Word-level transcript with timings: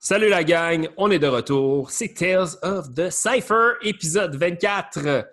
Salut 0.00 0.28
la 0.28 0.44
gang, 0.44 0.88
on 0.96 1.10
est 1.10 1.18
de 1.18 1.26
retour. 1.26 1.90
C'est 1.90 2.14
Tales 2.14 2.50
of 2.62 2.94
the 2.94 3.10
Cypher, 3.10 3.72
épisode 3.82 4.36
24. 4.36 5.26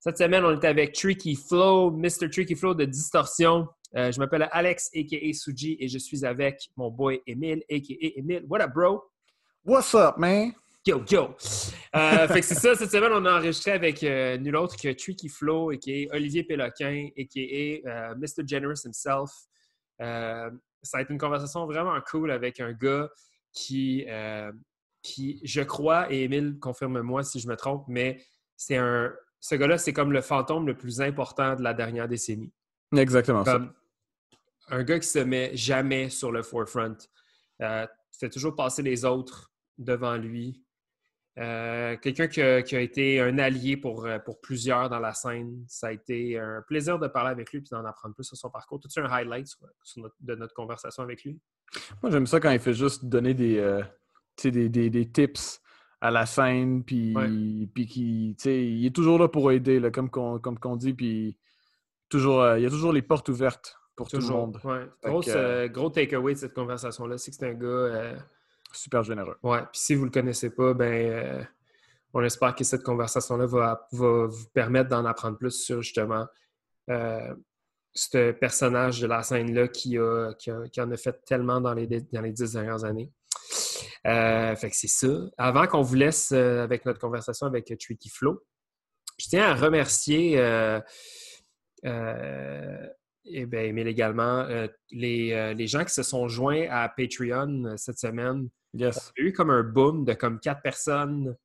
Cette 0.00 0.18
semaine, 0.18 0.44
on 0.44 0.58
est 0.58 0.64
avec 0.66 0.92
Tricky 0.92 1.36
Flow, 1.36 1.92
Mr. 1.92 2.28
Tricky 2.28 2.56
Flow 2.56 2.74
de 2.74 2.84
Distorsion. 2.84 3.68
Euh, 3.94 4.10
je 4.10 4.18
m'appelle 4.18 4.48
Alex, 4.50 4.90
a.k.a. 4.92 5.32
Suji, 5.32 5.76
et 5.78 5.86
je 5.86 5.98
suis 5.98 6.26
avec 6.26 6.68
mon 6.76 6.90
boy 6.90 7.22
Emile, 7.28 7.62
a.k.a. 7.70 8.18
Emile. 8.18 8.44
What 8.48 8.60
up, 8.62 8.72
bro? 8.74 9.04
What's 9.64 9.94
up, 9.94 10.18
man? 10.18 10.52
Yo, 10.84 11.04
yo! 11.08 11.36
Euh, 11.94 12.26
fait 12.26 12.40
que 12.40 12.46
c'est 12.46 12.56
ça, 12.56 12.74
cette 12.74 12.90
semaine, 12.90 13.12
on 13.12 13.24
a 13.24 13.38
enregistré 13.38 13.70
avec 13.70 14.02
euh, 14.02 14.36
nul 14.36 14.56
autre 14.56 14.74
que 14.76 14.92
Tricky 14.94 15.28
Flow, 15.28 15.70
a.k.a. 15.70 16.12
Olivier 16.16 16.42
Péloquin, 16.42 17.06
a.k.a. 17.16 18.16
Mr. 18.16 18.44
Generous 18.44 18.84
himself. 18.84 19.30
ça 20.00 20.98
a 20.98 21.00
été 21.00 21.12
une 21.12 21.20
conversation 21.20 21.66
vraiment 21.66 21.96
cool 22.10 22.32
avec 22.32 22.58
un 22.58 22.72
gars 22.72 23.08
qui, 23.52 24.06
qui 25.02 25.40
je 25.44 25.62
crois, 25.62 26.12
et 26.12 26.24
Emile, 26.24 26.58
confirme-moi 26.60 27.22
si 27.22 27.40
je 27.40 27.48
me 27.48 27.56
trompe, 27.56 27.84
mais 27.88 28.22
c'est 28.56 28.76
un... 28.76 29.12
Ce 29.40 29.56
gars-là, 29.56 29.76
c'est 29.76 29.92
comme 29.92 30.12
le 30.12 30.20
fantôme 30.20 30.66
le 30.66 30.76
plus 30.76 31.00
important 31.00 31.56
de 31.56 31.62
la 31.62 31.74
dernière 31.74 32.06
décennie. 32.06 32.52
Exactement 32.94 33.44
ça 33.44 33.60
un 34.68 34.82
gars 34.84 34.98
qui 34.98 35.08
se 35.08 35.18
met 35.18 35.56
jamais 35.56 36.08
sur 36.08 36.32
le 36.32 36.42
forefront. 36.42 36.96
Euh, 37.60 37.86
fait 38.18 38.30
toujours 38.30 38.54
passer 38.54 38.82
les 38.82 39.04
autres 39.04 39.52
devant 39.78 40.16
lui. 40.16 40.64
Euh, 41.38 41.96
quelqu'un 41.96 42.28
qui, 42.28 42.40
a 42.42 42.80
été 42.80 43.20
un 43.20 43.38
allié 43.38 43.76
pour, 43.76 44.04
euh, 44.04 44.18
pour 44.18 44.40
plusieurs 44.40 44.90
dans 44.90 44.98
la 44.98 45.14
scène. 45.14 45.64
Ça 45.66 45.88
a 45.88 45.92
été 45.92 46.38
un 46.38 46.62
plaisir 46.62 46.98
de 46.98 47.06
parler 47.06 47.30
avec 47.30 47.52
lui 47.52 47.58
et 47.58 47.64
d'en 47.70 47.84
apprendre 47.84 48.14
plus 48.14 48.24
sur 48.24 48.36
son 48.36 48.50
parcours. 48.50 48.80
Tout 48.80 48.88
un 48.96 49.10
highlight 49.10 49.48
de 50.20 50.34
notre 50.34 50.54
conversation 50.54 51.02
avec 51.02 51.24
lui? 51.24 51.40
Moi, 52.02 52.10
j'aime 52.10 52.26
ça 52.26 52.40
quand 52.40 52.50
il 52.50 52.58
fait 52.60 52.74
juste 52.74 53.04
donner 53.04 53.34
des, 53.34 53.58
euh, 53.58 53.82
des, 54.42 54.68
des, 54.68 55.10
tips 55.10 55.60
à 56.00 56.10
la 56.10 56.26
scène, 56.26 56.84
puis, 56.84 57.14
qui, 57.88 58.36
il 58.44 58.86
est 58.86 58.94
toujours 58.94 59.18
là 59.18 59.28
pour 59.28 59.50
aider, 59.52 59.80
là, 59.80 59.90
comme 59.90 60.10
qu'on 60.10 60.38
comme 60.38 60.78
dit, 60.78 60.94
puis 60.94 61.38
toujours, 62.08 62.56
il 62.56 62.62
y 62.62 62.66
a 62.66 62.70
toujours 62.70 62.92
les 62.92 63.02
portes 63.02 63.28
ouvertes 63.28 63.78
pour 63.96 64.08
tout 64.08 64.18
le 64.18 64.26
monde. 64.26 64.60
Ouais. 64.64 64.88
Euh, 65.28 65.68
gros 65.68 65.90
takeaway 65.90 66.34
de 66.34 66.38
cette 66.38 66.54
conversation-là, 66.54 67.18
c'est 67.18 67.30
que 67.30 67.36
c'est 67.36 67.48
un 67.48 67.54
gars. 67.54 67.66
Euh, 67.66 68.16
Super 68.72 69.02
généreux. 69.02 69.36
Ouais. 69.42 69.60
Puis 69.70 69.80
si 69.80 69.94
vous 69.94 70.02
ne 70.02 70.06
le 70.06 70.12
connaissez 70.12 70.48
pas, 70.48 70.72
ben 70.72 70.92
euh, 70.92 71.42
on 72.14 72.22
espère 72.22 72.54
que 72.54 72.64
cette 72.64 72.82
conversation-là 72.82 73.44
va, 73.44 73.86
vous 73.92 74.30
permettre 74.54 74.88
d'en 74.88 75.04
apprendre 75.04 75.36
plus 75.36 75.50
sur 75.50 75.82
justement 75.82 76.26
ce 77.94 78.32
personnage 78.32 79.00
de 79.00 79.06
la 79.06 79.22
scène-là 79.22 79.68
qui, 79.68 79.98
a, 79.98 80.32
qui, 80.34 80.50
en 80.50 80.90
a 80.90 80.96
fait 80.96 81.24
tellement 81.24 81.60
dans 81.60 81.74
les, 81.74 81.86
dans 81.86 82.22
les 82.22 82.32
dix 82.32 82.52
dernières 82.52 82.84
années. 82.84 83.10
fait 84.04 84.70
que 84.70 84.76
c'est 84.76 84.88
ça. 84.88 85.08
Avant 85.36 85.66
qu'on 85.66 85.82
vous 85.82 85.94
laisse 85.94 86.32
avec 86.32 86.86
notre 86.86 86.98
conversation 86.98 87.46
avec 87.46 87.66
Tricky 87.78 88.08
Flow, 88.08 88.42
je 89.18 89.28
tiens 89.28 89.50
à 89.50 89.54
remercier 89.54 90.38
et 93.24 93.42
eh 93.42 93.46
bien, 93.46 93.72
mais 93.72 93.82
également 93.82 94.40
euh, 94.40 94.66
les, 94.90 95.32
euh, 95.32 95.54
les, 95.54 95.66
gens 95.68 95.84
qui 95.84 95.94
se 95.94 96.02
sont 96.02 96.26
joints 96.26 96.66
à 96.70 96.88
Patreon 96.88 97.64
euh, 97.64 97.76
cette 97.76 97.98
semaine. 97.98 98.48
Yes. 98.74 99.12
Il 99.16 99.22
y 99.22 99.26
a 99.26 99.28
eu 99.28 99.32
comme 99.32 99.50
un 99.50 99.62
boom 99.62 100.04
de 100.04 100.12
comme 100.14 100.40
quatre 100.40 100.62
personnes 100.62 101.36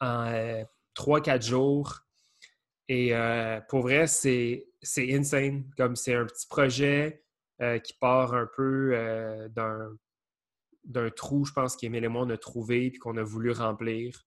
en 0.00 0.64
trois, 0.94 1.20
quatre 1.20 1.44
jours. 1.44 2.00
Et 2.88 3.12
pour 3.68 3.80
vrai, 3.80 4.06
c'est 4.06 4.68
insane. 4.98 5.70
Comme 5.76 5.96
c'est 5.96 6.14
un 6.14 6.26
petit 6.26 6.46
projet 6.48 7.22
qui 7.84 7.94
part 8.00 8.34
un 8.34 8.48
peu 8.54 9.48
d'un 9.50 11.10
trou, 11.16 11.44
je 11.44 11.52
pense, 11.52 11.76
qu'Emile 11.76 12.04
et 12.04 12.08
moi, 12.08 12.22
on 12.22 12.30
a 12.30 12.36
trouvé 12.36 12.86
et 12.86 12.98
qu'on 12.98 13.16
a 13.16 13.22
voulu 13.22 13.52
remplir. 13.52 14.26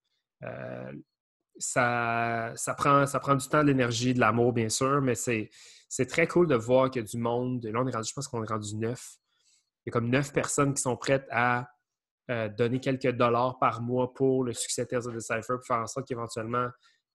ça, 1.59 2.51
ça, 2.55 2.73
prend, 2.73 3.05
ça 3.05 3.19
prend 3.19 3.35
du 3.35 3.47
temps, 3.47 3.61
de 3.61 3.67
l'énergie, 3.67 4.13
de 4.13 4.19
l'amour, 4.19 4.53
bien 4.53 4.69
sûr, 4.69 5.01
mais 5.01 5.15
c'est 5.15 5.49
c'est 5.89 6.05
très 6.05 6.27
cool 6.27 6.47
de 6.47 6.55
voir 6.55 6.91
qu'il 6.91 7.01
y 7.01 7.05
a 7.05 7.07
du 7.07 7.17
monde. 7.17 7.65
Là, 7.65 7.81
on 7.81 7.87
est 7.87 7.91
rendu, 7.91 8.07
je 8.07 8.13
pense 8.13 8.27
qu'on 8.27 8.43
est 8.43 8.47
rendu 8.47 8.75
neuf. 8.75 9.17
Il 9.85 9.89
y 9.89 9.89
a 9.89 9.91
comme 9.91 10.09
neuf 10.09 10.31
personnes 10.31 10.73
qui 10.75 10.81
sont 10.81 10.95
prêtes 10.95 11.27
à 11.31 11.67
euh, 12.29 12.47
donner 12.47 12.79
quelques 12.79 13.09
dollars 13.09 13.57
par 13.57 13.81
mois 13.81 14.13
pour 14.13 14.43
le 14.43 14.53
succès 14.53 14.85
de 14.85 14.95
of 14.95 15.13
Decipher 15.13 15.55
pour 15.55 15.65
faire 15.65 15.77
en 15.77 15.87
sorte 15.87 16.07
qu'éventuellement, 16.07 16.69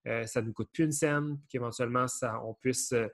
euh, 0.07 0.27
ça 0.27 0.41
ne 0.41 0.47
nous 0.47 0.53
coûte 0.53 0.71
plus 0.73 0.85
une 0.85 0.93
scène, 0.93 1.39
qu'éventuellement, 1.49 2.07
on 2.45 2.55
puisse 2.55 2.93
euh, 2.93 3.09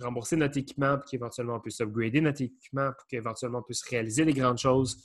rembourser 0.00 0.36
notre 0.36 0.58
équipement, 0.58 0.98
puis 0.98 1.10
qu'éventuellement, 1.10 1.56
on 1.56 1.60
puisse 1.60 1.80
upgrader 1.80 2.20
notre 2.20 2.42
équipement, 2.42 2.90
pour 2.96 3.06
qu'éventuellement, 3.06 3.58
on 3.58 3.62
puisse 3.62 3.82
réaliser 3.82 4.24
des 4.24 4.34
grandes 4.34 4.58
choses. 4.58 5.02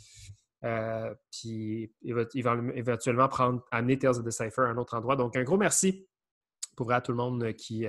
puis 1.32 1.92
éventuellement 2.04 3.28
prendre, 3.28 3.64
amener 3.72 3.98
Tales 3.98 4.18
of 4.18 4.24
Decipher 4.24 4.62
à 4.62 4.70
un 4.70 4.78
autre 4.78 4.96
endroit. 4.96 5.16
Donc, 5.16 5.36
un 5.36 5.44
gros 5.44 5.58
merci 5.58 6.08
pour 6.76 6.92
tout 7.04 7.12
le 7.12 7.18
monde 7.18 7.54
qui, 7.54 7.86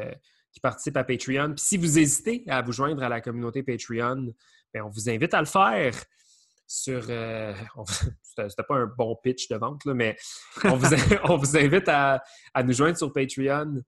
qui 0.52 0.60
participent 0.60 0.96
à 0.96 1.04
Patreon. 1.04 1.54
Puis 1.54 1.64
si 1.64 1.76
vous 1.76 1.98
hésitez 1.98 2.44
à 2.48 2.62
vous 2.62 2.72
joindre 2.72 3.02
à 3.02 3.08
la 3.08 3.20
communauté 3.20 3.62
Patreon, 3.62 4.32
bien, 4.72 4.84
on 4.84 4.90
vous 4.90 5.08
invite 5.08 5.34
à 5.34 5.40
le 5.40 5.46
faire 5.46 5.94
sur. 6.72 7.04
Euh, 7.08 7.52
C'était 8.22 8.62
pas 8.66 8.76
un 8.76 8.86
bon 8.86 9.16
pitch 9.22 9.48
de 9.48 9.56
vente, 9.56 9.84
mais 9.86 10.16
on 10.64 10.76
vous, 10.76 11.56
invite 11.56 11.88
à, 11.88 12.22
nous 12.64 12.72
joindre 12.72 12.96
sur 12.96 13.12
patreon.com 13.12 13.82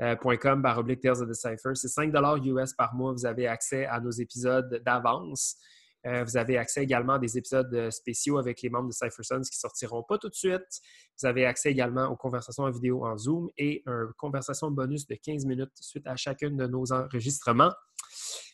euh, 0.00 0.56
baroblique 0.56 1.04
of 1.04 1.28
the 1.28 1.34
Cypher. 1.34 1.74
C'est 1.74 1.88
5 1.88 2.12
US 2.44 2.72
par 2.72 2.94
mois. 2.94 3.12
Vous 3.12 3.26
avez 3.26 3.46
accès 3.46 3.84
à 3.84 4.00
nos 4.00 4.10
épisodes 4.10 4.82
d'avance. 4.84 5.56
Euh, 6.04 6.24
vous 6.24 6.36
avez 6.36 6.56
accès 6.56 6.82
également 6.82 7.12
à 7.12 7.18
des 7.18 7.38
épisodes 7.38 7.90
spéciaux 7.90 8.38
avec 8.38 8.60
les 8.62 8.70
membres 8.70 8.88
de 8.88 8.92
Cypher 8.92 9.22
Sons 9.22 9.42
qui 9.42 9.56
sortiront 9.56 10.02
pas 10.02 10.18
tout 10.18 10.30
de 10.30 10.34
suite. 10.34 10.80
Vous 11.20 11.28
avez 11.28 11.44
accès 11.44 11.70
également 11.70 12.06
aux 12.06 12.16
conversations 12.16 12.64
en 12.64 12.70
vidéo 12.70 13.04
en 13.04 13.16
Zoom 13.16 13.50
et 13.56 13.82
une 13.86 14.10
conversation 14.16 14.70
bonus 14.70 15.06
de 15.06 15.14
15 15.14 15.44
minutes 15.44 15.70
suite 15.80 16.06
à 16.06 16.16
chacun 16.16 16.50
de 16.50 16.66
nos 16.66 16.92
enregistrements. 16.92 17.72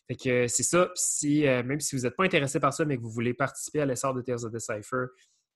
Fait 0.07 0.15
que 0.15 0.47
c'est 0.47 0.63
ça. 0.63 0.89
Euh, 1.23 1.63
même 1.63 1.79
si 1.79 1.95
vous 1.95 2.03
n'êtes 2.03 2.15
pas 2.15 2.25
intéressé 2.25 2.59
par 2.59 2.73
ça, 2.73 2.85
mais 2.85 2.97
que 2.97 3.01
vous 3.01 3.11
voulez 3.11 3.33
participer 3.33 3.81
à 3.81 3.85
l'essor 3.85 4.13
de 4.13 4.21
Tales 4.21 4.45
of 4.45 4.51
Decipher, 4.51 5.05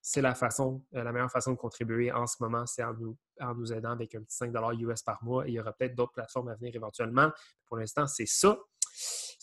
c'est 0.05 0.21
la 0.21 0.35
façon, 0.35 0.83
la 0.91 1.13
meilleure 1.13 1.31
façon 1.31 1.51
de 1.51 1.57
contribuer 1.57 2.11
en 2.11 2.27
ce 2.27 2.35
moment, 2.41 2.65
c'est 2.65 2.83
en 2.83 2.93
nous, 2.93 3.17
en 3.39 3.55
nous 3.55 3.71
aidant 3.71 3.91
avec 3.91 4.13
un 4.15 4.21
petit 4.21 4.35
5 4.35 4.53
US 4.79 5.01
par 5.01 5.23
mois. 5.23 5.47
il 5.47 5.53
y 5.53 5.59
aura 5.61 5.71
peut-être 5.71 5.95
d'autres 5.95 6.11
plateformes 6.11 6.49
à 6.49 6.55
venir 6.55 6.75
éventuellement. 6.75 7.31
Pour 7.65 7.77
l'instant, 7.77 8.05
c'est 8.05 8.25
ça. 8.25 8.57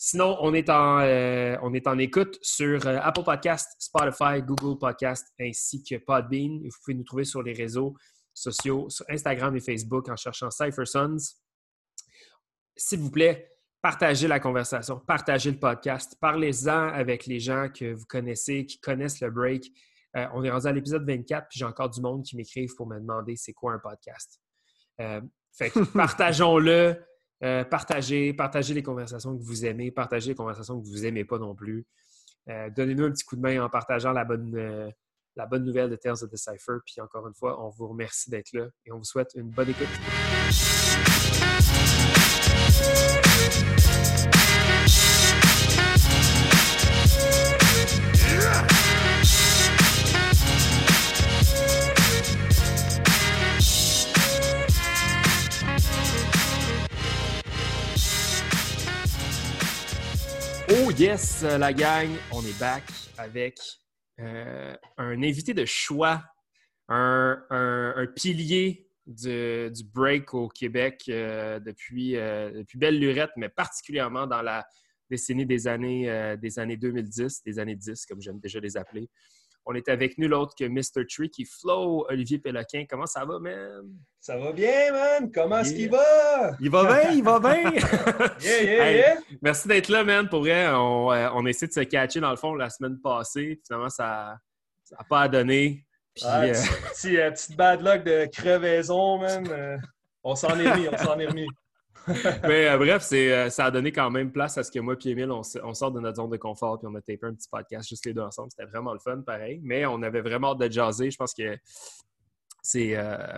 Sinon, 0.03 0.37
on 0.39 0.53
est 0.53 0.69
en, 0.69 0.99
euh, 1.01 1.57
on 1.61 1.73
est 1.73 1.87
en 1.87 1.97
écoute 1.97 2.37
sur 2.41 2.87
euh, 2.87 2.97
Apple 3.01 3.23
Podcast, 3.23 3.69
Spotify, 3.79 4.41
Google 4.41 4.79
Podcast 4.79 5.27
ainsi 5.39 5.83
que 5.83 5.95
Podbean. 5.95 6.59
Vous 6.63 6.77
pouvez 6.83 6.95
nous 6.95 7.03
trouver 7.03 7.23
sur 7.23 7.43
les 7.43 7.53
réseaux 7.53 7.95
sociaux, 8.33 8.89
sur 8.89 9.05
Instagram 9.09 9.55
et 9.55 9.59
Facebook 9.59 10.09
en 10.09 10.15
cherchant 10.15 10.49
Cypher 10.49 10.85
Sons. 10.85 11.17
S'il 12.75 12.99
vous 12.99 13.11
plaît, 13.11 13.50
partagez 13.81 14.27
la 14.27 14.39
conversation, 14.39 14.99
partagez 14.99 15.51
le 15.51 15.57
podcast, 15.57 16.15
parlez-en 16.19 16.89
avec 16.89 17.25
les 17.25 17.39
gens 17.39 17.69
que 17.69 17.93
vous 17.93 18.05
connaissez, 18.05 18.65
qui 18.65 18.79
connaissent 18.79 19.21
le 19.21 19.31
break. 19.31 19.71
Euh, 20.17 20.27
on 20.33 20.43
est 20.43 20.51
rendu 20.51 20.67
à 20.67 20.71
l'épisode 20.71 21.05
24, 21.05 21.47
puis 21.49 21.59
j'ai 21.59 21.65
encore 21.65 21.89
du 21.89 22.01
monde 22.01 22.23
qui 22.23 22.35
m'écrivent 22.35 22.75
pour 22.75 22.87
me 22.87 22.99
demander 22.99 23.35
c'est 23.35 23.53
quoi 23.53 23.73
un 23.73 23.79
podcast. 23.79 24.39
fait 24.97 25.69
que 25.71 25.79
partageons-le. 25.97 26.97
Euh, 27.43 27.63
partagez, 27.63 28.33
partagez 28.33 28.73
les 28.75 28.83
conversations 28.83 29.35
que 29.35 29.41
vous 29.41 29.65
aimez, 29.65 29.89
partagez 29.89 30.29
les 30.29 30.35
conversations 30.35 30.79
que 30.79 30.87
vous 30.87 30.99
n'aimez 30.99 31.25
pas 31.25 31.39
non 31.39 31.55
plus. 31.55 31.85
Euh, 32.49 32.69
donnez-nous 32.69 33.05
un 33.05 33.11
petit 33.11 33.23
coup 33.23 33.35
de 33.35 33.41
main 33.41 33.63
en 33.63 33.69
partageant 33.69 34.11
la 34.11 34.25
bonne, 34.25 34.55
euh, 34.55 34.91
la 35.35 35.45
bonne 35.45 35.63
nouvelle 35.63 35.89
de 35.89 35.95
Tales 35.95 36.23
of 36.23 36.29
the 36.29 36.37
Cypher. 36.37 36.77
Puis 36.85 37.01
encore 37.01 37.27
une 37.27 37.33
fois, 37.33 37.63
on 37.63 37.69
vous 37.69 37.87
remercie 37.87 38.29
d'être 38.29 38.53
là 38.53 38.67
et 38.85 38.91
on 38.91 38.97
vous 38.97 39.03
souhaite 39.03 39.31
une 39.35 39.49
bonne 39.49 39.69
écoute. 39.69 39.87
Oh 60.73 60.89
yes, 60.91 61.43
la 61.43 61.73
gang, 61.73 62.09
on 62.31 62.41
est 62.45 62.57
back 62.57 62.83
avec 63.17 63.80
euh, 64.21 64.75
un 64.97 65.23
invité 65.23 65.53
de 65.53 65.65
choix, 65.65 66.23
un, 66.87 68.05
pilier 68.15 68.87
du, 69.07 69.83
break 69.93 70.33
au 70.33 70.47
Québec 70.47 71.05
euh, 71.09 71.59
depuis, 71.59 72.15
euh, 72.15 72.51
depuis 72.51 72.77
belle 72.77 72.99
lurette, 72.99 73.31
mais 73.37 73.49
particulièrement 73.49 74.27
dans 74.27 74.41
la 74.41 74.65
décennie 75.09 75.45
des 75.45 75.67
années, 75.67 76.37
des 76.37 76.59
années 76.59 76.77
2010, 76.77 77.43
des 77.43 77.59
années 77.59 77.75
10, 77.75 78.05
comme 78.05 78.21
j'aime 78.21 78.39
déjà 78.39 78.59
les 78.59 78.77
appeler. 78.77 79.09
On 79.65 79.75
est 79.75 79.87
avec 79.89 80.17
nul 80.17 80.33
autre 80.33 80.55
que 80.57 80.65
Mr. 80.65 81.05
Tricky 81.07 81.45
Flow, 81.45 82.05
Olivier 82.09 82.39
Péloquin. 82.39 82.85
Comment 82.89 83.05
ça 83.05 83.25
va, 83.25 83.39
man? 83.39 83.83
Ça 84.19 84.37
va 84.37 84.51
bien, 84.53 84.91
man. 84.91 85.31
Comment 85.31 85.59
est-ce 85.59 85.73
qu'il 85.73 85.89
va? 85.89 86.51
Il 86.59 86.69
va 86.71 86.83
bien, 86.85 87.11
il 87.11 87.23
va 87.23 87.39
bien. 87.39 87.71
yeah, 88.41 88.63
yeah, 88.63 88.91
yeah. 88.91 89.15
Merci 89.41 89.67
d'être 89.67 89.89
là, 89.89 90.03
man. 90.03 90.27
Pour 90.27 90.41
vrai, 90.41 90.67
on, 90.69 91.11
euh, 91.11 91.29
on, 91.33 91.45
a 91.45 91.49
essayé 91.49 91.67
de 91.67 91.73
se 91.73 91.79
catcher 91.81 92.19
dans 92.19 92.31
le 92.31 92.37
fond 92.37 92.55
la 92.55 92.69
semaine 92.69 92.99
passée. 92.99 93.61
Finalement, 93.65 93.89
ça 93.89 94.37
n'a 94.91 95.03
pas 95.07 95.21
à 95.21 95.27
donner. 95.27 95.85
Puis, 96.15 96.23
Ah, 96.27 96.41
euh, 96.41 96.51
petit- 96.53 96.91
petit, 96.91 97.17
euh, 97.17 97.31
petite 97.31 97.55
bad 97.55 97.81
luck 97.81 98.03
de 98.03 98.27
crevaison, 98.31 99.19
man. 99.19 99.79
On 100.23 100.35
s'en 100.35 100.59
est 100.59 100.69
remis, 100.71 100.87
on 100.91 100.97
s'en 100.97 101.19
est 101.19 101.27
remis. 101.27 101.47
mais 102.43 102.67
euh, 102.67 102.77
bref, 102.77 103.03
c'est, 103.03 103.31
euh, 103.31 103.49
ça 103.49 103.65
a 103.65 103.71
donné 103.71 103.91
quand 103.91 104.09
même 104.09 104.31
place 104.31 104.57
à 104.57 104.63
ce 104.63 104.71
que 104.71 104.79
moi 104.79 104.95
et 105.03 105.09
Emile, 105.09 105.31
on, 105.31 105.41
on 105.63 105.73
sort 105.73 105.91
de 105.91 105.99
notre 105.99 106.17
zone 106.17 106.29
de 106.29 106.37
confort 106.37 106.79
puis 106.79 106.87
on 106.91 106.95
a 106.95 107.01
tapé 107.01 107.19
un 107.23 107.33
petit 107.33 107.47
podcast 107.49 107.87
juste 107.87 108.05
les 108.05 108.13
deux 108.13 108.21
ensemble. 108.21 108.49
C'était 108.51 108.69
vraiment 108.69 108.93
le 108.93 108.99
fun, 108.99 109.21
pareil. 109.21 109.59
Mais 109.63 109.85
on 109.85 110.01
avait 110.01 110.21
vraiment 110.21 110.51
hâte 110.51 110.59
de 110.59 110.71
jaser. 110.71 111.11
Je 111.11 111.17
pense 111.17 111.33
que 111.33 111.57
c'est, 112.63 112.95
euh, 112.97 113.37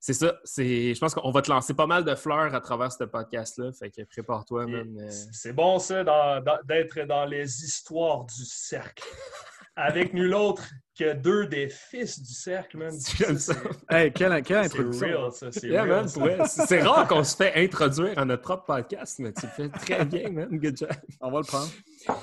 c'est 0.00 0.12
ça. 0.12 0.38
C'est, 0.44 0.94
je 0.94 1.00
pense 1.00 1.14
qu'on 1.14 1.30
va 1.30 1.42
te 1.42 1.50
lancer 1.50 1.74
pas 1.74 1.86
mal 1.86 2.04
de 2.04 2.14
fleurs 2.14 2.54
à 2.54 2.60
travers 2.60 2.92
ce 2.92 3.04
podcast-là. 3.04 3.72
Fait 3.72 3.90
que 3.90 4.02
prépare-toi, 4.04 4.66
euh. 4.68 4.84
C'est 5.32 5.52
bon, 5.52 5.78
ça, 5.78 6.04
dans- 6.04 6.42
dans- 6.42 6.60
d'être 6.64 7.00
dans 7.06 7.24
les 7.24 7.64
histoires 7.64 8.24
du 8.24 8.44
cercle. 8.44 9.04
Avec 9.76 10.14
nul 10.14 10.34
autre 10.34 10.64
que 10.96 11.14
deux 11.14 11.46
des 11.46 11.68
fils 11.68 12.22
du 12.22 12.32
cercle, 12.32 12.78
man. 12.78 12.92
J'aime 13.16 13.38
ça. 13.38 13.54
Hey, 13.90 14.12
quelle, 14.12 14.40
quelle 14.44 14.68
C'est 14.68 14.78
introduction! 14.78 15.06
real, 15.08 15.32
ça. 15.32 15.50
C'est 15.50 15.66
Yeah, 15.68 15.82
real, 15.82 16.08
ça. 16.08 16.66
c'est 16.66 16.82
rare 16.82 17.08
qu'on 17.08 17.24
se 17.24 17.34
fait 17.34 17.52
introduire 17.56 18.16
à 18.16 18.24
notre 18.24 18.42
propre 18.42 18.64
podcast, 18.64 19.18
mais 19.18 19.32
tu 19.32 19.46
le 19.46 19.52
fais 19.52 19.68
très 19.70 20.04
bien, 20.04 20.30
man. 20.30 20.48
Good 20.56 20.76
job. 20.76 20.90
On 21.20 21.32
va 21.32 21.40
le 21.40 21.46
prendre. 21.46 21.70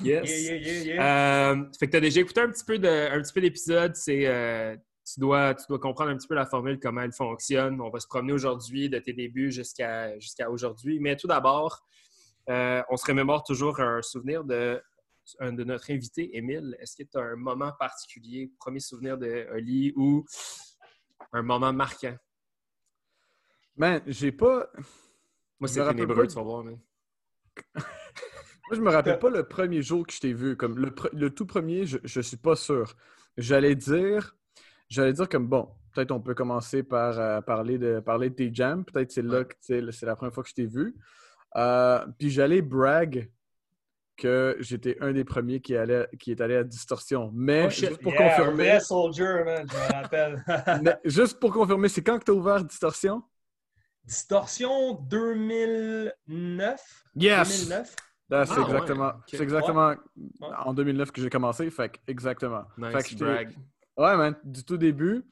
Yes. 0.02 0.30
Yeah, 0.30 0.38
yeah, 0.38 0.56
yeah, 0.56 0.84
yeah. 0.96 1.52
Euh, 1.52 1.64
fait 1.78 1.88
que 1.88 1.92
tu 1.92 1.98
as 1.98 2.02
déjà 2.02 2.22
écouté 2.22 2.40
un 2.40 2.50
petit 2.50 2.64
peu 2.64 2.80
de, 2.80 2.88
un 2.88 3.22
petit 3.22 3.34
peu 3.34 3.42
d'épisode. 3.42 3.96
C'est, 3.98 4.26
euh, 4.26 4.78
tu, 5.06 5.20
dois, 5.20 5.54
tu 5.54 5.66
dois 5.68 5.80
comprendre 5.80 6.12
un 6.12 6.16
petit 6.16 6.28
peu 6.28 6.36
la 6.36 6.46
formule, 6.46 6.80
comment 6.80 7.02
elle 7.02 7.12
fonctionne. 7.12 7.82
On 7.82 7.90
va 7.90 8.00
se 8.00 8.08
promener 8.08 8.32
aujourd'hui 8.32 8.90
de 8.90 9.00
tes 9.00 9.12
débuts 9.12 9.52
jusqu'à, 9.52 10.18
jusqu'à 10.20 10.50
aujourd'hui. 10.50 11.02
Mais 11.02 11.18
tout 11.18 11.28
d'abord, 11.28 11.82
euh, 12.50 12.82
on 12.90 12.96
se 12.96 13.06
remémore 13.06 13.44
toujours 13.44 13.82
un 13.82 14.02
souvenir 14.02 14.46
de, 14.46 14.82
un 15.40 15.54
de 15.54 15.64
notre 15.64 15.92
invité, 15.92 16.36
Émile. 16.36 16.76
Est-ce 16.80 16.96
que 16.96 17.04
tu 17.10 17.18
as 17.18 17.22
un 17.22 17.36
moment 17.36 17.72
particulier, 17.80 18.52
premier 18.60 18.80
souvenir 18.80 19.18
de 19.18 19.48
Oli 19.54 19.94
ou 19.96 20.26
un 21.34 21.42
moment 21.42 21.74
marquant? 21.74 22.16
Man, 23.76 24.02
j'ai 24.08 24.32
pas. 24.32 24.70
Moi, 25.60 25.68
c'est 25.68 25.86
ténébreux, 25.88 26.24
pas 26.24 26.28
tu 26.28 26.36
vas 26.36 26.44
voir. 26.44 26.64
man. 26.64 26.80
Moi, 27.76 28.78
je 28.78 28.82
me 28.82 28.90
rappelle 28.90 29.20
pas 29.20 29.30
le 29.30 29.48
premier 29.48 29.82
jour 29.82 30.06
que 30.08 30.14
je 30.14 30.20
t'ai 30.20 30.34
vu. 30.34 30.56
Comme 30.56 30.78
le, 30.78 30.92
pre- 30.92 31.14
le 31.14 31.30
tout 31.30 31.46
premier, 31.46 31.86
je, 31.86 31.98
je 32.04 32.22
suis 32.22 32.38
pas 32.38 32.56
sûr. 32.56 32.96
J'allais 33.38 33.76
dire, 33.76 34.38
j'allais 34.88 35.14
dire 35.14 35.28
comme 35.28 35.48
bon, 35.48 35.70
peut-être 35.94 36.12
on 36.12 36.22
peut 36.22 36.34
commencer 36.34 36.84
par 36.84 37.20
euh, 37.20 37.42
parler 37.42 37.78
de 37.78 38.00
parler 38.00 38.30
de 38.30 38.36
tes 38.36 38.54
jams. 38.54 38.86
Peut-être 38.86 39.12
c'est 39.12 39.22
là 39.22 39.44
que 39.44 39.56
c'est 39.62 40.06
la 40.06 40.16
première 40.16 40.34
fois 40.34 40.44
que 40.44 40.50
je 40.50 40.56
t'ai 40.56 40.66
vu. 40.68 40.96
Euh, 41.58 42.06
puis 42.18 42.30
j'allais 42.30 42.62
brag 42.62 43.30
que 44.22 44.56
j'étais 44.60 44.98
un 45.02 45.12
des 45.14 45.24
premiers 45.24 45.62
qui 45.62 45.76
allait 45.76 46.08
qui 46.20 46.30
est 46.32 46.42
allé 46.42 46.56
à 46.56 46.64
Distorsion. 46.64 47.32
Mais 47.34 47.64
Oh, 47.66 47.70
juste 47.72 48.00
pour 48.02 48.14
Yeah, 48.14 48.30
confirmer, 48.38 48.70
vrai 48.70 48.80
soldier, 48.80 49.44
man, 49.44 49.68
je 49.68 49.76
me 49.76 50.02
rappelle. 50.02 50.44
mais 50.84 50.98
juste 51.06 51.40
pour 51.40 51.52
confirmer, 51.52 51.90
c'est 51.90 52.04
quand 52.04 52.20
que 52.20 52.26
tu 52.26 52.32
as 52.32 52.36
ouvert 52.36 52.64
Distorsion? 52.64 53.24
Distorsion 54.06 54.94
2009. 54.94 57.04
Yes! 57.16 57.68
2009. 57.68 57.96
Là, 58.30 58.46
c'est 58.46 58.54
Ah, 58.58 58.62
exactement, 58.62 59.14
c'est 59.28 59.42
exactement 59.42 59.88
Ouais. 59.90 60.48
en 60.66 60.74
2009 60.74 61.12
que 61.12 61.22
j'ai 61.22 61.30
commencé. 61.30 61.70
Fait 61.70 61.90
que 61.90 61.98
exactement. 62.08 62.64
Fait 62.76 62.82
que 62.82 62.98
Nice 62.98 63.08
j'étais- 63.10 63.26
brag. 63.26 63.56
Ouais, 63.98 64.18
man, 64.18 64.36
du 64.44 64.64
tout 64.64 64.78
début. 64.78 65.24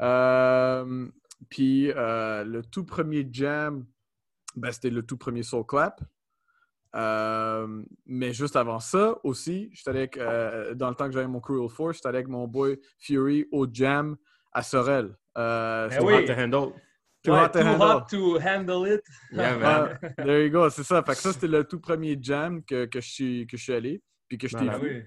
Euh, 0.00 1.08
puis 1.48 1.90
euh, 1.92 2.44
le 2.44 2.62
tout 2.62 2.84
premier 2.84 3.26
jam, 3.30 3.84
ben, 4.54 4.70
c'était 4.70 4.90
le 4.90 5.02
tout 5.02 5.16
premier 5.16 5.42
Soul 5.42 5.64
Clap. 5.66 6.00
Euh, 6.94 7.82
mais 8.06 8.32
juste 8.32 8.56
avant 8.56 8.78
ça 8.78 9.16
aussi, 9.24 9.68
j'étais 9.72 9.90
avec, 9.90 10.16
euh, 10.16 10.74
dans 10.74 10.88
le 10.90 10.94
temps 10.94 11.06
que 11.06 11.12
j'avais 11.12 11.26
mon 11.26 11.40
Cruel 11.40 11.68
Force, 11.68 11.96
j'étais 11.96 12.08
avec 12.08 12.28
mon 12.28 12.46
boy 12.46 12.78
Fury 12.98 13.46
au 13.50 13.66
jam 13.70 14.16
à 14.52 14.62
Sorel. 14.62 15.16
Euh, 15.36 15.88
Ben 15.88 15.92
c'était 15.94 16.04
oui. 16.04 16.14
Hot 16.14 16.26
to 16.26 16.32
handle. 16.40 16.72
Too 17.24 17.32
Ouais, 17.32 17.38
hot 17.44 17.48
to 17.48 17.58
too 17.58 17.66
handle. 17.66 17.82
hot 17.90 18.06
to 18.10 18.38
handle 18.38 18.86
it. 18.94 19.00
Yeah, 19.32 19.56
man. 19.56 19.98
Ah, 20.02 20.08
there 20.24 20.44
you 20.44 20.50
go, 20.50 20.68
c'est 20.70 20.84
ça. 20.84 21.02
Fait 21.02 21.12
que 21.12 21.18
ça, 21.18 21.32
c'était 21.32 21.48
le 21.48 21.64
tout 21.64 21.80
premier 21.80 22.16
jam 22.20 22.62
que, 22.62 22.84
que, 22.84 23.00
je, 23.00 23.08
suis, 23.10 23.46
que 23.46 23.56
je 23.56 23.62
suis 23.62 23.72
allé, 23.72 24.02
puis 24.28 24.38
que 24.38 24.46
je 24.46 24.56
t'ai 24.56 24.64
Malade. 24.64 24.80
Ben 24.82 24.88
vu. 24.88 24.96
oui. 24.98 25.02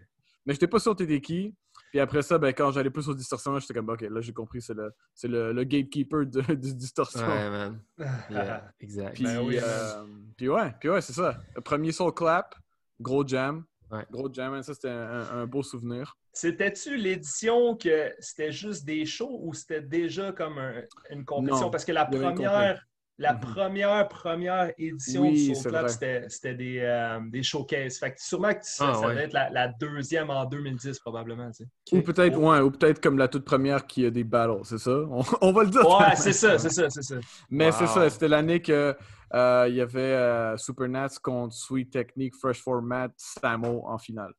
Mais 0.46 0.54
j'étais 0.54 0.68
pas 0.68 0.80
sûr 0.80 0.96
t'étais 0.96 1.22
qui. 1.22 1.56
Puis 1.92 2.00
après 2.00 2.22
ça, 2.22 2.38
ben, 2.38 2.50
quand 2.54 2.72
j'allais 2.72 2.90
plus 2.90 3.08
aux 3.08 3.14
distorsions, 3.14 3.58
j'étais 3.60 3.74
comme, 3.74 3.90
OK, 3.90 4.02
là, 4.02 4.20
j'ai 4.22 4.34
compris, 4.34 4.62
c'est 4.62 4.74
le, 4.74 4.92
c'est 5.14 5.28
le, 5.28 5.54
le 5.54 5.64
gatekeeper 5.64 6.26
de, 6.26 6.42
du 6.56 6.74
distorsion. 6.76 7.22
Ouais, 7.28 7.50
man. 7.50 7.82
Yeah, 8.30 8.72
exact. 8.80 9.14
Puis, 9.16 9.24
Ben 9.24 9.42
oui, 9.42 9.58
euh, 9.62 10.04
puis 10.36 10.50
ouais, 10.50 10.74
puis 10.80 10.90
ouais, 10.90 11.02
c'est 11.02 11.14
ça. 11.14 11.40
Le 11.56 11.62
premier 11.62 11.92
soul 11.92 12.14
clap, 12.14 12.56
gros 13.00 13.26
jam. 13.26 13.64
Ouais. 13.90 14.06
Gros 14.12 14.32
jam, 14.34 14.54
hein, 14.54 14.62
ça, 14.64 14.74
c'était 14.74 14.90
un, 14.90 15.30
un 15.32 15.48
beau 15.48 15.64
souvenir. 15.64 16.18
C'était-tu 16.34 16.98
l'édition 16.98 17.76
que 17.78 18.14
c'était 18.20 18.52
juste 18.52 18.86
des 18.86 19.06
shows 19.06 19.40
ou 19.44 19.54
c'était 19.54 19.82
déjà 19.82 20.34
comme 20.34 20.58
un- 20.58 20.84
une 21.10 21.24
compétition? 21.26 21.66
Non, 21.68 21.72
Parce 21.72 21.86
que 21.86 21.94
la 21.94 22.06
première, 22.06 22.86
la 23.20 23.34
Mhm. 23.34 23.40
première, 23.40 24.08
première 24.08 24.72
édition 24.78 25.22
Oui, 25.24 25.48
du 25.50 25.56
Soul 25.56 25.72
vrai. 25.72 25.88
c'était 25.90 26.26
c'était 26.30 26.54
des, 26.54 26.80
euh, 26.82 27.20
des 27.30 27.42
showcases. 27.44 27.98
Fait 27.98 28.12
que 28.14 28.22
sûrement 28.22 28.54
que 28.54 28.60
ça, 28.64 28.90
Ah, 28.90 28.94
ça 28.94 29.02
ouais. 29.02 29.14
devait 29.14 29.24
être 29.26 29.34
la, 29.34 29.50
la 29.50 29.68
deuxième 29.70 30.30
en 30.30 30.46
2010, 30.46 31.00
probablement. 31.00 31.50
tu 31.52 31.66
sais. 31.86 31.96
Ou 31.98 32.02
peut-être, 32.02 32.38
ouais, 32.38 32.60
ou 32.60 32.70
peut-être 32.72 33.02
comme 33.02 33.18
la 33.18 33.28
toute 33.28 33.44
première 33.46 33.88
qui 33.88 34.06
a 34.06 34.12
des 34.12 34.24
battles, 34.24 34.64
c'est 34.64 34.78
ça? 34.78 34.92
On, 35.10 35.22
on 35.42 35.52
va 35.52 35.64
le 35.64 35.70
dire. 35.72 35.88
Ouais, 35.88 36.16
c'est 36.16 36.34
ça, 36.34 36.60
c'est 36.60 36.70
ça, 36.70 36.90
c'est 36.90 37.02
ça. 37.04 37.16
Mais 37.50 37.72
c'est 37.72 37.88
ça, 37.88 38.10
c'était 38.10 38.28
l'année 38.28 38.62
que 38.62 38.96
euh, 39.34 39.66
il 39.68 39.76
y 39.76 39.82
avait 39.82 40.00
euh, 40.00 40.56
Super 40.58 40.88
Nats 40.88 41.10
contre 41.22 41.54
Sweet 41.56 41.92
Technique, 41.92 42.36
Fresh 42.36 42.62
Format, 42.62 43.10
Samo 43.18 43.84
en 43.88 43.98
finale. 43.98 44.32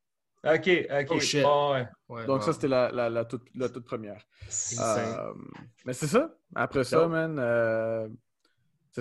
OK, 0.45 0.71
OK. 0.89 1.07
Oh, 1.11 1.21
shit. 1.21 1.45
Ouais. 1.45 1.89
Ouais, 2.09 2.27
Donc 2.27 2.45
ça, 2.45 2.53
c'était 2.53 2.69
la, 2.69 2.91
la, 2.93 3.11
la 3.11 3.25
toute, 3.25 3.43
la 3.57 3.69
toute 3.69 3.85
première. 3.85 4.23
Euh, 4.79 5.33
mais 5.85 5.93
c'est 5.93 6.07
ça. 6.07 6.31
Après 6.55 6.85
ça, 6.85 7.09
man, 7.09 7.37
euh, 7.41 8.09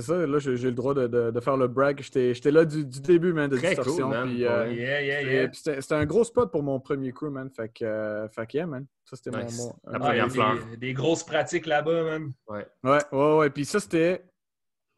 c'est 0.01 0.07
ça. 0.13 0.27
Là, 0.27 0.39
j'ai 0.39 0.55
le 0.55 0.71
droit 0.71 0.93
de, 0.93 1.07
de- 1.07 1.31
de 1.31 1.39
faire 1.39 1.57
le 1.57 1.67
brag. 1.67 1.99
J'étais 2.01 2.33
j'étais 2.33 2.51
là 2.51 2.65
du, 2.65 2.85
du 2.85 3.01
début, 3.01 3.33
man, 3.33 3.49
de 3.49 3.57
Très 3.57 3.75
cool, 3.75 3.83
Distorsion. 3.85 4.09
man, 4.09 4.27
puis, 4.29 4.45
euh, 4.45 4.49
vrai. 4.65 4.75
Yeah, 4.75 5.01
yeah, 5.01 5.49
c'était- 5.53 5.79
yeah. 5.81 5.99
un 6.01 6.05
gros 6.05 6.23
spot 6.23 6.51
pour 6.51 6.63
mon 6.63 6.79
premier 6.79 7.11
crew, 7.11 7.29
man. 7.29 7.49
Fait 7.49 7.69
que, 7.69 7.83
euh, 7.85 8.27
fait 8.29 8.45
que, 8.47 8.57
yeah, 8.57 8.67
man. 8.67 8.85
Ça, 9.05 9.15
c'était 9.15 9.31
mon- 9.31 9.43
Nice. 9.43 9.57
mon, 9.57 9.91
La 9.91 9.95
Ah, 9.95 9.99
première 9.99 10.31
fleur. 10.31 10.55
des, 10.71 10.77
des 10.77 10.93
grosses 10.93 11.23
pratiques 11.23 11.65
là-bas, 11.65 12.03
man. 12.03 12.31
Ouais, 12.47 12.67
ouais, 12.83 13.35
ouais. 13.37 13.49
Puis 13.49 13.65
ça, 13.65 13.79
c'était 13.79 14.23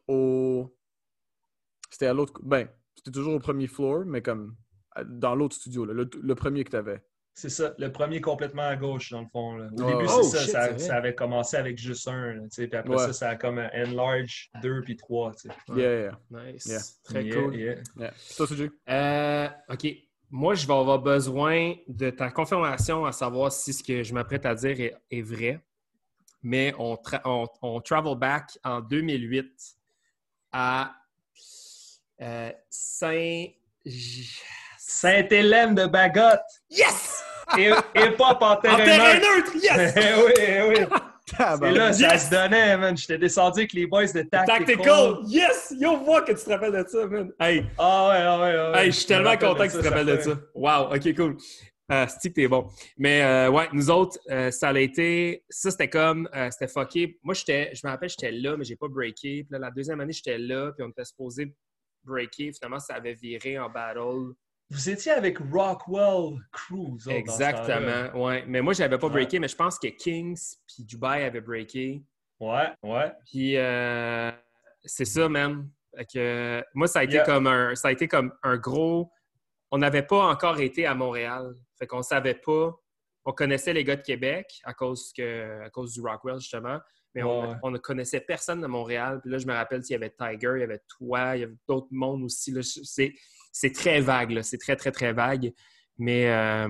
au. 0.08 0.70
C'était 1.90 2.06
à 2.06 2.12
l'autre. 2.14 2.34
Ben, 2.42 2.68
c'était 2.96 3.10
toujours 3.10 3.34
au 3.34 3.38
premier 3.40 3.66
floor, 3.66 4.04
mais 4.06 4.22
comme 4.22 4.54
dans 5.06 5.34
l'autre 5.34 5.54
studio, 5.56 5.84
là, 5.84 5.92
le, 5.94 6.08
le 6.20 6.34
premier 6.34 6.64
que 6.64 6.70
tu 6.70 6.76
avais. 6.76 7.02
C'est 7.34 7.48
ça, 7.48 7.72
le 7.78 7.90
premier 7.90 8.20
complètement 8.20 8.66
à 8.66 8.76
gauche, 8.76 9.10
dans 9.12 9.20
le 9.22 9.26
fond. 9.32 9.56
là. 9.56 9.68
Au 9.72 9.82
Ouais, 9.82 9.92
début, 9.92 10.02
ouais. 10.02 10.08
c'est 10.08 10.14
Oh, 10.18 10.22
ça, 10.24 10.68
shit, 10.68 10.80
ça, 10.80 10.96
avait 10.96 11.14
commencé 11.14 11.56
avec 11.56 11.78
juste 11.78 12.06
un. 12.08 12.34
là, 12.34 12.42
puis 12.50 12.68
après 12.74 12.90
Ouais. 12.90 12.98
ça, 12.98 13.12
ça 13.12 13.28
a 13.30 13.36
comme 13.36 13.58
un 13.58 13.70
enlarge, 13.86 14.50
deux, 14.60 14.82
puis 14.82 14.96
trois. 14.96 15.32
Ouais. 15.68 15.80
Yeah, 15.80 16.00
yeah, 16.00 16.20
Nice. 16.52 16.66
Yeah. 16.66 16.80
Très 17.04 17.24
Yeah, 17.24 17.34
cool. 17.36 17.56
yeah. 17.56 17.76
Toi? 18.36 18.46
Euh, 18.90 19.48
OK. 19.70 19.86
Moi, 20.32 20.54
je 20.54 20.66
vais 20.66 20.74
avoir 20.74 20.98
besoin 21.00 21.74
de 21.88 22.10
ta 22.10 22.30
confirmation 22.30 23.04
à 23.04 23.12
savoir 23.12 23.50
si 23.50 23.72
ce 23.72 23.82
que 23.82 24.02
je 24.02 24.12
m'apprête 24.12 24.44
à 24.46 24.54
dire 24.54 24.78
est, 24.80 24.94
est 25.10 25.22
vrai. 25.22 25.60
Mais 26.42 26.74
on, 26.78 26.94
tra- 26.94 27.22
on, 27.24 27.46
on 27.62 27.80
travel 27.80 28.16
back 28.16 28.58
en 28.64 28.80
2008 28.80 29.50
à 30.52 30.94
euh, 32.20 32.52
Saint... 32.68 33.46
Sainte-Hélène 34.94 35.74
de 35.74 35.86
Bagotte! 35.86 36.40
Yes! 36.68 37.22
Et, 37.58 37.70
et 37.94 38.10
pas 38.12 38.36
en 38.40 38.52
En 38.52 38.56
terrain 38.56 38.76
terrain 38.84 39.14
neutre. 39.14 39.36
neutre! 39.36 39.52
Yes! 39.62 39.94
Eh 39.96 40.24
oui, 40.24 40.32
eh 40.38 40.62
oui. 40.68 40.86
Et 41.68 41.70
là, 41.72 41.92
ça 41.92 42.08
Yes! 42.12 42.26
se 42.26 42.30
donnait, 42.30 42.76
man. 42.76 42.96
J'étais 42.96 43.18
descendu 43.18 43.60
avec 43.60 43.72
les 43.72 43.86
boys 43.86 44.06
de 44.06 44.22
Tactical. 44.22 44.46
Tactical! 44.66 45.14
Yes! 45.26 45.72
Yo, 45.78 45.96
vois 45.98 46.22
que 46.22 46.32
tu 46.32 46.44
te 46.44 46.50
rappelles 46.50 46.72
de 46.72 46.84
ça, 46.88 47.06
man. 47.06 47.30
Hey, 47.38 47.64
Ah 47.78 48.08
ouais, 48.08 48.16
ah 48.18 48.40
ouais, 48.40 48.56
ah 48.58 48.70
ouais. 48.72 48.78
Hey, 48.84 48.90
je 48.92 48.96
suis 48.98 49.06
tellement 49.06 49.36
content 49.36 49.66
que 49.66 49.72
tu 49.72 49.78
te 49.78 49.88
rappelles 49.88 50.06
de 50.06 50.20
ça. 50.20 50.30
Wow, 50.54 50.94
ok, 50.94 51.14
cool. 51.16 51.36
Euh, 51.92 52.06
c'est 52.20 52.28
que 52.30 52.34
t'es 52.34 52.46
bon. 52.48 52.68
Mais 52.98 53.22
euh, 53.22 53.50
ouais, 53.50 53.68
nous 53.72 53.90
autres, 53.90 54.18
euh, 54.30 54.50
ça 54.52 54.68
a 54.68 54.78
été. 54.78 55.44
Ça, 55.48 55.70
c'était 55.72 55.88
comme. 55.88 56.28
euh, 56.36 56.48
c'était 56.50 56.68
fucké. 56.72 57.18
Moi, 57.24 57.34
j'étais. 57.34 57.70
Je 57.74 57.80
me 57.84 57.90
rappelle, 57.90 58.08
j'étais 58.08 58.30
là, 58.32 58.56
mais 58.56 58.64
j'ai 58.64 58.76
pas 58.76 58.86
breaké. 58.88 59.42
Puis 59.44 59.46
là, 59.50 59.58
la 59.58 59.70
deuxième 59.72 60.00
année, 60.00 60.12
j'étais 60.12 60.38
là, 60.38 60.70
puis 60.76 60.84
on 60.86 60.90
était 60.90 61.04
supposé 61.04 61.52
breaker. 62.04 62.52
Finalement, 62.56 62.78
ça 62.78 62.94
avait 62.94 63.14
viré 63.14 63.58
en 63.58 63.68
battle. 63.68 64.34
Vous 64.70 64.88
étiez 64.88 65.12
avec 65.12 65.38
Rockwell 65.38 66.38
temps-là. 66.68 67.14
Exactement. 67.16 68.24
Ouais. 68.24 68.44
Mais 68.46 68.60
moi, 68.60 68.72
j'avais 68.72 68.98
pas 68.98 69.06
Ouais. 69.08 69.12
breaké, 69.14 69.38
mais 69.40 69.48
je 69.48 69.56
pense 69.56 69.78
que 69.78 69.88
Kings 69.88 70.40
puis 70.66 70.84
Dubai 70.84 71.24
avaient 71.24 71.40
breaké. 71.40 72.02
Ouais, 72.38 72.68
ouais. 72.82 73.12
Puis 73.26 73.56
euh, 73.56 74.30
c'est 74.84 75.04
ça, 75.04 75.28
man. 75.28 75.68
Que, 76.12 76.62
moi, 76.74 76.86
ça 76.86 77.00
a 77.00 77.04
été 77.04 77.14
Yeah. 77.14 77.24
comme 77.24 77.46
un, 77.48 77.74
ça 77.74 77.88
a 77.88 77.92
été 77.92 78.06
comme 78.06 78.32
un 78.44 78.56
gros. 78.56 79.10
On 79.72 79.78
n'avait 79.78 80.04
pas 80.04 80.24
encore 80.26 80.60
été 80.60 80.86
à 80.86 80.94
Montréal. 80.94 81.52
Fait 81.78 81.86
qu'on 81.86 82.02
savait 82.02 82.34
pas. 82.34 82.72
On 83.24 83.32
connaissait 83.32 83.72
les 83.72 83.84
gars 83.84 83.96
de 83.96 84.02
Québec 84.02 84.46
à 84.64 84.72
cause, 84.72 85.12
que, 85.12 85.62
à 85.64 85.70
cause 85.70 85.92
du 85.92 86.00
Rockwell, 86.00 86.38
justement. 86.38 86.78
Mais 87.14 87.24
on, 87.24 87.50
Ouais. 87.50 87.56
on 87.64 87.70
ne 87.72 87.78
connaissait 87.78 88.20
personne 88.20 88.60
de 88.60 88.66
Montréal. 88.68 89.20
Puis 89.20 89.30
là, 89.32 89.38
je 89.38 89.46
me 89.46 89.52
rappelle 89.52 89.82
s'il 89.84 89.94
y 89.94 89.96
avait 89.96 90.10
Tiger, 90.10 90.52
il 90.56 90.60
y 90.60 90.62
avait 90.64 90.80
toi, 90.96 91.36
il 91.36 91.40
y 91.40 91.44
avait 91.44 91.56
d'autres 91.68 91.88
mondes 91.90 92.22
aussi. 92.22 92.52
là. 92.52 92.60
C'est, 93.52 93.72
très 93.72 94.00
vague, 94.00 94.30
là. 94.32 94.42
C'est 94.42 94.58
très, 94.58 94.76
très, 94.76 94.92
très 94.92 95.12
vague. 95.12 95.52
Mais 95.98 96.30
euh, 96.30 96.68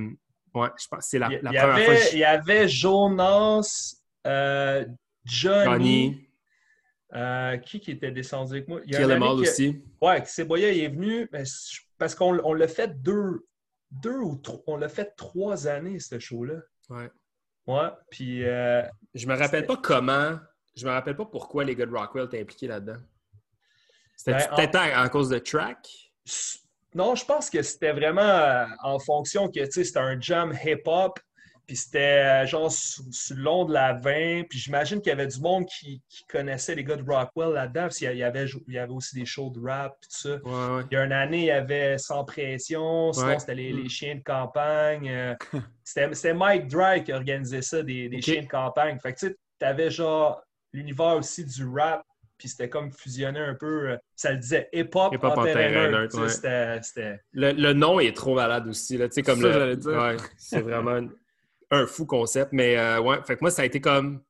ouais, 0.54 0.68
je 0.80 0.86
pense 0.88 1.00
que 1.00 1.04
c'est 1.10 1.18
la, 1.18 1.28
Il 1.28 1.38
y, 1.38 1.40
la 1.42 1.50
il 1.50 1.54
y 1.54 1.58
première 1.58 1.74
avait, 1.74 1.84
fois 1.84 1.94
je- 1.94 2.12
il 2.14 2.18
y 2.18 2.24
avait 2.24 2.68
Jonas, 2.68 3.96
euh, 4.26 4.84
Johnny. 5.24 5.64
Johnny, 5.64 6.26
Euh, 7.12 7.56
qui 7.58 7.80
qui 7.80 7.90
était 7.90 8.12
descendu 8.12 8.52
avec 8.52 8.68
moi? 8.68 8.80
Il 8.84 8.92
y 8.92 8.96
a 8.96 8.98
Kill 9.00 9.18
que- 9.18 9.24
aussi. 9.24 9.82
Ouais, 10.00 10.24
Seboya, 10.24 10.70
il 10.70 10.80
est 10.84 10.88
venu 10.88 11.28
mais 11.32 11.42
parce 11.98 12.14
qu'on 12.14 12.38
on 12.44 12.54
l'a 12.54 12.68
fait 12.68 13.02
deux, 13.02 13.46
deux 13.90 14.16
ou 14.18 14.36
trois. 14.36 14.62
On 14.68 14.76
l'a 14.76 14.88
fait 14.88 15.12
trois 15.16 15.66
années, 15.66 15.98
ce 15.98 16.20
show-là. 16.20 16.60
Ouais. 16.88 17.10
Ouais, 17.66 17.88
puis 18.12 18.44
euh, 18.44 18.82
Je 19.14 19.26
me 19.26 19.34
rappelle 19.36 19.66
pas 19.66 19.76
comment, 19.76 20.38
je 20.76 20.86
me 20.86 20.90
rappelle 20.92 21.16
pas 21.16 21.26
pourquoi 21.26 21.64
les 21.64 21.74
gars 21.74 21.86
de 21.86 21.90
Rockwell 21.94 22.26
étaient 22.26 22.40
impliqués 22.42 22.68
là-dedans. 22.68 23.00
C'était 24.16 24.32
Ben, 24.38 24.48
en- 24.52 24.56
peut-être 24.56 24.76
à, 24.76 25.00
à 25.02 25.08
cause 25.08 25.28
de 25.30 25.38
track? 25.38 25.88
Non, 26.94 27.14
je 27.14 27.24
pense 27.24 27.48
que 27.50 27.62
c'était 27.62 27.92
vraiment 27.92 28.20
euh, 28.22 28.64
en 28.82 28.98
fonction 28.98 29.48
que 29.48 29.60
tu 29.64 29.70
sais, 29.70 29.84
c'était 29.84 30.00
un 30.00 30.20
jam 30.20 30.52
hip-hop, 30.64 31.18
puis 31.66 31.76
c'était 31.76 32.42
euh, 32.42 32.46
genre 32.46 32.72
sur, 32.72 33.04
sur 33.12 33.36
le 33.36 33.42
long 33.42 33.64
de 33.64 33.72
la 33.72 33.92
20, 33.92 34.42
puis 34.50 34.58
j'imagine 34.58 35.00
qu'il 35.00 35.10
y 35.10 35.12
avait 35.12 35.28
du 35.28 35.38
monde 35.40 35.66
qui, 35.66 36.02
qui 36.08 36.24
connaissait 36.24 36.74
les 36.74 36.82
gars 36.82 36.96
de 36.96 37.04
Rockwell 37.08 37.50
là-dedans, 37.52 37.82
parce 37.82 37.98
qu'il 37.98 38.06
y 38.06 38.10
a- 38.10 38.12
il 38.14 38.18
y 38.18 38.24
avait, 38.24 38.46
il 38.66 38.74
y 38.74 38.78
avait 38.78 38.92
aussi 38.92 39.14
des 39.14 39.24
shows 39.24 39.50
de 39.50 39.60
rap, 39.64 39.96
puis 40.00 40.10
tout 40.10 40.18
ça. 40.28 40.34
Ouais, 40.42 40.76
ouais. 40.76 40.82
Il 40.90 40.94
y 40.94 40.96
a 40.96 41.04
une 41.04 41.12
année, 41.12 41.38
il 41.38 41.44
y 41.44 41.50
avait 41.52 41.96
Sans 41.96 42.24
Pression, 42.24 43.12
sinon 43.12 43.26
Ouais. 43.28 43.38
c'était 43.38 43.54
les, 43.54 43.72
Mm. 43.72 43.76
les 43.84 43.88
chiens 43.88 44.14
de 44.16 44.22
campagne. 44.22 45.08
euh, 45.08 45.34
c'était 45.84 46.12
c'était 46.14 46.34
Mike 46.34 46.66
Dry 46.66 47.04
qui 47.04 47.12
organisait 47.12 47.62
ça, 47.62 47.82
des, 47.84 48.20
chiens 48.20 48.42
de 48.42 48.48
campagne. 48.48 48.98
Fait 48.98 49.12
que 49.14 49.18
tu 49.20 49.26
sais, 49.28 49.36
t'avais 49.60 49.90
genre 49.92 50.42
l'univers 50.72 51.16
aussi 51.16 51.44
du 51.44 51.68
rap, 51.68 52.02
puis 52.40 52.48
c'était 52.48 52.68
comme 52.68 52.90
fusionné 52.92 53.38
un 53.38 53.54
peu. 53.54 53.90
euh, 53.90 53.96
ça 54.16 54.32
le 54.32 54.38
disait 54.38 54.68
hip-hop 54.72 55.14
Hip-hop 55.14 55.24
en 55.36 55.40
en 55.40 55.44
terrain 55.44 55.54
terrain 55.54 55.90
neutre. 55.90 55.98
neutre, 56.00 56.10
tu 56.12 56.16
sais, 56.16 56.22
ouais. 56.24 56.28
C'était- 56.30 56.82
C'était... 56.82 57.20
Le, 57.32 57.52
le 57.52 57.72
nom 57.74 58.00
est 58.00 58.16
trop 58.16 58.34
malade 58.34 58.66
aussi. 58.66 58.96
Là, 58.98 59.08
tu 59.08 59.14
sais, 59.14 59.22
comme 59.22 59.40
Ça, 59.40 59.46
le- 59.46 59.52
j'allais 59.52 59.76
dire. 59.76 59.92
ouais, 59.92 60.16
c'est 60.38 60.60
vraiment 60.62 60.90
un- 60.92 61.08
un 61.70 61.86
fou 61.86 62.04
concept. 62.06 62.52
Mais 62.52 62.76
euh, 62.76 63.00
ouais, 63.00 63.18
fait 63.24 63.36
que 63.36 63.40
moi, 63.42 63.50
ça 63.52 63.62
a 63.62 63.64
été 63.66 63.80
comme. 63.80 64.22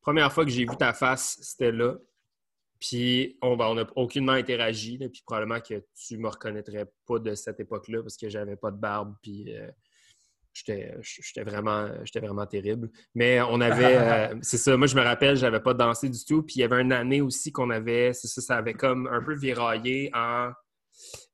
Première 0.00 0.32
fois 0.32 0.44
que 0.44 0.50
j'ai 0.50 0.64
vu 0.64 0.76
ta 0.76 0.92
face, 0.92 1.36
c'était 1.42 1.72
là. 1.72 1.94
Puis 2.78 3.38
on 3.42 3.56
ben, 3.56 3.66
on 3.66 3.74
n'a 3.74 3.86
aucunement 3.96 4.32
interagi. 4.32 4.98
là, 4.98 5.08
puis 5.08 5.22
probablement 5.26 5.60
que 5.60 5.82
tu 5.94 6.18
me 6.18 6.28
reconnaîtrais 6.28 6.86
pas 7.06 7.18
de 7.18 7.34
cette 7.34 7.58
époque-là 7.60 8.02
parce 8.02 8.16
que 8.16 8.28
j'avais 8.28 8.56
pas 8.56 8.70
de 8.70 8.76
barbe. 8.76 9.14
Puis 9.22 9.54
euh, 9.56 9.68
j'étais 10.64 11.42
vraiment, 11.44 11.88
vraiment 12.16 12.46
terrible. 12.46 12.88
Mais 13.14 13.40
on 13.40 13.60
avait. 13.60 13.96
euh, 13.96 14.34
c'est 14.42 14.58
ça, 14.58 14.76
moi 14.76 14.86
je 14.86 14.96
me 14.96 15.02
rappelle, 15.02 15.36
j'avais 15.36 15.60
pas 15.60 15.74
dansé 15.74 16.08
du 16.08 16.24
tout. 16.24 16.42
Puis 16.42 16.56
il 16.56 16.60
y 16.60 16.64
avait 16.64 16.80
une 16.80 16.92
année 16.92 17.20
aussi 17.20 17.52
qu'on 17.52 17.70
avait. 17.70 18.12
C'est 18.12 18.28
ça, 18.28 18.40
ça 18.40 18.56
avait 18.56 18.74
comme 18.74 19.06
un 19.06 19.22
peu 19.22 19.34
viraillé 19.34 20.10
en 20.14 20.50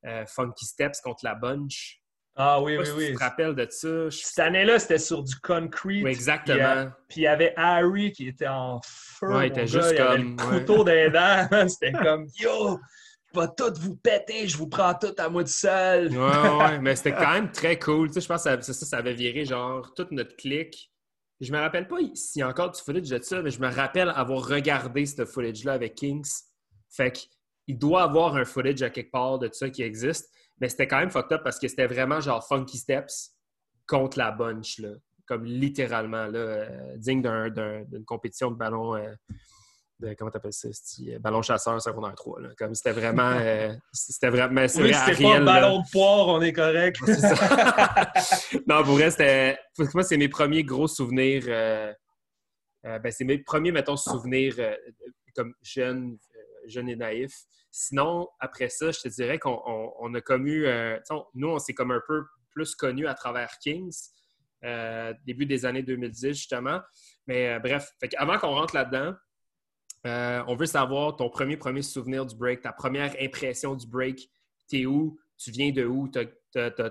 euh, 0.06 0.24
Funky 0.26 0.64
Steps 0.66 1.00
contre 1.00 1.24
la 1.24 1.34
Bunch. 1.34 1.98
Ah 2.34 2.62
oui, 2.62 2.78
oui, 2.78 2.86
si 2.86 2.92
oui. 2.92 3.06
Tu 3.08 3.14
te 3.14 3.18
rappelles 3.22 3.54
de 3.54 3.66
ça? 3.68 4.08
Je- 4.08 4.16
Cette 4.16 4.38
année-là, 4.38 4.78
c'était 4.78 4.96
sur 4.98 5.22
du 5.22 5.34
concrete. 5.36 6.02
Oui, 6.02 6.10
exactement. 6.10 6.90
Puis 7.08 7.20
il 7.20 7.24
y 7.24 7.26
avait 7.26 7.52
Harry 7.56 8.10
qui 8.12 8.28
était 8.28 8.48
en 8.48 8.80
feu. 8.82 9.28
Ouais, 9.28 9.48
il 9.48 9.50
était 9.50 9.60
gars, 9.60 9.66
juste 9.66 9.92
il 9.94 10.00
avait 10.00 10.16
comme- 10.22 10.36
le 10.38 10.44
ouais. 10.44 10.60
couteau 10.60 10.84
dents. 10.84 11.48
man. 11.50 11.68
C'était 11.68 11.92
comme 11.92 12.26
Yo, 12.40 12.78
je 13.34 13.40
vais 13.40 13.46
tout 13.56 13.72
vous 13.80 13.96
péter, 13.96 14.46
je 14.48 14.56
vous 14.56 14.68
prends 14.68 14.94
tout 14.94 15.14
à 15.18 15.28
moi 15.28 15.42
tout 15.44 15.50
seul. 15.50 16.08
Ouais, 16.08 16.16
ouais, 16.58 16.78
mais 16.80 16.96
c'était 16.96 17.12
quand 17.12 17.32
même 17.32 17.50
très 17.52 17.78
cool. 17.78 18.08
Tu 18.08 18.14
sais, 18.14 18.20
je 18.20 18.28
pense 18.28 18.44
que 18.44 18.60
ça, 18.60 18.72
ça, 18.72 18.96
avait 18.98 19.14
viré 19.14 19.44
genre 19.44 19.92
toute 19.94 20.10
notre 20.12 20.36
clique. 20.36 20.90
Je 21.40 21.52
me 21.52 21.58
rappelle 21.58 21.88
pas 21.88 21.96
s'il 22.14 22.40
y 22.40 22.42
a 22.42 22.48
encore 22.48 22.70
du 22.70 22.80
footage 22.80 23.08
de 23.08 23.20
ça, 23.22 23.42
mais 23.42 23.50
je 23.50 23.60
me 23.60 23.68
rappelle 23.68 24.10
avoir 24.14 24.46
regardé 24.46 25.06
ce 25.06 25.24
footage-là 25.24 25.72
avec 25.72 25.94
Kings. 25.96 26.28
Fait 26.88 27.10
qu'il 27.10 27.78
doit 27.78 28.02
avoir 28.04 28.36
un 28.36 28.44
footage 28.44 28.82
à 28.82 28.90
quelque 28.90 29.10
part 29.10 29.38
de 29.38 29.48
ça 29.52 29.68
qui 29.70 29.82
existe. 29.82 30.30
Mais 30.60 30.68
c'était 30.68 30.86
quand 30.86 30.98
même 31.00 31.10
fucked 31.10 31.32
up 31.32 31.40
parce 31.42 31.58
que 31.58 31.66
c'était 31.66 31.86
vraiment 31.86 32.20
genre 32.20 32.46
Funky 32.46 32.78
Steps 32.78 33.32
contre 33.88 34.18
la 34.18 34.30
bunch, 34.30 34.78
là. 34.78 34.90
Comme 35.26 35.44
littéralement, 35.44 36.26
là, 36.26 36.38
euh, 36.38 36.96
digne 36.98 37.22
d'un- 37.22 37.48
d'un- 37.50 37.82
d'une 37.84 38.04
compétition 38.04 38.50
de 38.50 38.56
ballon. 38.56 38.94
euh, 38.96 39.12
de, 40.02 40.14
comment 40.14 40.30
t'appelles 40.30 40.52
ça? 40.52 40.68
euh, 40.68 41.18
Ballon 41.18 41.42
chasseur 41.42 41.80
secondaire 41.80 42.14
3. 42.14 42.40
Là. 42.40 42.48
Comme 42.58 42.74
c'était 42.74 42.92
vraiment. 42.92 43.30
euh, 43.40 43.72
c'était 43.92 44.28
vraiment. 44.28 44.52
mais 44.54 44.68
c'est 44.68 44.82
Oui, 44.82 44.92
c'était 44.94 45.22
pas 45.22 45.40
ballon 45.40 45.80
de 45.80 45.90
poire, 45.90 46.28
on 46.28 46.40
est 46.42 46.52
correct. 46.52 46.96
Non, 48.66 48.82
pour 48.84 48.94
vrai, 48.94 49.10
c'était. 49.10 49.58
Moi, 49.94 50.02
c'est 50.02 50.16
mes 50.16 50.28
premiers 50.28 50.64
gros 50.64 50.88
souvenirs. 50.88 51.44
euh, 51.48 51.92
euh, 52.84 52.98
ben, 52.98 53.12
c'est 53.12 53.24
mes 53.24 53.38
premiers, 53.38 53.72
mettons, 53.72 53.96
souvenirs 53.96 54.56
comme 55.36 55.54
jeune, 55.62 56.18
jeune 56.66 56.88
et 56.88 56.96
naïf. 56.96 57.32
Sinon, 57.70 58.28
après 58.40 58.68
ça, 58.68 58.90
je 58.90 59.00
te 59.00 59.08
dirais 59.08 59.38
qu'on 59.38 59.58
on- 59.64 59.92
on 60.00 60.14
a 60.14 60.20
on- 61.10 61.24
nous, 61.34 61.48
on 61.48 61.58
s'est 61.58 61.72
comme 61.74 61.90
un 61.92 62.02
peu 62.06 62.22
plus 62.50 62.74
connus 62.74 63.06
à 63.06 63.14
travers 63.14 63.56
Kings, 63.62 63.96
début 65.24 65.46
des 65.46 65.64
années 65.64 65.82
2010, 65.82 66.34
justement. 66.34 66.80
Mais 67.26 67.58
bref, 67.60 67.92
fait 68.00 68.14
avant 68.16 68.38
qu'on 68.38 68.54
rentre 68.54 68.74
là-dedans, 68.74 69.14
euh, 70.06 70.42
on 70.48 70.54
veut 70.56 70.66
savoir 70.66 71.16
ton 71.16 71.28
premier, 71.30 71.56
premier 71.56 71.82
souvenir 71.82 72.26
du 72.26 72.34
break, 72.36 72.62
ta 72.62 72.72
première 72.72 73.14
impression 73.20 73.74
du 73.74 73.86
break. 73.86 74.28
T'es 74.68 74.86
où? 74.86 75.18
Tu 75.38 75.50
viens 75.50 75.70
de 75.72 75.84
où? 75.84 76.08
T'as- 76.08 76.24
t'as- 76.52 76.70
t'as- 76.70 76.90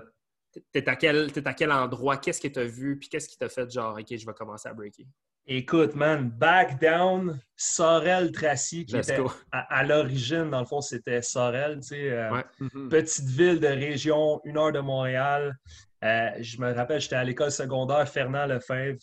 T'es 0.70 0.86
à, 0.86 0.96
quel, 0.96 1.32
t'es 1.32 1.48
à 1.48 1.54
quel 1.54 1.72
endroit? 1.72 2.18
Qu'est-ce 2.18 2.38
que 2.38 2.48
tu 2.48 2.60
as 2.60 2.64
vu? 2.64 2.98
Puis 2.98 3.08
qu'est-ce 3.08 3.26
qui 3.26 3.38
t'a 3.38 3.48
fait 3.48 3.70
genre, 3.72 3.96
OK, 3.98 4.06
je 4.14 4.26
vais 4.26 4.34
commencer 4.34 4.68
à 4.68 4.74
breaker? 4.74 5.06
Écoute, 5.46 5.94
man, 5.94 6.28
back 6.28 6.78
down, 6.78 7.40
Sorel 7.56 8.30
Tracy, 8.32 8.84
qui 8.84 8.94
Let's 8.94 9.08
était 9.08 9.22
go. 9.22 9.32
à, 9.50 9.60
à 9.78 9.82
l'origine, 9.82 10.50
dans 10.50 10.60
le 10.60 10.66
fond, 10.66 10.82
c'était 10.82 11.22
Sorel, 11.22 11.76
tu 11.80 11.88
sais. 11.88 12.10
euh, 12.10 12.30
Ouais. 12.30 12.44
Mhm. 12.60 12.88
petite 12.90 13.24
ville 13.28 13.60
de 13.60 13.66
région, 13.66 14.42
une 14.44 14.58
heure 14.58 14.72
de 14.72 14.80
Montréal. 14.80 15.56
Euh, 16.04 16.30
je 16.40 16.60
me 16.60 16.70
rappelle, 16.74 17.00
j'étais 17.00 17.16
à 17.16 17.24
l'école 17.24 17.50
secondaire 17.50 18.06
Fernand 18.06 18.44
Lefebvre. 18.44 18.98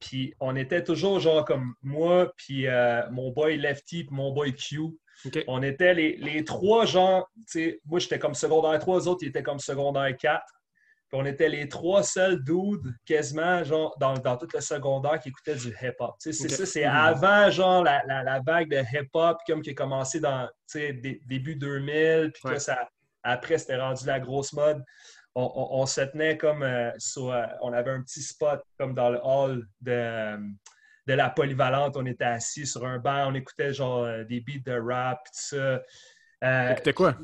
Puis 0.00 0.34
on 0.40 0.54
était 0.56 0.84
toujours 0.84 1.18
genre 1.20 1.44
comme 1.44 1.74
moi, 1.82 2.32
puis 2.36 2.66
euh, 2.66 3.02
mon 3.10 3.30
boy 3.30 3.56
Lefty, 3.56 4.04
puis 4.04 4.14
mon 4.14 4.32
boy 4.32 4.54
Q. 4.54 4.80
On 5.46 5.62
était 5.62 5.94
les, 5.94 6.16
les 6.16 6.44
trois 6.44 6.84
gens, 6.86 7.24
moi 7.86 7.98
j'étais 7.98 8.18
comme 8.18 8.34
secondaire 8.34 8.78
3, 8.78 9.00
les 9.00 9.08
autres 9.08 9.22
ils 9.22 9.28
étaient 9.28 9.42
comme 9.42 9.58
secondaire 9.60 10.14
4. 10.16 10.42
Puis 11.08 11.20
on 11.20 11.24
était 11.26 11.48
les 11.48 11.68
trois 11.68 12.02
seuls 12.02 12.42
dudes, 12.42 12.92
quasiment, 13.06 13.62
genre, 13.62 13.94
dans, 14.00 14.14
dans 14.14 14.36
tout 14.36 14.48
le 14.52 14.60
secondaire 14.60 15.20
qui 15.20 15.28
écoutaient 15.28 15.54
du 15.54 15.68
hip-hop. 15.82 16.14
C'est 16.18 16.32
ça, 16.32 16.66
c'est 16.66 16.84
Mhm. 16.86 16.90
avant, 16.94 17.50
genre, 17.50 17.84
la, 17.84 18.02
la, 18.06 18.22
la 18.24 18.40
vague 18.40 18.68
de 18.70 18.78
hip-hop, 18.92 19.38
comme 19.46 19.62
qui 19.62 19.70
a 19.70 19.74
commencé 19.74 20.18
dans, 20.18 20.48
dé- 20.74 21.20
début 21.26 21.56
2000, 21.56 22.32
puis 22.32 22.42
que 22.54 22.58
ça, 22.58 22.88
après, 23.22 23.58
c'était 23.58 23.76
rendu 23.76 24.04
la 24.06 24.18
grosse 24.18 24.52
mode. 24.54 24.82
On, 25.36 25.42
on- 25.42 25.80
on 25.82 25.86
se 25.86 26.00
tenait 26.02 26.36
comme 26.38 26.62
euh, 26.62 26.90
sur, 26.98 27.30
euh, 27.32 27.44
on 27.60 27.72
avait 27.72 27.90
un 27.90 28.02
petit 28.02 28.22
spot 28.22 28.62
comme 28.78 28.94
dans 28.94 29.10
le 29.10 29.18
hall 29.22 29.66
de, 29.80 29.90
euh, 29.92 30.36
de 31.06 31.12
la 31.14 31.28
polyvalente. 31.30 31.96
On 31.96 32.06
était 32.06 32.24
assis 32.24 32.66
sur 32.66 32.84
un 32.86 32.98
banc, 32.98 33.30
on 33.30 33.34
écoutait 33.34 33.72
genre 33.72 34.06
des 34.28 34.40
beats 34.40 34.62
de 34.64 34.78
rap, 34.78 35.18
tout 35.24 35.30
ça. 35.34 35.82
Euh, 36.44 36.74
C'était 36.76 36.92
quoi? 36.92 37.16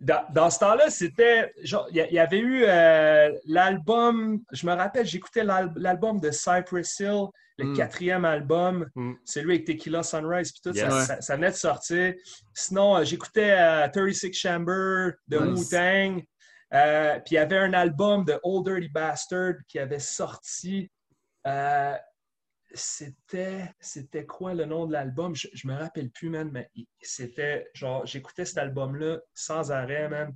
dans, 0.00 0.24
dans 0.32 0.50
ce 0.50 0.58
temps-là, 0.58 0.90
c'était 0.90 1.52
il 1.62 1.96
y, 1.96 2.18
avait 2.18 2.38
eu 2.40 2.64
l'album, 3.46 4.40
je 4.52 4.66
me 4.66 4.72
rappelle, 4.72 5.06
j'écoutais 5.06 5.44
l'al- 5.44 5.72
l'album 5.76 6.20
de 6.20 6.30
Cypress 6.30 6.98
Hill, 7.00 7.26
le 7.58 7.66
Mm. 7.66 7.76
quatrième 7.76 8.24
album, 8.24 8.88
Mm. 8.94 9.12
celui 9.24 9.54
avec 9.54 9.64
Tequila 9.66 10.02
Sunrise, 10.02 10.52
puis 10.52 10.60
tout, 10.62 10.76
ça, 10.76 10.88
Ouais. 10.88 11.04
ça- 11.04 11.20
ça 11.20 11.36
venait 11.36 11.50
de 11.50 11.56
sortir. 11.56 12.14
Sinon, 12.52 13.02
j'écoutais 13.04 13.52
euh, 13.56 13.88
36 13.88 14.32
Chamber 14.34 15.12
de 15.28 15.38
Nice. 15.38 15.70
Wu-Tang, 15.72 16.22
Euh, 16.74 17.14
puis 17.20 17.32
il 17.32 17.34
y 17.34 17.38
avait 17.38 17.58
un 17.58 17.72
album 17.72 18.24
de 18.24 18.38
Old 18.42 18.66
Dirty 18.66 18.88
Bastard 18.88 19.54
qui 19.68 19.78
avait 19.78 19.98
sorti. 20.00 20.90
euh, 21.46 21.96
c'était 22.72 23.70
c'était 23.78 24.26
quoi 24.26 24.54
le 24.54 24.64
nom 24.64 24.86
de 24.86 24.92
l'album? 24.92 25.34
Je, 25.36 25.46
je 25.52 25.68
me 25.68 25.74
rappelle 25.74 26.10
plus, 26.10 26.28
man, 26.28 26.50
mais 26.52 26.68
c'était 27.00 27.68
genre, 27.74 28.04
j'écoutais 28.06 28.44
cet 28.44 28.58
album-là 28.58 29.20
sans 29.32 29.70
arrêt, 29.70 30.08
man. 30.08 30.34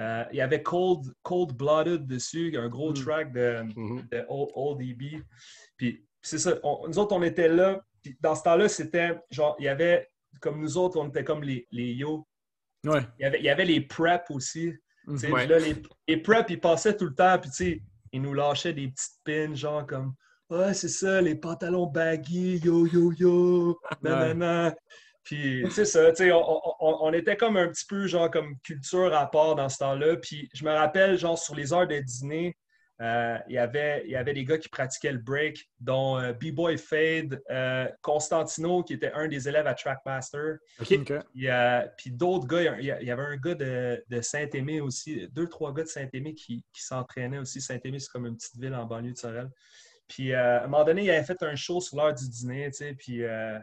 Euh, 0.00 0.24
il 0.32 0.36
y 0.36 0.40
avait 0.40 0.62
Cold, 0.62 1.12
Cold 1.22 1.52
Blooded 1.56 2.06
dessus, 2.06 2.54
un 2.56 2.68
gros 2.68 2.90
Mm. 2.90 2.94
track 2.94 3.32
de, 3.32 3.64
de 4.10 4.24
Old, 4.28 4.50
Old 4.54 4.80
EB. 4.82 5.22
Puis 5.76 6.06
c'est 6.22 6.38
ça, 6.38 6.54
on- 6.62 6.86
nous 6.88 6.98
autres, 6.98 7.14
on 7.16 7.22
était 7.22 7.48
là. 7.48 7.80
Puis 8.02 8.16
dans 8.20 8.34
ce 8.34 8.42
temps-là, 8.42 8.68
c'était 8.68 9.18
genre, 9.30 9.56
il 9.58 9.64
y 9.64 9.68
avait, 9.68 10.08
comme 10.40 10.60
nous 10.60 10.76
autres, 10.76 10.98
on 11.00 11.08
était 11.08 11.24
comme 11.24 11.42
les, 11.42 11.66
les 11.72 11.92
yo. 11.92 12.26
Ouais. 12.84 13.00
Il 13.18 13.22
y 13.22 13.24
avait, 13.24 13.38
il 13.38 13.44
y 13.44 13.48
avait 13.50 13.64
les 13.64 13.80
prep 13.80 14.24
aussi. 14.30 14.74
Tu. 15.06 15.32
Ouais. 15.32 15.46
là, 15.46 15.58
les, 15.58 15.74
les 16.08 16.16
prep, 16.16 16.48
ils 16.50 16.60
passaient 16.60 16.96
tout 16.96 17.06
le 17.06 17.14
temps, 17.14 17.38
puis 17.38 17.50
tu 17.50 17.82
ils 18.12 18.22
nous 18.22 18.32
lâchaient 18.34 18.72
des 18.72 18.88
petites 18.88 19.20
pins, 19.24 19.54
genre 19.54 19.86
comme 19.86 20.14
Ouais, 20.50 20.74
c'est 20.74 20.88
ça, 20.88 21.20
les 21.20 21.34
pantalons 21.34 21.86
baggy, 21.86 22.58
yo, 22.62 22.86
yo, 22.86 23.12
yo, 23.12 23.78
nanana. 24.02 24.74
Puis, 25.22 25.64
c'est 25.70 25.86
ça, 25.86 26.10
tu 26.10 26.16
sais, 26.16 26.32
on, 26.32 26.38
on- 26.38 26.74
on- 26.80 26.98
on 27.08 27.12
était 27.14 27.36
comme 27.36 27.56
un 27.56 27.68
petit 27.68 27.86
peu, 27.86 28.06
genre, 28.06 28.30
comme 28.30 28.58
culture 28.62 29.12
à 29.14 29.28
part 29.30 29.54
dans 29.54 29.70
ce 29.70 29.78
temps-là. 29.78 30.16
Puis, 30.16 30.50
je 30.52 30.64
me 30.64 30.70
rappelle, 30.70 31.16
genre, 31.16 31.38
sur 31.38 31.54
les 31.54 31.72
heures 31.72 31.88
de 31.88 31.98
dîner, 31.98 32.54
euh, 33.00 33.38
il 33.48 33.54
y 33.54 33.58
avait- 33.58 34.02
il 34.04 34.10
y 34.12 34.16
avait 34.16 34.34
des 34.34 34.44
gars 34.44 34.56
qui 34.58 34.68
pratiquaient 34.68 35.12
le 35.12 35.18
break, 35.18 35.68
dont 35.80 36.18
euh, 36.18 36.32
B-Boy 36.32 36.78
Fade, 36.78 37.42
euh, 37.50 37.88
Constantino, 38.02 38.82
qui 38.84 38.92
était 38.94 39.12
un 39.12 39.26
des 39.26 39.48
élèves 39.48 39.66
à 39.66 39.74
Trackmaster. 39.74 40.58
OK. 40.80 40.92
OK. 40.92 41.12
Il 41.34 41.42
y 41.42 41.48
a- 41.48 41.88
Puis 41.98 42.10
d'autres 42.12 42.46
gars, 42.46 42.76
il 42.78 42.84
y, 42.86 42.90
a- 42.90 43.00
il 43.02 43.06
y 43.08 43.10
avait 43.10 43.22
un 43.22 43.36
gars 43.36 43.54
de, 43.54 44.04
de 44.08 44.20
Saint-Aimé 44.20 44.80
aussi, 44.80 45.26
deux, 45.32 45.48
trois 45.48 45.74
gars 45.74 45.82
de 45.82 45.88
Saint-Aimé 45.88 46.34
qui, 46.34 46.64
qui 46.72 46.82
s'entraînaient 46.82 47.38
aussi. 47.38 47.60
Saint-Aimé, 47.60 47.98
c'est 47.98 48.10
comme 48.10 48.26
une 48.26 48.36
petite 48.36 48.56
ville 48.60 48.74
en 48.74 48.84
banlieue 48.86 49.12
de 49.12 49.18
Sorel. 49.18 49.50
Puis 50.06 50.32
euh, 50.32 50.60
à 50.60 50.64
un 50.64 50.66
moment 50.68 50.84
donné, 50.84 51.02
il 51.04 51.10
avait 51.10 51.24
fait 51.24 51.42
un 51.42 51.56
show 51.56 51.80
sur 51.80 51.96
l'heure 51.96 52.14
du 52.14 52.28
dîner, 52.28 52.70
tu 52.70 52.76
sais, 52.76 52.94
puis 52.94 53.24
euh, 53.24 53.58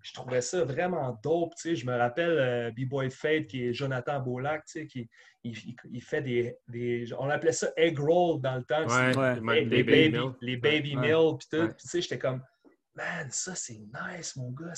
je 0.00 0.12
trouvais 0.14 0.40
ça 0.40 0.64
vraiment 0.64 1.18
dope, 1.22 1.54
tu 1.56 1.70
sais. 1.70 1.76
Je 1.76 1.86
me 1.86 1.96
rappelle 1.96 2.30
euh, 2.38 2.70
B-Boy 2.70 3.10
Fate, 3.10 3.46
qui 3.46 3.66
est 3.66 3.72
Jonathan 3.72 4.20
Beaulac, 4.20 4.64
tu 4.64 4.80
sais, 4.80 4.86
qui 4.86 5.10
il, 5.44 6.02
fait 6.02 6.22
des, 6.22 6.56
des, 6.68 7.06
On 7.18 7.28
appelait 7.28 7.52
ça 7.52 7.70
egg 7.76 7.98
roll 7.98 8.40
dans 8.40 8.56
le 8.56 8.64
temps. 8.64 8.86
Ouais, 8.86 9.64
les, 9.64 9.82
baby, 9.82 10.16
les 10.40 10.56
baby 10.56 10.96
meals, 10.96 11.36
puis 11.38 11.48
tout. 11.50 11.68
Puis 11.68 11.76
tu 11.80 11.88
sais, 11.88 12.00
j'étais 12.00 12.18
comme, 12.18 12.42
man, 12.94 13.28
ça 13.30 13.54
c'est 13.54 13.80
nice, 13.80 14.36
mon 14.36 14.50
gars 14.50 14.74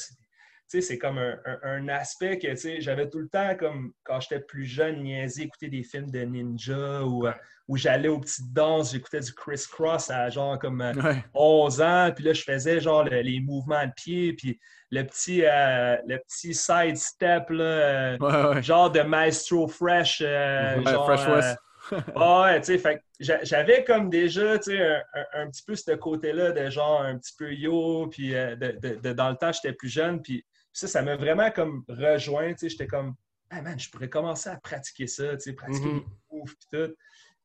c'est 0.80 0.98
comme 0.98 1.18
un, 1.18 1.88
aspect 1.88 2.38
que 2.38 2.80
j'avais 2.80 3.08
tout 3.08 3.18
le 3.18 3.28
temps, 3.28 3.56
comme 3.56 3.92
quand 4.02 4.20
j'étais 4.20 4.40
plus 4.40 4.64
jeune, 4.64 5.02
niaisé, 5.02 5.42
écouter 5.42 5.68
des 5.68 5.82
films 5.82 6.10
de 6.10 6.20
ninja 6.20 7.04
ou 7.04 7.26
euh, 7.26 7.32
où 7.66 7.76
j'allais 7.76 8.08
aux 8.08 8.20
petites 8.20 8.52
danses, 8.52 8.92
j'écoutais 8.92 9.20
du 9.20 9.32
Criss 9.32 9.66
Cross 9.66 10.10
à 10.10 10.28
genre 10.28 10.58
comme 10.58 10.82
11 11.34 11.80
euh, 11.80 11.84
ans, 11.84 12.12
puis 12.14 12.24
là, 12.24 12.32
je 12.32 12.42
faisais 12.42 12.80
genre 12.80 13.04
les 13.04 13.40
mouvements 13.40 13.86
de 13.86 13.92
pied, 13.96 14.34
puis 14.34 14.60
le 14.90 15.02
petit, 15.02 15.44
euh, 15.44 15.96
le 16.06 16.18
petit 16.18 16.54
side 16.54 16.96
step, 16.96 17.48
genre 18.62 18.90
de 18.90 19.00
Maestro 19.00 19.66
Fresh. 19.66 20.18
genre, 20.18 21.06
Fresh 21.06 21.28
West. 21.28 21.58
ouais, 22.16 22.60
tu 22.62 22.78
sais, 22.78 23.02
j'avais 23.42 23.84
comme 23.84 24.08
déjà, 24.08 24.58
tu 24.58 24.72
sais, 24.72 25.02
un, 25.34 25.48
petit 25.50 25.62
peu 25.66 25.74
ce 25.74 25.92
côté-là 25.92 26.52
de 26.52 26.70
genre 26.70 27.02
un 27.02 27.18
petit 27.18 27.34
peu 27.36 27.52
yo, 27.52 28.08
puis 28.08 28.30
de, 28.30 29.12
dans 29.12 29.30
le 29.30 29.36
temps, 29.36 29.52
j'étais 29.52 29.74
plus 29.74 29.90
jeune, 29.90 30.22
puis 30.22 30.44
ça, 30.72 30.88
ça 30.88 31.02
m'a 31.02 31.16
vraiment 31.16 31.50
comme 31.50 31.84
rejoint. 31.88 32.54
J'étais 32.60 32.86
comme, 32.86 33.14
ah 33.50 33.62
man, 33.62 33.78
je 33.78 33.88
pourrais 33.90 34.08
commencer 34.08 34.50
à 34.50 34.56
pratiquer 34.56 35.06
ça, 35.06 35.36
pratiquer 35.56 35.86
mm 35.86 36.04
-hmm. 36.30 36.48
tout. 36.72 36.94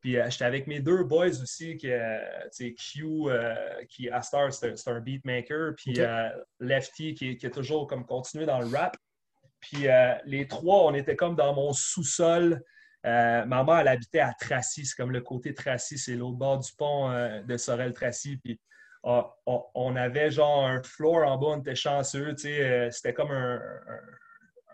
Puis 0.02 0.18
euh, 0.18 0.30
j'étais 0.30 0.46
avec 0.46 0.68
mes 0.68 0.80
deux 0.80 1.04
boys 1.04 1.28
aussi, 1.42 1.78
qui, 1.78 1.92
euh, 1.92 2.20
Q, 2.78 3.04
euh, 3.28 3.56
qui 3.90 4.10
à 4.10 4.22
Star, 4.22 4.54
c'est 4.54 4.88
un, 4.88 5.00
beatmaker, 5.00 5.74
puis 5.76 6.00
Lefty, 6.60 7.14
qui, 7.14 7.46
a 7.46 7.50
toujours 7.50 7.88
comme 7.88 8.06
continué 8.06 8.46
dans 8.46 8.60
le 8.60 8.68
rap. 8.68 8.96
Puis 9.60 9.88
les 10.26 10.48
trois, 10.48 10.86
on 10.86 10.94
était 10.94 11.16
comme 11.16 11.36
dans 11.36 11.54
mon 11.54 11.74
sous-sol. 11.74 12.64
ma 13.04 13.46
mère, 13.46 13.80
elle 13.80 13.88
habitait 13.90 14.22
à 14.22 14.34
Tracy, 14.40 14.86
c'est 14.86 14.96
comme 14.96 15.12
le 15.12 15.22
côté 15.22 15.54
Tracy, 15.54 15.98
c'est 15.98 16.16
l'autre 16.16 16.38
bord 16.38 16.60
du 16.60 16.72
pont 16.78 17.10
de 17.46 17.58
Sorel-Tracy. 17.58 18.38
Puis 18.38 18.60
ah, 19.04 19.34
on, 19.46 19.96
avait 19.96 20.30
genre 20.30 20.66
un 20.66 20.84
floor 20.84 21.26
en 21.26 21.38
bas, 21.38 21.48
on 21.48 21.60
était 21.62 21.76
chanceux, 21.76 22.36
euh, 22.46 22.92
c'était 22.92 23.14
comme 23.14 23.32
un, 23.32 23.62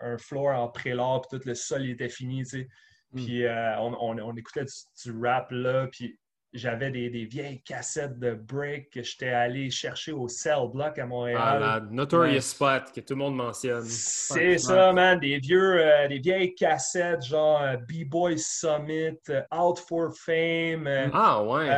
un, 0.00 0.18
floor 0.18 0.48
en 0.48 0.68
prélat, 0.68 1.20
puis 1.20 1.38
tout 1.38 1.46
le 1.46 1.54
sol 1.54 1.86
était 1.86 2.08
fini, 2.08 2.42
hmm. 2.42 2.66
Puis 3.14 3.44
euh, 3.44 3.78
on, 3.78 4.36
écoutait 4.36 4.64
du, 4.64 5.18
rap 5.22 5.48
là, 5.50 5.86
puis 5.90 6.18
j'avais 6.52 6.90
des, 6.90 7.24
vieilles 7.24 7.62
cassettes 7.62 8.18
de 8.18 8.32
break 8.32 8.90
que 8.90 9.02
j'étais 9.02 9.28
allé 9.28 9.70
chercher 9.70 10.12
au 10.12 10.28
Cell 10.28 10.68
Block 10.72 10.98
à 10.98 11.06
Montréal. 11.06 11.40
Ah, 11.42 11.58
la 11.58 11.80
Notorious 11.80 12.40
Spot 12.40 12.82
que 12.94 13.00
tout 13.00 13.14
le 13.14 13.18
monde 13.18 13.36
mentionne. 13.36 13.84
C'est 13.84 14.58
ça, 14.58 14.92
man. 14.92 15.20
Des, 15.20 15.38
vieux, 15.38 15.80
euh, 15.80 16.08
des 16.08 16.18
vieilles 16.18 16.54
cassettes 16.54 17.24
genre 17.24 17.62
euh, 17.62 17.76
B-Boy 17.76 18.38
Summit, 18.38 19.18
Out 19.54 19.78
for 19.86 20.12
Fame, 20.16 20.88
ah, 21.12 21.42
ouais. 21.42 21.68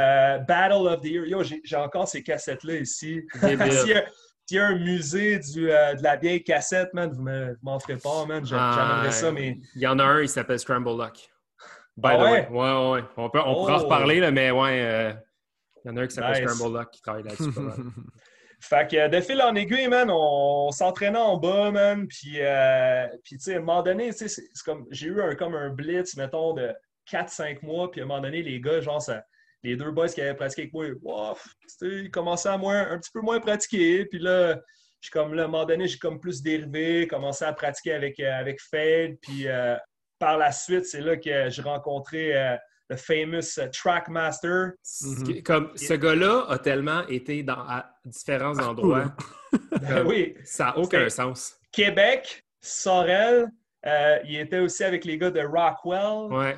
Battle 0.46 0.86
of 0.88 1.00
the 1.00 1.06
Year. 1.06 1.26
Yo, 1.26 1.42
j'ai 1.42 1.76
encore 1.76 2.08
ces 2.08 2.22
cassettes-là 2.22 2.76
ici. 2.76 3.22
S'il 4.48 4.56
y 4.56 4.60
a 4.60 4.68
un 4.68 4.78
musée 4.78 5.38
du, 5.40 5.66
de 5.66 6.02
la 6.02 6.16
vieille 6.16 6.42
cassette, 6.42 6.94
man, 6.94 7.12
vous 7.12 7.22
m'en 7.60 7.78
ferez 7.78 7.98
pas, 7.98 8.24
man. 8.24 8.42
J'aimerais 8.46 9.12
ça, 9.12 9.30
mais... 9.30 9.58
Il 9.74 9.82
y 9.82 9.86
en 9.86 9.98
a 9.98 10.04
un, 10.04 10.22
il 10.22 10.28
s'appelle 10.28 10.58
Scramble 10.58 10.96
Lock. 10.96 11.28
By 11.98 12.08
ah 12.12 12.22
ouais? 12.22 12.48
Ouais, 12.48 12.92
ouais. 12.92 13.04
On, 13.18 13.28
peut, 13.28 13.40
on 13.44 13.52
pourra 13.52 13.74
en 13.74 13.80
oh! 13.80 13.84
reparler, 13.84 14.20
là, 14.20 14.30
mais 14.30 14.50
ouais, 14.50 14.80
euh, 14.80 15.12
il 15.84 15.88
y 15.88 15.92
en 15.92 15.98
a 15.98 16.00
un 16.00 16.06
qui 16.06 16.14
s'appelle 16.14 16.42
nice. 16.42 16.54
Scramble 16.54 16.78
Lock 16.78 16.90
qui 16.92 17.02
travaille 17.02 17.24
là-dessus. 17.24 17.50
fait 18.60 18.90
que 18.90 19.08
de 19.08 19.20
fil 19.20 19.42
en 19.42 19.54
aiguille, 19.54 19.88
man, 19.88 20.08
on, 20.10 20.70
s'entraînait 20.70 21.18
en 21.18 21.36
bas, 21.36 21.70
man. 21.70 22.08
Puis, 22.08 22.36
euh, 22.40 23.06
puis 23.24 23.36
tu 23.36 23.42
sais, 23.42 23.54
à 23.56 23.58
un 23.58 23.60
moment 23.60 23.82
donné, 23.82 24.12
tu 24.14 24.28
sais, 24.28 24.28
c'est 24.28 24.64
comme, 24.64 24.86
j'ai 24.90 25.08
eu 25.08 25.20
un, 25.20 25.34
comme 25.34 25.56
un 25.56 25.68
blitz, 25.68 26.16
mettons, 26.16 26.54
de 26.54 26.72
4-5 27.12 27.62
mois. 27.66 27.90
Puis 27.90 28.00
à 28.00 28.04
un 28.04 28.06
moment 28.06 28.22
donné, 28.22 28.42
les 28.42 28.62
gars, 28.62 28.80
genre, 28.80 29.02
ça, 29.02 29.22
les 29.62 29.76
deux 29.76 29.90
boys 29.90 30.08
qui 30.08 30.20
avaient 30.20 30.34
pratiqué 30.34 30.62
avec 30.62 30.72
moi, 30.72 30.86
wow, 31.02 31.36
ils 31.82 32.10
commençaient 32.10 32.48
à 32.48 32.58
moins, 32.58 32.90
un 32.90 32.98
petit 32.98 33.10
peu 33.12 33.20
moins 33.20 33.40
pratiquer. 33.40 34.04
Puis 34.06 34.18
là, 34.18 34.58
je 35.00 35.10
comme 35.10 35.34
là, 35.34 35.42
à 35.42 35.44
un 35.46 35.48
moment 35.48 35.64
donné, 35.64 35.86
j'ai 35.86 35.98
comme 35.98 36.20
plus 36.20 36.42
dérivé, 36.42 37.06
commencé 37.06 37.44
à 37.44 37.52
pratiquer 37.52 37.92
avec, 37.92 38.18
euh, 38.20 38.32
avec 38.32 38.60
Fade. 38.60 39.16
Puis 39.22 39.46
par 40.18 40.36
la 40.36 40.52
suite, 40.52 40.84
c'est 40.86 41.00
là 41.00 41.16
que 41.16 41.50
j'ai 41.50 41.62
rencontré 41.62 42.36
euh, 42.36 42.56
le 42.88 42.96
famous 42.96 43.58
euh, 43.58 43.68
Trackmaster. 43.72 44.72
Mhm. 45.02 45.42
Comme 45.42 45.72
ce 45.76 45.94
gars-là 45.94 46.46
a 46.48 46.58
tellement 46.58 47.06
été 47.08 47.42
dans, 47.42 47.60
à 47.60 47.90
différents 48.04 48.58
endroits. 48.58 49.14
Ben 49.80 50.06
oui. 50.06 50.34
Ça 50.44 50.66
n'a 50.66 50.78
aucun 50.78 51.08
sens. 51.08 51.56
Québec, 51.72 52.44
Sorel, 52.60 53.48
euh, 53.86 54.18
il 54.24 54.40
était 54.40 54.58
aussi 54.58 54.84
avec 54.84 55.06
les 55.06 55.16
gars 55.16 55.30
de 55.30 55.40
Rockwell. 55.40 56.30
Ouais. 56.30 56.56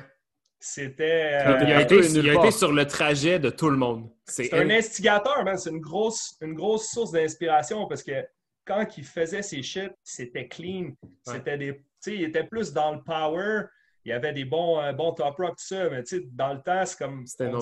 C'était. 0.63 1.41
il, 1.63 1.73
a 1.73 1.81
été, 1.81 2.51
sur 2.51 2.71
le 2.71 2.85
trajet 2.85 3.39
de 3.39 3.49
tout 3.49 3.69
le 3.69 3.77
monde. 3.77 4.11
C'est 4.25 4.53
un 4.53 4.69
instigateur, 4.69 5.43
man. 5.43 5.57
C'est 5.57 5.71
une 5.71 5.79
grosse, 5.79 6.37
une 6.39 6.53
grosse 6.53 6.91
source 6.91 7.11
d'inspiration 7.11 7.87
parce 7.87 8.03
que 8.03 8.23
quand 8.63 8.85
il 8.95 9.03
faisait 9.03 9.41
ses 9.41 9.63
shit, 9.63 9.91
c'était 10.03 10.47
clean. 10.47 10.91
C'était 11.25 11.57
des 11.57 11.83
il 12.05 12.23
était 12.23 12.43
plus 12.43 12.71
dans 12.73 12.93
le 12.93 13.01
power. 13.01 13.63
Il 14.03 14.09
y 14.09 14.13
avait 14.13 14.33
des 14.33 14.45
bons, 14.45 14.79
euh, 14.81 14.93
bons 14.93 15.13
top 15.13 15.35
rock, 15.37 15.57
tout 15.57 15.65
ça, 15.65 15.89
mais 15.89 16.03
dans 16.31 16.53
le 16.53 16.61
temps, 16.61 16.85
c'est 16.85 16.97
comme. 16.97 17.25
C'était 17.27 17.45
un, 17.45 17.53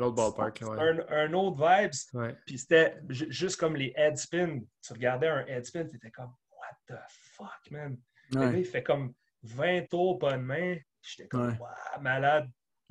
autre 0.00 0.14
ballpark. 0.14 0.62
Un, 0.62 1.32
autre 1.32 1.56
vibes. 1.56 2.34
Puis 2.46 2.58
c'était 2.58 2.96
juste 3.08 3.56
comme 3.56 3.76
les 3.76 3.92
headspins. 3.96 4.60
Tu 4.82 4.92
regardais 4.92 5.28
un 5.28 5.46
headspin, 5.46 5.86
tu 5.86 5.96
étais 5.96 6.10
comme, 6.10 6.32
What 6.50 6.94
the 6.94 7.00
fuck, 7.08 7.70
man? 7.70 7.96
il 8.32 8.64
fait 8.64 8.82
comme 8.82 9.14
20 9.42 9.88
tours, 9.88 10.18
pas 10.18 10.32
de 10.32 10.42
main. 10.42 10.76
J'étais 11.06 11.28
comme, 11.28 11.56
wow, 11.58 12.00
malade. 12.00 12.50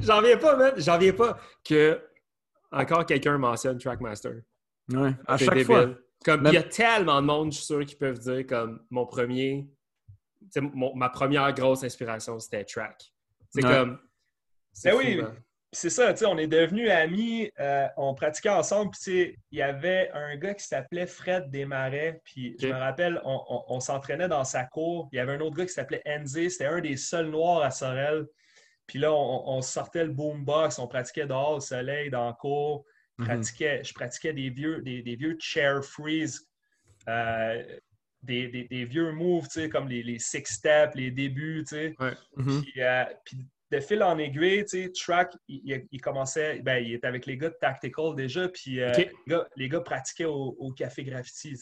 J'en 0.00 0.20
viens 0.22 0.36
pas, 0.38 0.56
man. 0.56 0.72
J'en 0.76 0.98
viens 0.98 1.12
pas 1.12 1.38
que 1.64 2.02
encore 2.70 3.06
quelqu'un 3.06 3.38
mentionne 3.38 3.78
Trackmaster. 3.78 4.42
Ouais, 4.92 5.14
à 5.26 5.36
chaque 5.36 5.62
fois. 5.64 5.94
Comme 6.24 6.46
il 6.46 6.54
y 6.54 6.56
a 6.56 6.64
tellement 6.64 7.20
de 7.20 7.26
monde, 7.26 7.52
je 7.52 7.58
suis 7.58 7.66
sûr, 7.66 7.84
qui 7.86 7.94
peuvent 7.94 8.18
dire 8.18 8.44
comme 8.46 8.84
mon 8.90 9.06
premier, 9.06 9.70
ma 10.62 11.10
première 11.10 11.52
grosse 11.54 11.84
inspiration, 11.84 12.38
c'était 12.40 12.64
track. 12.64 13.12
C'est 13.50 13.62
comme. 13.62 14.00
Ben 14.84 14.94
oui, 14.96 15.20
c'est 15.72 15.90
ça, 15.90 16.12
tu 16.12 16.20
sais, 16.20 16.26
on 16.26 16.38
est 16.38 16.46
devenus 16.46 16.90
amis, 16.90 17.50
euh, 17.60 17.86
on 17.98 18.14
pratiquait 18.14 18.48
ensemble, 18.48 18.90
puis 18.90 19.36
il 19.50 19.58
y 19.58 19.62
avait 19.62 20.10
un 20.14 20.36
gars 20.36 20.54
qui 20.54 20.64
s'appelait 20.64 21.06
Fred 21.06 21.50
Desmarais, 21.50 22.20
puis 22.24 22.56
je 22.58 22.68
me 22.68 22.72
rappelle, 22.72 23.20
on, 23.24 23.78
s'entraînait 23.80 24.28
dans 24.28 24.44
sa 24.44 24.64
cour. 24.64 25.08
Il 25.12 25.16
y 25.16 25.18
avait 25.18 25.32
un 25.32 25.40
autre 25.40 25.56
gars 25.56 25.66
qui 25.66 25.72
s'appelait 25.72 26.02
Enzi, 26.06 26.50
c'était 26.50 26.66
un 26.66 26.80
des 26.80 26.96
seuls 26.96 27.28
noirs 27.28 27.62
à 27.62 27.70
Sorel. 27.70 28.26
Puis 28.86 28.98
là, 28.98 29.12
on, 29.12 29.60
sortait 29.60 30.04
le 30.04 30.12
boombox, 30.12 30.78
on 30.78 30.88
pratiquait 30.88 31.26
dehors 31.26 31.56
au 31.56 31.60
soleil, 31.60 32.08
dans 32.08 32.26
la 32.26 32.32
cour. 32.32 32.86
Mhm. 33.18 33.42
Je 33.42 33.92
pratiquais 33.92 34.32
des 34.32 34.48
vieux, 34.48 34.80
des, 34.80 35.02
vieux 35.02 35.36
chair 35.38 35.84
freeze, 35.84 36.48
euh, 37.08 37.62
des, 38.22 38.86
vieux 38.88 39.12
moves, 39.12 39.48
comme 39.70 39.88
les, 39.88 40.18
six 40.18 40.44
steps, 40.46 40.94
les 40.94 41.10
débuts, 41.10 41.66
mhm. 41.70 42.64
euh, 42.78 43.04
puis, 43.24 43.46
de 43.70 43.80
fil 43.80 44.02
en 44.02 44.18
aiguille, 44.18 44.64
Track, 44.92 45.34
il, 45.48 46.00
commençait, 46.00 46.60
ben, 46.60 46.78
il 46.78 46.94
était 46.94 47.06
avec 47.06 47.26
les 47.26 47.36
gars 47.36 47.50
de 47.50 47.56
Tactical 47.60 48.14
déjà, 48.14 48.48
puis 48.48 48.80
euh, 48.80 48.92
les, 49.56 49.68
gars, 49.68 49.80
pratiquaient 49.80 50.24
au, 50.24 50.72
Café 50.76 51.04
Graffiti, 51.04 51.54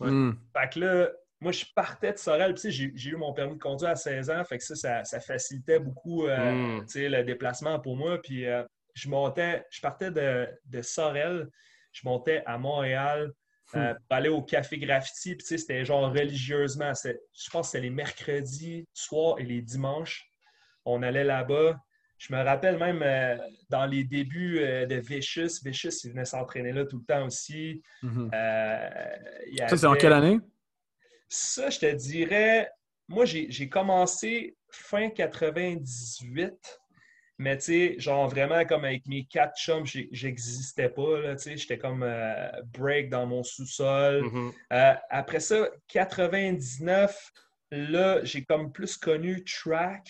mhm. 0.00 0.38
Fait 0.56 0.72
que 0.72 0.80
là, 0.80 1.10
moi, 1.40 1.52
je 1.52 1.64
partais 1.74 2.12
de 2.12 2.18
Sorel, 2.18 2.54
puis 2.54 2.70
j'ai 2.70 3.10
eu 3.10 3.16
mon 3.16 3.32
permis 3.32 3.54
de 3.54 3.62
conduire 3.62 3.90
à 3.90 3.96
16 3.96 4.30
ans, 4.30 4.44
fait 4.44 4.58
que 4.58 4.64
ça, 4.64 5.04
ça, 5.04 5.20
facilitait 5.20 5.78
beaucoup 5.78 6.26
le 6.26 7.22
déplacement 7.22 7.78
pour 7.80 7.96
moi, 7.96 8.20
puis 8.22 8.46
je 8.94 9.08
montais, 9.08 9.64
je 9.70 9.80
partais 9.80 10.10
de, 10.10 10.82
Sorel, 10.82 11.48
je 11.92 12.02
montais 12.04 12.42
à 12.46 12.58
Montréal 12.58 13.32
euh, 13.76 13.92
hmm. 13.92 13.96
pour 14.08 14.16
aller 14.16 14.28
au 14.28 14.42
Café 14.42 14.78
Graffiti. 14.78 15.36
Puis, 15.36 15.58
c'était 15.58 15.84
genre 15.84 16.12
religieusement. 16.12 16.92
Je 17.04 17.50
pense 17.50 17.66
que 17.66 17.72
c'était 17.72 17.82
les 17.82 17.90
mercredis 17.90 18.86
soirs 18.92 19.38
et 19.38 19.44
les 19.44 19.62
dimanches. 19.62 20.29
On 20.90 21.02
allait 21.02 21.24
là-bas. 21.24 21.78
Je 22.18 22.34
me 22.34 22.42
rappelle 22.42 22.78
même 22.78 23.02
euh, 23.02 23.36
dans 23.70 23.86
les 23.86 24.04
débuts 24.04 24.58
euh, 24.60 24.84
de 24.84 24.96
Vicious. 24.96 25.62
Vicious, 25.64 26.04
il 26.04 26.10
venait 26.10 26.26
s'entraîner 26.26 26.72
là 26.72 26.84
tout 26.84 26.98
le 26.98 27.04
temps 27.04 27.26
aussi. 27.26 27.82
Mhm. 28.02 28.30
Ça, 28.32 29.76
c'est 29.76 29.86
en 29.86 29.94
quelle 29.94 30.12
année? 30.12 30.38
Ça, 31.28 31.70
je 31.70 31.78
te 31.78 31.94
dirais, 31.94 32.70
moi, 33.08 33.24
j'ai 33.24 33.68
commencé 33.68 34.56
fin 34.70 35.10
98. 35.10 36.80
Mais 37.40 37.56
tu 37.56 37.64
sais, 37.64 37.94
genre 37.98 38.28
vraiment 38.28 38.66
comme 38.66 38.84
avec 38.84 39.06
mes 39.06 39.24
quatre 39.24 39.56
chums, 39.56 39.86
j'existais 39.86 40.90
pas. 40.90 41.34
Tu 41.36 41.38
sais, 41.38 41.56
j'étais 41.56 41.78
comme 41.78 42.02
euh, 42.02 42.50
break 42.66 43.08
dans 43.08 43.26
mon 43.26 43.42
sous-sol. 43.42 44.26
Euh, 44.72 44.94
après 45.08 45.40
ça, 45.40 45.70
99, 45.88 47.32
là, 47.70 48.22
j'ai 48.24 48.44
comme 48.44 48.70
plus 48.70 48.98
connu 48.98 49.42
track. 49.42 50.06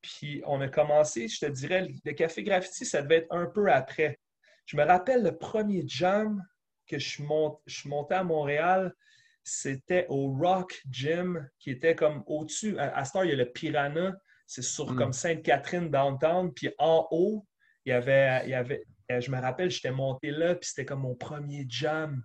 Puis 0.00 0.42
on 0.46 0.60
a 0.60 0.68
commencé, 0.68 1.28
je 1.28 1.40
te 1.40 1.46
dirais, 1.46 1.88
le 2.04 2.12
café 2.12 2.42
graffiti, 2.42 2.84
ça 2.84 3.02
devait 3.02 3.16
être 3.16 3.32
un 3.32 3.46
peu 3.46 3.70
après. 3.72 4.18
je 4.66 4.76
me 4.76 4.84
rappelle 4.84 5.22
le 5.22 5.36
premier 5.36 5.82
jam 5.86 6.42
que 6.86 6.98
je 6.98 7.08
suis, 7.08 7.24
monté 7.24 8.14
à 8.14 8.24
Montréal, 8.24 8.94
c'était 9.42 10.06
au 10.08 10.32
Rock 10.32 10.80
Gym, 10.90 11.48
qui 11.58 11.70
était 11.70 11.94
comme 11.94 12.22
au-dessus. 12.26 12.78
À, 12.78 13.04
ce 13.04 13.24
il 13.24 13.30
y 13.30 13.32
a 13.32 13.36
le 13.36 13.50
Piranha, 13.50 14.14
c'est 14.46 14.62
sur 14.62 14.92
hmm. 14.92 14.96
comme 14.96 15.12
Sainte-Catherine 15.12 15.90
downtown. 15.90 16.52
Puis 16.52 16.70
en 16.78 17.06
haut, 17.10 17.46
il 17.84 17.90
y 17.90 17.92
avait, 17.92 18.42
il 18.44 18.50
y 18.50 18.54
avait 18.54 18.84
euh, 19.10 19.20
je 19.20 19.30
me 19.30 19.40
rappelle, 19.40 19.70
j'étais 19.70 19.90
monté 19.90 20.30
là, 20.30 20.54
puis 20.54 20.68
c'était 20.68 20.84
comme 20.84 21.00
mon 21.00 21.14
premier 21.14 21.64
jam. 21.68 22.22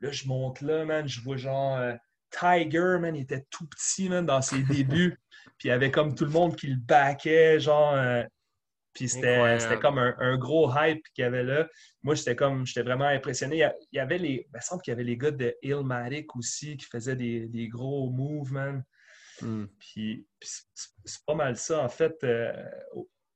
Là, 0.00 0.10
je 0.10 0.26
monte 0.26 0.60
là, 0.60 0.84
man, 0.84 1.08
je 1.08 1.20
vois 1.20 1.36
genre 1.36 1.76
euh, 1.76 1.94
Tiger, 2.30 2.98
man, 3.00 3.14
il 3.14 3.22
était 3.22 3.44
tout 3.50 3.66
petit, 3.68 4.08
man, 4.08 4.26
dans 4.26 4.42
ses 4.42 4.62
débuts. 4.64 5.18
Puis 5.56 5.68
il 5.68 5.68
y 5.68 5.72
avait 5.72 5.90
comme 5.90 6.14
tout 6.14 6.24
le 6.24 6.30
monde 6.30 6.56
qui 6.56 6.68
le 6.68 6.76
backait, 6.76 7.60
genre. 7.60 7.94
Euh, 7.94 8.22
puis 8.92 9.08
c'était 9.08 9.78
comme 9.80 9.98
un, 9.98 10.36
gros 10.38 10.70
hype 10.74 11.04
qu'il 11.14 11.22
y 11.22 11.24
avait 11.24 11.44
là. 11.44 11.68
Moi, 12.02 12.16
j'étais 12.16 12.34
comme, 12.34 12.66
j'étais 12.66 12.82
vraiment 12.82 13.04
impressionné. 13.04 13.58
Il 13.92 13.96
y 13.96 14.00
avait 14.00 14.18
les, 14.18 14.48
il 14.48 14.56
me 14.56 14.60
semble 14.60 14.82
qu'il 14.82 14.90
y 14.90 14.94
avait 14.94 15.04
les 15.04 15.16
gars 15.16 15.30
de 15.30 15.54
Illmatic 15.62 16.34
aussi 16.34 16.76
qui 16.76 16.86
faisaient 16.86 17.14
des, 17.14 17.68
gros 17.68 18.10
moves, 18.10 18.52
man. 18.52 18.82
Hmm. 19.40 19.66
Puis, 19.78 20.26
c'est 20.40 21.24
pas 21.24 21.34
mal 21.34 21.56
ça, 21.56 21.84
en 21.84 21.88
fait. 21.88 22.16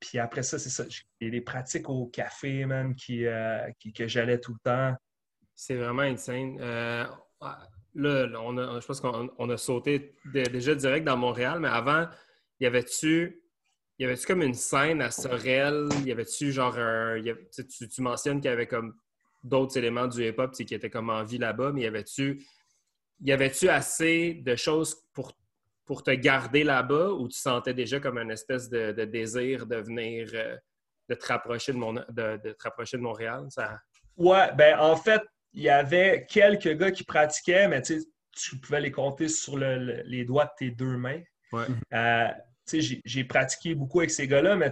Puis 0.03 0.19
après 0.19 0.43
ça, 0.43 0.59
c'est 0.59 0.69
ça. 0.69 0.83
J'ai 0.89 1.31
des 1.31 1.39
pratiques 1.39 1.87
au 1.87 2.07
café, 2.07 2.65
man, 2.65 2.93
qui, 2.93 3.25
euh, 3.25 3.69
que 3.95 4.05
j'allais 4.05 4.37
tout 4.37 4.51
le 4.51 4.59
temps. 4.59 4.97
C'est 5.55 5.75
vraiment 5.75 6.01
insane. 6.01 6.57
Euh, 6.59 7.05
là, 7.95 8.27
on 8.39 8.79
je 8.79 8.85
pense 8.85 9.01
qu'on 9.01 9.49
a 9.49 9.57
sauté 9.57 10.15
déjà 10.25 10.75
direct 10.75 11.05
dans 11.05 11.17
Montréal, 11.17 11.59
mais 11.59 11.69
avant, 11.69 12.07
y 12.59 12.65
avait-tu 12.65 13.43
y 13.99 14.05
avait-tu 14.05 14.25
comme 14.25 14.41
une 14.41 14.55
scène 14.55 15.01
à 15.01 15.11
Sorel? 15.11 15.87
Y 16.05 16.11
avait-tu 16.11 16.51
genre 16.51 16.77
un. 16.77 17.21
tu, 17.21 18.01
mentionnes 18.01 18.41
qu'il 18.41 18.49
y 18.49 18.53
avait 18.53 18.67
comme 18.67 18.95
d'autres 19.43 19.77
éléments 19.77 20.07
du 20.07 20.27
hip-hop 20.27 20.51
qui 20.51 20.73
étaient 20.73 20.89
comme 20.89 21.09
en 21.09 21.23
vie 21.23 21.37
là-bas, 21.37 21.71
mais 21.71 21.81
y 21.81 23.31
avait-tu 23.31 23.69
assez 23.69 24.33
de 24.33 24.55
choses 24.55 24.97
pour 25.85 26.03
te 26.03 26.11
garder 26.11 26.63
là-bas 26.63 27.09
ou 27.09 27.27
tu 27.27 27.37
sentais 27.37 27.73
déjà 27.73 27.99
comme 27.99 28.17
une 28.17 28.31
espèce 28.31 28.69
de, 28.69 28.91
désir 29.05 29.67
de 29.67 29.75
venir, 29.75 30.29
euh, 30.33 30.57
de, 31.09 31.15
te 31.15 31.25
rapprocher 31.25 31.73
de, 31.73 32.37
te 32.53 32.63
rapprocher 32.63 32.97
de 32.97 33.03
Montréal? 33.03 33.45
Ça... 33.49 33.79
Ben 34.17 34.79
en 34.79 34.95
fait, 34.95 35.21
il 35.53 35.63
y 35.63 35.69
avait 35.69 36.25
quelques 36.29 36.77
gars 36.77 36.91
qui 36.91 37.03
pratiquaient, 37.03 37.67
mais 37.67 37.81
tu 37.81 38.59
pouvais 38.59 38.81
les 38.81 38.91
compter 38.91 39.27
sur 39.27 39.57
les 39.57 40.25
doigts 40.25 40.45
de 40.45 40.51
tes 40.57 40.71
deux 40.71 40.97
mains. 40.97 41.21
Ouais. 41.51 41.65
Euh, 41.93 42.27
j'ai 43.05 43.23
pratiqué 43.23 43.75
beaucoup 43.75 43.99
avec 43.99 44.11
ces 44.11 44.27
gars-là, 44.27 44.55
mais 44.55 44.71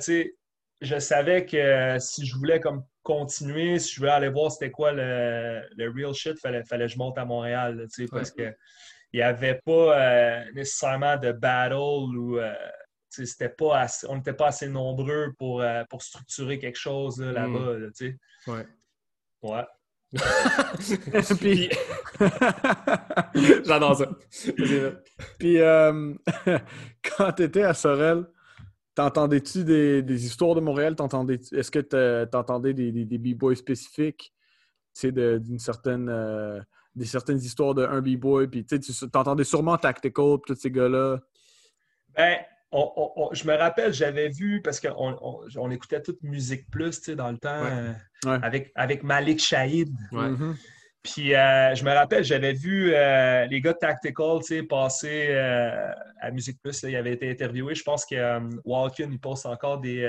je 0.82 1.00
savais 1.00 1.46
que 1.46 1.98
si 2.00 2.26
je 2.26 2.36
voulais 2.36 2.60
comme 2.60 2.84
continuer, 3.04 3.80
si 3.80 3.94
je 3.94 4.00
voulais 4.00 4.12
aller 4.12 4.30
voir 4.30 4.52
c'était 4.52 4.72
quoi 4.72 4.92
le, 4.92 5.94
real 5.96 6.14
shit, 6.14 6.34
il 6.36 6.40
fallait, 6.40 6.64
fallait 6.64 6.86
que 6.86 6.94
je 6.94 6.98
monte 6.98 7.18
à 7.18 7.26
Montréal, 7.26 7.88
parce 8.12 8.32
que 8.32 8.54
il 9.14 9.18
n'y 9.18 9.24
avait 9.24 9.60
pas 9.66 10.00
euh, 10.00 10.52
nécessairement 10.54 11.18
de 11.18 11.32
battle 11.32 11.76
ou 11.76 12.38
euh, 12.38 12.54
c'était 13.10 13.50
pas 13.50 13.86
on 14.08 14.16
n'était 14.16 14.34
pas 14.34 14.48
assez 14.48 14.70
nombreux 14.70 15.34
pour, 15.38 15.62
euh, 15.62 15.84
pour 15.90 16.02
structurer 16.02 16.60
quelque 16.60 16.80
chose 16.80 17.20
là-bas. 17.20 17.78
Hmm. 17.78 17.92
ouais. 18.48 18.68
Ouais. 19.42 19.66
Puis... 21.40 21.70
J'adore 23.66 23.96
ça. 23.96 24.10
Puis 25.40 25.58
quand 27.18 27.32
tu 27.34 27.44
étais 27.44 27.64
à 27.64 27.74
Sorel, 27.74 28.26
t'entendais-tu 28.96 29.64
des, 29.64 30.02
des, 30.02 30.26
histoires 30.26 30.56
de 30.56 30.62
Montréal? 30.62 30.96
Est-ce 31.52 31.72
que 31.72 31.80
tu 31.80 32.38
entendais 32.38 32.74
des, 32.74 32.92
des, 32.92 33.06
des 33.06 33.18
b-boys 33.18 33.56
spécifiques? 33.56 34.34
D'une 35.04 35.60
certaine 35.60 36.10
des 36.96 37.06
certaines 37.06 37.38
histoires 37.38 37.74
de 37.74 37.86
un 37.86 38.02
B-boy, 38.02 38.48
puis 38.48 38.66
tu 38.66 38.80
entendais 39.14 39.44
sûrement 39.44 39.78
Tactical, 39.78 40.38
tous 40.46 40.56
ces 40.56 40.72
gars-là. 40.72 41.20
Ben, 42.16 42.40
je 42.72 43.48
me 43.48 43.58
rappelle, 43.58 43.94
j'avais 43.94 44.30
vu, 44.30 44.62
parce 44.62 44.80
qu'on 44.80 45.18
on, 45.58 45.72
écoutait 45.72 46.02
toute 46.02 46.22
Musique 46.24 46.70
Plus, 46.70 47.10
dans 47.10 47.32
le 47.32 47.38
temps, 47.38 47.66
euh, 47.66 47.94
Avec, 48.42 48.72
avec 48.76 49.04
Malik 49.04 49.40
Shahid. 49.40 49.90
Mm-hmm. 50.12 50.56
Puis 51.04 51.34
euh, 51.34 51.74
je 51.74 51.84
me 51.84 51.92
rappelle, 51.92 52.24
j'avais 52.24 52.54
vu 52.54 52.94
euh, 52.94 53.48
les 53.48 53.60
gars 53.60 53.74
de 53.74 53.80
Tactical 53.80 54.40
passer 54.70 55.34
à 56.22 56.32
Musique 56.32 56.62
Plus. 56.62 56.84
Là, 56.84 56.90
ils 56.90 56.96
avaient 56.96 57.14
été 57.14 57.30
interviewés. 57.30 57.74
Je 57.74 57.84
pense 57.84 58.06
que 58.06 58.40
Walken, 58.64 59.12
il 59.12 59.20
poste 59.20 59.48
encore 59.48 59.80
des, 59.80 60.02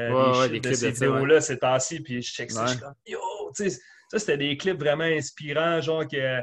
des, 0.50 0.60
de 0.60 0.74
ces 0.74 0.90
vidéos-là 0.90 1.40
ces 1.40 1.58
temps-ci. 1.58 2.00
Puis 2.00 2.22
je 2.22 2.32
check 2.32 2.50
ça, 2.50 2.66
je 2.66 2.72
suis 2.72 2.80
comme, 2.80 2.94
yo, 3.06 3.18
tu 3.56 3.70
sais, 3.70 3.80
ça, 4.10 4.18
c'était 4.18 4.36
des 4.36 4.56
clips 4.58 4.78
vraiment 4.78 5.04
inspirants, 5.04 5.80
genre 5.80 6.06
que 6.06 6.42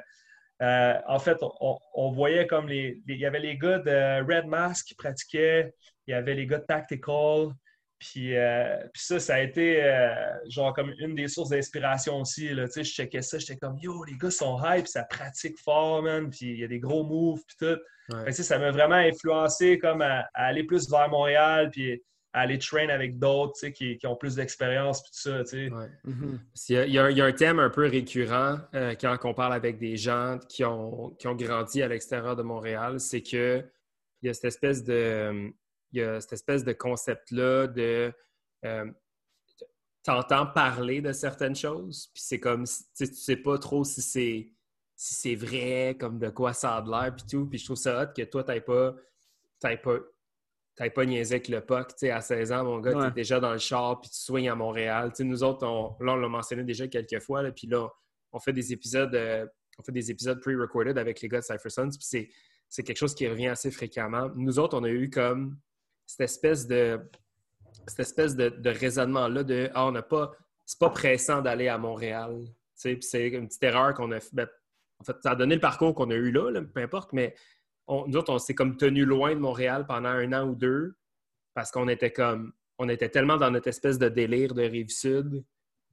euh, 0.62 0.94
en 1.08 1.20
fait, 1.20 1.38
on, 1.42 2.12
voyait 2.12 2.46
comme 2.46 2.68
les, 2.68 3.02
Il 3.08 3.18
y 3.18 3.26
avait 3.26 3.40
les 3.40 3.58
gars 3.58 3.80
de 3.80 4.22
Red 4.22 4.46
Mask 4.46 4.88
qui 4.88 4.96
pratiquaient, 4.96 5.74
il 6.10 6.14
y 6.14 6.16
avait 6.16 6.34
les 6.34 6.48
gars 6.48 6.58
de 6.58 6.66
Tactical. 6.66 7.50
Puis, 8.00 8.36
euh, 8.38 8.78
puis 8.94 9.04
ça, 9.04 9.20
ça 9.20 9.36
a 9.36 9.40
été 9.42 9.84
euh, 9.84 10.14
genre 10.48 10.74
comme 10.74 10.94
une 11.00 11.16
des 11.16 11.28
sources 11.28 11.50
d'inspiration 11.50 12.22
aussi. 12.22 12.50
Là. 12.54 12.66
Je 12.74 12.82
checkais 12.84 13.22
ça, 13.22 13.38
j'étais 13.38 13.58
comme 13.58 13.78
Yo, 13.78 14.04
les 14.06 14.16
gars 14.18 14.32
sont 14.32 14.58
hype, 14.64 14.88
ça 14.88 15.04
pratique 15.04 15.60
fort, 15.60 16.02
man. 16.02 16.30
Puis 16.30 16.52
il 16.52 16.60
y 16.60 16.64
a 16.64 16.68
des 16.68 16.80
gros 16.80 17.04
moves, 17.04 17.42
puis 17.46 17.58
tout. 17.60 18.32
ça 18.32 18.58
m'a 18.58 18.72
vraiment 18.72 18.96
influencé 18.96 19.78
comme 19.80 20.02
à, 20.02 20.28
aller 20.34 20.64
plus 20.64 20.90
vers 20.90 21.10
Montréal, 21.10 21.70
puis 21.72 22.02
aller 22.32 22.58
train 22.58 22.88
avec 22.90 23.20
d'autres 23.20 23.68
qui, 23.70 23.98
qui, 23.98 24.08
ont 24.08 24.16
plus 24.16 24.36
d'expérience 24.36 25.02
puis 25.02 25.12
tout 25.12 25.30
ça. 25.30 25.58
Mm-hmm. 25.58 26.40
il, 26.70 26.94
y 26.94 27.00
a, 27.00 27.26
un 27.26 27.32
thème 27.34 27.60
un 27.60 27.70
peu 27.70 27.88
récurrent 27.88 28.60
euh, 28.76 28.94
quand 29.00 29.18
on 29.24 29.34
parle 29.34 29.54
avec 29.54 29.78
des 29.78 29.98
gens 29.98 30.38
qui 30.48 30.64
ont, 30.64 31.10
qui 31.20 31.28
ont 31.28 31.36
grandi 31.36 31.82
à 31.82 31.88
l'extérieur 31.88 32.36
de 32.36 32.44
Montréal, 32.44 33.00
c'est 33.00 33.22
que 33.22 33.64
il 34.22 34.28
y 34.28 34.30
a 34.30 34.34
cette 34.34 34.46
espèce 34.46 34.84
de 34.84 35.52
il 35.92 36.00
y 36.00 36.04
a 36.04 36.22
cette 36.22 36.34
espèce 36.34 36.64
de 36.64 36.74
concept-là 36.74 37.68
de 37.68 38.14
euh, 38.66 38.86
t'entends 40.04 40.48
parler 40.48 41.02
de 41.02 41.12
certaines 41.12 41.56
choses, 41.56 42.10
puis 42.14 42.24
c'est 42.24 42.40
comme 42.40 42.66
tu 42.98 43.06
sais 43.06 43.36
pas 43.38 43.58
trop 43.58 43.84
si 43.84 44.02
c'est 44.02 44.52
si 45.00 45.14
c'est 45.14 45.36
vrai, 45.36 45.96
comme 45.98 46.20
de 46.20 46.30
quoi 46.30 46.52
ça 46.52 46.76
a 46.76 46.82
l'air, 46.82 47.16
puis 47.16 47.26
tout. 47.26 47.46
Puis 47.46 47.60
je 47.60 47.66
trouve 47.66 47.78
ça 47.78 48.04
hot 48.04 48.08
que 48.14 48.24
toi, 48.24 48.44
tu 48.44 48.62
pas, 48.62 48.96
pas 49.62 49.98
t'avais 50.76 50.90
pas 50.90 51.06
niaisé 51.06 51.36
avec 51.36 51.48
le 51.48 51.62
tu 51.62 51.76
sais, 51.96 52.12
à 52.12 52.20
16 52.20 52.52
ans, 52.52 52.66
mon 52.66 52.80
gars, 52.80 52.94
tu 52.94 53.08
es 53.08 53.12
déjà 53.12 53.40
dans 53.40 53.54
le 53.54 53.60
char, 53.60 54.02
puis 54.02 54.10
tu 54.10 54.18
swings 54.18 54.50
à 54.50 54.56
Montréal. 54.56 55.12
Tu 55.12 55.18
sais, 55.18 55.24
nous 55.24 55.42
autres, 55.42 55.66
on, 55.66 55.96
là, 56.04 56.14
on 56.14 56.16
l'a 56.18 56.28
mentionné 56.28 56.66
déjà 56.66 56.86
quelques 56.90 57.22
fois, 57.22 57.42
là, 57.42 57.54
puis 57.54 57.68
là, 57.68 57.88
on 58.34 58.40
fait 58.40 58.52
des 58.52 58.74
épisodes, 58.74 59.16
euh, 59.16 59.48
on 59.78 59.84
fait 59.84 59.94
des 59.94 60.12
épisodes 60.12 60.42
pre-recorded 60.42 60.98
avec 60.98 61.22
les 61.22 61.30
gars 61.30 61.40
de 61.40 61.46
Cypher 61.46 61.70
Sons, 61.70 61.92
puis 61.92 62.30
c'est 62.68 62.84
quelque 62.84 62.98
chose 62.98 63.16
qui 63.16 63.26
revient 63.26 63.48
assez 63.48 63.72
fréquemment. 63.72 64.30
Nous 64.36 64.60
autres, 64.60 64.78
on 64.78 64.84
a 64.84 64.90
eu 64.90 65.10
comme 65.10 65.58
cette 66.10 66.22
espèce 66.22 66.66
de 66.66 67.00
cette 67.86 68.00
espèce 68.00 68.36
de, 68.36 68.70
raisonnement-là 68.70 69.44
de 69.44 69.70
Ah, 69.76 69.86
on 69.86 69.92
n'a 69.92 70.02
pas. 70.02 70.32
C'est 70.66 70.80
pas 70.80 70.90
pressant 70.90 71.42
d'aller 71.42 71.68
à 71.68 71.78
Montréal. 71.78 72.46
C'est 72.74 72.94
une 72.94 73.48
petite 73.48 73.64
erreur 73.64 73.94
qu'on 73.94 74.12
a 74.12 74.20
fait. 74.20 74.34
Ben, 74.34 74.48
en 75.00 75.04
fait, 75.04 75.16
ça 75.22 75.32
a 75.32 75.36
donné 75.36 75.54
le 75.56 75.62
parcours 75.62 75.94
qu'on 75.94 76.10
a 76.10 76.16
eu 76.16 76.32
là, 76.32 76.52
peu 76.74 76.82
importe, 76.82 77.14
mais 77.14 77.36
nous 77.88 78.18
autres, 78.18 78.34
on 78.34 78.40
s'est 78.40 78.56
comme 78.56 78.76
tenu 78.76 79.06
loin 79.06 79.34
de 79.34 79.40
Montréal 79.40 79.86
pendant 79.88 80.10
un 80.10 80.34
an 80.34 80.48
ou 80.48 80.56
deux 80.56 80.96
parce 81.54 81.72
qu'on 81.72 81.88
était 81.88 82.12
comme, 82.12 82.54
on 82.80 82.90
était 82.90 83.10
tellement 83.10 83.38
dans 83.38 83.52
notre 83.52 83.68
espèce 83.68 83.98
de 83.98 84.10
délire 84.10 84.54
de 84.54 84.64
rive 84.64 84.90
sud, 84.90 85.44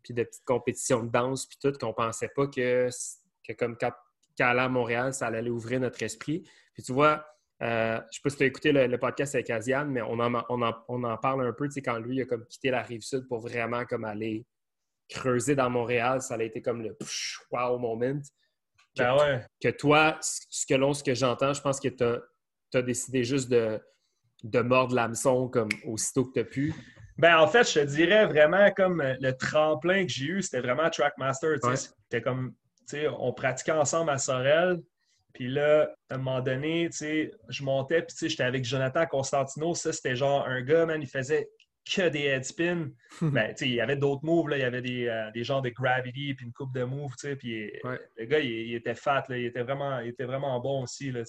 puis 0.02 0.12
de 0.12 0.22
petites 0.24 0.44
compétitions 0.44 1.04
de 1.04 1.10
danse, 1.10 1.46
puis 1.46 1.58
tout, 1.62 1.72
qu'on 1.78 1.92
pensait 1.92 2.30
pas 2.34 2.46
que, 2.46 2.88
que 3.46 3.52
comme 3.52 3.76
quand, 3.76 3.92
quand 4.36 4.58
à 4.58 4.68
Montréal, 4.68 5.14
ça 5.14 5.26
allait 5.26 5.48
ouvrir 5.50 5.80
notre 5.80 6.02
esprit. 6.02 6.42
Puis 6.74 6.82
tu 6.82 6.92
vois, 6.92 7.24
euh, 7.62 8.00
je 8.10 8.16
sais 8.16 8.20
pas 8.22 8.30
si 8.30 8.36
tu 8.36 8.42
as 8.42 8.46
écouté 8.46 8.72
le, 8.72 8.98
podcast 8.98 9.34
avec 9.34 9.48
Asiane, 9.48 9.90
mais 9.90 10.02
on 10.02 10.18
en, 10.20 10.44
on 10.48 11.04
en, 11.04 11.16
parle 11.16 11.46
un 11.46 11.52
peu, 11.52 11.66
tu 11.66 11.72
sais, 11.72 11.82
quand 11.82 11.98
lui, 11.98 12.16
il 12.16 12.22
a 12.22 12.24
comme 12.26 12.44
quitté 12.46 12.70
la 12.70 12.82
rive 12.82 13.00
sud 13.00 13.26
pour 13.28 13.40
vraiment 13.40 13.84
comme 13.86 14.04
aller 14.04 14.44
creuser 15.08 15.54
dans 15.54 15.70
Montréal, 15.70 16.20
ça 16.20 16.34
a 16.34 16.42
été 16.42 16.60
comme 16.60 16.82
le 16.82 16.96
wow 17.50 17.78
moment. 17.78 18.20
Que, 18.96 19.02
ben 19.02 19.46
que 19.62 19.68
toi, 19.68 20.18
selon 20.20 20.92
ce 20.92 21.04
que 21.04 21.14
j'entends, 21.14 21.52
je 21.52 21.60
pense 21.60 21.80
que 21.80 21.88
tu 21.88 22.04
as, 22.04 22.82
décidé 22.82 23.24
juste 23.24 23.48
de, 23.48 23.80
de 24.42 24.60
mordre 24.60 24.94
l'hameçon 24.94 25.48
comme 25.48 25.68
aussitôt 25.86 26.26
que 26.26 26.32
tu 26.34 26.40
as 26.40 26.44
pu. 26.44 26.74
Ben, 27.18 27.38
en 27.38 27.48
fait, 27.48 27.66
je 27.66 27.80
te 27.80 27.84
dirais 27.86 28.26
vraiment 28.26 28.70
comme 28.72 29.02
le 29.02 29.32
tremplin 29.32 30.04
que 30.04 30.12
j'ai 30.12 30.26
eu, 30.26 30.42
c'était 30.42 30.60
vraiment 30.60 30.90
Trackmaster. 30.90 31.56
C'était 31.74 32.20
comme, 32.20 32.54
tu 32.80 32.98
sais, 32.98 33.08
on 33.08 33.32
pratiquait 33.32 33.72
ensemble 33.72 34.10
à 34.10 34.18
Sorel. 34.18 34.82
Puis 35.36 35.48
là, 35.48 35.94
à 36.08 36.14
un 36.14 36.16
moment 36.16 36.40
donné, 36.40 36.88
tu 36.88 36.96
sais, 36.96 37.30
je 37.50 37.62
montais, 37.62 38.00
puis 38.00 38.14
tu 38.14 38.20
sais, 38.20 38.28
j'étais 38.30 38.44
avec 38.44 38.64
Jonathan 38.64 39.04
Constantino. 39.04 39.74
Ça, 39.74 39.92
c'était 39.92 40.16
genre 40.16 40.46
un 40.46 40.62
gars, 40.62 40.86
man, 40.86 41.02
il 41.02 41.06
faisait 41.06 41.50
que 41.84 42.08
des 42.08 42.22
headspins. 42.24 42.88
ben, 43.20 43.54
il 43.60 43.74
y 43.74 43.80
avait 43.82 43.96
d'autres 43.96 44.24
moves, 44.24 44.48
là. 44.48 44.56
il 44.56 44.60
y 44.60 44.64
avait 44.64 44.80
des, 44.80 45.08
euh, 45.08 45.30
des 45.32 45.44
genres 45.44 45.60
de 45.60 45.68
gravity, 45.68 46.32
puis 46.32 46.46
une 46.46 46.54
coupe 46.54 46.72
de 46.72 46.84
moves, 46.84 47.12
puis 47.38 47.70
le 47.82 48.24
gars, 48.24 48.38
il, 48.38 48.74
était 48.74 48.94
fat, 48.94 49.24
là. 49.28 49.36
il, 49.36 49.44
était 49.44 49.62
vraiment, 49.62 50.00
il 50.00 50.08
était 50.08 50.24
vraiment 50.24 50.58
bon 50.58 50.84
aussi, 50.84 51.12
là, 51.12 51.20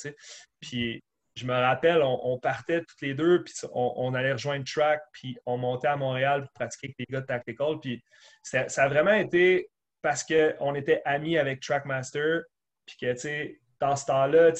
Puis 0.61 1.03
je 1.35 1.45
me 1.45 1.53
rappelle, 1.53 2.01
on, 2.01 2.39
partait 2.39 2.79
toutes 2.79 3.01
les 3.01 3.13
deux, 3.13 3.43
puis 3.43 3.53
on, 3.73 4.13
allait 4.13 4.31
rejoindre 4.31 4.63
track, 4.63 5.01
puis 5.11 5.37
on 5.45 5.57
montait 5.57 5.89
à 5.89 5.97
Montréal 5.97 6.43
pour 6.43 6.53
pratiquer 6.53 6.87
avec 6.87 6.95
les 6.99 7.05
gars 7.09 7.21
de 7.21 7.25
Tactical, 7.25 7.79
puis 7.81 8.01
ça, 8.41 8.65
a 8.77 8.87
vraiment 8.87 9.11
été 9.11 9.69
parce 10.01 10.23
qu'on 10.23 10.75
était 10.75 11.01
amis 11.03 11.37
avec 11.37 11.59
Trackmaster, 11.59 12.43
puis 12.85 12.95
que, 13.01 13.11
tu 13.11 13.19
sais, 13.19 13.59
dans 13.79 13.95
ce 13.95 14.05
temps-là, 14.05 14.51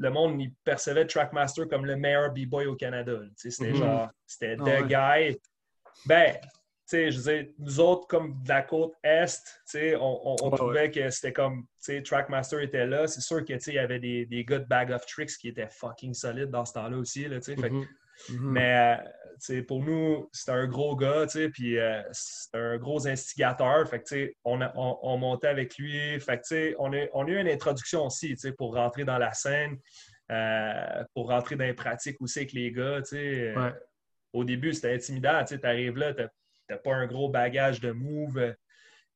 le 0.00 0.10
monde 0.10 0.40
il 0.40 0.52
percevait 0.64 1.06
Trackmaster 1.06 1.66
comme 1.68 1.84
le 1.84 1.96
meilleur 1.96 2.32
b-boy 2.32 2.66
au 2.66 2.76
Canada. 2.76 3.18
C'était 3.36 3.70
mhm. 3.70 3.76
genre, 3.76 4.10
c'était 4.26 4.56
ah 4.60 4.82
the 4.82 4.86
guy. 4.86 5.38
Ben, 6.06 6.36
je 6.90 7.20
veux 7.20 7.54
nous 7.58 7.80
autres, 7.80 8.06
comme 8.06 8.42
de 8.42 8.48
la 8.48 8.62
côte 8.62 8.94
Est, 9.02 9.42
sais, 9.66 9.96
on, 10.00 10.36
trouvait 10.50 10.90
que 10.90 11.10
c'était 11.10 11.32
comme, 11.32 11.66
Trackmaster 12.04 12.60
était 12.62 12.86
là. 12.86 13.06
C'est 13.06 13.20
sûr 13.20 13.44
que, 13.44 13.52
tu 13.54 13.60
sais, 13.60 13.72
il 13.72 13.76
y 13.76 13.78
avait 13.78 13.98
des, 13.98 14.26
des 14.26 14.44
gars 14.44 14.60
de 14.60 14.64
Bag 14.64 14.90
of 14.92 15.04
Tricks 15.06 15.36
qui 15.38 15.48
étaient 15.48 15.68
fucking 15.68 16.14
solides 16.14 16.50
dans 16.50 16.64
ce 16.64 16.74
temps-là 16.74 16.96
aussi, 16.96 17.24
tu 17.24 17.42
sais. 17.42 17.56
Mhm. 18.30 18.36
Mhm. 18.36 18.52
Mais, 18.52 18.98
euh, 19.50 19.62
pour 19.66 19.84
nous, 19.84 20.28
c'était 20.32 20.52
un 20.52 20.66
gros 20.66 20.96
gars, 20.96 21.26
tu 21.26 21.50
puis 21.50 21.78
euh, 21.78 22.02
c'était 22.12 22.58
un 22.58 22.76
gros 22.76 23.06
instigateur. 23.06 23.88
Fait 23.88 24.00
que, 24.00 24.08
tu 24.08 24.36
on, 24.44 24.60
on, 24.74 25.16
montait 25.16 25.46
avec 25.46 25.78
lui. 25.78 26.18
Fait 26.20 26.38
que, 26.38 26.70
tu 26.70 26.76
on 26.78 26.92
a, 26.92 27.06
on 27.12 27.26
a 27.26 27.30
eu 27.30 27.38
une 27.38 27.48
introduction 27.48 28.06
aussi, 28.06 28.34
tu 28.36 28.52
pour 28.52 28.74
rentrer 28.74 29.04
dans 29.04 29.18
la 29.18 29.32
scène, 29.32 29.78
euh, 30.32 31.04
pour 31.14 31.28
rentrer 31.28 31.56
dans 31.56 31.64
les 31.64 31.74
pratiques 31.74 32.20
aussi 32.20 32.40
avec 32.40 32.52
les 32.52 32.72
gars, 32.72 33.00
tu. 33.02 33.54
Au 34.34 34.44
début, 34.44 34.74
c'était 34.74 34.94
intimidant, 34.94 35.40
tu 35.40 35.54
sais, 35.54 35.60
t'arrives 35.60 35.96
là, 35.96 36.12
t'as 36.12 36.76
pas 36.76 36.94
un 36.94 37.06
gros 37.06 37.30
bagage 37.30 37.80
de 37.80 37.92
move 37.92 38.54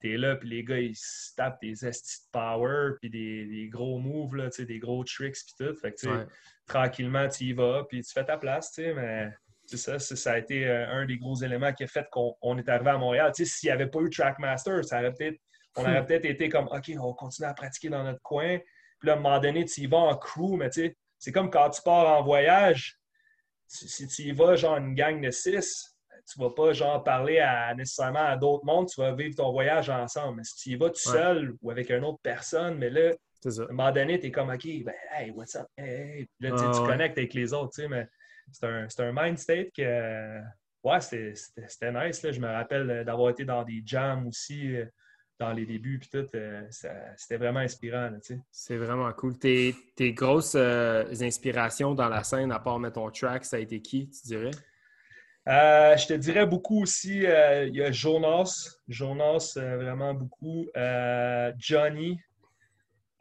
t'es 0.03 0.17
là, 0.17 0.35
puis 0.37 0.49
les 0.49 0.65
gars, 0.65 0.81
ils 0.81 0.97
se 0.97 1.33
tapent 1.37 1.61
des 1.63 1.87
estis 1.87 2.25
de 2.27 2.31
power, 2.33 2.95
puis 3.01 3.09
des, 3.09 3.69
gros 3.71 3.99
moves, 3.99 4.37
là, 4.37 4.49
des 4.59 4.79
gros 4.79 5.05
tricks, 5.05 5.37
puis 5.47 5.55
tout. 5.59 5.75
Fait 5.77 5.93
que, 5.93 6.27
tranquillement, 6.67 7.29
tu 7.29 7.45
y 7.45 7.53
vas, 7.53 7.85
puis 7.89 8.03
tu 8.03 8.13
fais 8.13 8.25
ta 8.25 8.37
place, 8.37 8.73
tu 8.73 8.83
sais, 8.83 8.95
mais 8.95 9.29
c'est 9.67 9.77
ça, 9.77 9.99
ça 9.99 10.33
a 10.33 10.39
été 10.39 10.67
euh, 10.67 10.89
un 10.89 11.07
des 11.07 11.19
gros 11.19 11.37
éléments 11.37 11.73
qui 11.73 11.85
a 11.85 11.87
fait 11.87 12.07
qu'on 12.11 12.59
est 12.59 12.69
arrivé 12.69 12.91
à 12.91 12.99
Montréal. 12.99 13.33
Tu 13.35 13.45
sais, 13.45 13.51
s'il 13.51 13.69
n'y 13.69 13.73
avait 13.73 13.87
pas 13.87 14.01
eu 14.01 14.11
Trackmaster, 14.11 14.85
ça 14.85 14.99
aurait 14.99 15.13
peut-être, 15.13 15.39
on 15.77 15.83
aurait 15.83 16.05
peut-être 16.07 16.25
été 16.25 16.49
comme, 16.49 16.67
OK, 16.67 16.91
on 16.99 17.09
va 17.09 17.15
continuer 17.15 17.49
à 17.49 17.55
pratiquer 17.55 17.89
dans 17.89 18.03
notre 18.03 18.21
coin. 18.23 18.59
Puis 18.99 19.07
là, 19.07 19.15
à 19.15 19.17
un 19.17 19.21
moment 19.21 19.39
donné, 19.39 19.65
tu 19.65 19.83
y 19.83 19.87
vas 19.87 19.99
en 19.99 20.17
crew, 20.17 20.57
mais 20.57 20.71
tu 20.71 20.83
sais, 20.83 20.97
c'est 21.19 21.33
comme 21.33 21.51
quand 21.51 21.71
tu 21.71 21.81
pars 21.83 22.19
en 22.19 22.23
voyage, 22.23 22.99
si 23.67 24.07
tu 24.07 24.23
y 24.23 24.33
vas, 24.33 24.57
genre, 24.57 24.77
une 24.77 24.95
gang 24.95 25.21
de 25.21 25.31
six, 25.31 25.97
tu 26.31 26.41
ne 26.41 26.45
vas 26.45 26.55
pas 26.55 26.73
genre 26.73 27.03
parler 27.03 27.39
à, 27.39 27.75
nécessairement 27.75 28.25
à 28.25 28.37
d'autres 28.37 28.65
mondes, 28.65 28.89
tu 28.89 29.01
vas 29.01 29.13
vivre 29.15 29.35
ton 29.37 29.51
voyage 29.51 29.91
ensemble. 29.91 30.37
Mais 30.37 30.45
si 30.45 30.55
tu 30.57 30.71
y 30.71 30.77
vas 30.77 30.91
tout 30.91 30.97
seul 30.97 31.55
ou 31.63 31.71
avec 31.71 31.91
une 31.91 32.05
autre 32.05 32.21
personne, 32.23 32.77
mais 32.79 32.91
là, 32.91 33.13
à 33.49 33.63
un 33.63 33.67
moment 33.73 33.93
donné, 33.93 34.19
tu 34.19 34.27
es 34.27 34.31
comme 34.31 34.51
OK, 34.51 34.65
ben, 34.85 34.95
hey, 35.13 35.31
what's 35.31 35.55
up? 35.55 35.67
Hey, 35.77 36.29
Là, 36.41 36.51
tu 36.51 36.57
ah, 36.59 36.85
connectes 36.87 37.19
avec 37.19 37.35
les 37.35 37.53
autres, 37.53 37.73
tu 37.75 37.83
sais, 37.83 37.89
mais 37.89 38.07
c'est 38.51 38.67
un, 38.67 38.87
un, 38.99 39.13
mind 39.15 39.39
state 39.39 39.73
que 39.77 40.41
ouais, 40.85 41.01
c'était 41.01 41.93
nice. 41.93 42.23
Là. 42.23 42.33
Je 42.33 42.41
me 42.41 42.49
rappelle 42.49 43.05
d'avoir 43.05 43.31
été 43.31 43.45
dans 43.45 43.63
des 43.63 43.83
jams 43.85 44.27
aussi 44.27 44.77
euh, 44.77 44.85
dans 45.39 45.53
les 45.53 45.67
débuts, 45.67 45.99
puis 45.99 46.09
tout, 46.09 46.27
euh, 46.35 46.63
c'était 47.17 47.37
vraiment 47.37 47.61
inspirant. 47.61 48.11
C'est 48.51 48.77
vraiment 48.77 49.13
cool. 49.13 49.39
Tes, 49.39 49.75
tes 49.97 50.13
grosses 50.13 50.55
euh, 50.55 51.05
inspirations 51.21 51.95
dans 51.95 52.09
la 52.09 52.23
scène, 52.23 52.53
à 52.53 52.59
part 52.59 52.79
mettre 52.79 52.95
ton 52.95 53.11
track, 53.11 53.45
ça 53.45 53.57
a 53.57 53.61
été 53.61 53.81
qui, 53.81 54.09
tu 54.09 54.27
dirais? 54.27 54.53
Euh, 55.49 55.97
je 55.97 56.07
te 56.07 56.13
dirais 56.15 56.47
beaucoup 56.47 56.83
aussi, 56.83 57.27
euh, 57.27 57.67
il 57.67 57.75
y 57.75 57.83
a 57.83 57.91
Jonas, 57.91 58.77
Jonas, 58.87 59.55
euh, 59.57 59.77
vraiment 59.77 60.15
beaucoup. 60.15 60.69
Johnny, 61.59 62.21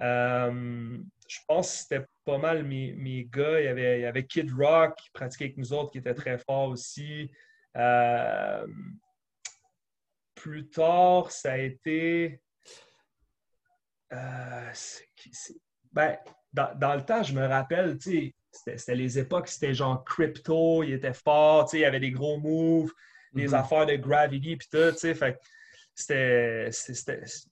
je 0.02 1.40
pense 1.48 1.72
que 1.72 1.78
c'était 1.78 2.06
pas 2.26 2.38
mal 2.38 2.64
mes, 2.64 3.28
gars. 3.32 3.60
Il 3.60 3.66
y, 3.66 3.68
avait, 3.68 4.00
il 4.00 4.02
y, 4.02 4.06
avait, 4.06 4.26
Kid 4.26 4.52
Rock 4.54 4.96
qui 4.98 5.10
pratiquait 5.12 5.46
avec 5.46 5.58
nous 5.58 5.74
autres, 5.74 5.92
qui 5.92 6.00
était 6.00 6.14
très 6.14 6.38
fort 6.38 6.70
aussi. 6.70 7.32
plus 10.36 10.70
tard, 10.70 11.32
ça 11.32 11.54
a 11.54 11.58
été. 11.58 12.42
Ben, 15.94 16.18
dans, 16.54 16.78
dans, 16.78 16.96
le 16.96 17.06
temps, 17.06 17.24
je 17.24 17.34
me 17.34 17.46
rappelle, 17.46 17.98
c'était 18.52 18.96
les 18.96 19.20
époques, 19.20 19.48
c'était 19.48 19.74
genre 19.74 20.04
crypto, 20.04 20.84
il 20.84 20.94
était 20.94 21.14
fort, 21.14 21.70
il 21.74 21.80
y 21.80 21.86
avait 21.86 22.00
des 22.00 22.12
gros 22.12 22.38
moves, 22.38 22.92
des 23.34 23.48
mhm. 23.48 23.54
affaires 23.54 23.86
de 23.86 23.96
gravity, 23.96 24.58
puis 24.58 24.68
tout, 24.70 24.92
tu 24.92 24.98
sais. 24.98 25.16
Fait 25.16 25.38
c'était. 25.94 26.70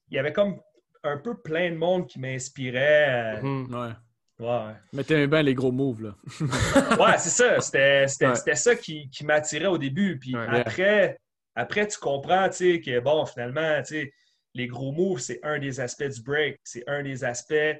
Il 0.08 0.16
y 0.16 0.18
avait 0.18 0.32
comme 0.32 0.60
un 1.02 1.16
peu 1.18 1.36
plein 1.36 1.70
de 1.70 1.76
monde 1.76 2.06
qui 2.06 2.18
m'inspirait. 2.18 3.40
Mhm. 3.42 3.74
ouais. 3.74 3.92
Ouais. 4.40 4.72
Mais 4.94 5.04
t'aimais 5.04 5.26
bien 5.26 5.42
les 5.42 5.54
gros 5.54 5.70
moves, 5.70 6.02
là. 6.02 6.16
ouais, 6.98 7.18
c'est 7.18 7.28
ça. 7.28 7.60
C'était 7.60 8.54
ça 8.54 8.74
qui, 8.74 9.10
qui 9.10 9.24
m'attirait 9.26 9.66
au 9.66 9.76
début. 9.76 10.18
Puis 10.18 10.34
après, 10.34 11.18
après, 11.54 11.86
tu 11.86 11.98
comprends, 11.98 12.48
tu 12.48 12.56
sais, 12.56 12.80
que 12.80 13.00
bon, 13.00 13.26
finalement, 13.26 13.82
tu 13.82 13.88
sais, 13.88 14.12
les 14.54 14.66
gros 14.66 14.92
moves, 14.92 15.20
c'est 15.20 15.40
un 15.42 15.58
des 15.58 15.78
aspects 15.78 16.08
du 16.08 16.22
break. 16.22 16.58
C'est 16.64 16.88
un 16.88 17.02
des 17.02 17.22
aspects, 17.22 17.78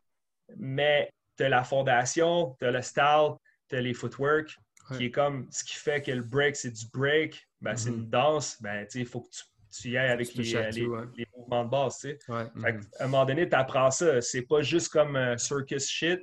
mais 0.56 1.10
tu 1.38 1.48
la 1.48 1.64
fondation, 1.64 2.54
tu 2.60 2.70
le 2.70 2.82
style, 2.82 3.36
tu 3.70 3.80
les 3.80 3.94
footwork, 3.94 4.54
qui 4.96 5.06
est 5.06 5.10
comme 5.10 5.48
ce 5.50 5.64
qui 5.64 5.76
fait 5.76 6.02
que 6.02 6.10
le 6.10 6.22
break, 6.22 6.56
c'est 6.56 6.72
du 6.72 6.86
break, 6.92 7.48
ben, 7.60 7.76
c'est 7.76 7.90
une 7.90 8.06
mm-hmm. 8.06 8.10
danse, 8.10 8.60
ben, 8.60 8.86
il 8.94 9.06
faut 9.06 9.20
que 9.20 9.30
tu, 9.30 9.42
y 9.84 9.96
ailles 9.96 10.10
avec 10.10 10.34
les, 10.34 10.44
les, 10.72 11.26
mouvements 11.36 11.64
de 11.64 11.70
base. 11.70 12.04
Mm-hmm. 12.04 12.86
À 12.98 13.04
un 13.04 13.06
moment 13.08 13.24
donné, 13.24 13.48
tu 13.48 13.54
apprends 13.54 13.90
ça. 13.90 14.20
C'est 14.20 14.42
pas 14.42 14.62
juste 14.62 14.92
comme 14.92 15.16
un 15.16 15.36
circus 15.38 15.88
shit, 15.88 16.20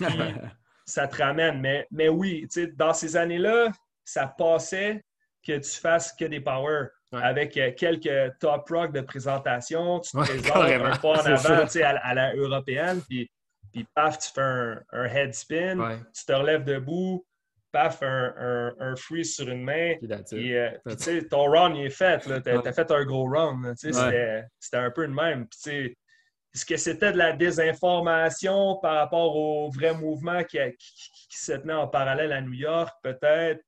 ça 0.86 1.08
te 1.08 1.22
ramène. 1.22 1.60
Mais, 1.60 1.86
mais 1.90 2.08
oui, 2.08 2.46
dans 2.76 2.92
ces 2.92 3.16
années-là, 3.16 3.70
ça 4.04 4.26
passait 4.26 5.02
que 5.46 5.58
tu 5.58 5.80
fasses 5.80 6.12
que 6.12 6.24
des 6.24 6.40
power. 6.40 6.88
Avec 7.12 7.56
euh, 7.56 7.70
quelques 7.76 8.36
top 8.40 8.68
rock 8.70 8.92
de 8.92 9.00
présentation, 9.00 10.00
tu 10.00 10.10
te 10.10 10.16
présentes 10.16 10.56
un 10.56 10.96
pas 10.96 11.22
en 11.22 11.26
avant 11.26 11.64
à, 11.64 11.88
à, 11.88 12.14
la 12.14 12.34
européenne, 12.34 13.00
puis 13.08 13.30
puis 13.74 13.84
paf, 13.92 14.18
tu 14.18 14.30
fais 14.30 14.40
un, 14.40 14.80
un 14.92 15.04
head 15.04 15.34
spin, 15.34 15.98
tu 16.16 16.24
te 16.24 16.32
relèves 16.32 16.64
debout, 16.64 17.26
paf, 17.74 18.02
un, 18.02 18.72
un, 18.78 18.94
freeze 18.94 19.34
sur 19.34 19.48
une 19.48 19.64
main. 19.64 19.94
Puis, 20.30 20.56
euh, 20.56 20.70
tu 20.88 20.96
sais, 20.98 21.26
ton 21.26 21.50
run 21.50 21.74
il 21.74 21.86
est 21.86 21.90
fait. 21.90 22.20
Tu 22.20 22.32
as, 22.32 22.72
fait 22.72 22.90
un 22.90 23.04
gros 23.04 23.28
run. 23.28 23.60
C'était 23.76 24.76
un 24.76 24.90
peu 24.92 25.02
le 25.02 25.12
même. 25.12 25.46
Puis, 25.48 25.96
est-ce 26.54 26.64
que 26.64 26.76
c'était 26.76 27.12
de 27.12 27.18
la 27.18 27.32
désinformation 27.32 28.78
par 28.80 28.94
rapport 28.94 29.36
au 29.36 29.70
vrai 29.72 29.92
mouvement 29.92 30.44
qui, 30.44 30.58
qui, 30.78 31.36
se 31.36 31.50
tenait 31.50 31.72
en 31.72 31.88
parallèle 31.88 32.32
à 32.32 32.40
New 32.40 32.52
York? 32.52 32.94
Peut-être. 33.02 33.60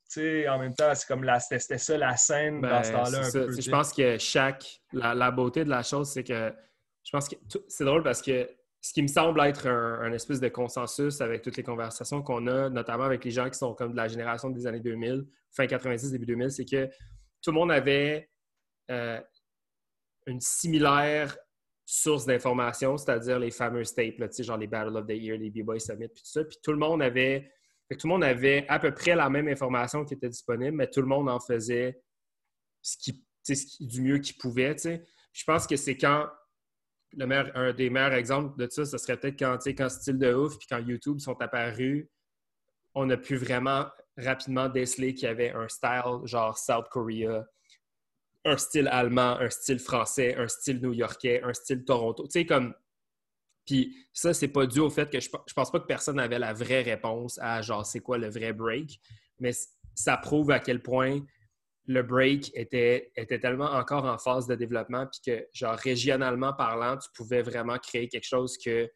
En 0.49 0.59
même 0.61 0.75
temps, 0.75 0.95
c'est 0.95 1.07
comme 1.09 1.29
c'était 1.41 1.79
ça 1.79 1.99
la 1.99 2.17
scène 2.17 2.61
dans 2.61 2.85
ce 2.85 2.93
ben, 2.93 3.03
temps-là. 3.03 3.23
Je 3.59 3.71
pense 3.71 3.93
que 3.93 4.19
chaque. 4.19 4.65
La, 4.93 5.15
la 5.15 5.33
beauté 5.33 5.65
de 5.65 5.71
la 5.71 5.83
chose, 5.83 6.13
c'est 6.13 6.23
que 6.23 6.55
je 7.03 7.11
pense 7.11 7.29
que 7.29 7.35
c'est 7.67 7.85
drôle 7.85 8.05
parce 8.05 8.23
que 8.23 8.49
ce 8.87 8.93
qui 8.93 9.03
me 9.03 9.09
semble 9.09 9.41
être 9.41 9.67
un, 9.67 10.13
espèce 10.13 10.39
de 10.39 10.49
consensus 10.49 11.21
avec 11.21 11.43
toutes 11.43 11.57
les 11.57 11.65
conversations 11.65 12.23
qu'on 12.23 12.47
a, 12.47 12.69
notamment 12.71 13.03
avec 13.03 13.25
les 13.25 13.33
gens 13.33 13.51
qui 13.51 13.59
sont 13.59 13.75
comme 13.75 13.91
de 13.91 13.97
la 13.97 14.07
génération 14.07 14.49
des 14.49 14.65
années 14.65 14.79
2000, 14.79 15.27
fin 15.51 15.67
90, 15.67 16.13
début 16.13 16.27
2000, 16.27 16.53
c'est 16.53 16.65
que 16.65 16.89
tout 17.43 17.51
le 17.51 17.55
monde 17.55 17.73
avait 17.73 18.31
euh, 18.93 19.21
une 20.27 20.41
similaire 20.41 21.37
source 21.85 22.27
d'information, 22.27 22.97
c'est-à-dire 22.97 23.41
les 23.41 23.51
fameux 23.51 23.83
tapes, 23.85 24.33
genre 24.41 24.57
les 24.57 24.69
Battle 24.69 24.97
of 24.97 25.07
the 25.07 25.15
Year, 25.15 25.37
les 25.37 25.51
B-Boy 25.51 25.81
Summit, 25.81 26.07
puis 26.07 26.23
tout 26.23 26.31
ça. 26.31 26.45
Puis 26.45 26.59
tout 26.63 26.71
le 26.71 26.79
monde 26.79 27.03
avait 27.03 27.51
tout 27.91 28.07
le 28.07 28.09
monde 28.09 28.25
avait 28.25 28.67
à 28.69 28.79
peu 28.79 28.95
près 28.95 29.17
la 29.17 29.29
même 29.29 29.49
information 29.49 30.05
qui 30.05 30.15
était 30.15 30.29
disponible, 30.29 30.77
mais 30.77 30.89
tout 30.89 31.01
le 31.01 31.09
monde 31.09 31.29
en 31.29 31.41
faisait 31.41 32.01
ce 32.83 32.97
qui, 32.99 33.25
du 33.81 34.03
mieux 34.03 34.19
qu'il 34.19 34.37
pouvait. 34.37 34.77
Je 35.33 35.45
pense 35.45 35.67
que 35.67 35.75
c'est 35.75 35.97
quand 35.97 36.29
un 37.19 37.73
des 37.73 37.91
meilleurs 37.91 38.15
exemples 38.15 38.59
de 38.59 38.69
ça, 38.71 38.85
ce 38.85 38.99
serait 38.99 39.17
peut-être 39.17 39.39
quand, 39.39 39.59
quand 39.65 39.89
Style 39.89 40.19
de 40.19 40.35
Ouf 40.35 40.59
puis 40.59 40.67
quand 40.69 40.79
YouTube 40.79 41.19
sont 41.19 41.41
apparus, 41.41 42.09
on 42.95 43.09
a 43.11 43.17
pu 43.17 43.37
vraiment 43.37 43.87
rapidement 44.17 44.69
déceler 44.69 45.15
qu'il 45.15 45.29
y 45.29 45.31
avait 45.31 45.53
un 45.53 45.69
style 45.69 46.25
genre 46.25 46.57
South 46.57 46.89
Korea, 46.91 47.47
un 48.45 48.57
style 48.57 48.89
allemand, 48.89 49.39
un 49.39 49.51
style 49.51 49.79
français, 49.79 50.35
un 50.37 50.49
style 50.49 50.81
new-yorkais, 50.81 51.43
un 51.43 51.53
style 51.53 51.85
Toronto. 51.85 52.25
Tu 52.25 52.33
sais, 52.33 52.47
comme. 52.47 52.75
Puis 53.67 53.97
ça, 54.13 54.33
c'est 54.33 54.49
pas 54.49 54.67
dû 54.67 54.79
au 54.79 54.91
fait 54.91 55.11
que 55.11 55.19
je, 55.19 55.29
je 55.47 55.53
pense 55.53 55.73
pas 55.73 55.81
que 55.81 55.87
personne 55.87 56.17
n'avait 56.17 56.39
la 56.39 56.53
vraie 56.53 56.83
réponse 56.83 57.39
à 57.43 57.63
genre 57.63 57.85
c'est 57.85 58.01
quoi 58.01 58.17
le 58.17 58.29
vrai 58.29 58.53
break, 58.53 59.01
mais 59.41 59.51
ça 59.95 60.17
prouve 60.17 60.53
à 60.53 60.61
quel 60.61 60.81
point 60.81 61.21
le 61.87 62.03
break 62.03 62.51
était, 62.55 63.13
était 63.17 63.39
tellement 63.39 63.71
encore 63.73 64.05
en 64.05 64.19
phase 64.19 64.47
de 64.47 64.55
développement, 64.55 65.07
puis 65.07 65.21
que, 65.25 65.49
genre, 65.53 65.77
régionalement 65.77 66.53
parlant, 66.53 66.97
tu 66.97 67.09
pouvais 67.15 67.43
vraiment 67.43 67.79
créer 67.79 68.09
quelque 68.09 68.27
chose 68.27 68.59
que, 68.59 68.91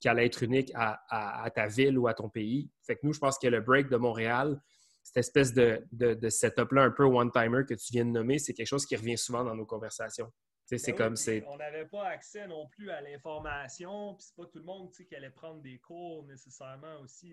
qui 0.00 0.08
allait 0.08 0.26
être 0.26 0.42
unique 0.42 0.70
à, 0.74 1.50
ta 1.54 1.66
ville 1.66 1.98
ou 1.98 2.08
à 2.08 2.14
ton 2.14 2.28
pays. 2.28 2.70
Fait 2.86 2.96
que 2.96 3.00
nous, 3.04 3.12
je 3.12 3.18
pense 3.18 3.38
que 3.38 3.46
le 3.46 3.60
break 3.60 3.88
de 3.88 3.96
Montréal, 3.96 4.60
cette 5.02 5.16
espèce 5.18 5.54
de, 5.54 5.86
de, 5.92 6.28
setup-là 6.28 6.82
un 6.82 6.90
peu 6.90 7.04
one-timer 7.04 7.62
que 7.66 7.74
tu 7.74 7.92
viens 7.92 8.04
de 8.04 8.10
nommer, 8.10 8.38
c'est 8.38 8.52
quelque 8.52 8.66
chose 8.66 8.84
qui 8.84 8.96
revient 8.96 9.16
souvent 9.16 9.44
dans 9.44 9.54
nos 9.54 9.66
conversations. 9.66 10.30
C'est 10.66 10.84
ben 10.84 10.96
comme 10.96 11.16
c'est. 11.16 11.44
On 11.46 11.56
n'avait 11.56 11.86
pas 11.86 12.08
accès 12.08 12.46
non 12.48 12.66
plus 12.66 12.90
à 12.90 13.00
l'information, 13.00 14.14
puis 14.14 14.26
c'est 14.26 14.34
pas 14.34 14.46
tout 14.46 14.58
le 14.58 14.64
monde 14.64 14.90
qui 14.90 15.14
allait 15.14 15.30
prendre 15.30 15.62
des 15.62 15.78
cours 15.78 16.26
nécessairement 16.26 17.00
aussi 17.02 17.30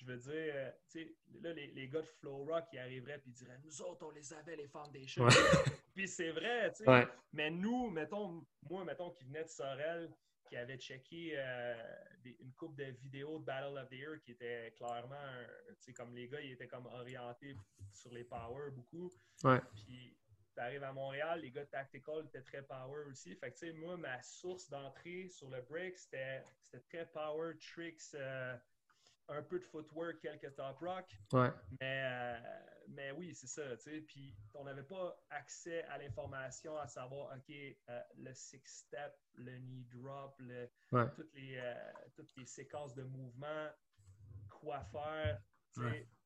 je 0.00 0.06
veux 0.06 0.16
dire, 0.16 0.52
euh, 0.54 0.70
tu 0.90 1.04
sais, 1.04 1.14
là, 1.42 1.52
les, 1.52 1.66
les, 1.68 1.88
gars 1.88 2.00
de 2.00 2.06
Flow 2.06 2.44
Rock, 2.44 2.64
ils 2.72 2.78
arriveraient 2.78 3.16
et 3.18 3.22
ils 3.26 3.32
diraient 3.32 3.58
Nous 3.62 3.82
autres, 3.82 4.06
on 4.06 4.10
les 4.10 4.32
avait, 4.32 4.56
les 4.56 4.68
Foundations. 4.68 5.26
puis 5.94 6.08
c'est 6.08 6.30
vrai, 6.30 6.72
tu 6.72 6.84
sais. 6.84 7.08
Mais 7.32 7.50
nous, 7.50 7.90
mettons, 7.90 8.44
moi, 8.68 8.84
mettons, 8.84 9.10
qui 9.10 9.24
venait 9.24 9.44
de 9.44 9.48
Sorel, 9.48 10.10
qui 10.48 10.56
avait 10.56 10.78
checké 10.78 11.32
euh, 11.36 11.74
une 12.24 12.52
coupe 12.54 12.76
de 12.76 12.84
vidéos 12.84 13.38
de 13.38 13.44
Battle 13.44 13.78
of 13.78 13.88
the 13.88 13.92
Year 13.92 14.20
qui 14.22 14.32
était 14.32 14.72
clairement, 14.76 15.16
tu 15.68 15.74
sais, 15.80 15.92
comme 15.92 16.14
les 16.14 16.28
gars, 16.28 16.40
ils 16.40 16.52
étaient 16.52 16.66
comme 16.66 16.86
orientés 16.86 17.54
sur 17.92 18.12
les 18.12 18.24
power 18.24 18.70
beaucoup. 18.72 19.12
Ouais. 19.44 19.60
Puis 19.74 20.16
tu 20.54 20.60
arrives 20.60 20.82
à 20.82 20.92
Montréal, 20.92 21.40
les 21.40 21.50
gars 21.50 21.64
de 21.64 21.70
Tactical 21.70 22.24
étaient 22.26 22.42
très 22.42 22.62
power 22.62 23.04
aussi. 23.08 23.36
Fait 23.36 23.52
que, 23.52 23.58
tu 23.58 23.66
sais, 23.66 23.72
moi, 23.72 23.96
ma 23.96 24.20
source 24.22 24.68
d'entrée 24.68 25.28
sur 25.28 25.48
le 25.50 25.60
break, 25.62 25.96
c'était 25.96 26.44
très 26.88 27.06
power, 27.06 27.54
tricks, 27.58 28.14
euh, 28.14 28.56
un 29.30 29.42
peu 29.42 29.58
de 29.58 29.64
footwork, 29.64 30.20
quelques 30.20 30.54
top 30.54 30.78
rock. 30.80 31.06
Ouais. 31.32 31.50
Mais, 31.80 32.02
euh, 32.04 32.38
mais 32.88 33.10
oui, 33.12 33.34
c'est 33.34 33.46
ça, 33.46 33.76
tu 33.76 33.82
sais. 33.82 34.00
Puis 34.00 34.34
on 34.54 34.64
n'avait 34.64 34.82
pas 34.82 35.18
accès 35.30 35.82
à 35.84 35.98
l'information 35.98 36.76
à 36.76 36.86
savoir, 36.86 37.34
OK, 37.36 37.54
euh, 37.54 38.00
le 38.16 38.34
six 38.34 38.60
step, 38.64 39.16
le 39.34 39.58
knee 39.58 39.86
drop, 39.92 40.34
le, 40.38 40.68
toutes, 41.14 41.34
les, 41.34 41.74
toutes 42.14 42.34
les 42.36 42.46
séquences 42.46 42.94
de 42.94 43.04
mouvement, 43.04 43.68
quoi 44.48 44.84
faire. 44.84 45.40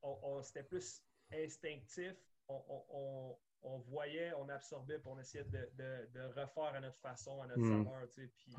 On, 0.03 0.43
c'était 0.43 0.65
plus 0.65 1.03
instinctif. 1.33 2.15
on, 2.49 3.37
on 3.65 3.79
voyait, 3.79 4.33
on 4.35 4.49
absorbait, 4.49 4.99
puis 4.99 5.09
on 5.11 5.19
essayait 5.19 5.45
de, 5.45 5.69
de, 5.77 6.21
refaire 6.39 6.75
à 6.75 6.81
notre 6.81 6.99
façon, 6.99 7.43
à 7.43 7.47
notre 7.47 7.61
mm. 7.61 7.85
saveur, 7.85 8.09
tu 8.11 8.23
sais, 8.23 8.33
puis 8.37 8.55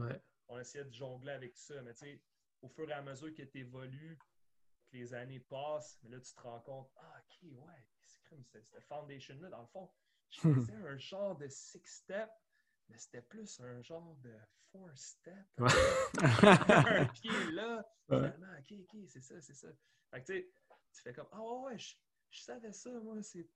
on 0.48 0.60
essayait 0.60 0.84
de 0.84 0.94
jongler 0.94 1.32
avec 1.32 1.54
tout 1.54 1.62
ça. 1.62 1.82
Mais 1.84 1.94
tu 1.94 2.00
sais, 2.00 2.22
au 2.62 2.68
fur 2.68 2.90
et 2.90 2.94
à 2.94 3.02
mesure 3.02 3.34
que 3.34 3.44
tu 3.44 3.60
évolues, 3.60 4.18
les 4.96 5.14
années 5.14 5.40
passent, 5.40 6.00
mais 6.04 6.10
là, 6.10 6.20
tu 6.20 6.34
te 6.34 6.42
rends 6.42 6.60
compte, 6.62 6.92
ah, 6.98 7.20
OK, 7.20 7.50
ouais, 7.52 7.86
c'est 8.06 8.24
comme 8.30 8.44
cette 8.44 8.84
foundation-là, 8.84 9.50
dans 9.50 9.62
le 9.62 9.68
fond, 9.68 9.90
je 10.30 10.40
faisais 10.54 10.76
un 10.76 10.98
genre 10.98 11.36
de 11.38 11.48
six-step, 11.48 12.30
mais 12.90 12.98
c'était 12.98 13.22
plus 13.22 13.60
un 13.60 13.82
genre 13.82 14.16
de 14.22 14.34
four-step. 14.72 15.34
un 15.58 17.06
pied 17.06 17.52
là, 17.52 17.86
finalement, 18.08 18.54
OK, 18.60 18.74
OK, 18.80 18.98
c'est 19.08 19.22
ça, 19.22 19.40
c'est 19.42 19.56
ça. 19.56 19.68
Fait 20.12 20.22
que 20.22 20.26
tu 20.26 20.34
sais, 20.34 20.52
tu 20.94 21.02
fais 21.02 21.14
comme, 21.14 21.28
ah 21.32 21.42
ouais, 21.42 21.72
ouais, 21.72 21.78
je, 21.78 21.96
je 22.30 22.42
savais 22.42 22.72
ça, 22.72 22.90
moi, 23.02 23.22
c'est 23.22 23.48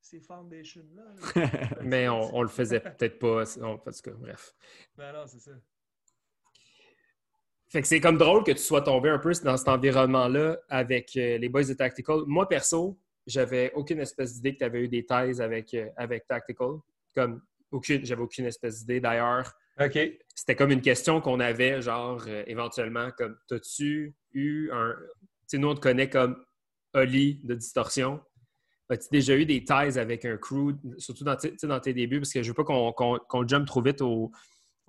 ces 0.00 0.20
foundations-là. 0.20 1.80
Mais 1.82 2.08
on, 2.08 2.36
on, 2.36 2.42
le 2.42 2.48
faisait 2.48 2.80
peut-être 2.80 3.18
pas. 3.18 3.42
En 3.60 3.78
tout 3.78 3.90
cas, 3.90 4.12
bref. 4.12 4.54
Ben 4.96 5.12
non, 5.12 5.26
c'est 5.26 5.40
ça. 5.40 5.52
Fait 7.68 7.82
que 7.82 7.88
c'est 7.88 8.00
comme 8.00 8.16
drôle 8.16 8.44
que 8.44 8.52
tu 8.52 8.58
sois 8.58 8.82
tombé 8.82 9.08
un 9.08 9.18
peu 9.18 9.32
dans 9.42 9.56
cet 9.56 9.68
environnement-là 9.68 10.58
avec 10.68 11.16
euh, 11.16 11.36
les 11.38 11.48
boys 11.48 11.64
de 11.64 11.74
Tactical. 11.74 12.20
Moi, 12.26 12.48
perso, 12.48 12.98
j'avais 13.26 13.72
aucune 13.74 13.98
espèce 13.98 14.34
d'idée 14.34 14.54
que 14.54 14.58
tu 14.58 14.64
avais 14.64 14.84
eu 14.84 14.88
des 14.88 15.04
ties 15.04 15.40
avec, 15.40 15.74
euh, 15.74 15.88
avec 15.96 16.26
Tactical. 16.28 16.76
Comme, 17.14 17.42
aucune, 17.72 18.04
j'avais 18.04 18.22
aucune 18.22 18.46
espèce 18.46 18.80
d'idée. 18.80 19.00
D'ailleurs, 19.00 19.52
OK. 19.80 19.98
c'était 20.34 20.54
comme 20.54 20.70
une 20.70 20.80
question 20.80 21.20
qu'on 21.20 21.40
avait, 21.40 21.82
genre, 21.82 22.22
euh, 22.28 22.44
éventuellement, 22.46 23.10
comme, 23.18 23.36
t'as-tu 23.48 24.14
eu 24.32 24.70
un... 24.72 24.94
Tu 24.94 25.26
sais, 25.48 25.58
nous, 25.58 25.68
on 25.68 25.74
te 25.74 25.80
connaît 25.80 26.08
comme 26.08 26.36
Oli 26.94 27.40
de 27.42 27.54
Distorsion. 27.54 28.20
As-tu 28.88 29.08
déjà 29.10 29.36
eu 29.36 29.44
des 29.44 29.64
ties 29.64 29.98
avec 29.98 30.24
un 30.24 30.36
crew, 30.36 30.72
surtout 30.98 31.24
dans, 31.24 31.36
dans 31.64 31.80
tes 31.80 31.92
débuts, 31.92 32.20
parce 32.20 32.32
que 32.32 32.44
je 32.44 32.48
veux 32.48 32.54
pas 32.54 32.64
qu'on 32.64 32.92
qu 32.92 33.48
jump 33.48 33.66
trop 33.66 33.82
vite 33.82 34.00
aux, 34.00 34.30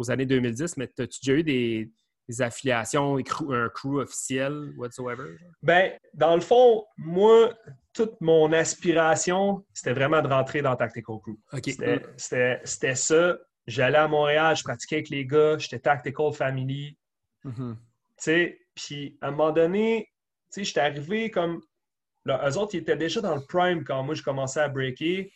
années 0.09 0.27
2010, 0.27 0.77
mais 0.77 0.91
as-tu 0.99 1.19
déjà 1.23 1.39
eu 1.39 1.43
des, 1.43 1.91
affiliations, 2.39 3.17
un 3.17 3.69
crew 3.69 3.99
officiel, 3.99 4.73
whatsoever? 4.77 5.37
Ben, 5.61 5.93
dans 6.13 6.35
le 6.35 6.41
fond, 6.41 6.85
moi, 6.97 7.53
toute 7.93 8.19
mon 8.21 8.51
aspiration, 8.53 9.65
c'était 9.73 9.93
vraiment 9.93 10.21
de 10.21 10.27
rentrer 10.27 10.61
dans 10.61 10.75
Tactical 10.75 11.17
Crew. 11.21 11.37
C'était 12.65 12.95
ça. 12.95 13.37
J'allais 13.65 13.97
à 13.97 14.07
Montréal, 14.07 14.55
je 14.55 14.63
pratiquais 14.63 14.97
avec 14.97 15.09
les 15.09 15.25
gars, 15.25 15.57
j'étais 15.57 15.79
Tactical 15.79 16.31
Family. 16.33 16.97
Mm-hmm. 17.43 17.75
Tu 17.75 17.77
sais, 18.17 18.59
puis 18.75 19.17
à 19.21 19.27
un 19.27 19.31
moment 19.31 19.51
donné, 19.51 20.09
tu 20.51 20.61
sais, 20.61 20.63
j'étais 20.63 20.79
arrivé 20.79 21.29
comme 21.29 21.61
eux 22.27 22.57
autres, 22.57 22.75
ils 22.75 22.79
étaient 22.79 22.97
déjà 22.97 23.21
dans 23.21 23.35
le 23.35 23.45
prime 23.47 23.83
quand 23.83 24.03
moi, 24.03 24.15
je 24.15 24.23
commençais 24.23 24.59
à 24.59 24.69
breaker. 24.69 25.31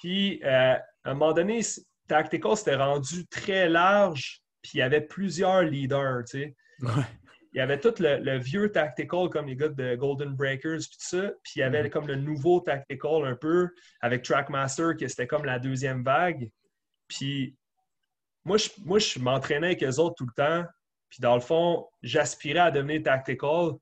Puis, 0.00 0.40
euh, 0.44 0.74
à 1.04 1.10
un 1.10 1.14
moment 1.14 1.32
donné, 1.32 1.60
Tactical 2.08 2.56
s'était 2.56 2.76
rendu 2.76 3.26
très 3.26 3.68
large, 3.68 4.42
puis 4.62 4.72
il 4.74 4.78
y 4.78 4.82
avait 4.82 5.00
plusieurs 5.00 5.62
leaders, 5.62 6.24
tu 6.24 6.40
sais. 6.40 6.56
Il 7.52 7.58
y 7.58 7.60
avait 7.60 7.80
tout 7.80 7.94
le, 7.98 8.38
vieux 8.38 8.70
Tactical, 8.70 9.28
comme 9.28 9.46
les 9.46 9.56
gars 9.56 9.68
de 9.68 9.96
Golden 9.96 10.34
Breakers, 10.34 10.78
puis 10.78 10.98
tout 10.98 11.16
ça. 11.16 11.32
Puis 11.42 11.54
il 11.56 11.58
y 11.60 11.62
avait 11.62 11.82
mm-hmm. 11.82 11.90
comme 11.90 12.06
le 12.06 12.14
nouveau 12.14 12.60
Tactical 12.60 13.24
un 13.24 13.34
peu, 13.34 13.68
avec 14.00 14.22
Trackmaster, 14.22 14.94
qui 14.96 15.08
c'était 15.08 15.26
comme 15.26 15.44
la 15.44 15.58
deuxième 15.58 16.04
vague. 16.04 16.48
Puis 17.08 17.56
moi, 18.44 18.56
je, 18.56 18.68
moi, 18.84 19.00
je 19.00 19.18
m'entraînais 19.18 19.68
avec 19.68 19.82
eux 19.82 19.98
autres 19.98 20.14
tout 20.16 20.26
le 20.26 20.32
temps. 20.36 20.64
Puis 21.08 21.20
dans 21.20 21.34
le 21.34 21.40
fond, 21.40 21.88
j'aspirais 22.02 22.60
à 22.60 22.70
devenir 22.70 23.02
Tactical. 23.02 23.72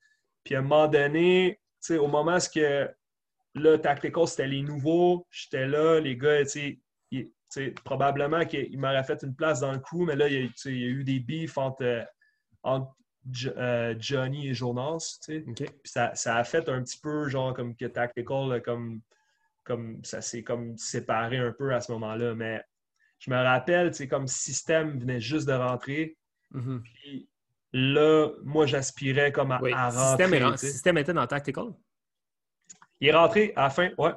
Puis 0.44 0.54
à 0.54 0.60
un 0.60 0.62
moment 0.62 0.88
donné, 0.88 1.60
au 1.90 2.06
moment 2.06 2.38
où 2.38 2.58
là, 3.54 3.78
Tactical, 3.78 4.26
c'était 4.26 4.46
les 4.46 4.62
nouveaux, 4.62 5.26
j'étais 5.30 5.66
là, 5.66 6.00
les 6.00 6.16
gars, 6.16 6.42
probablement 7.84 8.44
qu'ils 8.44 8.78
m'auraient 8.78 9.04
fait 9.04 9.22
une 9.22 9.34
place 9.34 9.60
dans 9.60 9.72
le 9.72 9.78
coup, 9.78 10.04
mais 10.04 10.16
là, 10.16 10.28
il 10.28 10.44
y 10.44 10.84
a, 10.84 10.88
eu 10.88 11.04
des 11.04 11.20
beefs 11.20 11.58
entre, 11.58 12.06
euh, 13.56 13.94
Johnny 13.98 14.48
et 14.48 14.54
Jonas. 14.54 15.18
ça, 15.84 16.36
a 16.36 16.44
fait 16.44 16.68
un 16.68 16.82
petit 16.82 16.98
peu 16.98 17.28
genre 17.28 17.54
comme 17.54 17.74
que 17.74 17.86
Tactical, 17.86 18.62
comme, 18.62 19.00
comme 19.64 20.04
ça 20.04 20.20
s'est 20.20 20.42
comme 20.42 20.76
séparé 20.78 21.38
un 21.38 21.52
peu 21.52 21.74
à 21.74 21.80
ce 21.80 21.92
moment-là. 21.92 22.34
Mais 22.34 22.62
je 23.18 23.30
me 23.30 23.36
rappelle, 23.36 23.92
comme 24.08 24.26
système 24.26 24.98
venait 24.98 25.20
juste 25.20 25.48
de 25.48 25.52
rentrer. 25.52 26.16
Mm-hmm. 26.54 27.26
Là, 27.72 28.30
moi, 28.44 28.66
j'aspirais 28.66 29.30
comme 29.30 29.52
à, 29.52 29.58
rentrer. 29.58 30.26
Système, 30.26 30.56
système 30.56 30.98
était 30.98 31.12
dans 31.12 31.26
Tactical? 31.26 31.66
Il 33.00 33.08
est 33.08 33.12
rentré 33.12 33.52
à 33.56 33.64
la 33.64 33.70
fin, 33.70 33.90
ouais. 33.98 34.12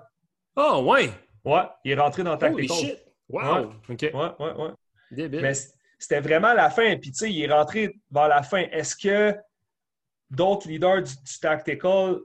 Oh, 0.56 0.84
ouais! 0.90 1.12
Ouais, 1.44 1.64
il 1.84 1.92
est 1.92 2.00
rentré 2.00 2.24
dans 2.24 2.38
Tactical. 2.38 2.72
Holy 2.72 2.88
shit! 2.88 3.11
Wow! 3.32 3.74
OK. 3.90 4.02
Ouais, 4.02 4.12
ouais, 4.14 4.54
ouais. 4.54 5.30
Mais 5.30 5.54
c'était 6.00 6.20
vraiment 6.20 6.54
la 6.54 6.70
fin. 6.70 6.98
Puis, 6.98 7.12
tu 7.12 7.18
sais, 7.18 7.32
il 7.32 7.44
est 7.44 7.52
rentré 7.52 7.96
vers 8.10 8.28
la 8.28 8.44
fin. 8.44 8.66
Est-ce 8.72 8.96
que 8.96 9.38
d'autres 10.30 10.68
leaders 10.68 11.04
du, 11.04 11.14
Tactical 11.42 12.18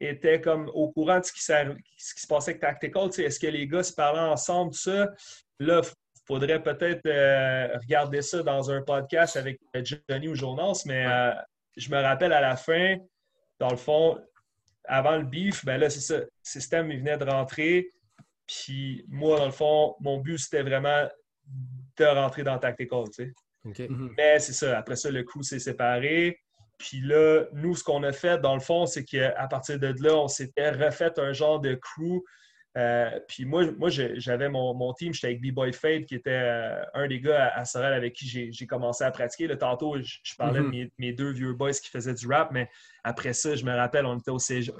étaient 0.00 0.40
comme 0.40 0.70
au 0.74 0.90
courant 0.90 1.18
de 1.18 1.24
ce 1.24 1.32
qui, 1.32 1.42
ce 1.42 2.14
qui 2.14 2.20
se 2.20 2.26
passait 2.26 2.52
avec 2.52 2.60
Tactical? 2.60 3.08
Est-ce 3.18 3.40
que 3.40 3.46
les 3.46 3.66
gars 3.66 3.82
se 3.82 3.92
parlaient 3.92 4.20
ensemble, 4.20 4.74
ça? 4.74 5.08
Là, 5.58 5.82
faudrait 6.28 6.62
peut-être 6.62 7.00
euh, 7.06 7.76
regarder 7.78 8.20
ça 8.20 8.42
dans 8.42 8.70
un 8.70 8.82
podcast 8.82 9.36
avec 9.36 9.58
Johnny 9.82 10.28
ou 10.28 10.34
Jonas, 10.34 10.82
mais 10.84 11.06
euh, 11.06 11.32
je 11.76 11.90
me 11.90 12.00
rappelle 12.00 12.34
à 12.34 12.42
la 12.42 12.54
fin, 12.54 12.96
dans 13.58 13.70
le 13.70 13.76
fond, 13.76 14.18
avant 14.84 15.16
le 15.16 15.24
beef, 15.24 15.64
ben 15.64 15.78
là, 15.78 15.88
c'est 15.88 16.00
ça. 16.00 16.18
Le 16.18 16.28
système, 16.42 16.90
il 16.90 16.98
venait 16.98 17.16
de 17.16 17.24
rentrer. 17.24 17.90
Puis 18.48 19.04
moi, 19.08 19.38
dans 19.38 19.46
le 19.46 19.52
fond, 19.52 19.94
mon 20.00 20.18
but, 20.18 20.38
c'était 20.38 20.62
vraiment 20.62 21.06
de 21.96 22.04
rentrer 22.04 22.42
dans 22.42 22.58
Tactical, 22.58 23.04
tu 23.14 23.34
sais. 23.64 23.88
Mhm. 23.88 24.14
Mais 24.16 24.38
c'est 24.38 24.54
ça. 24.54 24.78
Après 24.78 24.96
ça, 24.96 25.10
le 25.10 25.22
crew 25.22 25.42
s'est 25.42 25.58
séparé. 25.58 26.40
Puis 26.78 27.00
là, 27.00 27.44
nous, 27.52 27.74
ce 27.74 27.84
qu'on 27.84 28.02
a 28.04 28.12
fait, 28.12 28.38
dans 28.38 28.54
le 28.54 28.60
fond, 28.60 28.86
c'est 28.86 29.04
qu'à 29.04 29.46
partir 29.48 29.78
de 29.78 29.94
là, 30.00 30.16
on 30.16 30.28
s'était 30.28 30.70
refait 30.70 31.18
un 31.18 31.32
genre 31.32 31.60
de 31.60 31.74
crew 31.74 32.22
euh, 32.76 33.18
puis 33.26 33.44
moi, 33.44 33.64
moi 33.78 33.88
j'avais 33.90 34.48
mon, 34.48 34.74
mon, 34.74 34.92
team, 34.92 35.12
j'étais 35.12 35.28
avec 35.28 35.40
B-Boy 35.40 35.72
Fade, 35.72 36.04
qui 36.04 36.14
était 36.14 36.30
euh, 36.30 36.82
un 36.94 37.08
des 37.08 37.20
gars 37.20 37.50
à, 37.54 37.64
Sorel 37.64 37.92
avec 37.92 38.14
qui 38.14 38.52
j'ai 38.52 38.66
commencé 38.66 39.04
à 39.04 39.10
pratiquer. 39.10 39.46
Le 39.46 39.56
tantôt, 39.56 39.96
je, 40.00 40.34
parlais 40.36 40.60
de 40.60 40.66
mhm. 40.66 40.88
mes, 40.98 41.12
deux 41.12 41.32
vieux 41.32 41.54
boys 41.54 41.72
qui 41.72 41.88
faisaient 41.88 42.14
du 42.14 42.26
rap, 42.28 42.50
mais 42.52 42.68
après 43.04 43.32
ça, 43.32 43.56
je 43.56 43.64
me 43.64 43.74
rappelle, 43.74 44.06
on 44.06 44.18
était 44.18 44.30
au 44.30 44.38
cégep, 44.38 44.74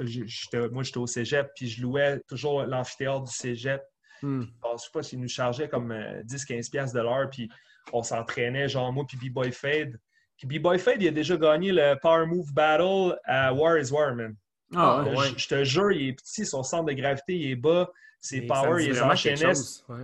moi 0.70 0.82
j'étais 0.82 0.98
au 0.98 1.06
cégep, 1.06 1.48
puis 1.56 1.68
je 1.68 1.82
louais 1.82 2.20
toujours 2.28 2.62
l'amphithéâtre 2.62 3.24
du 3.24 3.32
cégep. 3.32 3.82
Hmm. 4.22 4.42
Je 4.42 4.72
ne 4.72 4.76
sais 4.76 4.90
pas 4.92 5.02
s'ils 5.02 5.20
nous 5.20 5.28
chargeaient 5.28 5.68
comme 5.68 5.92
10-15$ 5.92 6.90
euh, 6.90 6.92
de 6.92 7.00
l'heure, 7.00 7.30
puis 7.30 7.48
on 7.92 8.02
s'entraînait, 8.02 8.68
genre 8.68 8.92
moi, 8.92 9.04
puis 9.08 9.16
B-Boy 9.16 9.50
Fade. 9.50 9.98
Puis 10.36 10.46
B-Boy 10.46 10.78
Fade, 10.78 11.02
il 11.02 11.08
a 11.08 11.12
déjà 11.12 11.36
gagné 11.36 11.72
le 11.72 11.96
Power 12.00 12.26
Move 12.26 12.52
Battle 12.52 13.18
à 13.24 13.52
War 13.52 13.78
is 13.78 13.90
War, 13.90 14.14
man. 14.14 14.36
Ah, 14.74 15.04
je, 15.36 15.48
te 15.48 15.64
jure, 15.64 15.92
il 15.92 16.08
est 16.08 16.12
petit, 16.12 16.44
son 16.44 16.62
centre 16.62 16.84
de 16.84 16.92
gravité 16.92 17.34
il 17.34 17.50
est 17.52 17.56
bas, 17.56 17.90
ses 18.20 18.42
power, 18.42 18.84
il 18.84 19.00
enchaînait. 19.00 19.54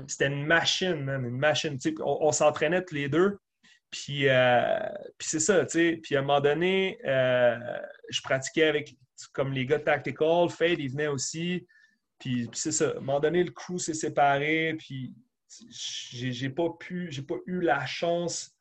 C'était 0.06 0.28
une 0.28 0.46
machine, 0.46 1.04
man, 1.04 1.24
une 1.24 1.38
machine. 1.38 1.78
on, 2.00 2.32
s'entraînait 2.32 2.84
tous 2.84 2.94
les 2.94 3.08
deux. 3.08 3.38
Puis, 3.90 4.28
euh, 4.28 4.78
puis 5.18 5.28
c'est 5.28 5.40
ça, 5.40 5.64
tu 5.66 5.72
sais. 5.72 6.00
Puis 6.02 6.16
à 6.16 6.20
un 6.20 6.22
moment 6.22 6.40
donné, 6.40 6.98
euh, 7.04 7.56
je 8.08 8.20
pratiquais 8.22 8.64
avec 8.64 8.96
comme 9.32 9.52
les 9.52 9.66
gars 9.66 9.78
de 9.78 9.84
Tactical, 9.84 10.48
Fade, 10.48 10.80
il 10.80 10.90
venait 10.90 11.06
aussi. 11.06 11.66
Puis, 12.18 12.48
c'est 12.52 12.72
ça. 12.72 12.88
À 12.88 12.96
un 12.96 13.00
moment 13.00 13.20
donné, 13.20 13.44
le 13.44 13.50
crew 13.50 13.78
s'est 13.78 13.94
séparé. 13.94 14.74
Puis 14.78 15.14
j'ai 15.70 16.50
pas 16.50 16.70
pu, 16.78 17.08
j'ai 17.10 17.22
pas 17.22 17.36
eu 17.46 17.60
la 17.60 17.84
chance 17.86 18.56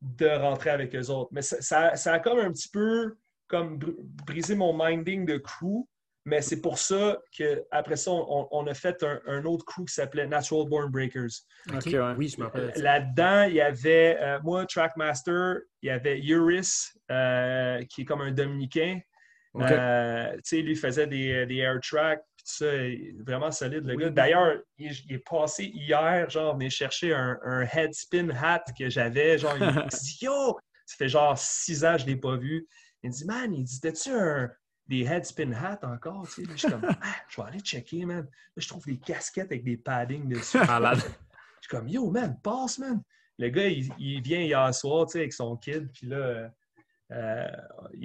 de 0.00 0.28
rentrer 0.28 0.70
avec 0.70 0.94
eux 0.94 1.10
autres. 1.10 1.30
Mais 1.32 1.42
ça, 1.42 1.60
ça, 1.60 1.96
ça 1.96 2.12
a 2.12 2.18
comme 2.20 2.38
un 2.38 2.52
petit 2.52 2.68
peu 2.68 3.16
comme 3.48 3.78
brisé 4.26 4.54
mon 4.54 4.76
minding 4.76 5.26
de 5.26 5.38
crew. 5.38 5.86
Mais 6.24 6.42
c'est 6.42 6.60
pour 6.60 6.78
ça 6.78 7.16
qu'après 7.32 7.96
ça, 7.96 8.10
on, 8.10 8.66
a 8.66 8.74
fait 8.74 9.02
un, 9.26 9.44
autre 9.46 9.64
crew 9.64 9.86
qui 9.86 9.94
s'appelait 9.94 10.26
Natural 10.26 10.68
Born 10.68 10.90
Breakers. 10.90 11.30
Oui, 12.18 12.28
je 12.28 12.38
m'en 12.38 12.46
rappelle. 12.46 12.72
Là-dedans, 12.76 13.44
il 13.44 13.54
y 13.54 13.62
avait 13.62 14.18
euh, 14.20 14.38
moi, 14.42 14.66
Trackmaster, 14.66 15.60
il 15.80 15.86
y 15.86 15.90
avait 15.90 16.20
Uris, 16.20 16.90
euh, 17.10 17.82
qui 17.88 18.02
est 18.02 18.04
comme 18.04 18.20
un 18.20 18.30
Dominicain. 18.30 19.00
Euh, 19.56 20.34
tu 20.34 20.40
sais, 20.44 20.56
lui 20.60 20.76
faisait 20.76 21.06
des, 21.06 21.46
des 21.46 21.56
air 21.56 21.80
tracks, 21.80 22.22
puis 22.36 22.44
tout 22.44 22.64
ça, 22.64 22.66
vraiment 23.24 23.50
solide 23.50 23.84
le 23.84 23.96
gars. 23.96 24.10
D'ailleurs, 24.10 24.58
il, 24.76 24.92
est 25.08 25.18
passé 25.18 25.64
hier, 25.64 26.28
genre, 26.28 26.54
venir 26.54 26.70
chercher 26.70 27.14
un, 27.14 27.38
un 27.42 27.62
head 27.62 27.94
spin 27.94 28.28
hat 28.30 28.64
que 28.78 28.90
j'avais. 28.90 29.38
Genre, 29.38 29.56
il 29.58 29.66
me 29.66 29.88
dit 29.88 30.18
Yo, 30.20 30.58
ça 30.84 30.96
fait 30.96 31.08
genre 31.08 31.36
six 31.38 31.84
ans 31.84 31.94
que 31.94 32.00
je 32.00 32.04
ne 32.04 32.10
l'ai 32.10 32.16
pas 32.16 32.36
vu. 32.36 32.68
Il 33.02 33.10
me 33.10 33.14
dit 33.14 33.24
Man, 33.24 33.54
il 33.54 33.64
dit 33.64 33.80
T'as-tu 33.80 34.10
un, 34.10 34.50
des 34.88 35.04
head 35.04 35.24
spin 35.24 35.52
hats 35.52 35.80
encore, 35.82 36.26
tu 36.28 36.44
sais? 36.44 36.50
je 36.50 36.56
suis 36.56 36.70
comme, 36.70 36.84
ah, 37.02 37.14
je 37.28 37.40
vais 37.40 37.48
aller 37.48 37.60
checker, 37.60 38.04
man. 38.04 38.24
Là, 38.24 38.28
je 38.56 38.68
trouve 38.68 38.84
des 38.86 38.96
casquettes 38.96 39.52
avec 39.52 39.64
des 39.64 39.76
paddings 39.76 40.28
dessus. 40.28 40.58
je 40.58 41.60
suis 41.60 41.70
comme, 41.70 41.88
yo, 41.88 42.10
man, 42.10 42.38
passe, 42.42 42.78
man. 42.78 43.02
Le 43.38 43.50
gars, 43.50 43.68
il, 43.68 44.22
vient 44.22 44.40
hier 44.40 44.74
soir, 44.74 45.06
tu 45.06 45.12
sais, 45.12 45.18
avec 45.20 45.32
son 45.32 45.56
kid, 45.56 45.92
puis 45.92 46.08
là, 46.08 46.50
euh, 47.12 47.46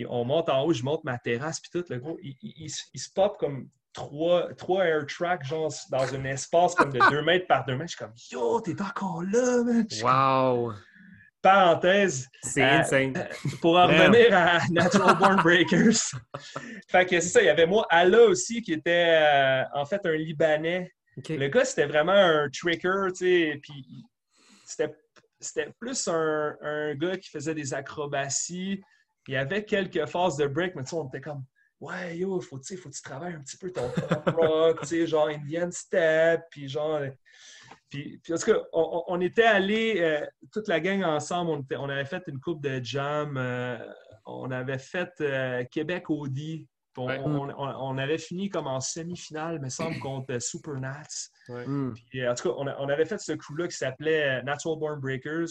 on 0.07 0.25
monte 0.25 0.49
en 0.49 0.63
haut, 0.63 0.73
je 0.73 0.83
monte 0.83 1.03
ma 1.03 1.17
terrasse, 1.17 1.59
puis 1.59 1.71
tout, 1.71 1.83
le 1.89 1.97
gros, 1.99 2.19
il, 2.21 2.69
se 2.69 3.09
pop 3.15 3.37
comme 3.39 3.69
trois, 3.93 4.53
trois 4.53 4.85
air 4.85 5.07
tracks, 5.07 5.43
genre, 5.43 5.73
dans 5.89 6.13
un 6.13 6.25
espace 6.25 6.75
comme 6.75 6.91
de 6.91 6.99
deux 7.09 7.23
mètres 7.23 7.47
par 7.47 7.65
deux 7.65 7.75
mètres. 7.75 7.91
Je 7.91 7.95
suis 7.95 8.05
comme, 8.05 8.13
yo, 8.31 8.61
t'es 8.61 8.79
encore 8.79 9.23
là, 9.23 9.63
man. 9.63 9.87
Wow! 10.03 10.73
Parenthèse. 11.43 12.27
C'est 12.41 12.63
euh, 12.63 12.79
insane. 12.79 13.13
Pour 13.61 13.77
en 13.77 13.85
revenir 13.85 14.35
à 14.35 14.59
Natural 14.71 15.15
Born 15.17 15.35
Breakers. 15.43 15.99
fait 16.89 17.05
que 17.05 17.19
c'est 17.19 17.29
ça, 17.29 17.41
il 17.41 17.45
y 17.45 17.49
avait 17.49 17.67
moi, 17.67 17.85
Allah 17.89 18.23
aussi, 18.23 18.63
qui 18.63 18.73
était 18.73 19.19
euh, 19.21 19.63
en 19.75 19.85
fait 19.85 20.03
un 20.05 20.13
Libanais. 20.13 20.91
Le 21.29 21.47
gars, 21.49 21.65
c'était 21.65 21.85
vraiment 21.85 22.13
un 22.13 22.49
tricker, 22.49 23.11
tu 23.11 23.25
sais, 23.25 23.59
puis 23.61 23.85
c'était 24.65 25.69
plus 25.79 26.07
un, 26.07 26.55
un, 26.61 26.95
gars 26.95 27.17
qui 27.17 27.29
faisait 27.29 27.53
des 27.53 27.73
acrobaties. 27.73 28.81
Il 29.27 29.33
y 29.33 29.37
avait 29.37 29.63
quelques 29.63 30.07
phases 30.07 30.37
de 30.37 30.47
break, 30.47 30.73
mais 30.75 30.83
tu 30.83 30.89
sais, 30.89 30.95
on 30.95 31.07
était 31.07 31.21
comme 31.21 31.43
Ouais, 31.79 32.17
yo, 32.17 32.39
faut, 32.39 32.57
faut 32.61 32.89
que 32.89 32.95
tu 32.95 33.01
travailles 33.01 33.33
un 33.33 33.41
petit 33.41 33.57
peu 33.57 33.69
ton 33.69 33.91
rock, 34.37 34.79
tu 34.81 34.87
sais, 34.87 35.05
genre 35.05 35.27
Indian 35.27 35.69
step, 35.69 36.43
puis 36.49 36.69
genre 36.69 37.01
puis, 37.93 38.19
parce 38.27 38.43
qu'on 38.43 38.63
on 38.73 39.21
était 39.21 39.43
allés, 39.43 39.97
euh, 39.99 40.25
toute 40.51 40.67
la 40.67 40.79
gang 40.79 41.03
ensemble, 41.03 41.63
on, 41.77 41.89
avait 41.89 42.05
fait 42.05 42.23
une 42.25 42.39
coupe 42.39 42.59
de 42.63 42.83
jam, 42.83 43.37
euh, 43.37 43.77
on 44.25 44.49
avait 44.49 44.79
fait 44.79 45.11
euh, 45.21 45.63
Québec 45.65 46.09
Audi. 46.09 46.67
On, 46.97 47.07
on, 47.07 47.97
avait 47.99 48.17
fini 48.17 48.49
comme 48.49 48.65
en 48.65 48.79
semi-finale, 48.79 49.59
me 49.59 49.69
semble, 49.69 49.99
contre 49.99 50.39
Super 50.39 50.79
Nats. 50.79 51.29
Hmm. 51.49 51.91
en 51.91 52.35
tout 52.35 52.49
cas, 52.49 52.55
on, 52.57 52.89
avait 52.89 53.05
fait 53.05 53.19
ce 53.19 53.33
coup-là 53.33 53.67
qui 53.67 53.77
s'appelait 53.77 54.41
Natural 54.43 54.79
Born 54.79 54.99
Breakers. 54.99 55.49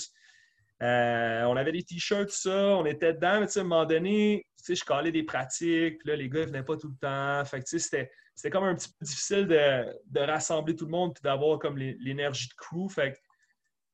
on 0.81 1.57
avait 1.57 1.73
des 1.73 1.83
t-shirts, 1.83 2.29
tout 2.29 2.35
ça, 2.35 2.77
on 2.77 2.87
était 2.87 3.13
dedans, 3.13 3.41
mais 3.41 3.59
à 3.59 3.61
un 3.61 3.65
moment 3.65 3.85
donné, 3.85 4.47
je 4.69 4.85
calais 4.85 5.13
des 5.13 5.25
pratiques, 5.25 5.99
puis 5.99 6.09
là, 6.09 6.17
les 6.17 6.29
gars 6.29 6.41
ne 6.41 6.47
venaient 6.47 6.63
pas 6.63 6.77
tout 6.77 6.89
le 6.89 6.99
temps. 7.01 7.45
Fait 7.45 7.61
que 7.61 7.79
c'était 7.79 8.11
c'était 8.35 8.51
comme 8.51 8.65
un 8.65 8.75
petit 8.75 8.89
peu 8.89 9.05
difficile 9.05 9.47
de, 9.47 10.21
rassembler 10.21 10.75
tout 10.75 10.87
le 10.87 10.91
monde 10.91 11.15
et 11.19 11.23
d'avoir 11.23 11.59
comme 11.59 11.77
l'énergie 11.77 12.49
de 12.49 12.55
crew. 12.55 12.89
Fait, 12.89 13.21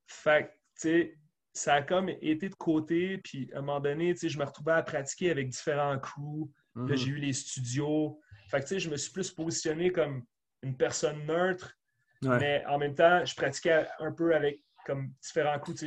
fait 0.07 1.19
ça 1.53 1.75
a 1.75 1.83
comme 1.83 2.09
été 2.09 2.49
de 2.49 2.55
côté. 2.55 3.19
Puis 3.19 3.51
à 3.53 3.59
un 3.59 3.61
moment 3.61 3.81
donné, 3.81 4.15
je 4.15 4.39
me 4.39 4.45
retrouvais 4.45 4.73
à 4.73 4.83
pratiquer 4.83 5.31
avec 5.31 5.49
différents 5.49 5.99
crews. 5.99 6.51
Là, 6.75 6.83
mhm. 6.83 6.97
j'ai 6.97 7.09
eu 7.09 7.17
les 7.17 7.33
studios. 7.33 8.21
Fait 8.49 8.67
que, 8.67 8.79
je 8.79 8.89
me 8.89 8.97
suis 8.97 9.13
plus 9.13 9.31
positionné 9.31 9.91
comme 9.91 10.25
une 10.63 10.77
personne 10.77 11.27
neutre. 11.27 11.75
Mais 12.23 12.65
en 12.67 12.79
même 12.79 12.95
temps, 12.95 13.25
je 13.25 13.35
pratiquais 13.35 13.87
un 14.01 14.13
peu 14.13 14.35
avec 14.35 14.63
comme 14.87 15.13
différents 15.23 15.59
coups. 15.59 15.85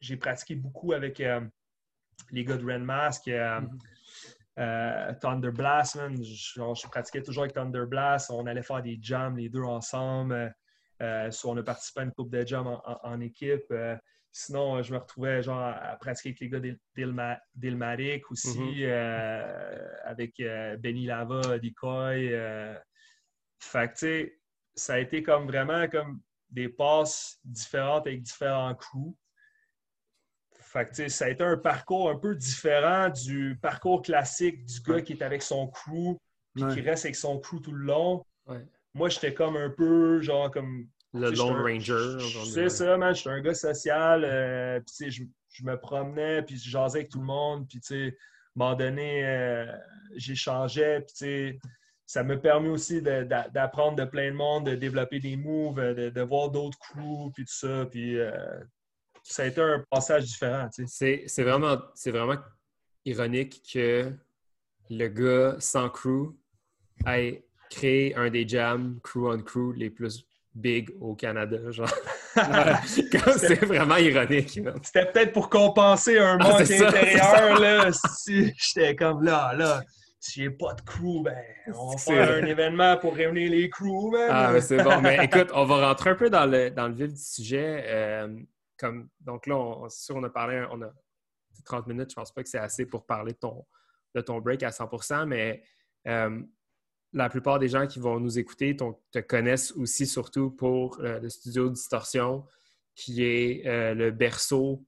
J'ai 0.00 0.16
pratiqué 0.16 0.54
beaucoup 0.54 0.92
avec 0.92 1.20
euh, 1.20 1.40
les 2.30 2.44
gars 2.44 2.56
de 2.56 2.64
Renmask. 2.64 3.28
Euh, 3.28 3.60
mhm. 3.60 3.78
Euh, 4.58 5.14
Thunder 5.20 5.50
Blast, 5.52 5.98
je, 6.22 6.88
pratiquais 6.88 7.22
toujours 7.22 7.44
avec 7.44 7.54
Thunder 7.54 7.84
Blast. 7.86 8.30
On 8.30 8.46
allait 8.46 8.62
faire 8.62 8.82
des 8.82 8.98
jams 9.00 9.36
les 9.36 9.48
deux 9.48 9.62
ensemble. 9.62 10.54
Euh, 11.00 11.30
on 11.44 11.56
a 11.56 11.62
participé 11.62 12.00
à 12.00 12.04
une 12.04 12.12
coupe 12.12 12.30
de 12.30 12.46
jams 12.46 12.66
en, 12.84 13.20
équipe. 13.20 13.64
Euh, 13.70 13.96
sinon, 14.32 14.82
je 14.82 14.92
me 14.92 14.98
retrouvais 14.98 15.42
genre 15.42 15.60
à, 15.60 15.96
pratiquer 15.96 16.30
avec 16.30 16.40
les 16.40 16.48
gars 16.48 17.38
d'Ilmatic 17.54 18.30
aussi, 18.30 18.82
mm-hmm. 18.82 20.00
avec 20.04 20.34
Benny 20.80 21.06
Lava, 21.06 21.58
Decoy. 21.58 22.36
fait 23.60 24.36
ça 24.74 24.94
a 24.94 24.98
été 24.98 25.22
comme 25.22 25.46
vraiment 25.46 25.88
comme 25.88 26.20
des 26.48 26.68
passes 26.68 27.38
différentes 27.44 28.06
avec 28.06 28.22
différents 28.22 28.74
crews. 28.74 29.16
Fait 30.72 31.08
ça 31.08 31.24
a 31.24 31.28
été 31.30 31.42
un 31.42 31.56
parcours 31.56 32.10
un 32.10 32.16
peu 32.16 32.36
différent 32.36 33.08
du 33.08 33.58
parcours 33.60 34.02
classique 34.02 34.64
du 34.64 34.80
gars 34.80 35.02
qui 35.02 35.14
est 35.14 35.22
avec 35.22 35.42
son 35.42 35.66
crew 35.66 36.16
puis 36.54 36.64
qui 36.74 36.80
reste 36.80 37.04
avec 37.04 37.16
son 37.16 37.38
crew 37.38 37.60
tout 37.60 37.72
le 37.72 37.84
long. 37.84 38.24
Moi, 38.94 39.08
j'étais 39.08 39.34
comme 39.34 39.56
un 39.56 39.70
peu 39.70 40.20
genre 40.20 40.50
comme. 40.50 40.86
Le 41.12 41.30
Lone 41.30 41.60
Ranger. 41.60 42.18
C'est 42.52 42.68
ça, 42.68 42.96
man. 42.96 43.14
J'étais 43.14 43.30
un 43.30 43.40
gars 43.40 43.54
social. 43.54 44.22
Euh, 44.24 44.80
puis, 44.80 45.10
je, 45.10 45.24
je, 45.52 45.64
me 45.64 45.76
promenais, 45.76 46.42
puis 46.42 46.56
je 46.56 46.70
jasais 46.70 47.00
avec 47.00 47.10
tout 47.10 47.18
le 47.18 47.26
monde. 47.26 47.68
Puis, 47.68 47.80
tu 47.80 47.86
sais, 47.86 48.04
à 48.04 48.06
un 48.06 48.12
moment 48.54 48.76
donné, 48.76 49.24
euh, 49.24 49.72
j'échangeais. 50.14 51.00
Puis, 51.00 51.58
ça 52.06 52.22
me 52.22 52.40
permet 52.40 52.68
aussi 52.68 53.02
d'apprendre 53.02 53.96
de, 53.96 54.04
plein 54.04 54.30
de 54.30 54.36
monde, 54.36 54.66
de 54.66 54.76
développer 54.76 55.18
des 55.18 55.36
moves, 55.36 55.80
de, 55.80 56.20
voir 56.22 56.50
d'autres 56.50 56.78
crews, 56.78 57.32
puis 57.32 57.44
tout 57.44 57.54
ça. 57.54 57.86
Puis, 57.90 58.16
euh, 58.16 58.30
ça 59.30 59.44
a 59.44 59.46
été 59.46 59.60
un 59.60 59.84
passage 59.90 60.24
différent. 60.24 60.68
C'est 60.86 61.42
vraiment, 61.42 61.78
vraiment 62.06 62.38
ironique 63.04 63.62
que 63.72 64.12
le 64.90 65.08
gars 65.08 65.56
sans 65.60 65.88
crew 65.88 66.34
ait 67.06 67.44
créé 67.70 68.14
un 68.16 68.28
des 68.28 68.46
jams 68.46 68.98
crew 69.02 69.28
on 69.28 69.38
crew 69.42 69.72
les 69.76 69.88
plus 69.88 70.26
big 70.52 70.90
au 71.00 71.14
Canada. 71.14 71.70
Genre. 71.70 71.88
c'est 72.84 73.64
vraiment 73.64 73.96
ironique. 73.96 74.60
C'était 74.82 75.06
peut-être 75.06 75.32
pour 75.32 75.48
compenser 75.48 76.18
un 76.18 76.36
ah, 76.40 76.48
manque 76.48 76.62
intérieur. 76.62 77.60
Là, 77.60 77.90
si 77.92 78.52
j'étais 78.56 78.96
comme 78.96 79.22
là, 79.22 79.54
là. 79.56 79.80
Si 80.22 80.42
j'ai 80.42 80.50
pas 80.50 80.74
de 80.74 80.82
crew, 80.82 81.22
ben, 81.22 81.34
on 81.74 81.92
va 81.92 81.96
faire 81.96 82.42
un 82.42 82.44
événement 82.44 82.98
pour 82.98 83.14
réunir 83.14 83.50
les 83.50 83.70
crews. 83.70 84.14
Ah, 84.28 84.60
c'est 84.60 84.82
bon. 84.82 85.00
Mais 85.00 85.24
écoute, 85.24 85.48
on 85.54 85.64
va 85.64 85.88
rentrer 85.88 86.10
un 86.10 86.14
peu 86.14 86.28
dans 86.28 86.44
le, 86.44 86.68
dans 86.68 86.88
le 86.88 86.94
vif 86.94 87.14
du 87.14 87.22
sujet. 87.22 87.84
Euh, 87.86 88.28
donc 89.20 89.46
là, 89.46 89.56
on, 89.56 89.88
sûr, 89.88 90.16
on 90.16 90.22
a 90.24 90.30
parlé, 90.30 90.66
on 90.70 90.82
a 90.82 90.92
30 91.64 91.86
minutes, 91.86 92.10
je 92.10 92.14
pense 92.14 92.32
pas 92.32 92.42
que 92.42 92.48
c'est 92.48 92.58
assez 92.58 92.86
pour 92.86 93.06
parler 93.06 93.32
de 93.32 93.38
ton, 93.38 93.66
de 94.14 94.20
ton 94.20 94.40
break 94.40 94.62
à 94.62 94.70
100% 94.70 95.26
mais 95.26 95.62
euh, 96.06 96.40
la 97.12 97.28
plupart 97.28 97.58
des 97.58 97.68
gens 97.68 97.86
qui 97.86 97.98
vont 97.98 98.20
nous 98.20 98.38
écouter 98.38 98.76
te 98.76 99.18
connaissent 99.18 99.72
aussi 99.72 100.06
surtout 100.06 100.50
pour 100.50 101.00
euh, 101.00 101.18
le 101.18 101.28
studio 101.28 101.68
Distorsion, 101.68 102.46
qui 102.94 103.24
est 103.24 103.66
euh, 103.66 103.94
le 103.94 104.10
berceau 104.10 104.84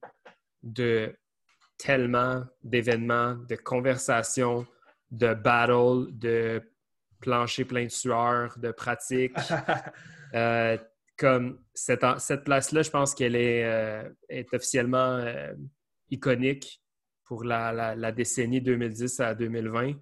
de 0.61 1.13
tellement 1.77 2.43
d'événements, 2.63 3.35
de 3.35 3.55
conversations, 3.55 4.65
de 5.11 5.33
battles, 5.33 6.17
de 6.17 6.61
plancher 7.19 7.65
plein 7.65 7.85
de 7.85 7.89
sueur, 7.89 8.57
de 8.57 8.71
pratiques. 8.71 9.37
comme 11.23 11.57
cette, 11.73 12.03
cette 12.17 12.43
place-là, 12.43 12.81
je 12.81 12.89
pense 12.89 13.15
qu'elle 13.15 13.37
est, 13.37 13.63
euh, 13.63 14.09
est, 14.27 14.53
officiellement 14.53 15.15
euh, 15.19 15.53
iconique 16.09 16.83
pour 17.23 17.45
la, 17.45 17.95
la, 17.95 18.11
décennie 18.11 18.59
2010 18.59 19.21
à 19.21 19.33
2020. 19.33 19.93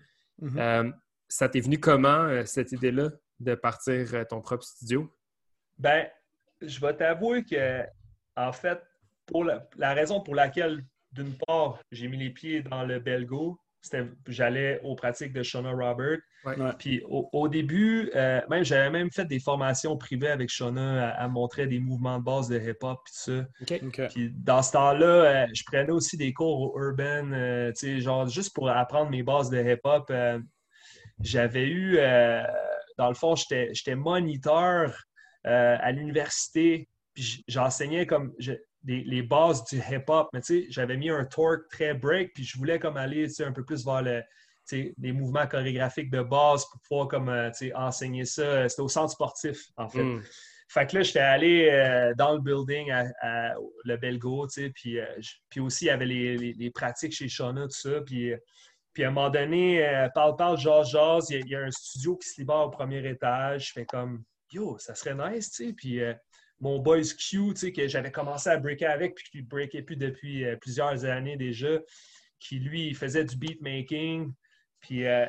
Mm-hmm. 0.41 0.57
Euh, 0.57 0.91
ça 1.28 1.47
t'est 1.47 1.59
venu 1.59 1.80
comment, 1.80 2.43
cette 2.47 2.72
idée-là, 2.72 3.11
de 3.39 3.53
partir 3.53 4.26
ton 4.28 4.41
propre 4.41 4.63
studio? 4.63 5.15
Ben, 5.78 6.07
je 6.59 6.82
vais 6.82 6.95
t'avouer 6.95 7.43
que, 7.43 7.84
en 8.36 8.51
fait, 8.51 8.82
pour 9.28 9.43
la, 9.43 9.69
la 9.78 9.93
raison 9.93 10.22
pour 10.22 10.34
laquelle, 10.34 10.84
d'une 11.11 11.36
part, 11.45 11.78
j'ai 11.91 12.07
mis 12.07 12.17
les 12.17 12.32
pieds 12.32 12.63
dans 12.63 12.84
le 12.84 12.99
Belgo, 12.99 13.59
j'allais 14.28 14.80
aux 14.84 14.96
pratiques 14.96 15.34
de 15.34 15.44
Shona 15.44 15.72
Robert. 15.72 16.20
Puis 16.80 17.04
au, 17.06 17.48
début, 17.48 18.10
euh, 18.16 18.42
même 18.50 18.64
j'avais 18.64 18.90
même 18.90 19.12
fait 19.12 19.26
des 19.26 19.40
formations 19.40 19.98
privées 19.98 20.30
avec 20.30 20.50
Shona. 20.50 21.10
à 21.16 21.28
montrer 21.28 21.68
des 21.68 21.80
mouvements 21.80 22.20
de 22.20 22.24
base 22.24 22.50
de 22.50 22.60
hip-hop 22.60 23.00
et 23.00 23.10
tout 23.10 23.46
ça. 23.66 24.08
Puis 24.10 24.32
dans 24.36 24.62
ce 24.62 24.72
temps-là, 24.74 25.06
euh, 25.06 25.48
je 25.54 25.64
prenais 25.66 25.92
aussi 25.92 26.18
des 26.18 26.34
cours 26.34 26.62
au 26.62 26.80
Urban, 26.80 27.32
euh, 27.34 27.72
genre 28.00 28.28
juste 28.28 28.54
pour 28.54 28.70
apprendre 28.70 29.12
mes 29.12 29.24
bases 29.24 29.50
de 29.50 29.62
hip-hop. 29.62 30.12
j'avais 31.20 31.68
eu, 31.68 31.98
dans 32.98 33.10
le 33.10 33.16
fond, 33.16 33.36
j'étais 33.36 33.96
moniteur 33.96 35.04
à 35.44 35.92
l'université. 35.92 36.88
Puis 37.14 37.44
j'enseignais 37.48 38.06
comme 38.06 38.34
les 38.84 39.22
bases 39.22 39.64
du 39.66 39.78
hip-hop, 39.78 40.30
mais 40.34 40.42
tu 40.42 40.64
sais, 40.64 40.68
j'avais 40.70 40.98
mis 40.98 41.10
un 41.10 41.26
torque 41.26 41.70
très 41.70 41.94
break, 41.94 42.34
puis 42.34 42.44
je 42.44 42.58
voulais 42.58 42.80
comme 42.80 42.98
aller 42.98 43.28
un 43.42 43.52
peu 43.52 43.64
plus 43.64 43.86
vers 43.86 44.02
le, 44.02 44.24
des 44.72 45.12
mouvements 45.12 45.48
chorégraphiques 45.48 46.12
de 46.12 46.22
base 46.22 46.66
pour 46.66 46.82
pouvoir 46.82 47.08
comme, 47.08 47.52
enseigner 47.76 48.26
ça. 48.26 48.68
C'était 48.70 48.82
au 48.82 48.88
centre 48.88 49.12
sportif, 49.12 49.68
en 49.78 49.90
fait. 49.90 50.04
Hmm. 50.04 50.22
Fait 50.70 50.88
que 50.88 50.98
là, 50.98 51.04
j'étais 51.04 51.20
allé 51.20 52.14
dans 52.18 52.34
le 52.34 52.40
building 52.40 52.92
à, 52.92 53.56
le 53.84 53.98
Belgo, 53.98 54.48
puis, 54.74 55.00
puis 55.50 55.60
aussi, 55.60 55.86
il 55.86 55.88
y 55.88 55.92
avait 55.92 56.06
les, 56.06 56.72
pratiques 56.74 57.14
chez 57.14 57.28
Shauna, 57.28 57.64
tout 57.64 57.72
ça. 57.72 58.02
Puis, 58.06 58.34
puis 58.94 59.04
à 59.04 59.10
un 59.10 59.12
moment 59.12 59.30
donné, 59.30 60.08
parle, 60.16 60.38
parle, 60.38 60.58
jase, 60.58 60.92
jase, 60.92 61.30
il 61.30 61.48
y, 61.48 61.56
a 61.56 61.60
un 61.60 61.72
studio 61.72 62.16
qui 62.16 62.30
se 62.30 62.40
libère 62.40 62.68
au 62.68 62.70
premier 62.70 63.06
étage. 63.08 63.68
Je 63.68 63.74
fais 63.74 63.86
comme, 63.86 64.24
yo, 64.50 64.78
ça 64.78 64.96
serait 64.96 65.16
nice, 65.16 65.52
tu 65.52 65.68
sais. 65.68 65.74
Puis 65.74 66.00
mon 66.62 66.80
boys 66.80 67.14
Q, 67.18 67.53
que 67.53 67.88
j'avais 67.88 68.12
commencé 68.12 68.49
à 68.49 68.57
breaker 68.57 68.86
avec, 68.86 69.16
puis 69.16 69.26
qui 69.32 69.41
breakait 69.41 69.82
plus 69.82 69.97
depuis 69.97 70.45
euh, 70.45 70.55
plusieurs 70.55 71.03
années 71.05 71.36
déjà, 71.36 71.80
qui 72.39 72.59
lui, 72.59 72.93
faisait 72.93 73.26
du 73.26 73.36
beatmaking, 73.36 74.32
puis 74.80 75.05
euh, 75.05 75.26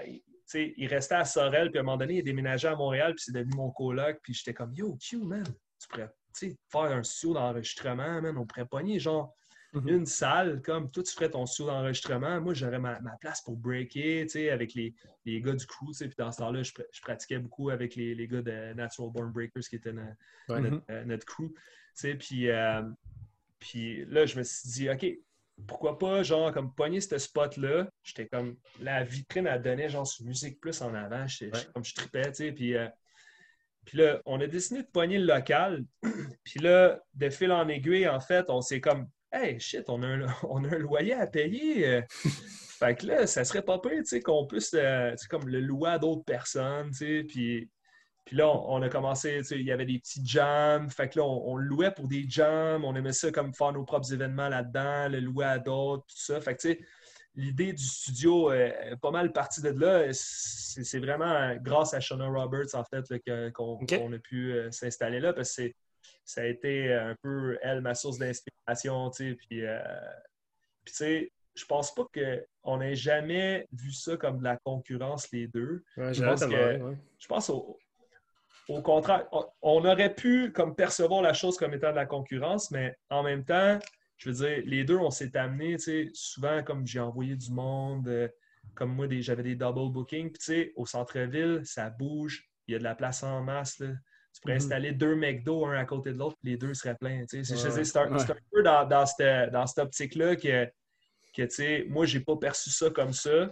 il 0.55 0.87
restait 0.87 1.15
à 1.15 1.25
Sorel, 1.25 1.71
puis 1.71 1.79
à 1.79 1.81
un 1.81 1.85
moment 1.85 1.97
donné, 1.97 2.19
il 2.19 2.23
déménageait 2.23 2.69
à 2.69 2.77
Montréal, 2.77 3.15
puis 3.15 3.25
c'est 3.27 3.33
devenu 3.33 3.57
mon 3.57 3.71
coloc, 3.71 4.19
puis 4.23 4.35
j'étais 4.35 4.53
comme 4.53 4.75
Yo, 4.75 4.97
Q, 4.97 5.19
man, 5.19 5.45
tu 5.45 5.89
pourrais 5.89 6.11
faire 6.71 6.97
un 6.97 7.03
studio 7.03 7.35
d'enregistrement, 7.35 8.21
man, 8.21 8.37
on 8.37 8.47
pourrait 8.47 8.67
pogner 8.67 9.01
genre 9.01 9.35
Une 9.87 10.05
salle, 10.05 10.61
comme 10.61 10.91
toi, 10.91 11.03
tu 11.03 11.13
ferais 11.15 11.31
ton 11.31 11.47
studio 11.47 11.73
d'enregistrement. 11.73 12.41
Moi, 12.41 12.53
j'aurais 12.53 12.79
ma, 12.79 12.99
place 13.21 13.41
pour 13.41 13.57
breaker, 13.57 14.23
tu 14.25 14.29
sais, 14.29 14.51
avec 14.51 14.75
les, 14.75 14.95
les, 15.25 15.41
gars 15.41 15.55
du 15.55 15.67
crew, 15.67 15.93
Puis 15.99 16.11
dans 16.19 16.31
ce 16.31 16.39
temps-là, 16.39 16.63
je, 16.63 16.73
pratiquais 17.01 17.39
beaucoup 17.39 17.71
avec 17.71 17.95
les, 17.95 18.15
les, 18.15 18.29
gars 18.29 18.43
de 18.43 18.75
Natural 18.75 19.11
Born 19.11 19.33
Breakers, 19.33 19.63
qui 19.63 19.77
étaient 19.77 19.95
notre, 19.95 20.83
euh, 20.91 21.05
notre, 21.05 21.25
crew, 21.25 21.49
tu 21.49 21.61
sais. 21.95 22.15
Puis, 22.15 22.51
euh, 22.51 22.83
puis 23.59 24.05
là, 24.07 24.27
je 24.27 24.39
me 24.39 24.43
suis 24.43 24.69
dit, 24.69 24.91
OK, 24.91 25.07
pourquoi 25.67 25.99
pas, 25.99 26.23
genre, 26.23 26.53
comme 26.53 26.75
pogner 26.75 27.01
ce 27.01 27.17
spot-là. 27.17 27.89
J'étais 28.03 28.27
comme, 28.27 28.57
la 28.81 29.05
vitrine, 29.05 29.47
elle 29.47 29.63
donnait, 29.63 29.89
genre, 29.89 30.07
sur 30.07 30.27
Musique 30.27 30.61
Plus 30.61 30.83
en 30.83 30.95
avant. 30.95 31.25
Comme 31.73 31.85
je 31.85 31.95
tripais, 31.95 32.29
tu 32.29 32.35
sais. 32.35 32.53
Puis, 32.53 32.77
euh, 32.77 32.89
puis 33.85 33.99
là, 33.99 34.21
on 34.27 34.41
a 34.41 34.47
décidé 34.47 34.83
de 34.83 34.89
pogner 34.89 35.19
le 35.19 35.27
local. 35.27 35.85
puis 36.45 36.61
là, 36.61 37.01
de 37.15 37.31
fil 37.31 37.51
en 37.53 37.69
aiguille, 37.69 38.09
en 38.09 38.21
fait, 38.21 38.47
on 38.49 38.61
s'est 38.61 38.81
comme 38.81 39.09
Hey, 39.35 39.59
shit, 39.59 39.89
on 39.89 40.03
a 40.03 40.07
un, 40.07 40.27
on 40.43 40.63
a 40.65 40.69
un 40.69 40.79
loyer 40.79 41.15
à 41.15 41.27
payer. 41.27 41.87
Euh. 41.87 42.03
fait 42.79 42.97
que 42.97 43.07
là, 43.07 43.27
ça 43.27 43.45
serait 43.45 43.63
pas 43.63 43.79
pire, 43.79 43.93
tu 43.99 44.05
sais, 44.05 44.21
qu'on 44.21 44.47
puisse, 44.47 44.75
euh, 44.75 45.15
comme 45.31 45.49
le 45.49 45.61
louer 45.61 45.91
à 45.91 45.99
d'autres 45.99 46.25
personnes, 46.25 46.91
tu 46.91 46.97
sais. 46.97 47.25
Puis, 47.25 47.71
puis 48.27 48.37
là, 48.37 48.49
on, 48.49 48.83
a 48.83 48.89
commencé, 48.91 49.39
tu 49.39 49.45
sais, 49.45 49.59
il 49.59 49.67
y 49.67 49.73
avait 49.73 49.87
des 49.87 49.99
petits 49.99 50.21
jams. 50.25 50.91
Fait 50.91 51.09
que 51.09 51.19
là, 51.19 51.25
on, 51.25 51.57
louait 51.57 51.91
pour 51.93 52.09
des 52.09 52.25
jams. 52.29 52.85
On 52.85 52.95
aimait 52.95 53.13
ça 53.13 53.33
comme 53.33 53.55
faire 53.55 53.73
nos 53.73 53.85
propres 53.85 54.13
événements 54.13 54.49
là-dedans, 54.49 55.09
le 55.09 55.21
louer 55.21 55.47
à 55.47 55.59
d'autres, 55.59 56.05
tout 56.07 56.19
ça. 56.19 56.41
Fait 56.41 56.55
que, 56.55 56.61
tu 56.61 56.69
sais, 56.69 56.81
l'idée 57.35 57.73
du 57.73 57.83
studio 57.83 58.53
est 58.53 58.97
pas 59.01 59.11
mal 59.11 59.33
partie 59.33 59.63
de 59.63 59.71
là. 59.71 60.09
C'est 60.13 61.01
vraiment 61.01 61.57
grâce 61.57 61.95
à 61.95 62.01
Shona 62.01 62.29
Roberts, 62.29 62.75
en 62.75 62.85
fait, 62.85 63.03
qu'on 63.53 64.13
a 64.13 64.19
pu 64.19 64.53
euh, 64.53 64.71
s'installer 64.71 65.21
là, 65.21 65.33
parce 65.33 65.49
que 65.49 65.55
c'est 65.55 65.75
ça 66.25 66.43
a 66.43 66.45
été 66.47 66.93
un 66.93 67.15
peu, 67.23 67.59
elle, 67.63 67.81
ma 67.81 67.95
source 67.95 68.19
d'inspiration, 68.19 69.11
tu 69.11 69.31
sais, 69.31 69.35
puis, 69.35 69.65
euh, 69.65 69.81
tu 70.85 70.95
sais, 70.95 71.33
je 71.55 71.65
pense 71.67 71.95
pas 71.95 72.07
qu'on 72.15 72.81
ait 72.81 72.95
jamais 72.95 73.67
vu 73.73 73.93
ça 73.93 74.17
comme 74.17 74.39
de 74.39 74.45
la 74.45 74.57
concurrence, 74.57 75.31
les 75.33 75.47
deux. 75.47 75.85
je, 75.97 76.25
pense 76.25 76.45
que, 76.45 76.97
je 77.19 77.29
pense 77.29 77.51
au, 77.51 78.83
contraire, 78.83 79.27
on, 79.61 79.85
aurait 79.85 80.15
pu 80.15 80.53
comme 80.53 80.75
percevoir 80.75 81.21
la 81.21 81.35
chose 81.35 81.59
comme 81.59 81.75
étant 81.75 81.91
de 81.91 81.97
la 81.97 82.07
concurrence, 82.07 82.71
mais 82.71 82.97
en 83.11 83.23
même 83.23 83.45
temps, 83.45 83.79
je 84.17 84.31
veux 84.31 84.47
dire, 84.47 84.63
les 84.65 84.85
deux, 84.85 84.97
on 84.97 85.11
s'est 85.11 85.37
amenés, 85.37 85.77
tu 85.77 85.83
sais, 85.83 86.11
souvent 86.15 86.63
comme 86.63 86.87
j'ai 86.87 87.01
envoyé 87.01 87.37
du 87.37 87.51
monde, 87.51 88.09
euh, 88.09 88.29
comme 88.75 88.95
moi, 88.95 89.07
j'avais 89.11 89.43
des 89.43 89.57
double 89.57 89.93
bookings, 89.93 90.31
puis 90.31 90.39
tu 90.39 90.45
sais, 90.45 90.73
au 90.77 90.87
centre-ville, 90.87 91.61
ça 91.65 91.91
bouge, 91.91 92.49
il 92.67 92.73
y 92.73 92.75
a 92.77 92.79
de 92.79 92.85
la 92.85 92.95
place 92.95 93.23
en 93.23 93.43
masse, 93.43 93.81
là 93.81 93.89
tu 94.33 94.41
pourrais 94.41 94.55
mhm. 94.55 94.63
installer 94.63 94.93
deux 94.93 95.15
McDo 95.15 95.67
un 95.67 95.79
à 95.79 95.85
côté 95.85 96.13
de 96.13 96.19
l'autre, 96.19 96.37
les 96.43 96.57
deux 96.57 96.75
seraient 96.75 96.95
pleins. 96.95 97.25
C'est 97.29 97.97
un, 97.97 98.37
peu 98.51 98.63
dans, 98.63 98.87
dans 98.87 99.07
cette, 99.07 99.53
dans 99.53 99.67
cette 99.67 99.79
optique-là 99.79 100.37
que, 100.37 100.67
que 101.37 101.89
moi, 101.89 102.07
j'ai 102.07 102.21
pas 102.21 102.37
perçu 102.37 102.71
ça 102.71 102.91
comme 102.91 103.13
ça. 103.13 103.49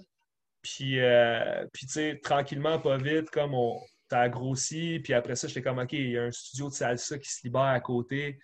Puis, 0.62 1.00
euh, 1.00 1.66
puis 1.72 1.86
tranquillement, 2.22 2.78
pas 2.78 2.96
vite, 2.98 3.30
comme 3.30 3.54
on 3.54 3.80
t'a 4.08 4.28
grossi. 4.28 5.00
Puis 5.02 5.14
après 5.14 5.36
ça, 5.36 5.48
j'étais 5.48 5.62
comme, 5.62 5.78
OK, 5.78 5.92
il 5.92 6.10
y 6.10 6.18
a 6.18 6.24
un 6.24 6.30
studio 6.30 6.68
de 6.68 6.74
salsa 6.74 7.18
qui 7.18 7.30
se 7.30 7.40
libère 7.44 7.62
à 7.62 7.80
côté. 7.80 8.38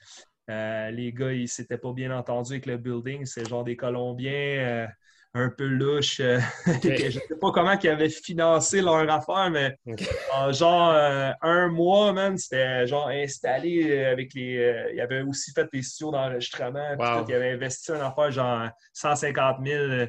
Euh, 0.49 0.91
les 0.91 1.13
gars, 1.13 1.33
ils 1.33 1.49
s'étaient 1.49 1.79
pas 1.79 1.93
bien 1.93 2.17
entendus 2.17 2.53
avec 2.53 2.67
le 2.67 2.79
building. 2.79 3.25
C'est 3.27 3.49
genre 3.49 3.65
des 3.65 3.77
Colombiens. 3.77 4.33
Euh, 4.33 4.87
un 5.37 5.51
peu 5.51 5.67
louche. 5.67 6.21
Euh, 6.21 6.41
je 6.83 7.07
ne 7.07 7.11
sais 7.11 7.37
pas 7.41 7.53
comment 7.53 7.79
ils 7.79 7.89
avaient 7.89 8.09
financé 8.09 8.81
leur 8.81 9.09
affaire, 9.11 9.51
mais 9.51 9.77
en 10.33 10.53
genre 10.53 10.93
euh, 10.93 11.31
un 11.43 11.69
mois, 11.69 12.13
man, 12.13 12.39
c'était 12.39 12.87
genre 12.87 13.09
installé 13.09 13.91
euh, 13.91 14.13
avec 14.13 14.33
les. 14.35 14.91
il 14.95 15.01
avait 15.01 15.23
aussi 15.23 15.53
fait 15.53 15.69
des 15.73 15.83
studios 15.83 16.11
d'enregistrement. 16.11 17.25
Il 17.29 17.35
avait 17.35 17.53
investi 17.53 17.93
une 17.93 18.01
affaire 18.01 18.31
genre 18.31 18.69
150 18.95 19.59
000. 19.65 20.07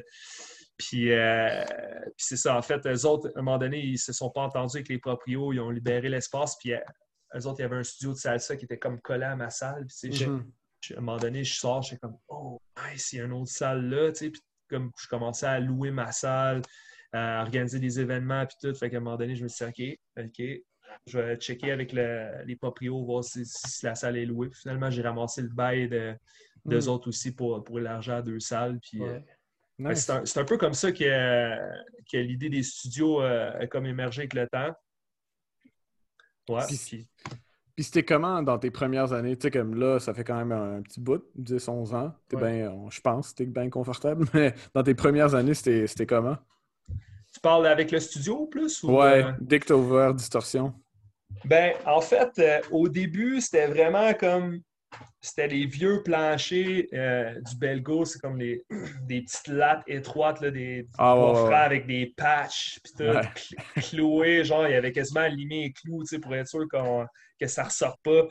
Puis, 0.78 1.10
c'est 2.16 2.36
ça, 2.36 2.56
en 2.56 2.62
fait, 2.62 2.86
eux 2.86 3.06
autres, 3.06 3.30
à 3.34 3.40
un 3.40 3.42
moment 3.42 3.58
donné, 3.58 3.80
ils 3.80 3.98
se 3.98 4.12
sont 4.12 4.30
pas 4.30 4.42
entendus 4.42 4.76
avec 4.76 4.88
les 4.88 4.98
proprios, 4.98 5.52
ils 5.52 5.58
ont 5.58 5.70
libéré 5.70 6.08
l'espace, 6.08 6.56
puis 6.56 6.72
eux 6.72 7.46
autres, 7.46 7.56
il 7.58 7.62
y 7.62 7.64
avait 7.64 7.76
un 7.76 7.82
studio 7.82 8.12
de 8.12 8.18
salsa 8.18 8.56
qui 8.56 8.64
était 8.64 8.78
comme 8.78 9.00
collé 9.00 9.24
à 9.24 9.34
ma 9.34 9.50
salle. 9.50 9.86
Puis, 9.86 10.10
mm-hmm. 10.10 10.94
à 10.94 10.98
un 10.98 11.00
moment 11.00 11.16
donné, 11.16 11.42
je 11.42 11.58
sors, 11.58 11.82
je 11.82 11.88
suis 11.88 11.98
comme, 11.98 12.16
oh, 12.28 12.60
nice, 12.86 13.12
il 13.12 13.18
y 13.18 13.22
a 13.22 13.24
une 13.24 13.32
autre 13.32 13.50
salle 13.50 13.88
là, 13.88 14.12
tu 14.12 14.26
sais, 14.26 14.32
comme 14.68 14.90
je 15.00 15.08
commençais 15.08 15.46
à 15.46 15.60
louer 15.60 15.90
ma 15.90 16.12
salle, 16.12 16.62
à 17.12 17.42
organiser 17.42 17.78
des 17.78 18.00
événements 18.00 18.46
puis 18.46 18.56
tout. 18.60 18.74
Fait 18.74 18.90
qu'à 18.90 18.98
un 18.98 19.00
moment 19.00 19.16
donné, 19.16 19.34
je 19.34 19.42
me 19.42 19.48
suis 19.48 19.64
dit, 19.72 19.98
OK, 20.16 20.24
OK, 20.24 20.62
je 21.06 21.18
vais 21.18 21.36
checker 21.36 21.72
avec 21.72 21.92
les 21.92 22.56
proprios, 22.56 23.04
voir 23.04 23.24
si, 23.24 23.44
la 23.82 23.94
salle 23.94 24.16
est 24.16 24.26
louée. 24.26 24.50
finalement, 24.52 24.90
j'ai 24.90 25.02
ramassé 25.02 25.42
le 25.42 25.48
bail 25.48 25.88
de, 25.88 26.14
d'eux 26.64 26.86
hmm. 26.86 26.88
autres 26.88 27.08
aussi 27.08 27.34
pour, 27.34 27.62
pour 27.64 27.78
élargir 27.78 28.22
deux 28.22 28.40
salles. 28.40 28.78
Puis, 28.80 29.02
euh, 29.02 29.20
c'est, 29.94 30.38
un, 30.38 30.44
peu 30.44 30.58
comme 30.58 30.74
ça 30.74 30.92
que, 30.92 31.58
que 32.10 32.16
l'idée 32.16 32.50
des 32.50 32.62
studios 32.62 33.22
euh, 33.22 33.52
a 33.60 33.66
comme 33.66 33.86
émergé 33.86 34.22
avec 34.22 34.34
le 34.34 34.48
temps. 34.48 34.74
Ouais. 36.48 36.64
Puis 36.66 37.06
c'était 37.82 38.04
comment 38.04 38.42
dans 38.42 38.58
tes 38.58 38.70
premières 38.70 39.12
années? 39.12 39.36
Tu 39.36 39.42
sais, 39.42 39.50
comme 39.50 39.74
là, 39.74 39.98
ça 39.98 40.14
fait 40.14 40.24
quand 40.24 40.36
même 40.36 40.52
un, 40.52 40.82
petit 40.82 41.00
bout, 41.00 41.22
10, 41.36 41.68
11 41.68 41.94
ans. 41.94 42.12
je 42.30 43.00
pense 43.00 43.34
tu 43.34 43.46
bien 43.46 43.70
confortable, 43.70 44.26
mais 44.34 44.54
dans 44.74 44.82
tes 44.82 44.94
premières 44.94 45.34
années, 45.34 45.54
c'était 45.54 46.06
comment? 46.06 46.36
Tu 47.32 47.40
parles 47.40 47.66
avec 47.66 47.90
le 47.90 48.00
studio 48.00 48.46
plus? 48.46 48.82
Ou, 48.82 48.96
ouais, 48.96 49.24
euh? 49.24 49.32
dès 49.40 49.60
que 49.60 49.66
tu 49.66 49.72
as 49.72 49.76
ouvert 49.76 50.14
Distorsion. 50.14 50.74
Ben, 51.44 51.74
en 51.86 52.00
fait, 52.00 52.30
euh, 52.38 52.60
au 52.70 52.88
début, 52.88 53.40
c'était 53.40 53.66
vraiment 53.66 54.14
comme 54.14 54.60
c'était 55.20 55.48
les 55.48 55.66
vieux 55.66 56.02
planchers 56.02 56.86
euh, 56.92 57.34
du 57.40 57.56
Belgo, 57.56 58.04
c'est 58.04 58.20
comme 58.20 58.38
des 58.38 58.64
petites 59.06 59.48
lattes 59.48 59.82
étroites, 59.86 60.40
là, 60.40 60.50
des, 60.50 60.88
ah, 60.96 61.64
avec 61.64 61.86
des 61.86 62.14
patchs, 62.16 62.78
puis 62.82 62.92
tout, 62.96 63.82
cloué, 63.90 64.44
genre, 64.44 64.66
il 64.66 64.72
y 64.72 64.76
avait 64.76 64.92
quasiment 64.92 65.26
limé 65.26 65.64
les 65.64 65.72
clous, 65.72 66.04
pour 66.22 66.34
être 66.34 66.48
sûr 66.48 66.66
que 67.38 67.46
ça 67.46 67.64
ressort 67.64 67.98
pas. 68.02 68.26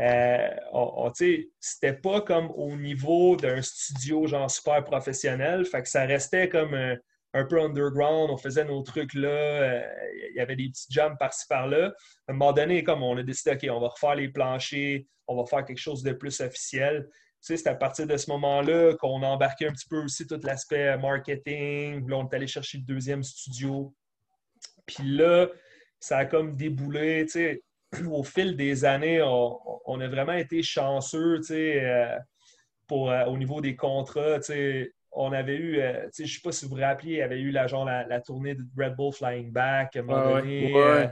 Euh, 0.00 1.10
c'était 1.58 1.92
pas 1.92 2.20
comme 2.22 2.50
au 2.52 2.74
niveau 2.76 3.36
d'un 3.36 3.60
studio, 3.60 4.26
genre, 4.26 4.50
super 4.50 4.82
professionnel, 4.84 5.64
fait 5.66 5.82
que 5.82 5.88
ça 5.88 6.04
restait 6.04 6.48
comme 6.48 6.74
un, 6.74 7.44
peu 7.44 7.60
underground, 7.60 8.30
on 8.30 8.36
faisait 8.38 8.64
nos 8.64 8.82
trucs 8.82 9.14
là, 9.14 9.28
euh, 9.28 9.82
il 10.30 10.36
y 10.36 10.40
avait 10.40 10.56
des 10.56 10.68
petits 10.68 10.86
jams 10.90 11.16
par-ci 11.18 11.46
par-là. 11.48 11.92
À 12.26 12.32
un 12.32 12.34
moment 12.34 12.52
donné, 12.52 12.82
comme 12.82 13.02
on 13.02 13.16
a 13.16 13.22
décidé, 13.22 13.52
OK, 13.52 13.66
on 13.70 13.80
va 13.80 13.88
refaire 13.88 14.14
les 14.14 14.28
planchers, 14.28 15.04
on 15.26 15.36
va 15.36 15.46
faire 15.46 15.64
quelque 15.64 15.78
chose 15.78 16.02
de 16.02 16.12
plus 16.12 16.40
officiel. 16.40 17.08
C'est 17.40 17.66
à 17.66 17.74
partir 17.74 18.06
de 18.06 18.16
ce 18.16 18.30
moment-là 18.30 18.94
qu'on 18.96 19.22
a 19.22 19.26
embarqué 19.26 19.66
un 19.66 19.72
petit 19.72 19.88
peu 19.88 20.02
aussi 20.04 20.26
tout 20.26 20.40
l'aspect 20.42 20.96
marketing. 20.98 22.06
Là, 22.08 22.18
on 22.18 22.28
est 22.28 22.34
allé 22.34 22.46
chercher 22.46 22.78
le 22.78 22.84
deuxième 22.84 23.22
studio. 23.22 23.94
Puis 24.84 25.04
là, 25.04 25.48
ça 26.00 26.18
a 26.18 26.24
comme 26.26 26.54
déboulé. 26.56 27.26
au 28.10 28.22
fil 28.22 28.56
des 28.56 28.84
années, 28.84 29.22
on, 29.22 30.00
a 30.00 30.08
vraiment 30.08 30.32
été 30.32 30.62
chanceux, 30.62 31.38
tu 31.38 31.46
sais, 31.48 31.84
euh, 31.84 32.16
pour, 32.86 33.10
euh, 33.10 33.24
au 33.26 33.36
niveau 33.36 33.60
des 33.60 33.76
contrats. 33.76 34.38
Tu 34.38 34.44
sais, 34.44 34.92
on 35.12 35.32
avait 35.32 35.56
eu, 35.56 35.80
euh, 35.80 36.08
je 36.16 36.22
ne 36.22 36.28
sais 36.28 36.40
pas 36.42 36.52
si 36.52 36.66
vous 36.66 36.76
vous 36.76 36.80
rappelez, 36.80 37.12
il 37.12 37.18
y 37.18 37.22
avait 37.22 37.40
eu 37.40 37.50
la, 37.50 37.66
genre, 37.66 37.84
la, 37.84 38.20
tournée 38.20 38.54
de 38.54 38.62
Red 38.78 38.94
Bull 38.94 39.12
Flying 39.12 39.50
Back 39.50 39.96
à 39.96 40.00
un 40.00 40.02
moment 40.02 40.36
donné. 40.36 41.10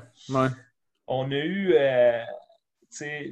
on 1.08 1.30
a 1.32 1.36
eu 1.36 1.74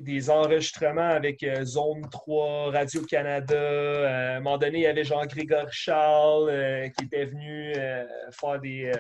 des 0.01 0.31
enregistrements 0.31 1.11
avec 1.11 1.47
Zone 1.63 2.09
3, 2.11 2.73
Radio-Canada. 2.73 3.55
À 3.55 4.37
un 4.37 4.41
moment 4.41 4.59
donné, 4.59 4.79
il 4.79 4.83
y 4.83 4.87
avait 4.87 5.05
Jean-Grégory 5.05 5.71
Charles 5.71 6.91
qui 6.99 7.05
était 7.05 7.27
venu 7.27 7.75
faire 8.33 8.61
des, 8.61 8.93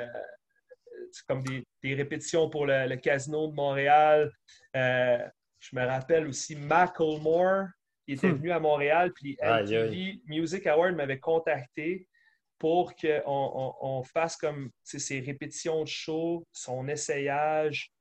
comme 1.26 1.42
des, 1.42 1.64
répétitions 1.85 2.49
pour 2.51 2.66
le, 2.66 2.97
Casino 2.97 3.49
de 3.49 3.55
Montréal. 3.55 4.31
je 4.74 5.74
me 5.74 5.85
rappelle 5.85 6.27
aussi 6.27 6.57
Macklemore, 6.57 7.66
qui 8.07 8.14
était 8.14 8.29
hmm. 8.29 8.37
venu 8.37 8.51
à 8.53 8.61
Montréal, 8.61 9.12
puis 9.14 9.37
MTV 9.43 10.20
Music 10.27 10.66
Award 10.66 10.95
m'avait 10.95 11.18
contacté. 11.18 12.07
pour 12.59 12.95
qu'on 12.95 13.77
on, 13.81 14.03
fasse 14.03 14.37
comme 14.37 14.70
ses 14.83 15.20
répétitions 15.20 15.83
de 15.83 15.89
show, 15.89 16.47
son 16.53 16.89
essayage, 16.89 17.93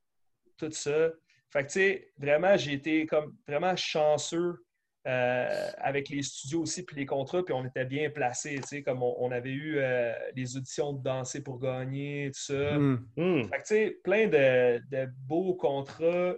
tout 0.58 0.72
ça. 0.72 1.10
Fait 1.52 1.64
que, 1.64 1.68
tu 1.68 1.74
sais, 1.74 2.12
vraiment, 2.18 2.58
j'ai 2.58 2.74
été 2.74 3.06
comme 3.06 3.36
vraiment 3.48 3.76
chanceux 3.76 4.65
euh, 5.08 5.70
avec 5.78 6.10
les 6.10 6.24
studios 6.24 6.62
aussi, 6.62 6.84
puis 6.84 6.96
les 6.96 7.06
contrats, 7.06 7.44
puis 7.44 7.54
on 7.54 7.66
était 7.66 7.86
bien 7.86 8.10
placés, 8.10 8.56
tu 8.62 8.68
sais, 8.68 8.84
comme 8.84 9.04
on, 9.04 9.32
avait 9.32 9.52
eu 9.52 9.78
euh, 9.78 10.14
les 10.36 10.58
auditions 10.58 10.94
de 10.94 11.04
danser 11.04 11.44
pour 11.44 11.60
gagner, 11.60 12.32
tout 12.34 12.54
ça. 12.54 12.78
Hmm. 12.78 13.06
Hmm. 13.16 13.44
Fait 13.44 13.58
que, 13.58 13.62
tu 13.62 13.68
sais, 13.68 13.98
plein 14.04 14.28
de, 14.28 14.82
de 14.90 15.08
beaux 15.28 15.56
contrats 15.56 16.36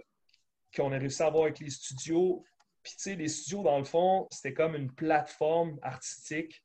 qu'on 0.76 0.92
a 0.92 0.98
réussi 0.98 1.22
à 1.22 1.26
avoir 1.26 1.44
avec 1.44 1.60
les 1.60 1.70
studios. 1.70 2.44
Puis, 2.82 2.92
tu 2.92 3.02
sais, 3.02 3.14
les 3.14 3.28
studios, 3.28 3.62
dans 3.62 3.78
le 3.78 3.84
fond, 3.84 4.26
c'était 4.30 4.54
comme 4.54 4.74
une 4.74 4.92
plateforme 4.92 5.78
artistique 5.82 6.62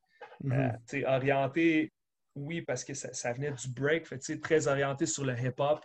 euh, 0.51 0.72
orienté, 1.06 1.93
oui, 2.36 2.62
parce 2.62 2.84
que 2.84 2.93
ça, 2.93 3.34
venait 3.34 3.51
du 3.51 3.70
break, 3.70 4.08
fait, 4.08 4.41
très 4.41 4.68
orienté 4.68 5.06
sur 5.06 5.24
le 5.24 5.38
hip-hop. 5.39 5.80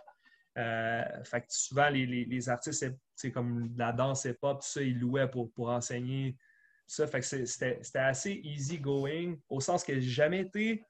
Euh, 0.57 1.23
fait 1.23 1.45
souvent, 1.49 1.89
les, 1.89 2.05
les, 2.05 2.49
artistes, 2.49 2.85
comme 3.33 3.73
la 3.77 3.91
danse 3.91 4.25
hip-hop, 4.25 4.61
ça, 4.61 4.81
ils 4.81 4.97
louaient 4.97 5.29
pour, 5.29 5.51
pour 5.53 5.69
enseigner. 5.69 6.35
Ça, 6.87 7.07
fait 7.07 7.19
que 7.19 7.45
c'était 7.45 7.99
assez 7.99 8.41
easy 8.43 8.79
going, 8.79 9.37
au 9.47 9.59
sens 9.59 9.83
que 9.83 9.93
j'ai 9.93 10.09
jamais 10.09 10.41
été 10.41 10.83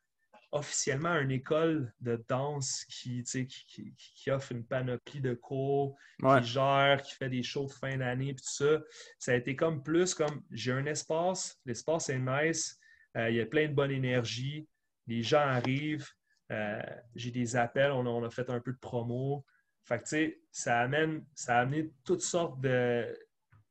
officiellement 0.52 1.16
une 1.20 1.32
école 1.32 1.94
de 2.00 2.24
danse 2.28 2.84
qui, 2.86 3.24
qui, 3.24 3.94
qui, 3.96 4.32
offre 4.32 4.52
une 4.52 4.66
panoplie 4.66 5.22
de 5.22 5.36
cours, 5.36 5.96
qui 6.20 6.44
gère, 6.44 7.02
qui 7.04 7.14
fait 7.14 7.30
des 7.30 7.44
shows 7.44 7.68
de 7.68 7.72
fin 7.72 7.98
d'année, 7.98 8.34
tout 8.34 8.44
ça. 8.44 8.80
Ça 9.20 9.34
a 9.34 9.36
été 9.36 9.56
comme 9.56 9.84
plus 9.84 10.16
comme 10.16 10.42
j'ai 10.50 10.72
un 10.72 10.86
espace, 10.86 11.60
l'espace 11.66 12.10
est 12.10 12.20
nice, 12.20 12.80
euh, 13.18 13.30
il 13.30 13.36
y 13.36 13.42
a 13.42 13.46
plein 13.46 13.68
de 13.68 13.74
bonne 13.74 13.92
énergie. 13.92 14.68
Les 15.08 15.24
gens 15.24 15.40
arrivent. 15.40 16.08
Euh, 16.52 16.82
j'ai 17.16 17.32
des 17.32 17.56
appels. 17.56 17.92
On 17.92 18.24
a, 18.24 18.30
fait 18.30 18.50
un 18.50 18.60
peu 18.60 18.72
de 18.72 18.78
promo. 18.78 19.46
Fait 19.84 20.02
que, 20.04 20.36
ça 20.52 20.80
amène, 20.82 21.26
ça 21.36 21.58
a 21.58 21.62
amené 21.62 21.92
toutes 22.06 22.22
sortes 22.22 22.60
de, 22.62 23.16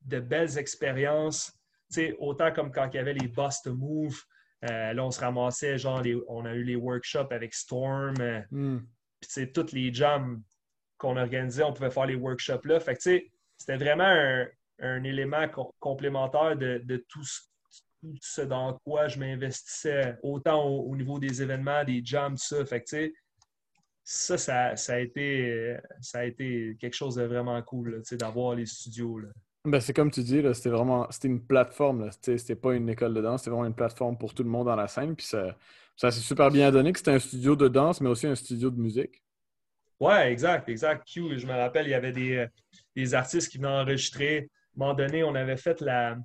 belles 0.02 0.58
expériences. 0.58 1.52
autant 2.18 2.52
comme 2.52 2.72
quand 2.72 2.88
il 2.92 2.96
y 2.96 3.00
avait 3.00 3.14
les 3.14 3.28
Bust 3.28 3.66
Move. 3.66 4.20
Euh, 4.64 4.92
là, 4.92 5.04
on 5.04 5.10
se 5.12 5.20
ramassait, 5.20 5.78
genre, 5.78 6.02
on 6.26 6.44
a 6.44 6.52
eu 6.54 6.64
les 6.64 6.76
workshops 6.76 7.30
avec 7.30 7.54
Storm. 7.54 8.14
Mm. 8.50 8.78
Puis, 9.20 9.52
toutes 9.52 9.72
les 9.72 9.92
jams 9.92 10.42
qu'on 10.96 11.16
organisait, 11.16 11.62
on 11.62 11.72
pouvait 11.72 11.90
faire 11.90 12.06
les 12.06 12.16
workshops 12.16 12.64
là. 12.64 12.80
Fait 12.80 12.96
que, 12.96 13.02
c'était 13.56 13.76
vraiment 13.76 14.48
un, 14.80 15.04
élément 15.04 15.46
complémentaire 15.80 16.56
de, 16.56 16.80
de, 16.84 17.04
tout, 17.08 17.24
tout 18.00 18.14
ce 18.20 18.42
dans 18.42 18.78
quoi 18.84 19.08
je 19.08 19.18
m'investissais, 19.18 20.16
autant 20.22 20.64
au, 20.64 20.94
niveau 20.96 21.18
des 21.18 21.42
événements, 21.42 21.84
des 21.84 22.00
jams, 22.04 22.34
tout 22.34 22.56
ça. 22.56 22.64
Fait 22.64 22.82
que, 22.82 23.12
ça, 24.04 24.38
ça, 24.38 24.76
ça, 24.76 24.94
a 24.94 24.98
été, 24.98 25.76
ça 26.00 26.20
a 26.20 26.24
été 26.24 26.76
quelque 26.80 26.94
chose 26.94 27.16
de 27.16 27.24
vraiment 27.24 27.60
cool 27.62 28.02
d'avoir 28.12 28.54
les 28.54 28.66
studios. 28.66 29.18
Là. 29.18 29.28
Ben, 29.64 29.80
c'est 29.80 29.92
comme 29.92 30.10
tu 30.10 30.22
dis, 30.22 30.42
c'était 30.54 30.70
vraiment 30.70 31.06
c'était 31.10 31.28
une 31.28 31.44
plateforme. 31.44 32.10
C'était 32.22 32.56
pas 32.56 32.74
une 32.74 32.88
école 32.88 33.12
de 33.12 33.20
danse, 33.20 33.40
c'était 33.40 33.50
vraiment 33.50 33.66
une 33.66 33.74
plateforme 33.74 34.16
pour 34.16 34.32
tout 34.32 34.42
le 34.42 34.48
monde 34.48 34.66
dans 34.66 34.76
la 34.76 34.88
scène. 34.88 35.14
Puis 35.14 35.26
ça, 35.26 35.56
ça 35.96 36.10
s'est 36.10 36.20
super 36.20 36.50
bien 36.50 36.70
donné 36.70 36.92
que 36.92 36.98
c'était 36.98 37.12
un 37.12 37.18
studio 37.18 37.54
de 37.54 37.68
danse, 37.68 38.00
mais 38.00 38.08
aussi 38.08 38.26
un 38.26 38.34
studio 38.34 38.70
de 38.70 38.80
musique. 38.80 39.22
Ouais, 40.00 40.32
exact, 40.32 40.68
exact. 40.68 41.06
Q, 41.06 41.38
je 41.38 41.46
me 41.46 41.52
rappelle, 41.52 41.86
il 41.86 41.90
y 41.90 41.94
avait 41.94 42.12
des, 42.12 42.46
des 42.94 43.14
artistes 43.14 43.50
qui 43.50 43.58
venaient 43.58 43.68
enregistrer. 43.68 44.38
À 44.38 44.40
un 44.40 44.46
moment 44.86 44.94
donné, 44.94 45.24
on 45.24 45.34
avait 45.34 45.56
fait 45.56 45.80
la, 45.80 46.16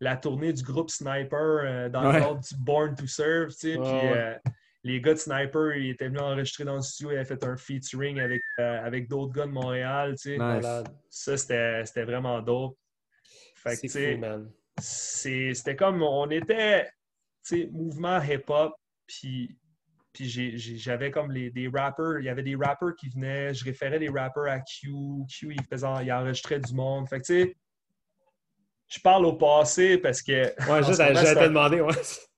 la 0.00 0.16
tournée 0.16 0.52
du 0.52 0.62
groupe 0.62 0.90
Sniper 0.90 1.38
euh, 1.38 1.88
dans 1.88 2.10
le 2.10 2.18
cadre 2.18 2.40
du 2.40 2.56
Born 2.56 2.94
to 2.94 3.06
Serve. 3.06 3.48
Tu 3.50 3.54
sais, 3.54 3.74
puis, 3.74 3.82
euh, 3.84 4.34
les 4.82 5.00
gars 5.00 5.14
de 5.14 5.18
Sniper, 5.18 5.76
ils 5.76 5.90
étaient 5.90 6.08
venus 6.08 6.20
enregistrer 6.20 6.64
dans 6.64 6.76
le 6.76 6.82
studio, 6.82 7.12
ils 7.12 7.16
avaient 7.16 7.24
fait 7.24 7.44
un 7.44 7.56
featuring 7.56 8.20
avec, 8.20 8.42
euh, 8.58 8.84
avec 8.84 9.08
d'autres 9.08 9.32
gars 9.32 9.46
de 9.46 9.52
Montréal. 9.52 10.14
Tu 10.20 10.36
sais. 10.36 10.62
Ça, 11.08 11.36
c'était 11.36 12.04
vraiment 12.04 12.40
dope. 12.42 12.76
C'est 13.66 14.16
man. 14.16 14.50
C'était 14.78 15.76
comme, 15.76 16.02
on 16.02 16.28
était, 16.30 16.84
tu 17.46 17.62
sais, 17.62 17.68
mouvement 17.72 18.20
hip-hop, 18.20 18.74
puis 19.06 19.56
puis 20.14 20.28
j'avais 20.78 21.10
comme 21.10 21.32
les, 21.32 21.50
des 21.50 21.66
rappers, 21.66 22.20
il 22.20 22.24
y 22.24 22.28
avait 22.28 22.44
des 22.44 22.54
rappers 22.54 22.94
qui 22.94 23.08
venaient, 23.08 23.52
je 23.52 23.64
référais 23.64 23.98
des 23.98 24.08
rappers 24.08 24.44
à 24.44 24.60
Q, 24.60 24.92
Q, 25.28 25.52
il, 25.52 25.64
faisait, 25.64 25.88
il 26.02 26.12
enregistrait 26.12 26.60
du 26.60 26.72
monde. 26.72 27.08
Fait 27.08 27.20
que, 27.20 27.26
tu 27.26 27.42
sais, 27.42 27.56
je 28.88 29.00
parle 29.00 29.26
au 29.26 29.34
passé 29.34 29.98
parce 29.98 30.22
que. 30.22 30.52
Ouais, 30.70 30.82
juste, 30.82 30.98
j'allais 30.98 31.34
te 31.34 31.44
demander, 31.44 31.80
ouais. 31.80 31.94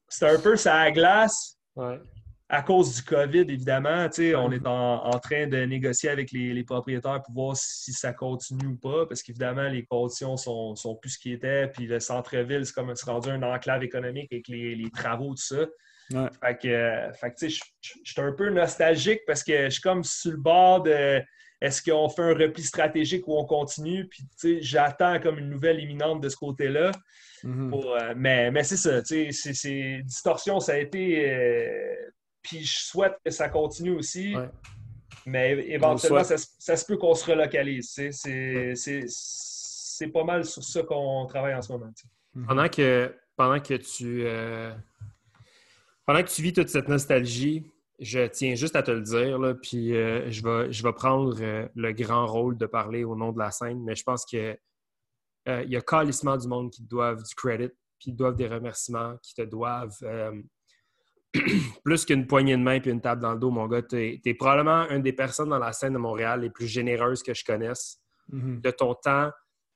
C'est 0.08 0.28
un 0.28 0.38
peu 0.38 0.56
ça 0.56 0.90
glace. 0.90 1.58
Ouais. 1.74 1.98
À 2.48 2.62
cause 2.62 2.94
du 2.94 3.02
COVID, 3.02 3.40
évidemment, 3.40 4.06
on 4.36 4.52
est 4.52 4.66
en, 4.66 5.18
train 5.18 5.48
de 5.48 5.64
négocier 5.64 6.10
avec 6.10 6.30
les, 6.30 6.62
propriétaires 6.62 7.20
pour 7.24 7.34
voir 7.34 7.56
si 7.56 7.92
ça 7.92 8.12
continue 8.12 8.68
ou 8.68 8.76
pas, 8.76 9.04
parce 9.04 9.20
qu'évidemment, 9.20 9.68
les 9.68 9.84
conditions 9.84 10.36
sont, 10.36 10.76
sont 10.76 10.94
plus 10.94 11.10
ce 11.10 11.18
qu'ils 11.18 11.32
étaient, 11.32 11.66
puis 11.66 11.86
le 11.86 11.98
centre-ville, 11.98 12.64
c'est 12.64 12.72
comme 12.72 12.94
c'est 12.94 13.10
rendu 13.10 13.30
un 13.30 13.42
enclave 13.42 13.82
économique 13.82 14.32
avec 14.32 14.46
les, 14.46 14.90
travaux, 14.94 15.30
tout 15.30 15.42
ça. 15.42 15.66
Ouais. 16.12 16.28
Fait 16.40 16.56
que, 16.56 17.18
fait 17.18 17.30
que 17.32 17.48
je 17.48 17.60
suis 18.04 18.20
un 18.20 18.32
peu 18.32 18.48
nostalgique 18.50 19.22
parce 19.26 19.42
que 19.42 19.64
je 19.64 19.70
suis 19.70 19.82
comme 19.82 20.04
sur 20.04 20.30
le 20.30 20.36
bord 20.36 20.84
de 20.84 21.20
est-ce 21.60 21.82
qu'on 21.82 22.08
fait 22.08 22.22
un 22.22 22.34
repli 22.34 22.62
stratégique 22.62 23.26
ou 23.26 23.36
on 23.36 23.44
continue? 23.44 24.08
Puis, 24.08 24.62
j'attends 24.62 25.18
comme 25.20 25.38
une 25.38 25.48
nouvelle 25.48 25.80
imminente 25.80 26.20
de 26.20 26.28
ce 26.28 26.36
côté-là. 26.36 26.92
Mhm. 27.42 27.72
Euh, 27.74 28.14
mais 28.16 28.50
mais 28.50 28.64
c'est 28.64 28.76
ça, 28.76 29.02
tu 29.02 29.32
sais, 29.32 29.52
c'est 29.54 30.00
distorsion, 30.02 30.58
ça 30.58 30.72
a 30.72 30.78
été. 30.78 31.30
Euh, 31.30 31.94
puis 32.42 32.64
je 32.64 32.78
souhaite 32.78 33.14
que 33.24 33.30
ça 33.30 33.48
continue 33.48 33.92
aussi. 33.92 34.34
Mais 35.26 35.52
éventuellement, 35.68 36.22
ça, 36.24 36.36
se 36.38 36.84
peut 36.84 36.96
qu'on 36.96 37.14
se 37.14 37.28
relocalise. 37.28 37.90
C'est 39.98 40.12
pas 40.12 40.24
mal 40.24 40.44
sur 40.44 40.62
ça 40.62 40.82
qu'on 40.82 41.26
travaille 41.26 41.54
en 41.54 41.62
ce 41.62 41.72
moment. 41.72 41.90
Mhm. 42.34 42.46
Pendant 42.46 42.68
que, 42.68 43.14
pendant 43.34 43.60
que 43.60 43.74
tu. 43.74 44.22
Euh, 44.24 44.72
pendant 46.04 46.22
que 46.22 46.28
tu 46.28 46.42
vis 46.42 46.52
toute 46.52 46.68
cette 46.68 46.88
nostalgie, 46.88 47.70
je 47.98 48.26
tiens 48.26 48.54
juste 48.54 48.76
à 48.76 48.82
te 48.82 48.90
le 48.90 49.00
dire, 49.00 49.38
là, 49.38 49.54
puis 49.54 49.96
euh, 49.96 50.30
je, 50.30 50.42
vais, 50.42 50.72
je 50.72 50.82
vais 50.82 50.92
prendre 50.92 51.36
euh, 51.40 51.66
le 51.74 51.92
grand 51.92 52.26
rôle 52.26 52.56
de 52.56 52.66
parler 52.66 53.04
au 53.04 53.16
nom 53.16 53.32
de 53.32 53.38
la 53.38 53.50
scène, 53.50 53.82
mais 53.84 53.94
je 53.94 54.02
pense 54.02 54.24
qu'il 54.24 54.56
euh, 55.48 55.64
y 55.64 55.76
a 55.76 55.80
calissement 55.80 56.36
du 56.36 56.46
monde 56.46 56.70
qui 56.70 56.82
te 56.82 56.88
doivent 56.88 57.22
du 57.22 57.34
credit, 57.34 57.70
puis 57.98 58.12
doivent 58.12 58.36
des 58.36 58.48
remerciements, 58.48 59.16
qui 59.22 59.34
te 59.34 59.42
doivent 59.42 59.98
plus 61.84 62.04
qu'une 62.04 62.26
poignée 62.26 62.56
de 62.56 62.62
main 62.62 62.80
puis 62.80 62.90
une 62.90 63.00
table 63.00 63.22
dans 63.22 63.32
le 63.32 63.38
dos, 63.38 63.50
mon 63.50 63.66
gars. 63.66 63.82
Tu 63.82 64.20
es, 64.24 64.34
probablement 64.34 64.88
une 64.90 65.02
des 65.02 65.14
personnes 65.14 65.48
dans 65.48 65.58
la 65.58 65.72
scène 65.72 65.94
de 65.94 65.98
Montréal 65.98 66.42
les 66.42 66.50
plus 66.50 66.66
généreuses 66.66 67.22
que 67.22 67.32
je 67.32 67.44
connaisse, 67.44 68.02
mm-hmm. 68.30 68.60
de 68.60 68.70
ton 68.70 68.94
temps, 68.94 69.30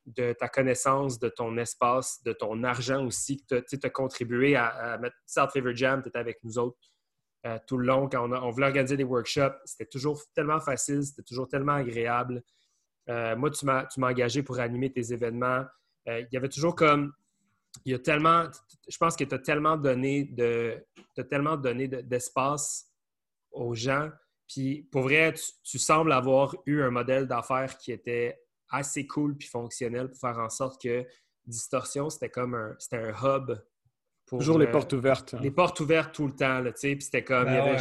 de 0.05 0.35
ta 0.35 0.49
connaissance, 0.49 1.19
de 1.19 1.29
ton 1.31 1.57
espace, 1.57 2.23
de 2.25 2.33
ton 2.33 2.65
argent 2.65 3.07
aussi, 3.07 3.43
que 3.47 3.65
tu 3.67 3.79
as 3.83 3.91
contribué 3.91 4.57
à, 4.57 4.67
à 4.67 4.99
mettre 4.99 5.17
South 5.25 5.51
Favor 5.53 5.75
Jam, 5.75 6.03
tu 6.03 6.09
étais 6.09 6.19
avec 6.19 6.39
nous 6.43 6.59
autres. 6.59 6.91
Euh, 7.47 7.59
tout 7.67 7.79
le 7.79 7.87
long. 7.87 8.07
Quand 8.07 8.31
on, 8.31 8.51
voulait 8.51 8.67
organiser 8.67 8.99
des 8.99 9.05
workshops, 9.05 9.57
c'était 9.65 9.87
toujours 9.87 10.21
tellement 10.35 10.61
facile, 10.61 11.03
c'était 11.03 11.23
toujours 11.23 11.49
tellement 11.49 11.73
agréable. 11.73 12.43
Euh, 13.09 13.35
moi, 13.35 13.51
tu 13.51 13.65
m'as 13.65 13.87
engagé 14.03 14.43
pour 14.43 14.61
animer 14.61 14.93
tes 14.93 15.15
événements. 15.15 15.65
Euh, 16.07 16.21
il 16.21 16.29
y 16.33 16.37
avait 16.37 16.51
toujours 16.51 16.75
comme. 16.75 17.15
Il 17.87 17.93
y 17.93 17.95
a 17.95 17.99
tellement. 17.99 18.45
Je 18.87 18.97
pense 18.99 19.17
que 19.17 19.25
tu 19.25 19.35
as 19.35 19.39
tellement 19.39 19.79
donné 19.79 20.25
de. 20.25 20.85
tellement 21.31 21.57
donné 21.57 21.89
d'espace 21.89 22.93
aux 23.53 23.75
gens. 23.75 24.11
Puis 24.47 24.87
pour 24.93 25.03
vrai, 25.03 25.33
tu, 25.65 25.79
sembles 25.79 26.13
avoir 26.13 26.55
eu 26.67 26.83
un 26.83 26.91
modèle 26.91 27.27
d'affaires 27.27 27.79
qui 27.79 27.91
était 27.91 28.39
assez 28.69 29.07
cool 29.07 29.35
puis 29.37 29.49
fonctionnel 29.49 30.11
pour 30.11 30.19
faire 30.19 30.39
en 30.39 30.51
sorte 30.51 30.83
que 30.83 31.07
Distorsion, 31.47 32.11
c'était 32.11 32.29
comme 32.29 32.55
un, 32.55 32.77
c'était 32.79 32.99
un 32.99 33.15
hub 33.25 33.53
Toujours 34.39 34.59
les 34.59 34.67
portes 34.67 34.93
ouvertes. 34.93 35.35
Les 35.41 35.51
portes 35.51 35.81
ouvertes 35.81 36.15
tout 36.15 36.27
le 36.27 36.35
temps, 36.35 36.63
tu 36.65 36.73
sais. 36.77 36.97
Puis 36.97 37.05
c'était 37.05 37.25
comme, 37.25 37.49
il 37.49 37.53
n'y 37.53 37.59
ben 37.59 37.77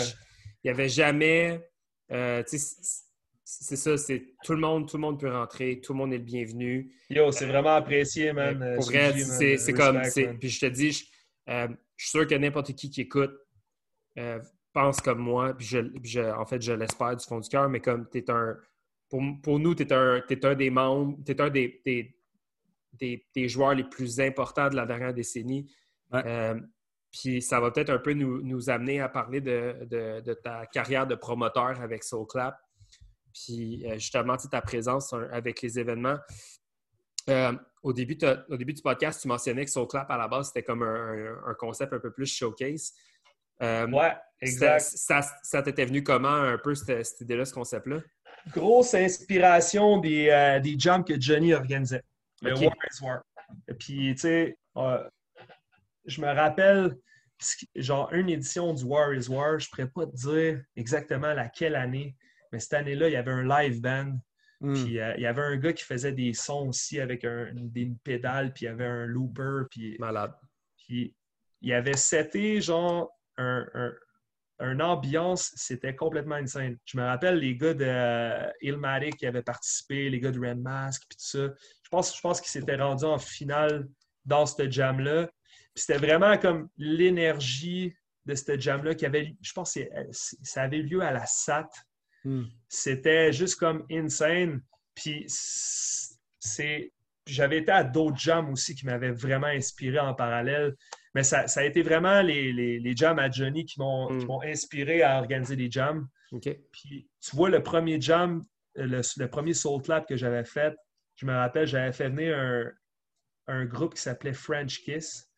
avait, 0.64 0.70
avait, 0.70 0.90
jamais... 0.90 1.70
Euh, 2.12 2.44
c'est 3.52 3.76
ça, 3.78 3.98
c'est 3.98 4.36
tout 4.44 4.54
le 4.54 4.60
monde, 4.60 4.88
tout 4.88 4.98
le 4.98 5.02
monde 5.02 5.20
peut 5.20 5.32
rentrer, 5.32 5.82
tout 5.82 5.94
le 5.94 5.98
monde 5.98 6.14
est 6.14 6.20
le 6.20 6.24
bienvenu. 6.24 6.94
Yo, 7.10 7.32
c'est 7.32 7.48
vraiment 7.48 7.76
apprécié, 7.76 8.32
man. 8.32 8.76
Pour 8.76 8.86
vrai, 8.86 9.12
c'est 9.18 9.74
comme, 9.74 10.02
puis 10.40 10.50
je 10.50 10.60
te 10.60 10.66
dis, 10.68 10.92
je, 10.92 11.04
euh, 11.50 11.68
je, 11.98 12.06
suis 12.06 12.12
sûr 12.12 12.28
que 12.28 12.36
n'importe 12.36 12.74
qui 12.74 12.92
qui 12.92 13.02
écoute 13.02 13.34
euh, 14.20 14.40
pense 14.72 15.02
comme 15.02 15.20
moi, 15.20 15.56
puis 15.58 15.66
je, 15.66 16.32
en 16.32 16.46
fait, 16.46 16.62
je 16.62 16.74
l'espère 16.74 17.16
du 17.16 17.26
fond 17.26 17.40
du 17.40 17.50
cœur, 17.50 17.70
mais 17.70 17.80
comme 17.80 18.08
tu 18.10 18.20
es 18.20 18.30
un, 18.30 18.56
pour, 19.10 19.22
pour 19.42 19.60
nous, 19.60 19.74
tu 19.74 19.84
es 19.84 19.94
un, 19.94 20.22
es 20.30 20.46
un 20.46 20.56
des 20.56 20.70
membres, 20.70 21.18
tu 21.26 21.32
es 21.32 21.42
un 21.42 21.50
des, 21.50 21.82
des, 21.84 22.16
des, 22.94 23.26
des, 23.34 23.50
joueurs 23.50 23.74
les 23.74 23.84
plus 23.84 24.20
importants 24.20 24.70
de 24.70 24.76
la 24.76 24.86
dernière 24.86 25.14
décennie. 25.14 25.72
Euh, 26.14 26.60
puis 27.12 27.42
ça 27.42 27.60
va 27.60 27.72
peut-être 27.72 27.90
un 27.90 27.98
peu 27.98 28.14
nous, 28.14 28.70
amener 28.70 29.02
à 29.02 29.10
parler 29.10 29.42
de, 29.42 30.34
ta 30.44 30.66
carrière 30.68 31.08
de 31.08 31.16
promoteur 31.16 31.82
avec 31.82 32.04
SoulClap. 32.04 32.58
Puis 33.34 33.86
euh, 33.86 33.94
justement, 33.94 34.38
ta 34.38 34.62
présence 34.62 35.14
avec 35.32 35.62
les 35.62 35.80
événements. 35.80 36.18
Euh, 37.30 37.54
au, 37.84 37.94
début, 37.94 38.18
au 38.50 38.58
début 38.58 38.74
du 38.74 38.82
podcast, 38.82 39.22
tu 39.22 39.28
mentionnais 39.28 39.66
que 39.66 39.72
SoulClap, 39.72 40.10
à 40.10 40.18
la 40.18 40.28
base, 40.28 40.48
c'était 40.48 40.64
comme 40.64 40.84
un, 40.84 41.54
concept 41.58 41.94
un 41.94 42.00
peu 42.00 42.12
plus 42.12 42.26
showcase. 42.26 42.94
Euh, 43.62 43.88
Ouais, 43.88 44.16
exact. 44.42 44.82
Ça, 44.82 45.22
ça 45.44 45.62
t'était 45.62 45.86
venu 45.86 46.04
comment 46.04 46.30
un 46.30 46.58
peu 46.58 46.76
cette, 46.76 47.06
cette 47.06 47.22
idée-là, 47.22 47.46
ce 47.46 47.54
concept-là? 47.54 48.00
Grosse 48.54 48.94
inspiration 48.94 49.98
des, 49.98 50.30
euh, 50.30 50.60
des 50.60 50.76
jams 50.78 51.04
que 51.04 51.20
Johnny 51.20 51.54
organisait. 51.54 52.04
Le. 52.42 52.54
War 52.54 52.74
is 52.92 53.04
War. 53.04 53.22
Et 53.68 53.74
puis, 53.74 54.16
tu 54.16 54.22
sais, 54.22 54.58
euh, 54.78 55.10
je 56.06 56.22
me 56.22 56.28
rappelle, 56.28 56.96
genre, 57.76 58.12
une 58.14 58.30
édition 58.30 58.74
du 58.74 58.84
War 58.84 59.14
is 59.14 59.28
War, 59.30 59.60
je 59.60 59.68
ne 59.68 59.70
pourrais 59.70 59.90
pas 59.90 60.12
te 60.12 60.16
dire 60.16 60.62
exactement 60.76 61.34
laquelle 61.34 61.76
année, 61.76 62.16
mais 62.52 62.60
cette 62.60 62.74
année-là, 62.74 63.08
il 63.08 63.14
y 63.14 63.18
avait 63.18 63.32
un 63.32 63.44
live 63.44 63.82
band. 63.82 64.20
Hmm. 64.62 64.74
Puis 64.74 65.00
euh, 65.00 65.14
il 65.16 65.24
y 65.24 65.26
avait 65.26 65.42
un 65.42 65.56
gars 65.56 65.72
qui 65.72 65.86
faisait 65.86 66.12
des 66.12 66.34
sons 66.34 66.68
aussi 66.68 67.00
avec 67.00 67.24
un, 67.24 67.52
des 67.54 67.92
pédales, 68.04 68.54
puis 68.54 68.66
il 68.66 68.70
y 68.70 68.72
avait 68.72 68.86
un 68.86 69.06
looper, 69.06 69.64
puis, 69.70 69.96
Malade. 70.00 70.34
puis 70.78 71.16
il 71.62 71.70
y 71.70 71.74
avait 71.74 71.96
seté 71.96 72.60
genre 72.60 73.10
un, 73.38 73.66
un, 73.74 73.94
un 74.60 74.80
ambiance, 74.82 75.52
c'était 75.56 75.96
complètement 75.96 76.36
insane. 76.36 76.78
Je 76.84 76.98
me 76.98 77.04
rappelle 77.04 77.40
les 77.40 77.56
gars 77.56 77.74
de 77.74 77.86
euh, 77.86 79.12
qui 79.18 79.26
avaient 79.26 79.42
participé, 79.42 80.10
les 80.10 80.20
gars 80.20 80.32
de 80.32 80.40
Red 80.40 80.60
Mask, 80.60 81.04
puis 81.08 81.18
tout 81.18 81.26
ça. 81.26 81.54
Je 81.84 81.90
pense, 81.90 82.16
je 82.16 82.22
pense 82.22 82.42
qu'ils 82.42 82.52
s'étaient 82.52 82.76
rendus 82.76 83.06
en 83.06 83.18
finale 83.18 83.88
dans 84.26 84.46
ce 84.46 84.70
jam-là. 84.70 85.30
C'était 85.76 85.98
vraiment 85.98 86.38
comme 86.38 86.70
l'énergie 86.78 87.94
de 88.26 88.36
ce 88.36 88.60
jam-là 88.60 88.96
qui 88.96 89.06
avait, 89.06 89.36
je 89.42 89.54
pense 89.54 89.74
que 89.74 89.80
ça 90.12 90.64
avait 90.64 90.80
lieu 90.80 91.02
à 91.02 91.12
la 91.12 91.26
SAT 91.26 91.70
Hmm. 92.26 92.44
c'était 92.68 93.32
juste 93.32 93.56
comme 93.56 93.86
insane. 93.90 94.62
Puis 94.94 95.26
c'est. 96.40 96.92
J'avais 97.26 97.60
été 97.60 97.72
à 97.72 97.84
d'autres 97.84 98.18
jams 98.18 98.50
aussi 98.50 98.74
qui 98.76 98.86
m'avaient 98.86 99.12
vraiment 99.12 99.48
inspiré 99.48 100.00
en 100.00 100.14
parallèle. 100.16 100.76
Mais 101.14 101.24
ça, 101.24 101.48
ça 101.48 101.60
a 101.62 101.64
été 101.64 101.82
vraiment 101.84 102.22
les, 102.22 102.52
les, 102.52 102.80
les 102.80 102.96
jams 102.96 103.20
à 103.20 103.30
Johnny 103.30 103.66
qui 103.66 103.80
m'ont 103.80 104.10
Mm. 104.12 104.20
qui 104.20 104.26
m'ont 104.26 104.42
inspiré 104.42 105.02
à 105.04 105.20
organiser 105.20 105.56
des 105.56 105.70
jams. 105.72 106.08
Puis 106.72 107.08
tu 107.22 107.36
vois, 107.36 107.50
le 107.50 107.62
premier 107.64 108.02
jam, 108.02 108.42
le, 108.76 109.02
le 109.18 109.28
premier 109.30 109.54
Soul 109.54 109.82
Clap 109.82 110.08
que 110.08 110.18
j'avais 110.18 110.44
fait, 110.44 110.76
je 111.16 111.26
me 111.26 111.34
rappelle, 111.34 111.68
j'avais 111.68 111.92
fait 111.94 112.10
venir 112.10 112.38
un, 112.38 112.72
un 113.48 113.66
groupe 113.66 113.94
qui 113.96 114.02
s'appelait 114.02 114.34
French 114.34 114.82
Kiss. 114.84 115.29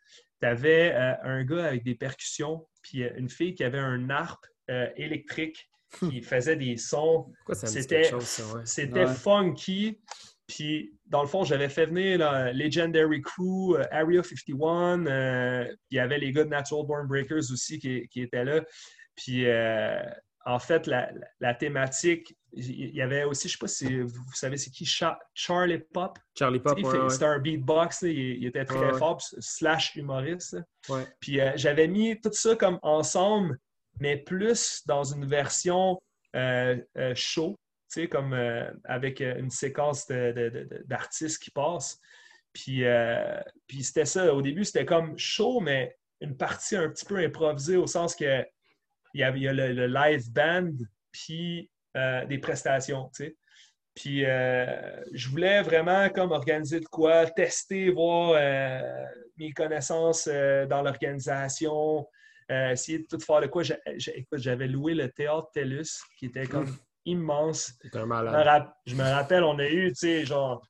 Tu 0.41 0.47
avais 0.47 0.91
un 1.23 1.43
gars 1.43 1.65
avec 1.65 1.83
des 1.83 1.95
percussions, 1.95 2.67
puis 2.81 3.03
euh, 3.03 3.11
une 3.17 3.29
fille 3.29 3.53
qui 3.53 3.63
avait 3.63 3.79
un 3.79 4.09
harpe 4.09 4.45
euh, 4.69 4.87
électrique 4.95 5.69
qui 5.99 6.21
faisait 6.21 6.55
des 6.55 6.77
sons. 6.77 7.31
C'était 8.65 9.05
ouais? 9.05 9.13
funky. 9.13 9.99
Puis, 10.47 10.93
dans 11.05 11.21
le 11.21 11.27
fond, 11.27 11.43
j'avais 11.43 11.69
fait 11.69 11.85
venir 11.85 12.19
là, 12.19 12.51
Legendary 12.51 13.21
Crew, 13.21 13.75
euh, 13.75 13.85
Area 13.91 14.21
51. 14.21 15.05
euh, 15.05 15.65
il 15.89 15.95
y 15.95 15.99
avait 15.99 16.17
les 16.17 16.31
gars 16.31 16.43
de 16.43 16.49
Natural 16.49 16.85
Born 16.85 17.07
Breakers 17.07 17.51
aussi 17.51 17.79
qui, 17.79 18.07
qui 18.09 18.21
étaient 18.21 18.43
là. 18.43 18.61
Puis, 19.15 19.45
euh, 19.45 20.01
en 20.45 20.59
fait, 20.59 20.87
la, 20.87 21.11
la- 21.11 21.27
la 21.39 21.53
thématique, 21.53 22.35
il 22.53 22.93
y 22.95 23.01
avait 23.01 23.23
aussi, 23.23 23.47
je 23.47 23.53
ne 23.53 23.57
sais 23.57 23.57
pas 23.59 23.67
si 23.67 23.99
vous, 24.01 24.07
vous 24.09 24.33
savez 24.33 24.57
c'est 24.57 24.71
qui, 24.71 24.85
Cha- 24.85 25.19
Charlie 25.33 25.79
Pop. 25.79 26.17
Charlie 26.37 26.59
Pop, 26.59 26.77
ouais, 26.77 26.99
ouais. 26.99 27.09
C'était 27.09 27.25
un 27.25 27.39
beatbox, 27.39 28.01
il, 28.03 28.09
il 28.11 28.45
était 28.47 28.65
très 28.65 28.91
Ouais, 28.91 28.97
fort, 28.99 29.21
slash 29.21 29.95
humoriste. 29.95 30.57
Puis 31.19 31.39
euh, 31.39 31.51
j'avais 31.55 31.87
mis 31.87 32.19
tout 32.19 32.33
ça 32.33 32.55
comme 32.55 32.79
ensemble, 32.81 33.57
mais 33.99 34.17
plus 34.17 34.81
dans 34.85 35.03
une 35.03 35.25
version 35.25 36.01
euh, 36.35 36.77
euh, 36.97 37.13
show, 37.15 37.55
tu 37.91 38.01
sais, 38.01 38.07
comme 38.07 38.33
euh, 38.33 38.69
avec 38.85 39.19
une 39.21 39.49
séquence 39.51 40.07
d'artistes 40.85 41.41
qui 41.41 41.51
passent. 41.51 41.99
Puis, 42.53 42.83
puis 43.67 43.83
c'était 43.83 44.05
ça. 44.05 44.33
Au 44.33 44.41
début, 44.41 44.65
c'était 44.65 44.85
comme 44.85 45.17
show, 45.17 45.61
mais 45.61 45.95
une 46.19 46.35
partie 46.35 46.75
un 46.75 46.89
petit 46.89 47.05
peu 47.05 47.17
improvisée 47.17 47.77
au 47.77 47.87
sens 47.87 48.15
que 48.15 48.45
il 49.13 49.21
y, 49.21 49.23
avait, 49.23 49.39
il 49.39 49.43
y 49.43 49.47
a 49.47 49.53
le, 49.53 49.73
le 49.73 49.87
live 49.87 50.31
band, 50.31 50.71
puis 51.11 51.69
euh, 51.97 52.25
des 52.25 52.37
prestations, 52.37 53.09
tu 53.15 53.25
sais. 53.25 53.35
Puis 53.93 54.25
euh, 54.25 55.03
je 55.11 55.27
voulais 55.27 55.61
vraiment 55.61 56.09
comme 56.09 56.31
organiser 56.31 56.79
de 56.79 56.85
quoi, 56.85 57.25
tester, 57.25 57.89
voir 57.89 58.35
euh, 58.35 59.05
mes 59.37 59.51
connaissances 59.51 60.29
dans 60.69 60.81
l'organisation, 60.81 62.07
essayer 62.49 62.99
de 62.99 63.05
tout 63.05 63.19
faire 63.19 63.41
de 63.41 63.47
quoi. 63.47 63.63
Écoute, 63.65 64.39
J'avais 64.39 64.67
loué 64.67 64.93
le 64.93 65.09
théâtre 65.11 65.49
TELUS, 65.53 66.01
qui 66.17 66.27
était 66.27 66.47
comme 66.47 66.73
immense. 67.05 67.73
T'es 67.79 67.97
un 67.97 68.05
malade. 68.05 68.67
je 68.85 68.95
me 68.95 69.03
rappelle, 69.03 69.43
on 69.43 69.59
a 69.59 69.67
eu, 69.67 69.89
tu 69.89 69.95
sais, 69.95 70.25
genre 70.25 70.65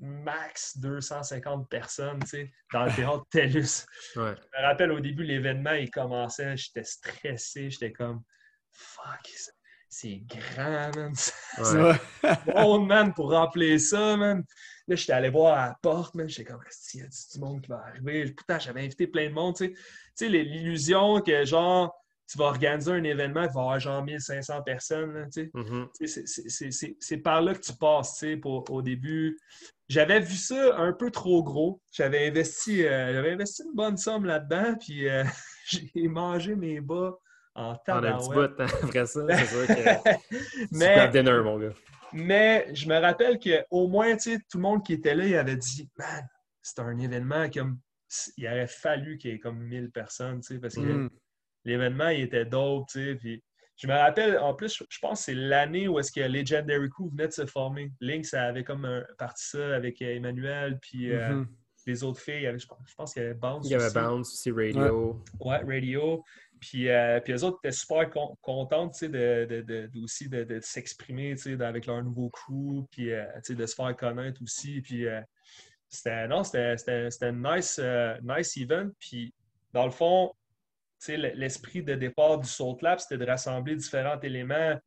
max 0.00 0.76
250 0.78 1.68
personnes, 1.68 2.18
tu 2.20 2.26
sais, 2.28 2.52
dans 2.72 2.84
le 2.84 2.92
théâtre 2.92 3.24
TELUS. 3.30 3.86
Ouais. 4.16 4.34
Je 4.36 4.60
me 4.60 4.66
rappelle 4.66 4.92
au 4.92 5.00
début, 5.00 5.24
l'événement, 5.24 5.72
il 5.72 5.90
commençait, 5.90 6.56
j'étais 6.56 6.84
stressé, 6.84 7.70
j'étais 7.70 7.92
comme 7.92 8.22
fuck, 8.70 9.20
c'est- 9.34 9.52
c'est 9.88 10.22
grand, 10.26 10.90
man. 10.96 11.12
Ouais. 11.58 12.36
Bon, 12.46 12.80
man, 12.84 13.14
pour 13.14 13.30
remplir 13.30 13.78
ça, 13.80 14.16
man. 14.16 14.42
Là, 14.88 14.96
j'étais 14.96 15.12
allé 15.12 15.28
voir 15.30 15.56
à 15.56 15.66
la 15.68 15.74
porte, 15.80 16.14
man. 16.16 16.28
J'étais 16.28 16.50
comme, 16.50 16.60
il 16.94 17.00
y 17.00 17.02
a 17.04 17.06
du 17.06 17.38
monde 17.40 17.62
qui 17.62 17.68
va 17.68 17.78
arriver? 17.86 18.32
Putain, 18.32 18.58
j'avais 18.58 18.80
invité 18.84 19.06
plein 19.06 19.28
de 19.28 19.34
monde, 19.34 19.54
tu 19.56 19.66
sais. 19.66 19.72
Tu 19.72 19.80
sais, 20.16 20.28
l'illusion 20.28 21.20
que, 21.20 21.44
genre, 21.44 21.94
tu 22.34 22.38
vas 22.38 22.46
organiser 22.46 22.90
un 22.90 23.04
événement 23.04 23.46
qui 23.46 23.54
va 23.54 23.60
avoir 23.60 23.78
genre 23.78 24.02
1500 24.02 24.62
personnes, 24.62 25.28
c'est- 25.30 27.16
par 27.22 27.40
là 27.42 27.54
que 27.54 27.60
tu 27.60 27.72
passes, 27.74 28.24
pour, 28.42 28.68
au 28.70 28.82
début. 28.82 29.38
J'avais 29.88 30.18
vu 30.18 30.34
ça 30.34 30.76
un 30.78 30.92
peu 30.92 31.10
trop 31.12 31.44
gros. 31.44 31.80
J'avais 31.92 32.26
investi, 32.28 32.84
euh, 32.84 33.32
investi 33.32 33.62
une 33.62 33.74
bonne 33.74 33.96
somme 33.96 34.24
là-dedans, 34.24 34.74
puis 34.80 35.08
euh, 35.08 35.22
j'ai 35.94 36.08
mangé 36.08 36.56
mes 36.56 36.80
bas 36.80 37.12
en 37.54 37.76
On 37.86 37.92
a 37.92 37.96
un 38.14 38.18
petit 38.18 38.28
bout, 38.30 38.60
hein, 38.62 38.66
après 38.82 39.06
ça. 39.06 39.20
C'est 39.28 39.46
sûr 39.46 39.66
que 39.68 40.18
Mais, 40.72 41.08
dinner, 41.10 41.40
mon 41.44 41.58
gars. 41.60 41.72
mais 42.12 42.68
je 42.74 42.88
me 42.88 42.98
rappelle 42.98 43.38
qu'au 43.38 43.86
moins, 43.86 44.16
tout 44.16 44.32
le 44.54 44.60
monde 44.60 44.84
qui 44.84 44.94
était 44.94 45.14
là, 45.14 45.24
il 45.24 45.36
avait 45.36 45.56
dit 45.56 45.88
Man, 45.96 46.26
c'est 46.62 46.80
un 46.80 46.98
événement 46.98 47.48
comme. 47.50 47.78
Il 48.36 48.46
aurait 48.46 48.66
fallu 48.68 49.18
qu'il 49.18 49.30
y 49.32 49.34
ait 49.34 49.38
comme 49.38 49.58
1000 49.58 49.90
personnes, 49.90 50.40
parce 50.62 50.74
que 50.76 50.80
Hmm. 50.80 51.08
L'événement, 51.64 52.08
il 52.08 52.20
était 52.22 52.44
dope, 52.44 52.86
tu 52.88 53.04
sais. 53.04 53.14
Puis 53.16 53.42
je 53.76 53.86
me 53.88 53.92
rappelle, 53.92 54.38
en 54.38 54.54
plus, 54.54 54.76
je- 54.90 54.98
pense 55.00 55.20
que 55.20 55.24
c'est 55.26 55.34
l'année 55.34 55.88
où 55.88 55.98
est-ce 55.98 56.12
que 56.12 56.20
Legendary 56.20 56.88
Crew 56.90 57.10
venait 57.10 57.26
de 57.28 57.32
se 57.32 57.46
former. 57.46 57.90
Link, 58.00 58.24
ça 58.24 58.44
avait 58.44 58.64
comme 58.64 58.84
un, 58.84 59.04
parti 59.18 59.44
ça 59.48 59.74
avec 59.74 60.00
euh, 60.02 60.14
Emmanuel, 60.14 60.78
puis 60.80 61.12
euh, 61.12 61.28
Mhm. 61.36 61.48
les 61.86 62.04
autres 62.04 62.20
filles. 62.20 62.46
avait- 62.46 62.58
je 62.58 62.66
pense, 62.66 62.78
je 62.86 62.94
pense 62.94 63.12
qu'il 63.12 63.22
y 63.22 63.26
avait 63.26 63.34
Bounce 63.34 63.66
Il 63.66 63.72
y 63.72 63.74
avait 63.74 63.84
aussi. 63.86 63.94
Bounce 63.94 64.32
aussi, 64.32 64.50
Radio. 64.52 65.22
Ouais, 65.40 65.58
radio. 65.58 66.24
Puis, 66.60 66.88
euh, 66.88 67.20
puis 67.20 67.34
eux 67.34 67.44
autres 67.44 67.58
étaient 67.62 67.72
super 67.76 68.08
con- 68.08 68.38
sais, 69.00 69.08
de, 69.08 69.44
de, 69.44 69.60
de- 69.60 69.86
de- 69.92 70.02
aussi 70.02 70.28
de, 70.30 70.44
de 70.44 70.60
s'exprimer 70.62 71.34
tu 71.34 71.42
sais, 71.42 71.56
de- 71.56 71.64
avec 71.64 71.84
leur 71.86 72.02
nouveau 72.02 72.30
crew, 72.30 72.86
puis 72.90 73.12
euh, 73.12 73.24
tu 73.36 73.40
sais, 73.42 73.54
de 73.54 73.66
se 73.66 73.74
faire 73.74 73.94
connaître 73.96 74.40
aussi. 74.42 74.80
Puis 74.80 75.06
c'était 75.88 76.26
non, 76.28 76.42
c'était 76.44 76.76
c'était- 76.78 77.10
c'était 77.10 77.26
un 77.26 77.56
nice, 77.56 77.78
nice 78.22 78.56
event. 78.56 78.88
Puis 78.98 79.34
dans 79.72 79.84
le 79.84 79.90
fond, 79.90 80.32
l'esprit 81.08 81.82
de 81.82 81.94
départ 81.94 82.38
du 82.38 82.48
Soul 82.48 82.76
Clap, 82.76 83.00
c'était 83.00 83.18
de 83.18 83.26
rassembler 83.26 83.76
différents 83.76 84.20
éléments. 84.20 84.78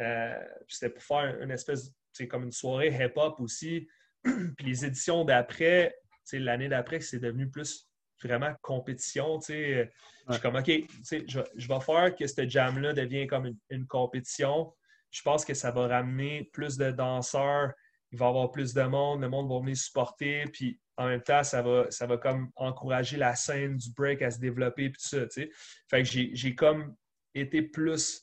Euh, 0.00 0.44
c'était 0.68 0.90
pour 0.90 1.02
faire 1.02 1.40
une 1.40 1.50
espèce, 1.50 1.92
sais, 2.12 2.26
comme 2.26 2.44
une 2.44 2.52
soirée 2.52 2.88
hip-hop 2.88 3.38
aussi. 3.40 3.88
puis 4.22 4.66
les 4.66 4.84
éditions 4.84 5.24
d'après, 5.24 5.94
l'année 6.32 6.68
d'après, 6.68 7.00
c'est 7.00 7.18
devenu 7.18 7.48
plus 7.50 7.88
vraiment 8.22 8.54
compétition. 8.62 9.40
sais. 9.40 9.90
Je 10.28 10.34
suis 10.34 10.42
comme, 10.42 10.56
OK, 10.56 10.68
je, 10.68 11.40
je 11.56 11.68
vais 11.68 11.80
faire 11.80 12.14
que 12.14 12.26
ce 12.26 12.48
jam-là 12.48 12.92
devienne 12.92 13.26
comme 13.26 13.46
une, 13.46 13.58
une 13.70 13.86
compétition. 13.86 14.72
Je 15.10 15.22
pense 15.22 15.44
que 15.44 15.54
ça 15.54 15.70
va 15.70 15.88
ramener 15.88 16.48
plus 16.52 16.76
de 16.76 16.90
danseurs, 16.90 17.72
il 18.12 18.18
va 18.18 18.26
y 18.26 18.28
avoir 18.28 18.50
plus 18.50 18.74
de 18.74 18.82
monde, 18.82 19.20
le 19.20 19.28
monde 19.28 19.48
va 19.50 19.60
venir 19.60 19.76
supporter, 19.76 20.44
puis 20.52 20.80
en 20.96 21.06
même 21.08 21.22
temps, 21.22 21.42
ça 21.42 21.62
va, 21.62 21.90
ça 21.90 22.06
va 22.06 22.16
comme 22.18 22.50
encourager 22.56 23.16
la 23.16 23.34
scène 23.34 23.76
du 23.76 23.90
break 23.92 24.20
à 24.22 24.30
se 24.30 24.38
développer, 24.38 24.90
puis 24.90 25.00
tout 25.00 25.08
ça, 25.08 25.26
tu 25.26 25.42
sais. 25.42 25.50
Fait 25.88 26.02
que 26.02 26.08
j'ai 26.08 26.54
comme 26.54 26.94
été 27.34 27.62
plus 27.62 28.22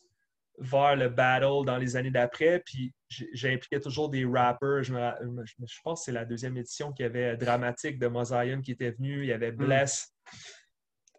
vers 0.59 0.95
le 0.95 1.09
battle 1.09 1.65
dans 1.65 1.77
les 1.77 1.95
années 1.95 2.11
d'après, 2.11 2.61
puis 2.65 2.93
j'ai 3.09 3.53
impliqué 3.53 3.79
toujours 3.79 4.09
des 4.09 4.25
rappers. 4.25 4.83
Je, 4.83 4.93
me 4.93 5.45
je- 5.45 5.81
pense 5.83 6.01
que 6.01 6.05
c'est 6.05 6.11
la 6.11 6.25
deuxième 6.25 6.57
édition 6.57 6.91
qu'il 6.91 7.03
y 7.03 7.05
avait 7.07 7.37
Dramatique 7.37 7.99
de 7.99 8.07
Mosaion 8.07 8.61
qui 8.61 8.71
était 8.71 8.91
venu, 8.91 9.21
il 9.23 9.27
y 9.27 9.33
avait 9.33 9.51
Bless. 9.51 10.13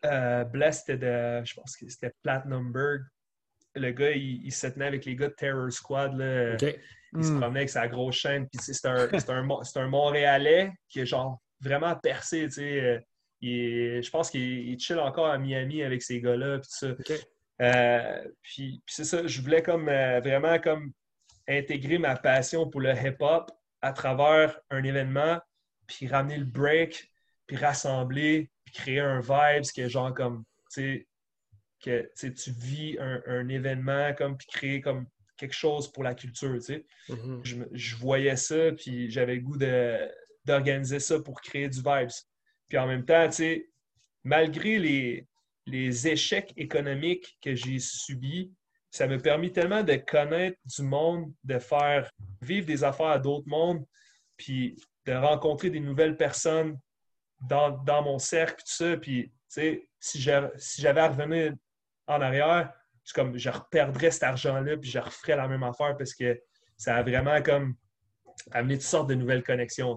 Euh, 0.05 0.45
Bless, 0.45 0.85
c'était 0.85 0.99
de, 0.99 1.45
je 1.45 1.55
pense 1.55 1.77
que 1.77 1.89
c'était 1.89 2.13
Platinumberg. 2.23 3.03
Le 3.79 3.93
gars, 3.93 4.11
il, 4.11 4.45
il 4.45 4.53
se 4.53 4.67
tenait 4.67 4.87
avec 4.87 5.05
les 5.05 5.17
gars 5.17 5.29
de 5.29 5.35
Terror 5.35 5.71
Squad. 5.73 6.15
Là. 6.15 6.57
Il 7.17 7.25
se 7.25 7.31
Hmm. 7.33 7.41
promenait 7.41 7.61
avec 7.61 7.71
sa 7.71 7.89
grosse 7.89 8.17
chaîne. 8.17 8.47
Puis, 8.49 8.61
c'est 8.63 8.87
un, 8.87 9.09
un, 9.29 9.81
un 9.83 9.87
Montréalais 9.89 10.73
qui 10.91 11.01
est 11.01 11.07
genre 11.07 11.41
vraiment 11.61 11.97
percé. 11.97 12.45
tu 12.45 12.51
sais. 12.53 12.81
Euh, 12.81 12.99
il 13.41 14.03
je 14.03 14.11
pense 14.11 14.31
qu'il 14.31 14.69
il 14.69 14.79
chill 14.79 14.99
encore 14.99 15.27
à 15.29 15.39
Miami 15.39 15.83
avec 15.83 16.03
ces 16.03 16.21
gars-là. 16.21 16.59
Puis, 16.59 16.69
ça. 16.71 16.89
Euh, 17.63 18.25
puis, 18.43 18.83
puis 18.85 18.95
c'est 18.95 19.05
ça, 19.05 19.27
je 19.27 19.41
voulais 19.41 19.63
comme 19.63 19.89
euh, 19.89 20.21
vraiment 20.21 20.59
comme 20.59 20.93
intégrer 21.49 21.99
ma 21.99 22.15
passion 22.17 22.69
pour 22.69 22.81
le 22.81 22.93
hip-hop 22.93 23.51
à 23.81 23.93
travers 23.93 24.61
un 24.71 24.85
événement, 24.85 25.39
puis 25.87 26.07
ramener 26.09 26.37
le 26.37 26.45
break, 26.45 27.11
puis 27.47 27.57
rassembler, 27.57 28.51
puis 28.65 28.75
créer 28.75 29.01
un 29.01 29.21
vibe, 29.21 29.65
ce 29.65 29.73
qui 29.73 29.81
est 29.81 29.89
genre 29.89 30.13
comme, 30.15 30.45
tu 30.73 30.83
sais, 30.83 31.08
que 31.83 32.11
tu 32.17 32.51
vis 32.51 32.97
un, 32.99 33.49
événement 33.49 34.13
comme 34.15 34.37
puis 34.37 34.47
créer 34.49 34.81
comme 34.81 35.07
quelque 35.37 35.55
chose 35.55 35.91
pour 35.93 36.03
la 36.03 36.15
culture. 36.15 36.55
Mm-hmm. 36.55 37.41
je, 37.45 37.57
je, 37.73 37.97
voyais 37.97 38.37
ça, 38.37 38.73
puis 38.73 39.11
j'avais 39.11 39.37
le 39.37 39.41
goût 39.41 39.59
d'organiser 40.45 41.01
ça 41.01 41.21
pour 41.21 41.41
créer 41.41 41.69
du 41.69 41.79
vibes. 41.79 42.11
Puis 42.69 42.79
en 42.79 42.87
même 42.87 43.05
temps, 43.05 43.29
malgré 44.25 44.79
les, 44.79 45.27
les 45.67 46.09
échecs 46.09 46.53
économiques 46.57 47.39
que 47.41 47.55
j'ai 47.55 47.79
subis, 47.79 48.53
ça 48.91 49.07
m'a 49.07 49.19
permis 49.19 49.53
tellement 49.53 49.83
de 49.83 49.97
connaître 49.97 50.59
du 50.65 50.83
monde, 50.83 51.33
de 51.45 51.59
faire 51.59 52.11
vivre 52.41 52.67
des 52.67 52.85
affaires 52.85 53.07
à 53.09 53.19
d'autres 53.19 53.49
mondes, 53.49 53.85
puis 54.37 54.77
de 55.07 55.13
rencontrer 55.13 55.71
des 55.71 55.81
nouvelles 55.81 56.17
personnes 56.17 56.79
dans, 57.41 58.03
mon 58.03 58.19
cercle, 58.19 58.63
tout 58.65 58.73
ça. 58.73 58.97
Puis, 58.97 59.33
si 59.49 60.21
j'avais 60.21 61.01
à 61.01 61.09
revenir 61.09 61.55
en 62.09 62.21
arrière, 62.21 62.73
je, 63.05 63.13
comme, 63.15 63.39
je 63.39 63.49
reperdrais 63.51 64.11
cet 64.11 64.25
argent-là, 64.25 64.77
puis 64.77 64.91
je 64.91 64.99
referais 64.99 65.37
la 65.37 65.49
même 65.49 65.63
affaire 65.63 65.97
parce 65.97 66.15
que 66.15 66.39
ça 66.77 66.97
a 66.97 67.03
vraiment 67.03 67.41
comme 67.43 67.75
amené 68.53 68.75
toutes 68.75 68.87
sortes 68.87 69.09
de 69.09 69.15
nouvelles 69.15 69.43
connexions. 69.43 69.97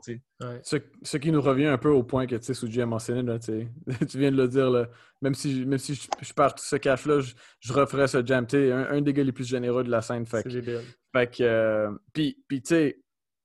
Ce, 0.63 1.17
qui 1.17 1.31
nous 1.31 1.41
revient 1.41 1.67
un 1.67 1.77
peu 1.77 1.89
au 1.89 2.03
point 2.03 2.25
que 2.25 2.39
Suji 2.41 2.81
a 2.81 2.85
mentionné, 2.85 3.21
là, 3.21 3.39
tu 3.39 3.69
viens 4.17 4.31
de 4.31 4.37
le 4.37 4.47
dire, 4.47 4.87
même 5.21 5.35
si, 5.35 5.65
même 5.65 5.77
si 5.77 5.95
je, 6.21 6.33
pars 6.33 6.53
tout 6.53 6.63
ce 6.63 6.75
cash-là, 6.75 7.19
je, 7.59 7.73
referais 7.73 8.07
ce 8.07 8.25
jam. 8.25 8.45
Un, 8.53 8.87
un 8.89 9.01
des 9.01 9.13
gars 9.13 9.23
les 9.23 9.31
plus 9.31 9.47
généreux 9.47 9.83
de 9.83 9.91
la 9.91 10.01
scène. 10.01 10.25
Fait, 10.25 10.43
fait 10.43 11.27
que, 11.27 11.43
euh, 11.43 11.91
puis, 12.13 12.43
puis 12.47 12.61
tu 12.61 12.69
sais, 12.69 13.03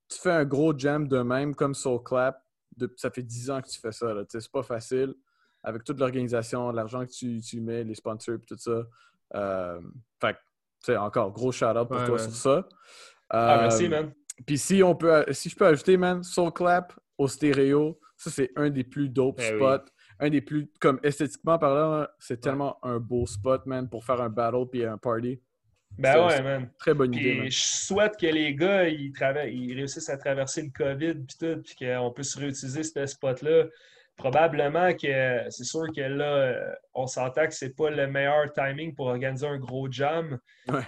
tu 0.09 0.19
fais 0.19 0.31
un 0.31 0.45
gros 0.45 0.77
jam 0.77 1.09
de 1.09 1.19
même 1.19 1.55
comme 1.55 1.75
Soul 1.75 2.03
Clap. 2.03 2.43
ça 2.97 3.11
fait 3.11 3.23
10 3.23 3.51
ans 3.51 3.61
que 3.61 3.69
tu 3.69 3.79
fais 3.79 3.93
ça. 3.93 4.15
C'est 4.29 4.51
pas 4.51 4.63
facile. 4.63 5.15
Avec 5.67 5.83
toute 5.83 5.99
l'organisation, 5.99 6.71
l'argent 6.71 7.05
que 7.05 7.11
tu, 7.11 7.41
tu, 7.41 7.61
mets, 7.61 7.83
les 7.83 7.97
sponsors 7.97 8.37
et 8.37 8.47
tout 8.47 8.57
ça. 8.57 8.87
Euh, 9.35 9.81
fait 10.21 10.37
que, 10.87 10.97
encore, 10.97 11.33
gros 11.33 11.51
shout-out 11.51 11.89
pour 11.89 12.05
toi 12.05 12.19
sur 12.19 12.33
ça. 12.33 12.69
ah, 13.31 13.59
merci, 13.63 13.87
euh, 13.87 13.89
man. 13.89 14.13
Puis 14.47 14.59
si 14.59 14.83
on 14.83 14.95
peut, 14.95 15.25
si 15.33 15.49
je 15.49 15.57
peux 15.57 15.67
ajouter, 15.67 15.97
man, 15.97 16.23
Soul 16.23 16.53
Clap 16.53 16.93
au 17.19 17.27
stéréo, 17.27 17.99
ça 18.17 18.31
c'est 18.31 18.53
un 18.55 18.71
des 18.71 18.85
plus 18.85 19.09
dope 19.09 19.41
eh 19.41 19.57
spots. 19.57 19.91
Un 20.21 20.31
des 20.31 20.41
plus, 20.41 20.71
comme 20.81 21.01
esthétiquement 21.03 21.59
parlant, 21.59 22.07
c'est 22.19 22.41
tellement 22.41 22.79
un 22.83 22.99
beau 22.99 23.27
spot, 23.27 23.67
man, 23.67 23.89
pour 23.89 24.05
faire 24.05 24.21
un 24.21 24.31
battle 24.31 24.67
puis 24.71 24.85
un 24.85 24.97
party. 24.97 25.43
Ben 25.99 26.27
ouais, 26.27 26.43
man. 26.43 26.71
Très 26.79 26.95
bonne 26.95 27.13
idée. 27.13 27.39
Man. 27.39 27.51
Je 27.51 27.59
souhaite 27.59 28.17
que 28.17 28.27
les 28.27 28.55
gars, 28.55 28.89
ils, 28.89 29.13
ils 29.51 29.75
réussissent 29.75 30.09
à 30.09 30.17
traverser 30.17 30.63
le 30.63 30.71
COVID 30.71 31.15
puis 31.15 31.37
tout, 31.39 31.63
puis 31.63 31.75
qu'on 31.77 32.13
puisse 32.13 32.37
réutiliser 32.37 32.83
ce 32.83 33.07
spot-là 33.07 33.65
probablement 34.17 34.95
que 34.95 35.45
c'est 35.51 35.65
sûr 35.65 35.87
que 35.95 36.01
là, 36.01 36.77
on 36.95 37.07
s'entend 37.07 37.47
que 37.47 37.55
c'est 37.55 37.77
pas 37.77 37.91
le 37.91 38.07
meilleur 38.07 38.53
timing 38.53 38.95
pour 38.95 39.07
organiser 39.07 39.47
un 39.47 39.59
gros 39.59 39.91
jam. 39.91 40.39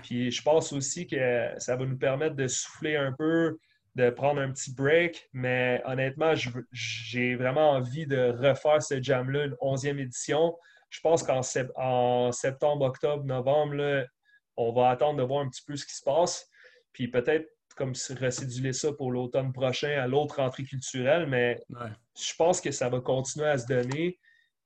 Puis 0.02 0.30
je 0.30 0.42
pense 0.42 0.72
aussi 0.72 1.06
que 1.06 1.50
ça 1.58 1.76
va 1.76 1.84
nous 1.84 1.98
permettre 1.98 2.36
de 2.36 2.46
souffler 2.46 2.96
un 2.96 3.12
peu, 3.12 3.58
de 3.96 4.10
prendre 4.10 4.40
un 4.40 4.50
petit 4.50 4.74
break. 4.74 5.28
Mais 5.32 5.82
honnêtement, 5.84 6.32
j'ai 6.72 7.34
vraiment 7.36 7.72
envie 7.72 8.06
de 8.06 8.30
refaire 8.30 8.82
ce 8.82 9.02
jam-là, 9.02 9.44
une 9.44 9.56
11e 9.60 9.98
édition. 9.98 10.56
Je 10.88 11.00
pense 11.00 11.22
qu'en 11.22 11.42
septembre, 11.42 12.86
octobre, 12.86 13.24
novembre, 13.24 14.06
on 14.56 14.72
va 14.72 14.88
attendre 14.88 15.18
de 15.18 15.22
voir 15.22 15.44
un 15.44 15.48
petit 15.50 15.64
peu 15.66 15.76
ce 15.76 15.84
qui 15.84 15.94
se 15.94 16.02
passe. 16.02 16.48
Puis 16.92 17.08
peut-être 17.08 17.46
comme 17.78 17.92
recéduler 18.20 18.72
ça 18.72 18.92
pour 18.92 19.12
l'automne 19.12 19.52
prochain 19.52 19.98
à 20.00 20.06
l'autre 20.06 20.36
rentrée 20.36 20.64
culturelle, 20.64 21.26
mais 21.26 21.60
je 22.18 22.34
pense 22.36 22.60
que 22.60 22.70
ça 22.70 22.88
va 22.88 23.00
continuer 23.00 23.46
à 23.46 23.56
se 23.56 23.66
donner. 23.66 24.18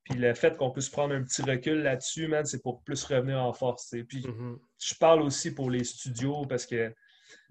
Puis 0.04 0.18
le 0.18 0.34
fait 0.34 0.56
qu'on 0.56 0.72
puisse 0.72 0.88
prendre 0.88 1.14
un 1.14 1.22
petit 1.22 1.42
recul 1.42 1.82
là-dessus, 1.82 2.26
man, 2.26 2.44
c'est 2.44 2.62
pour 2.62 2.82
plus 2.82 3.04
revenir 3.04 3.40
en 3.40 3.52
force. 3.52 3.92
Et 3.92 4.02
puis 4.02 4.22
mm-hmm. 4.22 4.56
je 4.82 4.94
parle 4.96 5.22
aussi 5.22 5.54
pour 5.54 5.70
les 5.70 5.84
studios 5.84 6.44
parce 6.46 6.66
que 6.66 6.92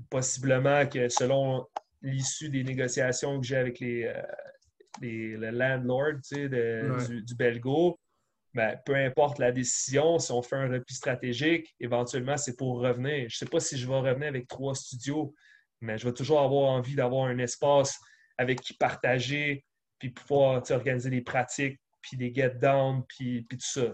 possiblement 0.09 0.85
que 0.85 1.07
selon 1.07 1.65
l'issue 2.01 2.49
des 2.49 2.63
négociations 2.63 3.39
que 3.39 3.45
j'ai 3.45 3.55
avec 3.55 3.79
les, 3.79 4.03
euh, 4.03 4.21
les, 5.01 5.37
le 5.37 5.51
landlord 5.51 6.15
du, 6.31 7.21
du, 7.23 7.35
Belgo, 7.35 7.97
ben, 8.53 8.77
peu 8.85 8.95
importe 8.95 9.39
la 9.39 9.51
décision, 9.51 10.19
si 10.19 10.31
on 10.31 10.41
fait 10.41 10.57
un 10.57 10.69
repli 10.69 10.93
stratégique, 10.93 11.73
éventuellement, 11.79 12.37
c'est 12.37 12.57
pour 12.57 12.79
revenir. 12.79 13.29
Je 13.29 13.35
ne 13.35 13.37
sais 13.37 13.45
pas 13.45 13.59
si 13.59 13.77
je 13.77 13.87
vais 13.87 13.97
revenir 13.97 14.27
avec 14.27 14.47
trois 14.47 14.75
studios, 14.75 15.33
mais 15.81 15.97
je 15.97 16.07
vais 16.07 16.13
toujours 16.13 16.41
avoir 16.41 16.69
envie 16.71 16.95
d'avoir 16.95 17.25
un 17.25 17.37
espace 17.39 17.99
avec 18.37 18.61
qui 18.61 18.73
partager, 18.73 19.65
puis 19.99 20.09
pouvoir 20.09 20.63
organiser 20.71 21.09
des 21.09 21.21
pratiques, 21.21 21.79
puis 22.01 22.17
des 22.17 22.33
get 22.33 22.55
down, 22.61 23.03
puis, 23.07 23.43
puis 23.43 23.57
tout 23.57 23.67
ça. 23.67 23.93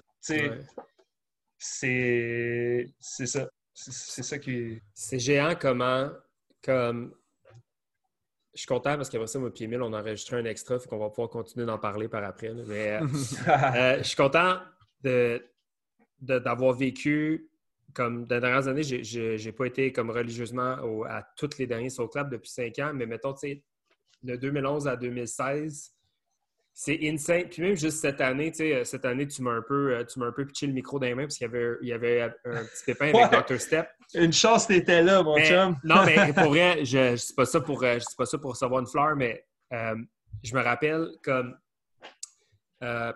C'est 1.57 2.87
ça. 2.99 3.49
C'est 3.73 4.23
ça 4.23 4.39
qui 4.39 4.81
C'est 4.93 5.19
géant 5.19 5.55
comment, 5.59 6.09
comme. 6.63 7.13
Je 8.53 8.61
suis 8.61 8.67
content 8.67 8.95
parce 8.95 9.09
qu'après 9.09 9.27
ça, 9.27 9.37
moi, 9.37 9.53
Pierre 9.53 9.69
on 9.83 9.93
a 9.93 10.01
enregistré 10.01 10.35
un 10.35 10.45
extra, 10.45 10.79
fait 10.79 10.87
qu'on 10.89 10.97
va 10.97 11.09
pouvoir 11.09 11.29
continuer 11.29 11.67
d'en 11.67 11.77
parler 11.77 12.07
par 12.07 12.23
après. 12.23 12.53
Mais 12.67 12.93
euh, 12.93 13.01
euh, 13.47 13.97
je 13.99 14.03
suis 14.03 14.15
content 14.15 14.59
d'avoir 16.19 16.73
vécu 16.73 17.51
comme 17.93 18.25
dans 18.25 18.35
les 18.35 18.41
dernières 18.41 18.67
années, 18.67 18.83
je 18.83 19.43
n'ai 19.43 19.51
pas 19.51 19.65
été 19.65 19.91
comme 19.91 20.09
religieusement 20.09 20.77
à 21.05 21.23
toutes 21.35 21.57
les 21.57 21.67
derniers 21.67 21.89
Soul 21.89 22.09
Club 22.09 22.29
depuis 22.29 22.49
cinq 22.49 22.79
ans, 22.79 22.91
mais 22.93 23.05
mettons, 23.05 23.33
tu 23.33 23.39
sais, 23.39 23.63
de 24.23 24.35
2011 24.35 24.87
à 24.87 24.95
2016, 24.95 25.93
c'est 26.73 26.99
insane. 27.03 27.45
Puis 27.49 27.61
même 27.61 27.75
juste 27.75 27.99
cette 27.99 28.21
année, 28.21 28.51
tu 28.51 28.57
sais, 28.57 28.75
euh, 28.75 28.83
cette 28.83 29.05
année, 29.05 29.27
tu 29.27 29.41
m'as 29.41 29.51
un 29.51 29.61
peu, 29.61 29.95
euh, 29.95 30.03
tu 30.03 30.19
m'as 30.19 30.27
un 30.27 30.31
peu 30.31 30.45
pitché 30.45 30.67
le 30.67 30.73
micro 30.73 30.99
dans 30.99 31.07
les 31.07 31.15
mains 31.15 31.23
parce 31.23 31.37
qu'il 31.37 31.45
y 31.45 31.49
avait, 31.49 31.75
il 31.81 31.87
y 31.87 31.93
avait 31.93 32.21
un 32.21 32.29
petit 32.65 32.83
pépin 32.85 33.13
avec 33.13 33.31
Dr. 33.31 33.59
Step. 33.59 33.89
Une 34.13 34.33
chance 34.33 34.67
t'étais 34.67 35.01
là, 35.01 35.23
mon 35.23 35.37
chum. 35.39 35.77
non, 35.83 36.05
mais 36.05 36.33
pour 36.33 36.49
vrai, 36.49 36.85
je 36.85 37.11
ne 37.11 37.15
suis 37.15 37.33
pas 37.33 37.45
ça 37.45 37.61
pour, 37.61 37.83
euh, 37.83 37.97
pas 38.17 38.25
ça 38.25 38.37
pour 38.37 38.51
recevoir 38.51 38.81
une 38.81 38.87
fleur, 38.87 39.15
mais 39.15 39.45
je 39.71 40.55
me 40.55 40.61
rappelle 40.61 41.09
comme 41.23 41.57
euh, 42.83 43.13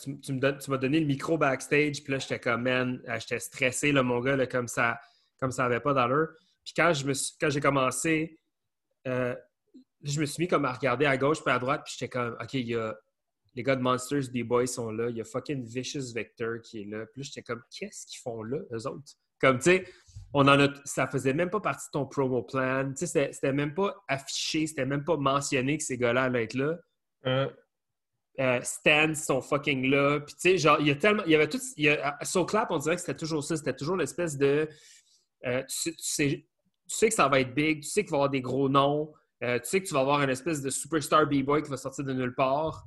tu, 0.00 0.20
tu 0.20 0.32
m'as 0.32 0.78
donné 0.78 1.00
le 1.00 1.06
micro 1.06 1.38
backstage, 1.38 2.02
puis 2.02 2.12
là, 2.12 2.18
j'étais 2.18 2.38
comme, 2.38 2.62
man, 2.62 3.00
euh, 3.08 3.18
j'étais 3.20 3.38
stressé, 3.38 3.92
là, 3.92 4.02
mon 4.02 4.20
gars, 4.20 4.46
comme 4.46 4.68
ça 4.68 4.98
comme 5.40 5.50
ça 5.50 5.64
n'avait 5.64 5.80
pas 5.80 5.92
d'allure. 5.92 6.28
Puis 6.64 6.72
quand 6.74 7.50
j'ai 7.50 7.60
commencé, 7.60 8.38
euh, 9.06 9.34
je 10.02 10.20
me 10.20 10.26
suis 10.26 10.44
mis 10.44 10.48
comme 10.48 10.64
à 10.64 10.72
regarder 10.72 11.06
à 11.06 11.16
gauche 11.18 11.42
puis 11.42 11.52
à 11.52 11.58
droite, 11.58 11.82
puis 11.84 11.94
j'étais 11.98 12.08
comme, 12.08 12.36
OK, 12.40 12.54
il 12.54 12.68
y 12.68 12.74
a 12.74 12.96
les 13.54 13.62
gars 13.62 13.76
de 13.76 13.82
Monsters, 13.82 14.30
des 14.32 14.42
boys 14.42 14.66
sont 14.66 14.90
là, 14.90 15.10
il 15.10 15.16
y 15.16 15.20
a 15.20 15.24
fucking 15.24 15.64
Vicious 15.64 16.12
Vector 16.12 16.60
qui 16.62 16.82
est 16.82 16.84
là. 16.84 17.06
Puis 17.06 17.22
là, 17.22 17.24
j'étais 17.24 17.42
comme, 17.42 17.62
qu'est-ce 17.70 18.06
qu'ils 18.06 18.20
font 18.20 18.42
là, 18.42 18.58
eux 18.72 18.86
autres? 18.88 19.12
Comme, 19.40 19.58
tu 19.58 19.64
sais, 19.64 19.84
on 20.32 20.48
en 20.48 20.58
a, 20.58 20.68
ça 20.84 21.06
faisait 21.06 21.34
même 21.34 21.50
pas 21.50 21.60
partie 21.60 21.86
de 21.88 21.92
ton 21.92 22.06
promo 22.06 22.42
plan. 22.42 22.90
Tu 22.96 23.06
sais, 23.06 23.30
c'était 23.32 23.52
même 23.52 23.74
pas 23.74 23.94
affiché, 24.08 24.66
c'était 24.66 24.86
même 24.86 25.04
pas 25.04 25.16
mentionné 25.16 25.78
que 25.78 25.84
ces 25.84 25.98
gars-là 25.98 26.24
allaient 26.24 26.44
être 26.44 26.54
là. 26.54 26.78
Euh, 27.26 27.48
stands 28.62 29.14
sont 29.14 29.40
fucking 29.40 29.86
là. 29.90 30.20
Puis, 30.20 30.34
tu 30.34 30.40
sais, 30.40 30.58
genre, 30.58 30.78
il 30.80 30.88
y 30.88 30.90
a 30.90 30.96
tellement. 30.96 31.22
Il 31.24 31.32
y 31.32 31.34
avait 31.34 31.48
tout. 31.48 31.60
Y 31.76 31.96
sur 32.22 32.46
Clap, 32.46 32.70
on 32.70 32.78
dirait 32.78 32.96
que 32.96 33.00
c'était 33.00 33.16
toujours 33.16 33.44
ça. 33.44 33.56
C'était 33.56 33.74
toujours 33.74 33.96
l'espèce 33.96 34.36
de. 34.36 34.68
Euh, 35.46 35.62
tu, 35.68 35.94
sais, 35.98 36.28
tu, 36.28 36.46
sais, 36.86 37.08
que 37.08 37.14
ça 37.14 37.28
va 37.28 37.40
être 37.40 37.54
big, 37.54 37.82
tu 37.82 37.88
sais 37.88 38.02
qu'il 38.02 38.10
va 38.10 38.16
y 38.16 38.18
avoir 38.18 38.30
des 38.30 38.40
gros 38.40 38.68
noms, 38.68 39.12
euh, 39.42 39.58
tu 39.58 39.68
sais 39.68 39.82
que 39.82 39.86
tu 39.86 39.92
vas 39.92 40.00
avoir 40.00 40.22
une 40.22 40.30
espèce 40.30 40.62
de 40.62 40.70
superstar 40.70 41.26
B-boy 41.26 41.62
qui 41.62 41.68
va 41.68 41.76
sortir 41.76 42.04
de 42.04 42.12
nulle 42.12 42.34
part, 42.34 42.86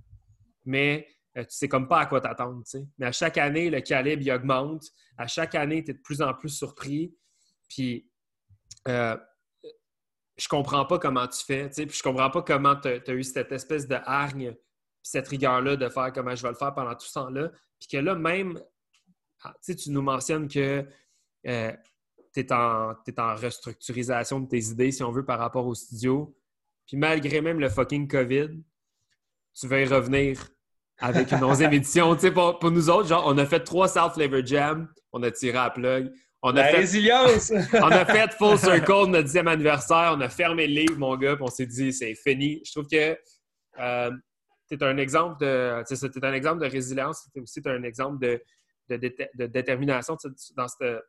mais 0.65 1.07
tu 1.35 1.45
sais 1.49 1.67
comme 1.67 1.87
pas 1.87 1.99
à 1.99 2.05
quoi 2.07 2.19
t'attendre, 2.19 2.63
tu 2.63 2.79
sais. 2.79 2.87
Mais 2.97 3.05
à 3.05 3.11
chaque 3.11 3.37
année, 3.37 3.69
le 3.69 3.81
calibre, 3.81 4.23
il 4.23 4.31
augmente. 4.31 4.85
À 5.19 5.27
chaque 5.27 5.53
année, 5.53 5.83
tu 5.83 5.91
es 5.91 5.93
de 5.93 5.99
plus 5.99 6.21
en 6.23 6.33
plus 6.33 6.49
surpris. 6.49 7.15
Puis, 7.69 8.09
je 8.87 10.47
comprends 10.49 10.85
pas 10.85 10.97
comment 10.97 11.27
tu 11.27 11.45
fais, 11.45 11.67
tu 11.67 11.75
sais. 11.75 11.85
Puis, 11.85 11.95
je 11.95 12.01
comprends 12.01 12.31
pas 12.31 12.41
comment 12.41 12.75
tu 12.75 12.87
as, 12.87 13.13
eu 13.13 13.23
cette 13.23 13.51
espèce 13.51 13.87
de 13.87 13.97
hargne 14.03 14.55
cette 15.11 15.27
rigueur-là 15.29 15.77
de 15.77 15.87
faire 15.87 16.11
comment 16.11 16.35
je 16.35 16.43
vais 16.43 16.49
le 16.49 16.55
faire 16.55 16.73
pendant 16.73 16.93
tout 16.93 17.05
ce 17.05 17.13
temps-là. 17.13 17.49
Puis 17.79 17.87
que 17.89 17.97
là, 17.97 18.13
même, 18.15 18.59
ah, 19.43 19.53
tu 19.65 19.91
nous 19.91 20.01
mentionnes 20.01 20.49
que 20.49 20.85
euh, 21.47 21.71
tu 22.33 22.39
es, 22.41 22.51
en 22.51 23.35
restructurisation 23.35 24.41
de 24.41 24.49
tes 24.49 24.59
idées, 24.65 24.91
si 24.91 25.03
on 25.03 25.11
veut, 25.11 25.25
par 25.25 25.39
rapport 25.39 25.65
au 25.65 25.75
studio. 25.75 26.35
Puis 26.85 26.97
malgré 26.97 27.39
même 27.39 27.59
le 27.59 27.69
fucking 27.69 28.07
COVID, 28.07 28.49
tu 29.53 29.67
vas 29.67 29.79
y 29.79 29.85
revenir 29.85 30.45
avec 30.99 31.31
une 31.31 31.43
onzième 31.43 31.73
édition. 31.73 32.13
Tu 32.15 32.21
sais, 32.21 32.31
pour, 32.31 32.59
nous 32.69 32.89
autres, 32.89 33.07
genre, 33.07 33.23
on 33.27 33.37
a 33.37 33.45
fait 33.45 33.61
trois 33.61 33.87
South 33.87 34.13
Flavor 34.13 34.45
Jam, 34.45 34.89
on 35.13 35.23
a 35.23 35.31
tiré 35.31 35.57
à 35.57 35.69
plug. 35.69 36.11
On 36.41 36.49
a 36.51 36.53
La 36.53 36.63
fait, 36.65 36.77
résilience! 36.77 37.51
on 37.73 37.91
a 37.91 38.05
fait 38.05 38.33
Full 38.37 38.57
Circle, 38.57 39.07
notre 39.07 39.23
dixième 39.23 39.47
anniversaire. 39.47 40.13
On 40.17 40.21
a 40.21 40.29
fermé 40.29 40.67
le 40.67 40.81
livre, 40.81 40.97
mon 40.97 41.15
gars, 41.15 41.35
puis 41.35 41.45
on 41.45 41.49
s'est 41.49 41.65
dit, 41.65 41.93
c'est 41.93 42.13
fini. 42.13 42.61
Je 42.65 42.71
trouve 42.73 42.87
que 42.87 43.17
euh, 43.79 44.11
tu 44.69 44.77
un 44.83 44.97
exemple 44.97 45.39
de. 45.39 45.83
Un 46.23 46.33
exemple 46.33 46.61
de 46.63 46.69
résilience, 46.69 47.27
c'est 47.33 47.39
aussi 47.39 47.61
un 47.65 47.83
exemple 47.83 48.19
de, 48.19 48.41
de, 48.89 49.45
détermination 49.45 50.17
dans 50.55 50.67
ce 50.67 51.01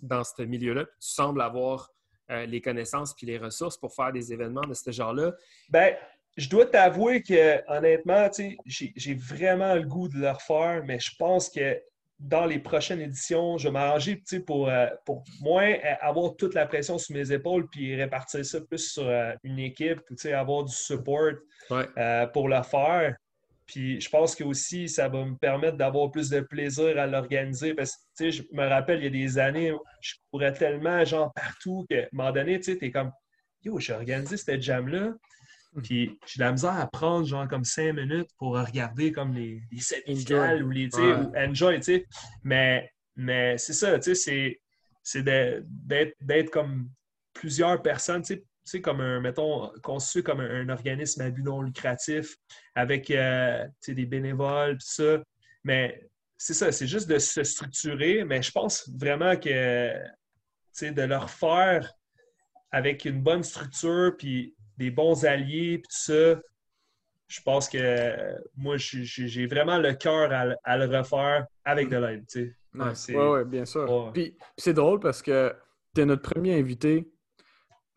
dans 0.00 0.24
ce 0.24 0.42
milieu-là. 0.42 0.84
Tu 0.84 1.08
sembles 1.08 1.40
avoir 1.40 1.90
euh, 2.30 2.46
les 2.46 2.60
connaissances 2.60 3.14
puis 3.14 3.26
les 3.26 3.38
ressources 3.38 3.76
pour 3.76 3.94
faire 3.94 4.12
des 4.12 4.32
événements 4.32 4.66
de 4.66 4.74
ce 4.74 4.90
genre-là. 4.90 5.32
Ben, 5.68 5.94
je 6.36 6.48
dois 6.48 6.66
t'avouer 6.66 7.22
que, 7.22 7.60
honnêtement, 7.70 8.30
j'ai 8.66 9.14
vraiment 9.14 9.74
le 9.74 9.82
goût 9.82 10.08
de 10.08 10.18
le 10.18 10.30
refaire, 10.30 10.82
mais 10.84 10.98
je 10.98 11.10
pense 11.18 11.50
que 11.50 11.80
dans 12.22 12.46
les 12.46 12.58
prochaines 12.58 13.00
éditions, 13.00 13.58
je 13.58 13.68
vais 13.68 13.72
m'arranger 13.72 14.22
pour, 14.46 14.68
euh, 14.68 14.86
pour 15.04 15.24
moins 15.40 15.74
avoir 16.00 16.36
toute 16.36 16.54
la 16.54 16.66
pression 16.66 16.96
sur 16.96 17.14
mes 17.14 17.32
épaules 17.32 17.68
puis 17.68 17.96
répartir 17.96 18.44
ça 18.44 18.60
plus 18.60 18.92
sur 18.92 19.06
euh, 19.06 19.34
une 19.42 19.58
équipe, 19.58 20.00
avoir 20.32 20.64
du 20.64 20.74
support 20.74 21.32
pour 22.32 22.48
le 22.48 22.62
faire. 22.62 23.16
Puis 23.66 24.00
je 24.00 24.08
pense 24.10 24.34
que 24.34 24.44
aussi, 24.44 24.88
ça 24.88 25.08
va 25.08 25.24
me 25.24 25.36
permettre 25.36 25.76
d'avoir 25.76 26.10
plus 26.10 26.28
de 26.28 26.40
plaisir 26.40 26.98
à 26.98 27.06
l'organiser. 27.06 27.74
Parce 27.74 27.96
que 28.18 28.30
je 28.30 28.42
me 28.52 28.68
rappelle, 28.68 28.98
il 28.98 29.04
y 29.04 29.06
a 29.06 29.10
des 29.10 29.38
années, 29.38 29.72
je 30.00 30.14
courais 30.30 30.52
tellement 30.52 31.04
genre 31.04 31.32
partout 31.32 31.86
qu'à 31.88 32.02
un 32.02 32.06
moment 32.12 32.32
donné, 32.32 32.60
tu 32.60 32.72
es 32.72 32.90
comme 32.90 33.12
Yo, 33.64 33.78
j'ai 33.78 33.92
organisé 33.92 34.36
cette 34.36 34.62
jam-là. 34.62 35.12
Puis 35.82 36.18
j'ai 36.26 36.38
de 36.38 36.44
la 36.44 36.52
misère 36.52 36.78
à 36.78 36.86
prendre 36.86 37.26
genre 37.26 37.48
comme 37.48 37.64
cinq 37.64 37.94
minutes 37.94 38.28
pour 38.36 38.58
regarder 38.58 39.12
comme 39.12 39.34
les, 39.34 39.62
les 39.70 40.62
ou 40.62 40.70
les 40.70 40.88
ou 40.94 41.32
enjoy, 41.36 41.76
tu 41.76 41.82
sais. 41.82 42.06
Mais, 42.42 42.90
mais 43.16 43.56
c'est 43.56 43.72
ça, 43.72 43.98
tu 43.98 44.14
sais, 44.14 44.60
c'est 45.02 45.22
d'être 45.22 46.50
comme 46.50 46.90
plusieurs 47.32 47.80
personnes, 47.80 48.22
tu 48.22 48.42
sais, 48.64 48.80
comme 48.80 49.00
un, 49.00 49.20
mettons, 49.20 49.70
conçu 49.82 50.22
comme 50.22 50.40
un, 50.40 50.68
organisme 50.68 51.22
à 51.22 51.30
but 51.30 51.42
non 51.42 51.62
lucratif 51.62 52.36
avec 52.74 53.10
euh, 53.10 53.66
des 53.88 54.06
bénévoles, 54.06 54.74
tout 54.74 54.86
ça. 54.86 55.22
Mais 55.64 56.08
c'est 56.36 56.54
ça, 56.54 56.70
c'est 56.70 56.86
juste 56.86 57.08
de 57.08 57.18
se 57.18 57.44
structurer, 57.44 58.24
mais 58.24 58.42
je 58.42 58.50
pense 58.50 58.90
vraiment 58.98 59.36
que 59.36 59.94
de 60.80 61.02
leur 61.02 61.30
faire 61.30 61.92
avec 62.72 63.04
une 63.04 63.22
bonne 63.22 63.42
structure, 63.42 64.14
puis 64.18 64.54
des 64.78 64.90
bons 64.90 65.24
alliés, 65.24 65.78
puis 65.78 65.88
tout 65.88 66.12
ça, 66.12 66.40
je 67.28 67.40
pense 67.42 67.68
que 67.68 68.36
moi, 68.56 68.76
j'ai 68.76 69.46
vraiment 69.46 69.78
le 69.78 69.94
cœur 69.94 70.30
à, 70.64 70.76
le 70.76 70.98
refaire 70.98 71.46
avec 71.64 71.88
de 71.88 71.96
l'aide. 71.96 72.24
Oui, 72.74 73.14
ouais, 73.14 73.44
bien 73.44 73.64
sûr. 73.64 74.10
Puis, 74.12 74.36
c'est 74.56 74.74
drôle 74.74 75.00
parce 75.00 75.22
que 75.22 75.54
tu 75.94 76.02
es 76.02 76.04
notre 76.04 76.22
premier 76.22 76.58
invité, 76.58 77.10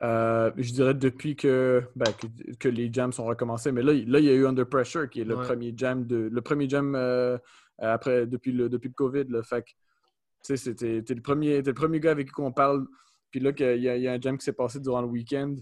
euh, 0.03 0.51
je 0.57 0.71
dirais 0.73 0.93
depuis 0.93 1.36
ben, 1.36 2.05
que, 2.19 2.55
que, 2.59 2.67
les 2.67 2.91
jams 2.91 3.13
sont 3.13 3.26
recommencés. 3.26 3.71
Mais 3.71 3.82
là, 3.82 3.93
là, 3.93 4.19
il 4.19 4.26
y 4.26 4.30
a 4.30 4.34
eu 4.34 4.45
Under 4.45 4.67
Pressure, 4.67 5.09
qui 5.09 5.21
est 5.21 5.26
le 5.26 5.36
premier 5.36 5.73
jam 5.76 6.05
de 6.05 6.30
le 6.32 6.41
premier 6.41 6.69
jam 6.69 6.95
euh, 6.95 7.38
après 7.80 8.26
depuis 8.26 8.51
le 8.51 8.67
depuis 8.67 8.89
le 8.89 8.93
COVID. 8.93 9.26
Là. 9.30 9.41
Fait 9.43 9.63
que 9.63 10.55
c'était 10.55 11.01
le 11.07 11.21
premier, 11.21 11.61
le 11.61 11.73
premier 11.73 11.99
gars 11.99 12.11
avec 12.11 12.28
qui 12.28 12.41
on 12.41 12.51
parle. 12.51 12.86
Puis 13.32 13.39
là, 13.39 13.51
il 13.57 13.78
y, 13.78 14.01
y, 14.01 14.07
a 14.07 14.13
un 14.13 14.21
jam 14.21 14.38
qui 14.38 14.45
s'est 14.45 14.53
passé 14.53 14.80
durant 14.80 15.01
le 15.01 15.07
week-end. 15.07 15.55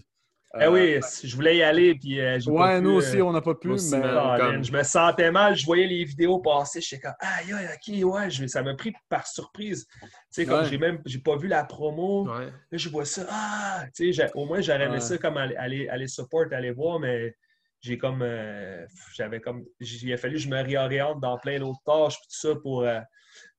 Eh 0.60 0.68
oui, 0.68 1.00
je 1.22 1.34
voulais 1.34 1.56
y 1.56 1.62
aller, 1.62 1.94
puis 1.96 2.20
euh, 2.20 2.38
Ouais, 2.46 2.80
nous 2.80 2.92
aussi, 2.92 3.18
euh, 3.18 3.24
on 3.24 3.32
n'a 3.32 3.40
pas 3.40 3.54
pu, 3.54 3.68
mais... 3.68 4.00
Ah, 4.02 4.52
je 4.62 4.70
me 4.70 4.82
sentais 4.82 5.30
mal, 5.30 5.56
je 5.56 5.64
voyais 5.66 5.86
les 5.86 6.04
vidéos 6.04 6.38
passer, 6.38 6.80
je 6.80 6.86
suis 6.86 7.00
comme 7.00 7.14
«Aïe, 7.18 7.52
aïe, 7.52 8.04
OK, 8.04 8.12
ouais, 8.12 8.48
ça 8.48 8.62
m'a 8.62 8.74
pris 8.74 8.92
par 9.08 9.26
surprise.» 9.26 9.86
Tu 10.00 10.08
sais, 10.30 10.46
comme 10.46 10.64
j'ai 10.64 10.78
même, 10.78 11.00
j'ai 11.06 11.18
pas 11.18 11.36
vu 11.36 11.48
la 11.48 11.64
promo, 11.64 12.26
là, 12.26 12.50
je 12.70 12.88
vois 12.88 13.04
ça, 13.04 13.26
ah! 13.30 13.84
Tu 13.94 14.12
sais, 14.12 14.30
au 14.34 14.46
moins, 14.46 14.60
j'aurais 14.60 14.84
aimé 14.84 15.00
ça 15.00 15.18
comme 15.18 15.36
aller, 15.36 15.56
aller, 15.56 15.88
aller 15.88 16.06
support, 16.06 16.44
aller 16.52 16.70
voir, 16.70 17.00
mais 17.00 17.34
j'ai 17.80 17.98
comme... 17.98 18.22
Euh, 18.22 18.86
j'avais 19.14 19.40
comme... 19.40 19.64
Il 19.80 20.12
a 20.12 20.16
fallu 20.16 20.34
que 20.34 20.40
je 20.40 20.48
me 20.48 20.62
réoriente 20.62 21.20
dans 21.20 21.36
plein 21.38 21.58
d'autres 21.58 21.82
tâches, 21.84 22.16
tout 22.16 22.28
ça, 22.28 22.54
pour 22.54 22.86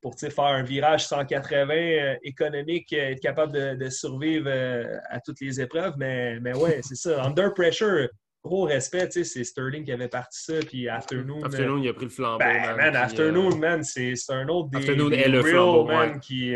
pour 0.06 0.14
faire 0.20 0.40
un 0.40 0.62
virage 0.62 1.08
180 1.08 1.74
euh, 1.74 2.16
économique, 2.22 2.94
euh, 2.94 3.10
être 3.10 3.20
capable 3.20 3.76
de, 3.76 3.90
survivre 3.90 4.46
euh, 4.48 5.00
à 5.10 5.20
toutes 5.20 5.42
les 5.42 5.60
épreuves. 5.60 5.96
Mais, 5.98 6.40
mais 6.42 6.56
ouais, 6.56 6.80
c'est 6.84 6.94
ça. 6.94 7.24
Under 7.24 7.52
pressure, 7.56 8.10
gros 8.44 8.66
respect, 8.66 9.10
c'est 9.10 9.44
Sterling 9.44 9.84
qui 9.84 9.92
avait 9.92 10.08
parti 10.08 10.44
ça, 10.44 10.60
puis 10.60 10.88
Afternoon. 10.88 11.44
Afternoon, 11.44 11.82
il 11.82 11.90
a 11.90 11.94
pris 11.96 12.06
le 12.06 12.12
flambeau. 12.12 12.38
Ben, 12.38 12.76
man, 12.76 12.96
Afternoon, 12.96 13.56
man, 13.58 13.84
c'est 13.84 14.14
un 14.30 14.48
autre 14.48 14.70
des, 14.70 14.78
Afternoon 14.78 15.10
est 15.10 15.28
le 15.28 15.42
flambeau, 15.42 15.86
man, 15.86 16.20
qui, 16.20 16.56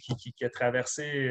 qui, 0.00 0.32
qui, 0.32 0.44
a 0.46 0.48
traversé 0.48 1.28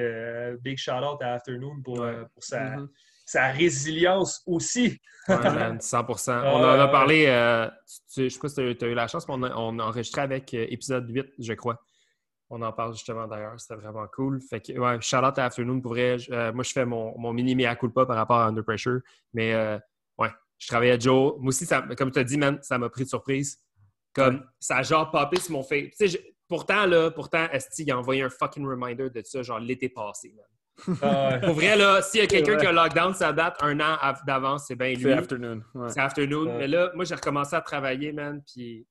Big 0.62 0.78
shout 0.78 0.92
out 0.92 1.20
à 1.22 1.34
Afternoon 1.34 1.82
pour, 1.84 1.96
pour 1.96 2.44
sa. 2.44 2.76
Mm-hmm 2.76 2.88
sa 3.26 3.48
résilience 3.52 4.42
aussi. 4.46 5.00
ouais, 5.28 5.78
100 5.80 6.06
On 6.28 6.64
en 6.64 6.80
a 6.80 6.88
parlé, 6.88 7.26
euh, 7.28 7.70
je 8.16 8.24
ne 8.24 8.30
sais 8.30 8.40
pas 8.40 8.50
si 8.50 8.56
tu 8.56 8.86
as, 8.86 8.88
eu 8.88 8.94
la 8.94 9.08
chance, 9.08 9.28
mais 9.28 9.36
on 9.56 9.80
a, 9.80 9.84
enregistré 9.84 10.22
avec 10.22 10.54
euh, 10.54 10.66
épisode 10.70 11.10
8, 11.10 11.26
je 11.40 11.54
crois. 11.54 11.80
On 12.50 12.62
en 12.62 12.72
parle 12.72 12.94
justement 12.94 13.28
d'ailleurs, 13.28 13.60
c'était 13.60 13.76
vraiment 13.76 14.06
cool. 14.14 14.42
Fait 14.42 14.60
que, 14.60 14.78
ouais, 14.78 14.98
Charlotte 15.02 15.38
Afternoon, 15.40 15.82
pour 15.82 15.94
vrai, 15.94 16.18
euh, 16.30 16.52
moi 16.54 16.64
je 16.64 16.72
fais 16.72 16.86
mon, 16.86 17.18
mon 17.18 17.34
mini 17.34 17.56
mea 17.56 17.76
culpa 17.76 18.06
par 18.06 18.16
rapport 18.16 18.38
à 18.38 18.48
Under 18.48 18.64
Pressure, 18.64 19.00
mais 19.34 19.56
ouais, 20.18 20.30
je 20.60 20.68
travaillais 20.68 20.94
à 20.94 21.00
Joe. 21.00 21.36
Moi 21.40 21.50
aussi, 21.50 21.66
ça, 21.66 21.82
comme 21.98 22.12
tu 22.12 22.20
as 22.20 22.24
dit, 22.24 22.38
man, 22.38 22.60
ça 22.62 22.78
m'a 22.78 22.90
pris 22.90 23.06
de 23.06 23.10
surprise. 23.10 23.60
Comme 24.14 24.46
ça 24.60 24.78
a 24.78 24.84
genre 24.84 25.10
popé 25.10 25.40
sur 25.40 25.54
mon 25.54 25.64
fait. 25.64 25.92
Pourtant, 26.48 26.86
là, 26.86 27.10
pourtant, 27.10 27.48
Esti, 27.52 27.82
il 27.84 27.92
a 27.92 27.98
envoyé 27.98 28.22
un 28.22 28.30
fucking 28.30 28.68
reminder 28.68 29.10
de 29.10 29.22
ça, 29.24 29.42
genre 29.42 29.60
l'été 29.60 29.90
passé, 29.90 30.32
man. 30.36 30.46
Ah 31.02 31.40
Pour 31.44 31.54
vrai, 31.54 31.76
là, 31.76 32.02
s'il 32.02 32.22
y 32.22 32.24
a 32.24 32.28
quelqu'un 32.28 32.58
qui 32.58 32.66
a 32.66 32.72
lockdown, 32.72 33.14
ça 33.14 33.32
date 33.32 33.58
un 33.62 33.80
an 33.80 33.98
d'avance, 34.26 34.66
c'est 34.68 34.76
bien 34.76 34.90
lui. 34.90 35.04
C'est 35.04 35.14
afternoon. 35.14 35.62
C'est 35.88 36.00
afternoon. 36.00 36.58
Mais 36.58 36.68
là, 36.68 36.92
moi, 36.96 37.06
j'ai 37.06 37.16
recommencé 37.16 37.56
à 37.56 37.62
travailler, 37.62 38.12
man, 38.12 38.42
puis 38.46 38.86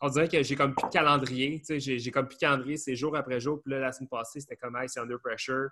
on 0.00 0.08
dirait 0.08 0.28
que 0.28 0.42
j'ai 0.42 0.56
comme 0.56 0.74
plus 0.74 0.86
de 0.86 0.92
calendrier. 0.92 1.62
J'ai 1.68 2.10
comme 2.10 2.26
plus 2.26 2.36
de 2.36 2.40
calendrier, 2.40 2.76
c'est 2.76 2.96
jour 2.96 3.16
après 3.16 3.40
jour. 3.40 3.60
Puis 3.62 3.72
là, 3.72 3.80
la 3.80 3.92
semaine 3.92 4.08
passée, 4.08 4.40
c'était 4.40 4.56
comme, 4.56 4.76
hey, 4.76 4.88
c'est 4.88 5.00
under 5.00 5.18
pressure. 5.20 5.68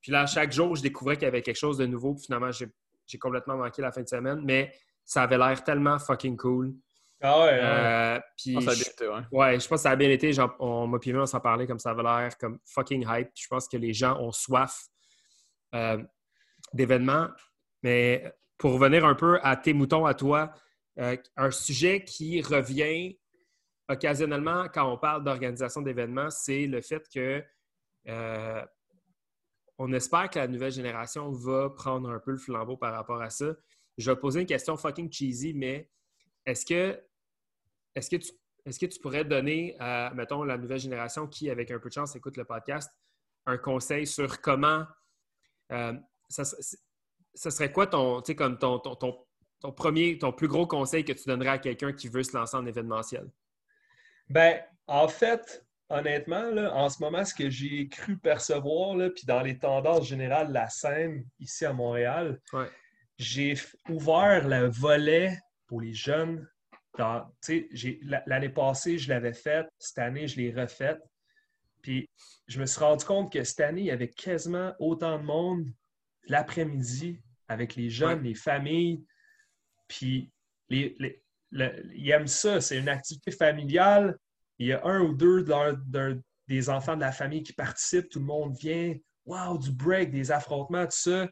Puis 0.00 0.12
là, 0.12 0.26
chaque 0.26 0.52
jour, 0.52 0.74
je 0.76 0.82
découvrais 0.82 1.16
qu'il 1.16 1.24
y 1.24 1.28
avait 1.28 1.42
quelque 1.42 1.58
chose 1.58 1.78
de 1.78 1.86
nouveau. 1.86 2.14
Puis 2.14 2.24
finalement, 2.24 2.50
j'ai 2.50 3.18
complètement 3.18 3.56
manqué 3.56 3.82
la 3.82 3.92
fin 3.92 4.02
de 4.02 4.08
semaine. 4.08 4.40
Mais 4.44 4.72
ça 5.04 5.22
avait 5.22 5.38
l'air 5.38 5.62
tellement 5.62 5.98
fucking 5.98 6.36
cool. 6.36 6.74
Ah 7.22 7.40
ouais, 7.40 7.60
euh, 7.62 8.20
puis 8.36 8.54
je, 8.54 9.36
ouais. 9.36 9.60
je 9.60 9.68
pense 9.68 9.80
que 9.80 9.82
ça 9.82 9.90
a 9.90 9.96
bien 9.96 10.08
été. 10.08 10.32
Genre, 10.32 10.54
on 10.58 10.86
m'a 10.86 10.98
on 10.98 11.26
s'en 11.26 11.40
parlait 11.40 11.66
comme 11.66 11.78
ça 11.78 11.90
avait 11.90 12.02
l'air 12.02 12.36
comme 12.38 12.58
fucking 12.64 13.04
hype. 13.06 13.28
Je 13.34 13.46
pense 13.46 13.68
que 13.68 13.76
les 13.76 13.92
gens 13.92 14.18
ont 14.20 14.32
soif 14.32 14.86
euh, 15.74 16.02
d'événements. 16.72 17.28
Mais 17.82 18.32
pour 18.56 18.72
revenir 18.72 19.04
un 19.04 19.14
peu 19.14 19.38
à 19.42 19.56
tes 19.56 19.74
moutons, 19.74 20.06
à 20.06 20.14
toi, 20.14 20.52
euh, 20.98 21.16
un 21.36 21.50
sujet 21.50 22.04
qui 22.04 22.40
revient 22.40 23.18
occasionnellement 23.88 24.68
quand 24.72 24.90
on 24.90 24.96
parle 24.96 25.22
d'organisation 25.22 25.82
d'événements, 25.82 26.30
c'est 26.30 26.66
le 26.66 26.80
fait 26.80 27.06
que 27.12 27.44
on 29.82 29.92
espère 29.92 30.28
que 30.28 30.38
la 30.38 30.46
nouvelle 30.46 30.72
génération 30.72 31.30
va 31.30 31.70
prendre 31.70 32.10
un 32.10 32.18
peu 32.18 32.32
le 32.32 32.38
flambeau 32.38 32.76
par 32.76 32.92
rapport 32.92 33.20
à 33.20 33.30
ça. 33.30 33.46
Je 33.96 34.10
vais 34.10 34.16
poser 34.16 34.40
une 34.40 34.46
question 34.46 34.76
fucking 34.76 35.10
cheesy, 35.10 35.54
mais 35.54 35.90
est-ce 36.44 36.66
que 36.66 37.00
est-ce 37.94 38.10
que 38.10 38.16
tu 38.16 38.32
est-ce 38.66 38.78
que 38.78 38.86
tu 38.86 39.00
pourrais 39.00 39.24
donner 39.24 39.76
à, 39.78 40.12
mettons, 40.14 40.44
la 40.44 40.58
nouvelle 40.58 40.78
génération 40.78 41.26
qui, 41.26 41.50
avec 41.50 41.70
un 41.70 41.78
peu 41.78 41.88
de 41.88 41.94
chance, 41.94 42.14
écoute 42.16 42.36
le 42.36 42.44
podcast, 42.44 42.90
un 43.46 43.58
conseil 43.58 44.06
sur 44.06 44.40
comment 44.40 44.84
euh, 45.72 45.94
ça, 46.28 46.44
serait 47.34 47.72
quoi 47.72 47.86
ton, 47.86 48.20
comme 48.36 48.58
ton, 48.58 48.78
ton, 48.78 49.72
premier, 49.72 50.18
ton 50.18 50.32
plus 50.32 50.48
gros 50.48 50.66
conseil 50.66 51.04
que 51.04 51.12
tu 51.12 51.24
donnerais 51.26 51.50
à 51.50 51.58
quelqu'un 51.58 51.92
qui 51.92 52.08
veut 52.08 52.22
se 52.22 52.36
lancer 52.36 52.56
en 52.56 52.66
événementiel? 52.66 53.30
Ben, 54.28 54.60
en 54.86 55.08
fait, 55.08 55.64
honnêtement, 55.88 56.50
là, 56.50 56.74
en 56.74 56.88
ce 56.88 57.02
moment, 57.02 57.24
ce 57.24 57.34
que 57.34 57.50
j'ai 57.50 57.88
cru 57.88 58.18
percevoir, 58.18 58.96
puis 59.14 59.24
dans 59.26 59.42
les 59.42 59.58
tendances 59.58 60.06
générales 60.06 60.48
de 60.48 60.54
la 60.54 60.68
scène 60.68 61.24
ici 61.38 61.64
à 61.64 61.72
Montréal, 61.72 62.40
j'ai 63.16 63.54
ouvert 63.88 64.46
le 64.46 64.68
volet 64.68 65.38
pour 65.66 65.80
les 65.80 65.94
jeunes 65.94 66.48
L'année 68.26 68.48
passée, 68.48 68.98
je 68.98 69.08
l'avais 69.08 69.32
faite. 69.32 69.68
Cette 69.78 69.98
année, 69.98 70.26
je 70.26 70.36
l'ai 70.36 70.52
refaite. 70.52 71.00
Puis 71.82 72.08
je 72.46 72.60
me 72.60 72.66
suis 72.66 72.80
rendu 72.80 73.04
compte 73.04 73.32
que 73.32 73.42
cette 73.42 73.60
année, 73.60 73.82
il 73.82 73.86
y 73.86 73.90
avait 73.90 74.10
quasiment 74.10 74.74
autant 74.78 75.18
de 75.18 75.24
monde 75.24 75.66
l'après-midi 76.26 77.20
avec 77.48 77.74
les 77.76 77.90
jeunes, 77.90 78.22
les 78.22 78.34
familles. 78.34 79.04
Puis 79.88 80.30
les, 80.68 80.96
ils 81.50 82.10
aiment 82.10 82.26
ça. 82.26 82.60
C'est 82.60 82.78
une 82.78 82.88
activité 82.88 83.30
familiale. 83.30 84.16
Il 84.58 84.68
y 84.68 84.72
a 84.72 84.84
un 84.84 85.00
ou 85.00 85.14
deux 85.14 85.44
des 86.46 86.68
enfants 86.68 86.96
de 86.96 87.00
la 87.00 87.12
famille 87.12 87.42
qui 87.42 87.54
participent. 87.54 88.10
Tout 88.10 88.20
le 88.20 88.26
monde 88.26 88.56
vient. 88.58 88.94
Wow, 89.24 89.58
du 89.58 89.70
break, 89.70 90.10
des 90.10 90.30
affrontements, 90.30 90.84
tout 90.84 90.96
ça 90.96 91.28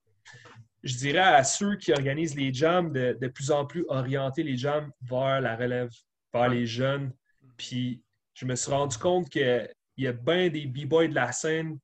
je 0.88 0.96
dirais 0.96 1.18
à 1.18 1.44
ceux 1.44 1.76
qui 1.76 1.92
organisent 1.92 2.36
les 2.36 2.52
jams 2.52 2.92
de, 2.92 3.16
de 3.20 3.28
plus 3.28 3.50
en 3.50 3.66
plus 3.66 3.84
orienter 3.88 4.42
les 4.42 4.56
jams 4.56 4.90
vers 5.02 5.40
la 5.40 5.56
relève, 5.56 5.90
vers 6.32 6.48
les 6.48 6.66
jeunes. 6.66 7.12
Puis 7.56 8.02
je 8.34 8.46
me 8.46 8.54
suis 8.54 8.70
rendu 8.70 8.96
compte 8.96 9.28
qu'il 9.28 9.68
y 9.96 10.06
a 10.06 10.12
bien 10.12 10.48
des 10.48 10.66
b-boys 10.66 11.08
de 11.08 11.14
la 11.14 11.32
scène 11.32 11.78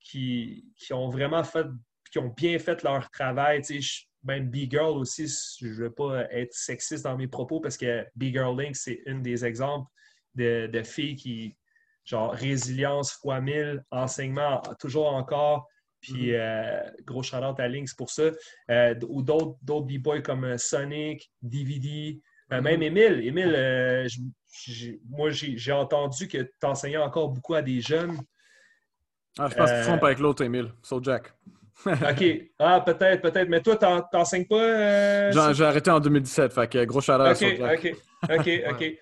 qui, 0.00 0.64
ont 0.90 1.08
vraiment 1.08 1.44
fait, 1.44 1.66
qui 2.10 2.18
ont 2.18 2.28
bien 2.28 2.58
fait 2.58 2.82
leur 2.82 3.08
travail. 3.10 3.62
Tu 3.62 3.82
sais, 3.82 4.04
même 4.22 4.50
B-Girl 4.50 4.98
aussi, 4.98 5.26
je 5.60 5.66
ne 5.66 5.72
veux 5.72 5.90
pas 5.90 6.24
être 6.30 6.52
sexiste 6.52 7.04
dans 7.04 7.16
mes 7.16 7.28
propos 7.28 7.60
parce 7.60 7.76
que 7.76 8.04
B-Girl 8.16 8.60
Link, 8.60 8.76
c'est 8.76 9.00
une 9.06 9.22
des 9.22 9.44
exemples 9.44 9.88
de, 10.34 10.66
de 10.66 10.82
filles 10.82 11.16
qui, 11.16 11.56
genre, 12.04 12.32
résilience 12.32 13.12
fois 13.12 13.40
mille, 13.40 13.82
enseignement 13.90 14.60
toujours 14.78 15.14
encore, 15.14 15.66
puis, 16.00 16.30
mm-hmm. 16.30 16.34
euh, 16.34 16.90
gros 17.04 17.22
shout 17.22 17.36
à 17.36 17.68
Lynx 17.68 17.94
pour 17.94 18.10
ça. 18.10 18.30
Euh, 18.70 18.94
ou 19.08 19.22
d'autres 19.22 19.86
b-boys 19.86 20.22
comme 20.22 20.44
euh, 20.44 20.58
Sonic, 20.58 21.30
DVD, 21.42 22.20
même 22.50 22.64
mm-hmm. 22.64 22.82
Emile. 22.82 23.26
Emile, 23.26 24.08
moi, 25.08 25.30
j'ai 25.30 25.72
entendu 25.72 26.28
que 26.28 26.38
tu 26.38 26.66
enseignais 26.66 26.96
encore 26.96 27.28
beaucoup 27.28 27.54
à 27.54 27.62
des 27.62 27.80
jeunes. 27.80 28.18
Ah, 29.38 29.48
je 29.48 29.54
pense 29.54 29.70
que 29.70 29.80
tu 29.80 29.86
trompes 29.86 30.04
avec 30.04 30.18
l'autre 30.18 30.42
Emile, 30.42 30.72
So 30.82 31.02
Jack. 31.02 31.32
OK. 31.86 32.24
Ah, 32.58 32.80
peut-être, 32.80 33.22
peut-être. 33.22 33.48
Mais 33.48 33.62
toi, 33.62 33.76
tu 33.76 33.86
n'enseignes 34.16 34.46
pas. 34.46 35.30
J'ai 35.52 35.64
arrêté 35.64 35.90
en 35.90 36.00
2017, 36.00 36.52
fait 36.52 36.68
que 36.68 36.84
gros 36.84 37.00
chaleur 37.00 37.30
OK, 37.30 37.60
OK, 37.60 37.96
OK, 38.28 38.50
OK. 38.70 38.98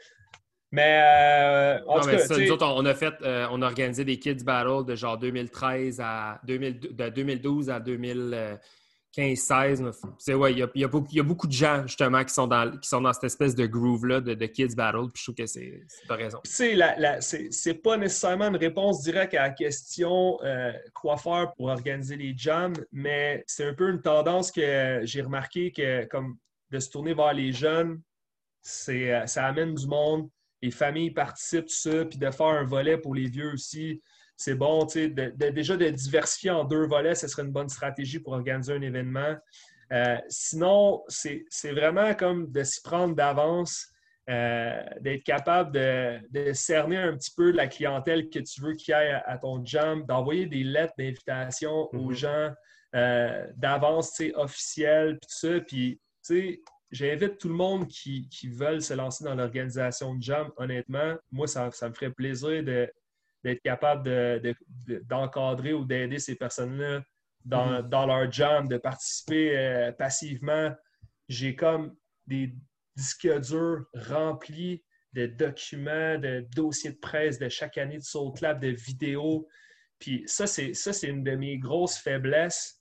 Mais, 0.70 1.00
euh, 1.02 1.78
en 1.86 2.00
tout 2.00 2.08
cas, 2.08 2.36
nous 2.36 2.50
autres, 2.50 2.66
on 2.66 2.84
a 2.84 2.94
fait, 2.94 3.14
euh, 3.22 3.46
on 3.50 3.62
a 3.62 3.66
organisé 3.66 4.04
des 4.04 4.18
Kids 4.18 4.44
Battle 4.44 4.84
de 4.86 4.94
genre 4.94 5.16
2013 5.16 6.00
à 6.00 6.40
2012 6.44 7.70
à 7.70 7.80
2000. 7.80 8.58
15-16. 9.16 10.34
Ouais, 10.34 10.52
il 10.52 10.58
y, 10.74 10.84
a, 10.84 10.88
beaucoup 11.22 11.46
de 11.46 11.52
gens, 11.52 11.82
justement, 11.86 12.22
qui 12.24 12.32
sont 12.32 12.46
dans, 12.46 12.76
qui 12.78 12.88
sont 12.88 13.00
dans 13.00 13.12
cette 13.12 13.24
espèce 13.24 13.54
de 13.54 13.66
groove-là 13.66 14.20
de, 14.20 14.46
Kids 14.46 14.74
Battle. 14.76 15.08
Puis 15.12 15.22
je 15.22 15.24
trouve 15.24 15.34
que 15.34 15.46
c'est. 15.46 15.82
T'as 16.06 16.16
raison. 16.16 16.38
C'est 16.44 17.82
pas 17.82 17.96
nécessairement 17.96 18.48
une 18.48 18.56
réponse 18.56 19.02
directe 19.02 19.34
à 19.34 19.42
la 19.42 19.50
question 19.50 20.38
euh, 20.44 20.72
quoi 20.94 21.16
faire 21.16 21.52
pour 21.56 21.66
organiser 21.68 22.16
les 22.16 22.34
jams, 22.36 22.74
mais 22.92 23.42
c'est 23.46 23.64
un 23.64 23.74
peu 23.74 23.90
une 23.90 24.02
tendance 24.02 24.52
que 24.52 25.00
j'ai 25.02 25.22
remarqué 25.22 25.72
que, 25.72 26.04
comme 26.06 26.36
de 26.70 26.78
se 26.78 26.90
tourner 26.90 27.14
vers 27.14 27.32
les 27.32 27.52
jeunes, 27.52 28.00
euh, 28.88 29.26
ça 29.26 29.46
amène 29.46 29.74
du 29.74 29.86
monde. 29.86 30.28
Les 30.62 30.70
familles 30.70 31.12
participent, 31.12 31.70
ça, 31.70 32.04
puis 32.04 32.18
de 32.18 32.30
faire 32.30 32.46
un 32.46 32.64
volet 32.64 32.98
pour 32.98 33.14
les 33.14 33.28
vieux 33.28 33.52
aussi 33.52 34.02
c'est 34.38 34.54
bon, 34.54 34.84
déjà 34.84 35.76
de 35.76 35.90
diversifier 35.90 36.52
en 36.52 36.62
deux 36.62 36.86
volets, 36.86 37.16
ce 37.16 37.26
serait 37.26 37.42
une 37.42 37.50
bonne 37.50 37.68
stratégie 37.68 38.20
pour 38.20 38.34
organiser 38.34 38.72
un 38.72 38.82
événement. 38.82 39.34
Euh, 39.92 40.16
sinon, 40.28 41.02
c'est 41.08 41.72
vraiment 41.72 42.14
comme 42.14 42.50
de 42.52 42.62
s'y 42.62 42.80
prendre 42.80 43.16
d'avance, 43.16 43.88
euh, 44.30 44.80
d'être 45.00 45.24
capable 45.24 45.72
de, 45.72 46.52
cerner 46.52 46.98
un 46.98 47.16
petit 47.16 47.32
peu 47.36 47.50
la 47.50 47.66
clientèle 47.66 48.30
que 48.30 48.38
tu 48.38 48.60
veux 48.60 48.74
qu'il 48.74 48.94
aille 48.94 49.20
à, 49.26 49.38
ton 49.38 49.64
jam, 49.64 50.04
d'envoyer 50.06 50.46
des 50.46 50.62
lettres 50.62 50.94
d'invitation 50.96 51.88
aux 51.92 52.12
mm-hmm. 52.12 52.16
gens 52.16 52.50
euh, 52.94 53.44
d'avance, 53.56 54.22
officielles, 54.36 55.18
puis 55.18 55.28
tout 55.28 55.48
ça. 55.48 55.60
Puis, 55.66 56.62
j'invite 56.90 57.38
tout 57.38 57.48
le 57.48 57.54
monde 57.54 57.88
qui, 57.88 58.28
qui 58.28 58.48
veulent 58.48 58.82
se 58.82 58.94
lancer 58.94 59.24
dans 59.24 59.34
l'organisation 59.34 60.14
de 60.14 60.22
jam. 60.22 60.50
Honnêtement, 60.56 61.16
moi, 61.30 61.46
ça, 61.46 61.70
ça 61.70 61.88
me 61.88 61.94
ferait 61.94 62.10
plaisir 62.10 62.62
de 62.62 62.90
d'être 63.44 63.62
capable 63.62 64.42
d'encadrer 65.08 65.72
ou 65.72 65.84
d'aider 65.84 66.18
ces 66.18 66.34
personnes-là 66.34 67.04
dans, 67.44 67.82
mm-hmm. 67.82 68.06
leur 68.06 68.32
jam, 68.32 68.66
de 68.66 68.78
participer 68.78 69.56
euh, 69.56 69.92
passivement. 69.92 70.74
J'ai 71.28 71.54
comme 71.54 71.94
des 72.26 72.52
disques 72.96 73.32
durs 73.40 73.86
remplis 73.94 74.82
de 75.12 75.26
documents, 75.26 76.18
de 76.18 76.46
dossiers 76.54 76.90
de 76.90 76.98
presse 76.98 77.38
de 77.38 77.48
chaque 77.48 77.78
année 77.78 77.98
de 77.98 78.02
Soul 78.02 78.32
Clap, 78.34 78.60
de 78.60 78.68
vidéos. 78.68 79.48
Puis 79.98 80.24
ça, 80.26 80.46
c'est 80.46 80.72
une 81.04 81.24
de 81.24 81.36
mes 81.36 81.58
grosses 81.58 81.96
faiblesses, 81.96 82.80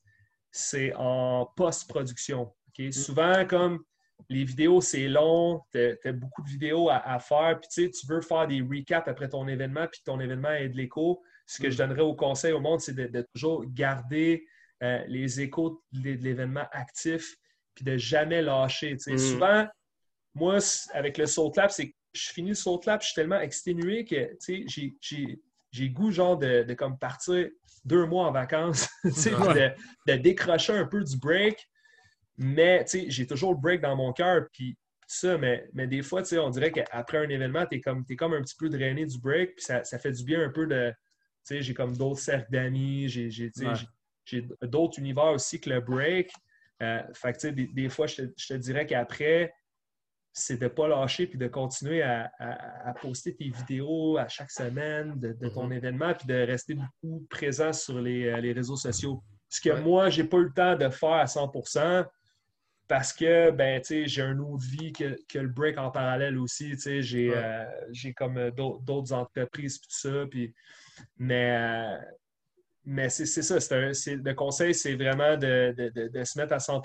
c'est 0.51 0.93
en 0.95 1.45
post-production. 1.55 2.53
Mm. 2.77 2.91
Souvent, 2.91 3.45
comme 3.45 3.83
les 4.29 4.43
vidéos, 4.43 4.81
c'est 4.81 5.07
long, 5.07 5.61
tu 5.71 5.79
as, 5.79 6.11
beaucoup 6.11 6.41
de 6.41 6.49
vidéos 6.49 6.89
à, 6.89 7.19
faire, 7.19 7.59
puis 7.59 7.89
tu 7.91 8.07
veux 8.07 8.21
faire 8.21 8.47
des 8.47 8.61
recaps 8.61 9.07
après 9.07 9.29
ton 9.29 9.47
événement, 9.47 9.87
puis 9.91 10.01
ton 10.03 10.19
événement 10.19 10.51
est 10.51 10.69
de 10.69 10.77
l'écho. 10.77 11.21
Ce 11.45 11.61
que 11.61 11.69
je 11.69 11.75
mm. 11.75 11.77
donnerais 11.77 12.01
au 12.01 12.15
conseil 12.15 12.51
au 12.51 12.59
monde, 12.59 12.81
c'est 12.81 12.93
de, 12.93 13.27
toujours 13.33 13.63
garder 13.67 14.45
euh, 14.83 15.03
les 15.07 15.41
échos 15.41 15.81
de, 15.91 16.11
l'événement 16.11 16.65
actif, 16.71 17.35
puis 17.73 17.85
de 17.85 17.97
jamais 17.97 18.41
lâcher. 18.41 18.95
Mm. 18.95 19.17
Souvent, 19.17 19.67
moi, 20.35 20.57
avec 20.93 21.17
le 21.17 21.25
Soul 21.25 21.51
Clap, 21.51 21.71
c'est 21.71 21.89
que 21.89 21.95
je 22.13 22.29
finis 22.31 22.49
le 22.49 22.55
Soul 22.55 22.79
Clap, 22.79 23.01
je 23.01 23.07
suis 23.07 23.15
tellement 23.15 23.39
exténué 23.39 24.03
que 24.03 24.35
j'ai 25.71 25.89
goût 25.89 26.11
genre 26.11 26.37
de, 26.37 26.73
comme 26.73 26.97
partir 26.97 27.47
deux 27.85 28.05
mois 28.05 28.27
en 28.27 28.31
vacances, 28.31 28.89
de, 29.03 29.71
de, 30.07 30.17
décrocher 30.17 30.73
un 30.73 30.85
peu 30.85 31.03
du 31.03 31.17
break, 31.17 31.69
mais, 32.37 32.83
tu 32.85 32.99
sais, 32.99 33.09
j'ai 33.09 33.25
toujours 33.25 33.53
le 33.53 33.59
break 33.59 33.81
dans 33.81 33.95
mon 33.95 34.13
cœur, 34.13 34.47
puis 34.53 34.77
ça, 35.07 35.37
mais, 35.37 35.67
mais 35.73 35.87
des 35.87 36.03
fois, 36.03 36.21
tu 36.21 36.29
sais, 36.29 36.37
on 36.37 36.49
dirait 36.49 36.71
qu'après 36.71 37.17
un 37.17 37.29
événement, 37.29 37.65
tu 37.65 37.77
es 37.77 37.81
comme, 37.81 38.03
es 38.09 38.15
comme 38.15 38.33
un 38.33 38.41
petit 38.41 38.55
peu 38.57 38.69
drainé 38.69 39.05
du 39.05 39.17
break, 39.19 39.55
puis 39.55 39.65
ça, 39.65 39.83
fait 39.83 40.11
du 40.11 40.23
bien 40.23 40.43
un 40.43 40.49
peu 40.49 40.67
de, 40.67 40.91
tu 40.91 41.55
sais, 41.55 41.61
j'ai 41.61 41.73
comme 41.73 41.95
d'autres 41.95 42.19
cercles 42.19 42.51
d'amis, 42.51 43.07
j'ai 43.07 43.51
d'autres 44.61 44.99
univers 44.99 45.31
aussi 45.31 45.59
que 45.59 45.69
le 45.69 45.79
break. 45.79 46.31
Euh, 46.83 47.01
fait 47.13 47.33
que, 47.33 47.37
tu 47.39 47.47
sais, 47.47 47.51
des, 47.51 47.89
fois, 47.89 48.05
je 48.05 48.23
te, 48.25 48.53
dirais 48.53 48.85
qu'après, 48.85 49.53
c'est 50.33 50.57
de 50.57 50.65
ne 50.65 50.69
pas 50.69 50.87
lâcher 50.87 51.25
puis 51.25 51.39
de 51.39 51.47
continuer 51.47 52.03
à, 52.03 52.29
poster 53.01 53.35
tes 53.35 53.49
vidéos 53.49 54.17
à 54.17 54.27
chaque 54.27 54.51
semaine 54.51 55.19
de, 55.19 55.33
ton 55.49 55.69
mm-hmm. 55.69 55.77
événement 55.77 56.13
puis 56.13 56.27
de 56.27 56.35
rester 56.35 56.75
beaucoup 56.75 57.25
présent 57.29 57.73
sur 57.73 57.99
les, 57.99 58.27
euh, 58.27 58.39
les 58.41 58.53
réseaux 58.53 58.75
sociaux. 58.75 59.23
Ce 59.49 59.61
que 59.61 59.79
moi, 59.79 60.09
je 60.09 60.21
n'ai 60.21 60.27
pas 60.27 60.37
eu 60.37 60.43
le 60.43 60.53
temps 60.53 60.75
de 60.75 60.89
faire 60.89 61.13
à 61.13 61.25
100 61.25 61.49
parce 62.87 63.11
que 63.11 63.51
ben, 63.51 63.81
j'ai 63.83 64.21
une 64.21 64.39
autre 64.39 64.63
vie 64.63 64.93
que, 64.93 65.37
le 65.37 65.47
break 65.47 65.77
en 65.77 65.91
parallèle 65.91 66.37
aussi. 66.37 66.75
J'ai 67.01 67.35
euh, 67.35 67.65
j'ai 67.91 68.13
comme 68.13 68.37
euh, 68.37 68.51
d'autres 68.51 69.13
entreprises 69.13 69.79
tout 69.79 69.89
ça. 69.89 70.25
Puis, 70.29 70.53
mais 71.17 71.57
euh, 71.57 71.97
mais 72.85 73.09
c'est 73.09 73.25
ça. 73.25 73.55
le 73.55 74.33
conseil, 74.33 74.73
c'est 74.73 74.95
vraiment 74.95 75.35
de, 75.35 75.75
se 76.23 76.39
mettre 76.39 76.53
à 76.53 76.59
100 76.59 76.81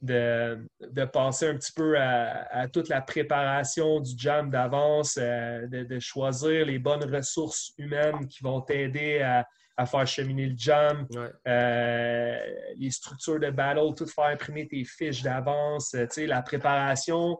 de, 0.00 0.66
de 0.80 1.04
passer 1.04 1.48
un 1.48 1.54
petit 1.56 1.72
peu 1.72 1.96
à, 1.98 2.66
toute 2.72 2.88
la 2.88 3.02
préparation 3.02 4.00
du 4.00 4.12
jam 4.16 4.48
d'avance, 4.48 5.18
de, 5.18 5.98
choisir 6.00 6.64
les 6.64 6.78
bonnes 6.78 7.04
ressources 7.14 7.72
humaines 7.76 8.26
qui 8.26 8.42
vont 8.42 8.62
t'aider 8.62 9.20
à, 9.20 9.46
à 9.76 9.86
faire 9.86 10.06
cheminer 10.06 10.46
le 10.46 10.56
jam, 10.56 11.06
euh, 11.46 12.38
les 12.76 12.90
structures 12.90 13.40
de 13.40 13.50
battle, 13.50 13.94
tout 13.96 14.06
faire 14.06 14.26
imprimer 14.26 14.68
tes 14.68 14.84
fiches 14.84 15.22
d'avance, 15.22 15.94
euh, 15.94 16.06
la 16.26 16.42
préparation 16.42 17.38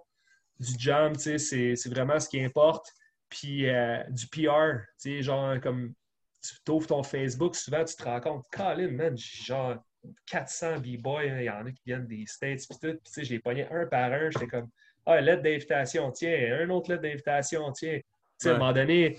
du 0.58 0.72
jam, 0.78 1.14
c'est 1.14 1.88
vraiment 1.88 2.18
ce 2.18 2.28
qui 2.28 2.42
importe. 2.42 2.86
Puis 3.28 3.68
euh, 3.68 4.02
du 4.10 4.26
PR, 4.28 4.80
genre 5.20 5.60
comme 5.60 5.94
tu 6.42 6.70
ouvres 6.70 6.86
ton 6.86 7.02
Facebook, 7.02 7.56
souvent 7.56 7.84
tu 7.84 7.94
te 7.96 8.02
rends 8.02 8.20
compte, 8.20 8.44
Colin, 8.52 8.90
man, 8.90 9.16
genre 9.16 9.76
400 10.26 10.78
b-boys, 10.78 11.24
il 11.24 11.44
y 11.44 11.50
en 11.50 11.64
a 11.64 11.70
qui 11.70 11.82
viennent 11.86 12.06
des 12.06 12.26
States, 12.26 12.62
puis 12.68 12.78
tout, 12.80 12.98
puis 13.12 13.24
j'ai 13.24 13.38
pogné 13.38 13.66
un 13.70 13.86
par 13.86 14.12
un, 14.12 14.30
j'étais 14.30 14.48
comme, 14.48 14.68
ah, 15.06 15.20
lettre 15.20 15.42
d'invitation, 15.42 16.10
tiens, 16.10 16.58
un 16.60 16.70
autre 16.70 16.90
lettre 16.90 17.02
d'invitation, 17.02 17.70
tiens. 17.72 18.00
À 18.44 18.48
un 18.48 18.52
moment 18.54 18.72
donné, 18.72 19.18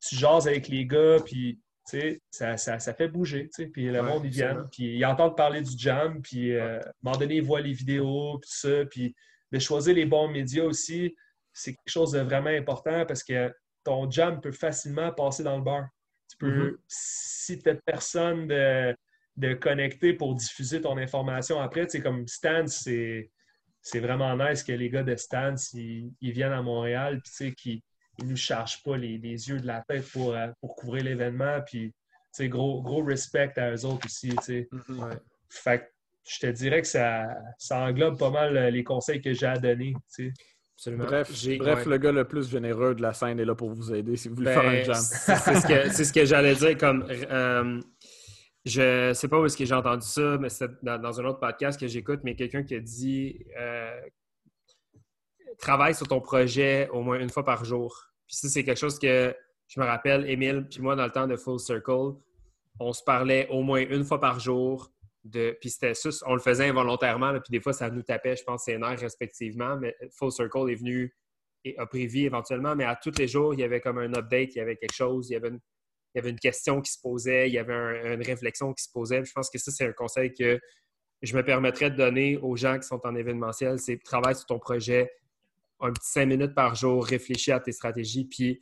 tu 0.00 0.16
jases 0.16 0.48
avec 0.48 0.68
les 0.68 0.86
gars, 0.86 1.18
puis 1.24 1.60
ça, 1.84 2.56
ça, 2.56 2.78
ça, 2.78 2.94
fait 2.94 3.08
bouger. 3.08 3.50
Puis 3.72 3.86
le 3.86 4.02
monde, 4.02 4.24
ils 4.24 4.30
viennent, 4.30 4.68
puis 4.70 4.96
ils 4.96 5.04
entendent 5.04 5.36
parler 5.36 5.62
du 5.62 5.76
jam, 5.76 6.22
puis 6.22 6.52
euh, 6.52 6.78
à 6.80 6.88
un 6.88 6.92
moment 7.02 7.18
donné, 7.18 7.36
ils 7.36 7.42
voient 7.42 7.60
les 7.60 7.72
vidéos, 7.72 8.38
puis 8.38 8.50
ça. 8.52 8.84
Puis 8.90 9.14
de 9.50 9.58
choisir 9.58 9.94
les 9.94 10.06
bons 10.06 10.28
médias 10.28 10.64
aussi, 10.64 11.14
c'est 11.52 11.74
quelque 11.74 11.90
chose 11.90 12.12
de 12.12 12.20
vraiment 12.20 12.50
important 12.50 13.04
parce 13.04 13.22
que 13.22 13.52
ton 13.84 14.10
jam 14.10 14.40
peut 14.40 14.52
facilement 14.52 15.12
passer 15.12 15.42
dans 15.42 15.56
le 15.56 15.62
bar. 15.62 15.88
Tu 16.30 16.36
peux, 16.38 16.70
mm-hmm. 16.70 16.76
si 16.88 17.58
tu 17.58 17.68
n'as 17.68 17.74
personne 17.84 18.46
de, 18.46 18.96
de 19.36 19.54
connecter 19.54 20.14
pour 20.14 20.34
diffuser 20.34 20.80
ton 20.80 20.96
information 20.96 21.60
après, 21.60 21.86
tu 21.86 22.02
comme 22.02 22.26
Stan, 22.26 22.66
c'est 22.66 23.30
vraiment 24.00 24.36
nice 24.36 24.62
que 24.62 24.72
les 24.72 24.88
gars 24.88 25.02
de 25.02 25.16
Stan, 25.16 25.54
ils, 25.74 26.12
viennent 26.20 26.52
à 26.52 26.62
Montréal, 26.62 27.20
puis 27.22 27.54
qui 27.54 27.84
ils 28.18 28.26
nous 28.26 28.36
chargent 28.36 28.82
pas 28.82 28.96
les, 28.96 29.18
yeux 29.18 29.60
de 29.60 29.66
la 29.66 29.82
tête 29.88 30.08
pour, 30.10 30.34
euh, 30.34 30.48
pour 30.60 30.76
couvrir 30.76 31.04
l'événement. 31.04 31.60
Puis, 31.66 31.92
gros, 32.40 32.82
gros 32.82 33.02
respect 33.02 33.52
à 33.56 33.72
eux 33.72 33.84
autres 33.84 34.06
aussi. 34.06 34.30
Mm-hmm. 34.30 35.18
Fait 35.48 35.92
je 36.24 36.38
te 36.38 36.46
dirais 36.46 36.82
que 36.82 36.86
ça, 36.86 37.26
ça 37.58 37.80
englobe 37.80 38.16
pas 38.16 38.30
mal 38.30 38.56
euh, 38.56 38.70
les 38.70 38.84
conseils 38.84 39.20
que 39.20 39.32
j'ai 39.32 39.46
à 39.46 39.58
donner. 39.58 39.92
Bref, 40.86 41.30
bref 41.58 41.86
le 41.86 41.98
gars 41.98 42.12
le 42.12 42.24
plus 42.24 42.48
généreux 42.48 42.94
de 42.94 43.02
la 43.02 43.12
scène 43.12 43.38
est 43.40 43.44
là 43.44 43.54
pour 43.54 43.70
vous 43.70 43.92
aider 43.92 44.16
si 44.16 44.28
vous 44.28 44.36
voulez 44.36 44.52
faire 44.52 44.66
un 44.66 44.72
ben, 44.72 44.84
jam. 44.84 44.94
C'est 44.94 46.04
ce 46.04 46.12
que, 46.12 46.24
j'allais 46.24 46.54
dire. 46.54 46.76
Comme, 46.76 47.06
euh, 47.10 47.80
je 48.64 49.12
sais 49.14 49.28
pas 49.28 49.40
où 49.40 49.46
est-ce 49.46 49.56
que 49.56 49.64
j'ai 49.64 49.74
entendu 49.74 50.06
ça, 50.06 50.38
mais 50.40 50.48
c'est 50.48 50.70
dans, 50.82 51.20
un 51.20 51.24
autre 51.24 51.40
podcast 51.40 51.78
que 51.78 51.86
j'écoute, 51.88 52.20
mais 52.22 52.36
quelqu'un 52.36 52.62
qui 52.62 52.74
a 52.76 52.80
dit 52.80 53.44
travaille 55.58 55.94
sur 55.94 56.08
ton 56.08 56.20
projet 56.20 56.88
au 56.90 57.02
moins 57.02 57.18
une 57.18 57.30
fois 57.30 57.44
par 57.44 57.64
jour. 57.64 58.06
Puis 58.26 58.36
ça, 58.36 58.48
c'est 58.48 58.64
quelque 58.64 58.78
chose 58.78 58.98
que 58.98 59.34
je 59.68 59.80
me 59.80 59.86
rappelle, 59.86 60.28
Émile, 60.28 60.66
puis 60.68 60.80
moi, 60.80 60.96
dans 60.96 61.04
le 61.04 61.10
temps 61.10 61.26
de 61.26 61.36
Full 61.36 61.58
Circle, 61.58 62.14
on 62.78 62.92
se 62.92 63.02
parlait 63.02 63.48
au 63.48 63.62
moins 63.62 63.80
une 63.80 64.04
fois 64.04 64.20
par 64.20 64.40
jour. 64.40 64.92
De, 65.24 65.56
puis 65.60 65.70
c'était 65.70 65.92
on 66.26 66.34
le 66.34 66.40
faisait 66.40 66.68
involontairement, 66.68 67.32
puis 67.34 67.50
des 67.50 67.60
fois, 67.60 67.72
ça 67.72 67.88
nous 67.88 68.02
tapait, 68.02 68.34
je 68.34 68.42
pense, 68.42 68.64
ses 68.64 68.76
nerfs 68.76 68.98
respectivement. 68.98 69.76
Mais 69.76 69.96
Full 70.18 70.32
Circle 70.32 70.70
est 70.70 70.74
venu 70.74 71.14
et 71.64 71.78
a 71.78 71.86
pris 71.86 72.06
vie 72.06 72.24
éventuellement, 72.24 72.74
mais 72.74 72.84
à 72.84 72.96
tous 72.96 73.16
les 73.18 73.28
jours, 73.28 73.54
il 73.54 73.60
y 73.60 73.62
avait 73.62 73.80
comme 73.80 73.98
un 73.98 74.12
update, 74.14 74.54
il 74.54 74.58
y 74.58 74.60
avait 74.60 74.76
quelque 74.76 74.94
chose, 74.94 75.30
il 75.30 75.34
y 75.34 75.36
avait 75.36 76.28
une, 76.28 76.38
question 76.40 76.80
qui 76.80 76.90
se 76.90 77.00
posait, 77.00 77.48
il 77.48 77.54
y 77.54 77.58
avait 77.58 78.14
une 78.14 78.22
réflexion 78.22 78.74
qui 78.74 78.82
se 78.82 78.90
posait. 78.90 79.24
Je 79.24 79.32
pense 79.32 79.48
que 79.48 79.58
ça, 79.58 79.70
c'est 79.70 79.86
un 79.86 79.92
conseil 79.92 80.34
que 80.34 80.60
je 81.22 81.36
me 81.36 81.44
permettrais 81.44 81.90
de 81.90 81.96
donner 81.96 82.36
aux 82.38 82.56
gens 82.56 82.78
qui 82.78 82.86
sont 82.86 83.00
en 83.06 83.14
événementiel, 83.14 83.78
c'est 83.78 84.02
travailler 84.02 84.34
sur 84.34 84.46
ton 84.46 84.58
projet 84.58 85.08
un 85.82 85.92
petit 85.92 86.10
cinq 86.10 86.26
minutes 86.26 86.54
par 86.54 86.74
jour, 86.74 87.04
réfléchis 87.04 87.52
à 87.52 87.60
tes 87.60 87.72
stratégies. 87.72 88.24
Puis, 88.24 88.60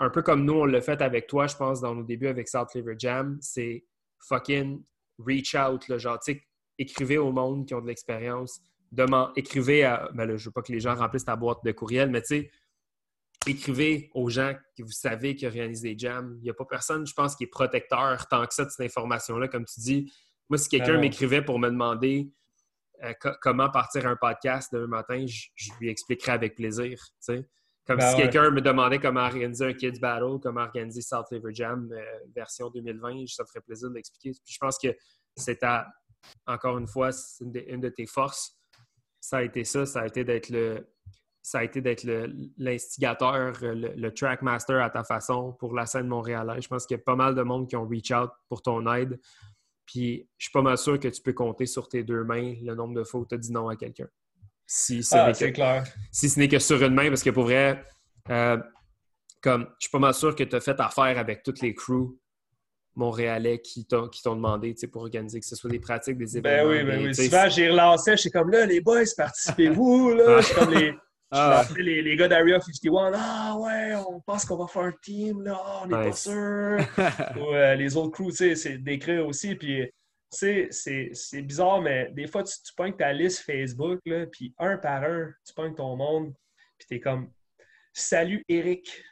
un 0.00 0.10
peu 0.10 0.22
comme 0.22 0.44
nous, 0.44 0.54
on 0.54 0.64
l'a 0.64 0.80
fait 0.80 1.00
avec 1.00 1.28
toi, 1.28 1.46
je 1.46 1.54
pense, 1.54 1.80
dans 1.80 1.94
nos 1.94 2.02
débuts 2.02 2.26
avec 2.26 2.48
South 2.48 2.70
Flavor 2.72 2.94
Jam, 2.98 3.38
c'est 3.40 3.84
fucking 4.18 4.82
reach 5.18 5.54
out, 5.54 5.86
là, 5.88 5.98
genre, 5.98 6.18
tu 6.18 6.42
écrivez 6.78 7.18
au 7.18 7.30
monde 7.30 7.66
qui 7.66 7.74
ont 7.74 7.80
de 7.80 7.86
l'expérience. 7.86 8.60
Écrivez 9.36 9.84
à. 9.84 10.10
Ben 10.14 10.26
là, 10.26 10.36
je 10.36 10.46
veux 10.46 10.50
pas 10.50 10.62
que 10.62 10.72
les 10.72 10.80
gens 10.80 10.94
remplissent 10.94 11.24
ta 11.24 11.36
boîte 11.36 11.58
de 11.64 11.72
courriel, 11.72 12.10
mais 12.10 12.20
tu 12.20 12.28
sais, 12.28 12.50
écrivez 13.46 14.10
aux 14.14 14.28
gens 14.28 14.54
que 14.76 14.82
vous 14.82 14.90
savez 14.90 15.34
qui 15.34 15.46
organisent 15.46 15.82
des 15.82 15.96
jams. 15.96 16.36
Il 16.40 16.44
n'y 16.44 16.50
a 16.50 16.54
pas 16.54 16.64
personne, 16.64 17.06
je 17.06 17.14
pense, 17.14 17.36
qui 17.36 17.44
est 17.44 17.48
protecteur 17.48 18.26
tant 18.28 18.44
que 18.46 18.52
ça 18.52 18.64
de 18.64 18.70
cette 18.70 18.84
information-là. 18.84 19.48
Comme 19.48 19.64
tu 19.64 19.80
dis, 19.80 20.12
moi, 20.48 20.58
si 20.58 20.68
quelqu'un 20.68 20.98
m'écrivait 20.98 21.42
pour 21.42 21.58
me 21.58 21.68
demander 21.68 22.32
comment 23.40 23.70
partir 23.70 24.06
un 24.06 24.16
podcast 24.16 24.72
demain 24.72 24.98
matin, 24.98 25.24
je, 25.26 25.70
lui 25.80 25.90
expliquerais 25.90 26.32
avec 26.32 26.54
plaisir. 26.54 26.98
Comme 27.86 27.98
ben 27.98 28.10
si 28.10 28.16
quelqu'un 28.16 28.50
me 28.50 28.60
demandait 28.60 29.00
comment 29.00 29.24
organiser 29.24 29.66
un 29.66 29.72
Kids 29.72 29.98
Battle, 30.00 30.38
comment 30.40 30.60
organiser 30.60 31.02
South 31.02 31.26
Flavor 31.28 31.52
Jam 31.52 31.90
euh, 31.92 32.00
version 32.34 32.70
2020, 32.70 33.26
ça 33.26 33.42
me 33.42 33.48
ferait 33.48 33.60
plaisir 33.60 33.90
de 33.90 33.96
l'expliquer. 33.96 34.38
je 34.46 34.58
pense 34.58 34.78
que 34.78 34.94
c'est 35.36 35.58
encore 36.46 36.78
une 36.78 36.86
fois, 36.86 37.10
une 37.40 37.80
de 37.80 37.88
tes 37.88 38.06
forces. 38.06 38.56
Ça 39.20 39.38
a 39.38 39.42
été 39.42 39.64
ça, 39.64 39.84
ça 39.84 40.02
a 40.02 40.06
été 40.06 40.22
d'être 40.22 40.50
le, 40.50 40.86
ça 41.42 41.58
a 41.58 41.64
été 41.64 41.80
d'être 41.80 42.04
l'instigateur, 42.56 43.52
le, 43.60 43.94
le, 43.96 44.14
trackmaster 44.14 44.80
à 44.80 44.90
ta 44.90 45.02
façon 45.02 45.52
pour 45.54 45.74
la 45.74 45.86
scène 45.86 46.06
montréalaise. 46.06 46.62
Je 46.62 46.68
pense 46.68 46.86
qu'il 46.86 46.96
y 46.96 47.00
a 47.00 47.02
pas 47.02 47.16
mal 47.16 47.34
de 47.34 47.42
monde 47.42 47.68
qui 47.68 47.74
ont 47.74 47.86
reach 47.86 48.12
out 48.12 48.30
pour 48.48 48.62
ton 48.62 48.92
aide. 48.94 49.20
Puis 49.92 50.26
je 50.38 50.44
suis 50.44 50.52
pas 50.52 50.62
mal 50.62 50.78
sûr 50.78 50.98
que 50.98 51.08
tu 51.08 51.20
peux 51.20 51.34
compter 51.34 51.66
sur 51.66 51.86
tes 51.86 52.02
deux 52.02 52.24
mains 52.24 52.54
le 52.62 52.74
nombre 52.74 52.94
de 52.94 53.04
fois 53.04 53.20
où 53.20 53.26
tu 53.26 53.34
as 53.34 53.38
dit 53.38 53.52
non 53.52 53.68
à 53.68 53.76
quelqu'un. 53.76 54.08
Si 54.66 55.02
ce 55.02 55.14
ah, 55.14 55.34
c'est 55.34 55.52
clair. 55.52 55.84
Si 56.10 56.30
ce 56.30 56.38
n'est 56.38 56.48
que 56.48 56.58
sur 56.58 56.82
une 56.82 56.94
main, 56.94 57.10
parce 57.10 57.22
que 57.22 57.28
pour 57.28 57.44
vrai, 57.44 57.84
euh, 58.30 58.56
comme 59.42 59.66
je 59.78 59.86
suis 59.86 59.90
pas 59.90 59.98
mal 59.98 60.14
sûr 60.14 60.34
que 60.34 60.44
tu 60.44 60.56
as 60.56 60.60
fait 60.60 60.80
affaire 60.80 61.18
avec 61.18 61.42
toutes 61.42 61.60
les 61.60 61.74
crews 61.74 62.18
montréalais 62.94 63.60
qui 63.60 63.84
t'ont 63.84 64.08
demandé 64.24 64.74
pour 64.90 65.02
organiser, 65.02 65.40
que 65.40 65.46
ce 65.46 65.56
soit 65.56 65.68
des 65.68 65.78
pratiques, 65.78 66.16
des 66.16 66.40
ben 66.40 66.66
événements. 66.66 66.70
Ben 66.70 66.98
oui, 66.98 67.04
ben 67.04 67.06
oui. 67.08 67.14
Souvent, 67.14 67.48
j'ai 67.50 67.68
relancé, 67.68 68.12
je 68.12 68.16
suis 68.16 68.30
comme 68.30 68.50
là, 68.50 68.64
les 68.64 68.80
boys, 68.80 69.04
participez-vous. 69.14 70.14
Là. 70.14 70.40
Je 70.40 70.46
suis 70.46 70.54
comme 70.54 70.72
les, 70.72 70.94
ah. 71.32 71.64
les, 71.76 72.02
les, 72.02 72.16
gars 72.16 72.28
d'Area 72.28 72.60
51, 72.60 73.12
ah 73.14 73.56
ouais, 73.58 73.94
on 74.06 74.20
pense 74.20 74.44
qu'on 74.44 74.56
va 74.56 74.66
faire 74.66 74.82
un 74.82 74.94
team, 75.02 75.42
là, 75.42 75.58
ah, 75.58 75.80
on 75.82 75.86
n'est 75.86 76.10
pas 76.10 76.12
sûr. 76.12 76.78
Ou 77.36 77.54
euh, 77.54 77.74
les 77.74 77.96
autres 77.96 78.12
crews, 78.12 78.30
tu 78.30 78.36
sais, 78.36 78.54
c'est 78.54 78.78
d'écrire 78.78 79.26
aussi. 79.26 79.54
Puis, 79.54 79.90
c'est 80.30 81.42
bizarre, 81.42 81.80
mais 81.80 82.10
des 82.12 82.26
fois, 82.26 82.42
tu, 82.42 82.52
tu 82.64 82.74
pognes 82.76 82.96
ta 82.96 83.12
liste 83.12 83.40
Facebook, 83.40 84.00
là, 84.04 84.26
puis 84.26 84.54
un 84.58 84.76
par 84.76 85.04
un, 85.04 85.32
tu 85.46 85.54
pognes 85.54 85.74
ton 85.74 85.96
monde, 85.96 86.34
puis 86.78 86.86
t'es 86.88 87.00
comme 87.00 87.30
Salut 87.94 88.44
Eric, 88.48 89.02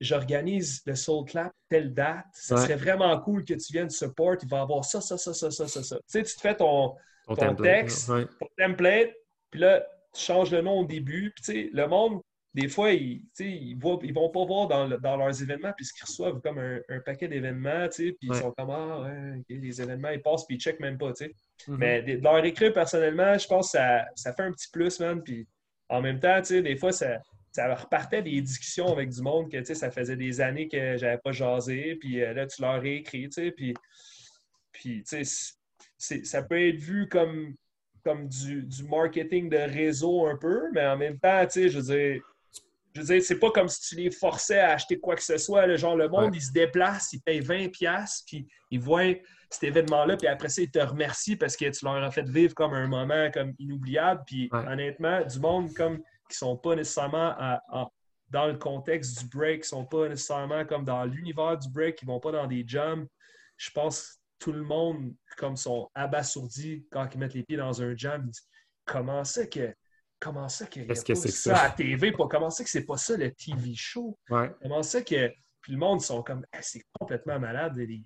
j'organise 0.00 0.82
le 0.86 0.94
Soul 0.94 1.24
Clap 1.24 1.52
telle 1.68 1.92
date. 1.92 2.26
Ça 2.32 2.56
serait 2.56 2.76
vraiment 2.76 3.18
cool 3.20 3.44
que 3.44 3.54
tu 3.54 3.72
viennes 3.72 3.90
support. 3.90 4.36
Il 4.42 4.48
va 4.48 4.62
avoir 4.62 4.84
ça, 4.84 5.00
ça, 5.00 5.16
ça, 5.16 5.34
ça, 5.34 5.50
ça, 5.50 5.66
ça, 5.66 5.82
ça. 5.82 5.96
Tu 5.96 6.02
sais, 6.06 6.22
tu 6.22 6.36
te 6.36 6.40
fais 6.40 6.54
ton, 6.54 6.94
ton, 7.26 7.54
texte, 7.54 8.06
ton 8.06 8.48
template, 8.56 9.12
puis 9.50 9.60
là, 9.60 9.84
tu 10.14 10.22
changes 10.22 10.50
le 10.50 10.62
nom 10.62 10.80
au 10.80 10.84
début. 10.84 11.32
Puis, 11.42 11.70
le 11.72 11.86
monde, 11.86 12.20
des 12.54 12.68
fois, 12.68 12.92
ils 12.92 13.22
ne 13.40 13.44
ils 13.44 13.78
vont 14.14 14.30
pas 14.30 14.44
voir 14.44 14.68
dans, 14.68 14.88
dans 14.88 15.16
leurs 15.16 15.42
événements 15.42 15.72
puisqu'ils 15.76 16.04
reçoivent 16.04 16.40
comme 16.40 16.58
un, 16.58 17.00
paquet 17.00 17.28
d'événements, 17.28 17.88
puis 17.88 18.16
ils 18.22 18.34
sont 18.34 18.52
comme 18.52 18.70
Ah, 18.70 19.02
ouais, 19.02 19.42
les 19.48 19.80
événements, 19.80 20.10
ils 20.10 20.22
passent, 20.22 20.46
puis 20.46 20.56
ils 20.56 20.60
checkent 20.60 20.80
même 20.80 20.98
pas. 20.98 21.12
Mm-hmm. 21.12 21.76
Mais 21.76 22.02
de 22.02 22.22
leur 22.22 22.44
écrire 22.44 22.72
personnellement, 22.72 23.36
je 23.36 23.46
pense 23.46 23.72
que 23.72 23.78
ça, 23.78 24.06
ça 24.14 24.32
fait 24.32 24.42
un 24.42 24.52
petit 24.52 24.68
plus, 24.72 24.98
man. 24.98 25.22
Puis 25.22 25.46
en 25.88 26.00
même 26.00 26.18
temps, 26.18 26.40
des 26.40 26.76
fois, 26.76 26.92
ça, 26.92 27.18
ça 27.52 27.74
repartait 27.74 28.22
des 28.22 28.40
discussions 28.40 28.92
avec 28.92 29.10
du 29.10 29.22
monde 29.22 29.50
que 29.50 29.62
ça 29.62 29.90
faisait 29.90 30.16
des 30.16 30.40
années 30.40 30.68
que 30.68 30.96
j'avais 30.96 31.18
pas 31.18 31.32
jasé, 31.32 31.96
puis 31.96 32.22
euh, 32.22 32.32
là, 32.32 32.46
tu 32.46 32.62
leur 32.62 32.80
réécris, 32.80 33.28
puis, 33.56 33.74
puis 34.72 35.04
ça 35.98 36.42
peut 36.42 36.68
être 36.68 36.78
vu 36.78 37.08
comme 37.08 37.54
comme 38.08 38.26
du, 38.26 38.66
marketing 38.88 39.50
de 39.50 39.58
réseau 39.58 40.26
un 40.26 40.36
peu, 40.36 40.70
mais 40.72 40.86
en 40.86 40.96
même 40.96 41.18
temps, 41.18 41.44
tu 41.44 41.52
sais, 41.52 41.68
je 41.68 41.78
veux 41.78 41.94
dire, 41.94 42.22
je 42.94 43.00
veux 43.00 43.06
dire, 43.06 43.22
c'est 43.22 43.38
pas 43.38 43.50
comme 43.50 43.68
si 43.68 43.80
tu 43.82 43.96
les 43.96 44.10
forçais 44.10 44.58
à 44.58 44.72
acheter 44.72 44.98
quoi 44.98 45.14
que 45.14 45.22
ce 45.22 45.36
soit. 45.36 45.66
Le 45.66 45.76
genre, 45.76 45.94
le 45.94 46.08
monde, 46.08 46.34
il 46.34 46.40
se 46.40 46.52
déplace, 46.52 47.12
il 47.12 47.20
paye 47.20 47.40
20$, 47.40 48.22
puis 48.26 48.48
ils 48.70 48.80
voient 48.80 49.14
cet 49.50 49.64
événement-là, 49.64 50.16
puis 50.16 50.26
après 50.26 50.48
ça, 50.48 50.62
ils 50.62 50.70
te 50.70 50.78
remercient 50.78 51.36
parce 51.36 51.54
que 51.54 51.66
tu 51.66 51.84
leur 51.84 52.02
as 52.02 52.10
fait 52.10 52.28
vivre 52.28 52.54
comme 52.54 52.72
un 52.72 52.86
moment 52.86 53.30
comme 53.30 53.52
inoubliable. 53.58 54.22
Puis 54.26 54.48
honnêtement, 54.52 55.22
du 55.24 55.38
monde 55.38 55.74
comme 55.74 56.00
qui 56.30 56.36
sont 56.36 56.56
pas 56.56 56.74
nécessairement 56.74 57.34
dans 58.30 58.46
le 58.46 58.56
contexte 58.56 59.20
du 59.20 59.28
break, 59.28 59.62
qui 59.62 59.68
sont 59.68 59.84
pas 59.84 60.08
nécessairement 60.08 60.64
comme 60.64 60.84
dans 60.84 61.04
l'univers 61.04 61.58
du 61.58 61.68
break, 61.68 61.96
qui 61.96 62.06
vont 62.06 62.20
pas 62.20 62.32
dans 62.32 62.46
des 62.46 62.64
jams. 62.66 63.06
Je 63.58 63.70
pense 63.70 64.17
tout 64.38 64.52
le 64.52 64.62
monde 64.62 65.14
comme 65.36 65.56
sont 65.56 65.90
abasourdis 65.94 66.86
quand 66.90 67.08
ils 67.14 67.18
mettent 67.18 67.34
les 67.34 67.42
pieds 67.42 67.56
dans 67.56 67.82
un 67.82 67.96
jam. 67.96 68.22
Ils 68.24 68.30
disent 68.30 68.48
Comment 68.84 69.24
ça 69.24 69.46
que. 69.46 69.74
Comment 70.20 70.48
ça 70.48 70.66
qu'il 70.66 70.82
y 70.82 70.84
a 70.84 70.88
pas 70.88 70.94
ça, 70.96 71.62
à 71.62 71.70
TV? 71.70 72.10
Pas, 72.10 72.26
comment 72.28 72.50
ça 72.50 72.64
que 72.64 72.70
c'est 72.70 72.84
pas 72.84 72.96
ça 72.96 73.16
le 73.16 73.30
TV 73.30 73.74
show? 73.74 74.18
Comment 74.28 74.82
ça 74.82 75.02
que. 75.02 75.30
Puis 75.60 75.72
le 75.72 75.78
monde, 75.78 76.00
sont 76.00 76.22
comme 76.22 76.44
c'est 76.60 76.82
complètement 76.98 77.38
malade. 77.38 77.76
Les, 77.76 78.02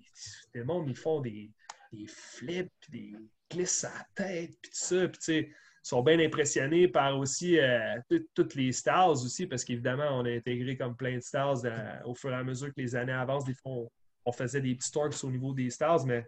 le 0.53 0.65
monde, 0.65 0.89
ils 0.89 0.97
font 0.97 1.21
des, 1.21 1.51
des 1.93 2.07
flips, 2.07 2.73
des 2.89 3.15
glisses 3.51 3.85
à 3.85 3.93
la 3.95 4.07
tête, 4.15 4.51
puis 4.61 4.71
tout 4.71 4.79
ça. 4.85 5.09
Puis 5.09 5.19
tu 5.19 5.25
sais, 5.25 5.39
ils 5.85 5.89
sont 5.89 6.03
bien 6.03 6.19
impressionnés 6.19 6.89
par 6.89 7.19
aussi 7.19 7.59
euh, 7.59 7.99
toutes 8.35 8.55
les 8.55 8.73
stars 8.73 9.11
aussi, 9.11 9.47
parce 9.47 9.65
qu'évidemment, 9.65 10.19
on 10.19 10.25
a 10.25 10.31
intégré 10.31 10.77
comme 10.77 10.97
plein 10.97 11.17
de 11.17 11.23
stars 11.23 11.63
au 12.05 12.15
fur 12.15 12.31
et 12.31 12.37
à 12.37 12.45
mesure 12.45 12.69
que 12.69 12.81
les 12.81 12.95
années 12.95 13.13
avancent. 13.13 13.45
Des 13.45 13.55
fois, 13.55 13.73
on 13.73 13.91
faisait 14.31 14.61
des 14.61 14.77
petits 14.77 14.93
talks 14.93 15.25
au 15.25 15.31
niveau 15.31 15.53
des 15.53 15.71
stars, 15.71 16.07
mais 16.07 16.25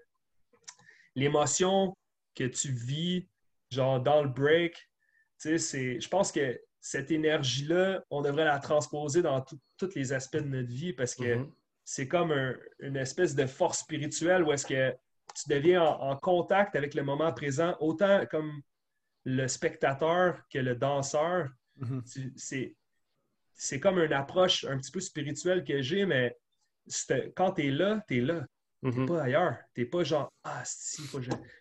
l'émotion 1.14 1.96
que 2.34 2.44
tu 2.44 2.72
vis, 2.72 3.28
genre 3.70 4.00
dans 4.00 4.22
le 4.22 4.28
break, 4.28 4.76
c'est, 5.36 6.00
je 6.00 6.08
pense 6.08 6.32
que 6.32 6.60
cette 6.80 7.10
énergie-là, 7.10 8.04
on 8.10 8.22
devrait 8.22 8.44
la 8.44 8.58
transposer 8.58 9.22
dans 9.22 9.44
tous 9.78 9.94
les 9.94 10.12
aspects 10.12 10.36
de 10.36 10.48
notre 10.48 10.68
vie 10.68 10.92
parce 10.92 11.14
que 11.14 11.36
mm-hmm. 11.36 11.50
c'est 11.84 12.08
comme 12.08 12.32
une 12.80 12.96
espèce 12.96 13.34
de 13.34 13.46
force 13.46 13.80
spirituelle 13.80 14.42
où 14.42 14.52
est-ce 14.52 14.66
que 14.66 14.92
tu 15.34 15.48
deviens 15.48 15.82
en, 15.82 16.16
contact 16.16 16.76
avec 16.76 16.94
le 16.94 17.02
moment 17.02 17.32
présent, 17.32 17.76
autant 17.80 18.24
comme 18.26 18.62
le 19.24 19.48
spectateur 19.48 20.40
que 20.52 20.58
le 20.58 20.76
danseur. 20.76 21.48
Mm-hmm. 21.80 22.74
c'est 23.54 23.80
comme 23.80 23.98
une 23.98 24.12
approche 24.12 24.64
un 24.64 24.78
petit 24.78 24.92
peu 24.92 25.00
spirituelle 25.00 25.64
que 25.64 25.80
j'ai, 25.82 26.06
mais 26.06 26.36
quand 27.36 27.52
tu 27.52 27.66
es 27.66 27.70
là, 27.70 28.02
tu 28.08 28.18
es 28.18 28.20
là. 28.20 28.44
Tu 28.82 28.90
n'es 28.90 28.96
mm-hmm. 28.96 29.06
pas 29.06 29.22
ailleurs. 29.22 29.56
Tu 29.74 29.80
n'es 29.80 29.86
pas 29.86 30.04
genre 30.04 30.30
Ah, 30.42 30.62
si, 30.64 31.02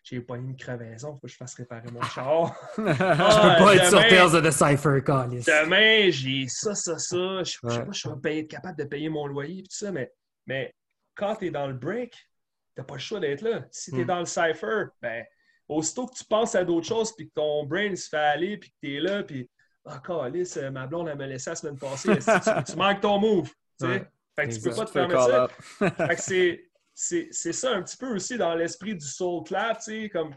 j'ai 0.04 0.20
pas 0.20 0.36
une 0.36 0.58
crevaison, 0.58 1.14
faut 1.14 1.22
que 1.22 1.28
je 1.30 1.38
fasse 1.38 1.54
réparer 1.56 1.90
mon 1.90 2.02
char. 2.02 2.54
je 2.78 2.82
peux 2.82 2.96
ah, 3.00 3.56
pas 3.60 3.76
être 3.76 3.88
sur 3.88 4.36
of 4.36 4.44
the 4.44 4.52
Cypher, 4.52 5.02
Demain, 5.02 6.10
j'ai 6.10 6.48
ça, 6.50 6.76
ça, 6.76 7.00
ça. 7.00 7.44
Je 7.44 7.52
sais 7.52 7.58
pas, 7.62 7.92
je 7.92 8.10
vais 8.22 8.40
être 8.40 8.50
capable 8.50 8.78
de 8.78 8.84
payer 8.84 9.08
mon 9.08 9.26
loyer 9.28 9.60
et 9.60 9.64
tout 9.64 9.76
ça, 9.76 9.92
mais, 9.92 10.12
mais 10.48 10.74
quand 11.16 11.38
tu 11.38 11.48
es 11.48 11.52
dans 11.52 11.68
le 11.68 11.74
break, 11.74 12.12
tu 12.12 12.82
n'as 12.82 12.84
pas 12.84 12.96
le 12.96 13.00
choix 13.00 13.22
d'être 13.22 13.42
là. 13.42 13.64
Si 13.72 13.92
tu 13.92 14.02
es 14.02 14.04
mm. 14.04 14.08
dans 14.08 14.20
le 14.20 14.26
Cypher, 14.26 14.88
ben, 15.02 15.24
aussitôt 15.70 16.08
que 16.08 16.16
tu 16.16 16.26
penses 16.26 16.56
à 16.56 16.66
d'autres 16.66 16.88
choses 16.88 17.16
puis 17.16 17.28
que 17.28 17.34
ton 17.36 17.66
brain 17.66 17.96
se 17.96 18.10
fait 18.10 18.18
aller 18.18 18.58
puis 18.58 18.70
que 18.70 18.76
tu 18.82 18.98
es 18.98 19.00
là, 19.00 19.24
puis 19.24 19.50
Ah, 19.86 20.02
Alice, 20.24 20.58
ma 20.58 20.88
blonde, 20.88 21.08
elle 21.08 21.18
m'a 21.18 21.28
laissé 21.28 21.52
la 21.52 21.56
semaine 21.56 21.78
passée. 21.80 22.18
tu, 22.18 22.76
manques 22.76 23.00
ton 23.00 23.18
move. 23.18 23.50
Tu 23.80 23.88
sais? 23.88 24.08
Fait 24.36 24.48
que 24.48 24.54
tu 24.54 24.62
peux 24.62 24.76
pas 24.76 24.86
te 24.86 24.92
permettre 24.92 25.50
ça. 25.80 26.08
fait 26.08 26.16
que 26.16 26.60
c'est 26.94 27.54
ça 27.54 27.72
un 27.72 27.84
petit 27.84 27.98
peu 27.98 28.14
aussi 28.16 28.38
dans 28.38 28.56
l'esprit 28.56 28.96
du 28.96 29.06
soul 29.06 29.44
clap, 29.44 29.78
tu 29.80 30.04
sais, 30.04 30.10
comme 30.10 30.36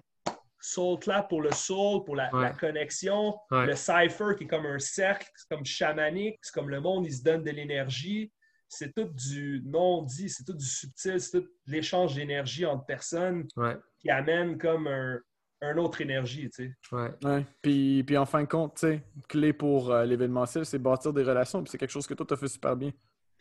soul 0.61 0.99
clap 0.99 1.29
pour 1.29 1.43
le 1.43 1.53
soul, 1.53 2.05
pour 2.05 2.17
la, 2.17 2.31
connexion. 2.59 3.35
Le 3.51 3.75
cipher 3.75 4.35
qui 4.37 4.45
est 4.45 4.49
comme 4.49 4.67
un 4.67 4.79
cercle, 4.79 5.29
c'est 5.35 5.49
comme 5.49 5.65
chamanique, 5.65 6.39
c'est 6.43 6.55
comme 6.55 6.71
le 6.71 6.81
monde, 6.81 7.07
il 7.07 7.15
se 7.15 7.23
donne 7.23 7.43
de 7.43 7.51
l'énergie. 7.51 8.33
C'est 8.69 8.93
tout 8.95 9.09
du 9.15 9.63
non-dit, 9.65 10.29
c'est 10.29 10.43
tout 10.43 10.57
du 10.57 10.65
subtil, 10.65 11.21
c'est 11.21 11.41
tout 11.41 11.49
l'échange 11.67 12.17
d'énergie 12.17 12.67
entre 12.67 12.85
personnes 12.85 13.47
qui 14.01 14.11
amène 14.11 14.59
comme 14.59 14.89
un, 14.89 15.21
un 15.63 15.77
autre 15.79 16.01
énergie, 16.01 16.51
tu 16.51 16.75
sais. 16.91 16.97
Ouais. 17.23 17.47
Puis, 17.63 18.03
puis 18.05 18.17
en 18.17 18.27
fin 18.27 18.43
de 18.43 18.49
compte, 18.49 18.75
tu 18.75 18.89
sais, 18.89 19.03
clé 19.29 19.53
pour 19.53 19.91
euh, 19.91 20.05
l'événementiel, 20.05 20.67
c'est 20.67 20.79
bâtir 20.79 21.13
des 21.13 21.23
relations. 21.23 21.63
Puis 21.63 21.71
c'est 21.71 21.79
quelque 21.79 21.91
chose 21.91 22.07
que 22.07 22.15
toi, 22.15 22.27
tu 22.27 22.35
as 22.35 22.37
fait 22.37 22.49
super 22.49 22.77
bien. 22.77 22.93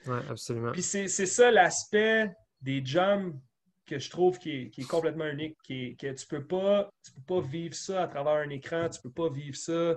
Oui, 0.07 0.17
absolument. 0.29 0.71
Puis 0.71 0.83
c'est 0.83 1.07
ça 1.07 1.51
l'aspect 1.51 2.31
des 2.61 2.85
jams 2.85 3.39
que 3.85 3.99
je 3.99 4.09
trouve 4.09 4.39
qui 4.39 4.71
est, 4.75 4.87
complètement 4.87 5.27
unique, 5.27 5.57
qui 5.63 5.95
que 5.95 6.11
tu 6.11 6.25
peux 6.27 6.45
pas, 6.45 6.89
tu 7.03 7.11
peux 7.11 7.35
pas 7.35 7.47
vivre 7.47 7.75
ça 7.75 8.03
à 8.03 8.07
travers 8.07 8.33
un 8.33 8.49
écran, 8.49 8.89
tu 8.89 8.99
peux 9.01 9.11
pas 9.11 9.29
vivre 9.29 9.55
ça 9.55 9.95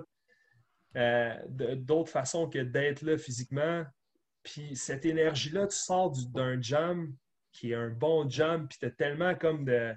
euh, 0.95 1.35
d'autre 1.47 2.09
façon 2.09 2.49
que 2.49 2.59
d'être 2.59 3.01
là 3.01 3.17
physiquement. 3.17 3.83
Puis 4.43 4.75
cette 4.75 5.05
énergie-là, 5.05 5.67
tu 5.67 5.75
sors 5.75 6.11
d'un 6.33 6.61
jam 6.61 7.13
qui 7.51 7.71
est 7.71 7.75
un 7.75 7.89
bon 7.89 8.29
jam, 8.29 8.67
puis 8.67 8.77
tu 8.79 8.85
as 8.85 8.91
tellement 8.91 9.35
comme 9.35 9.65
de, 9.65 9.93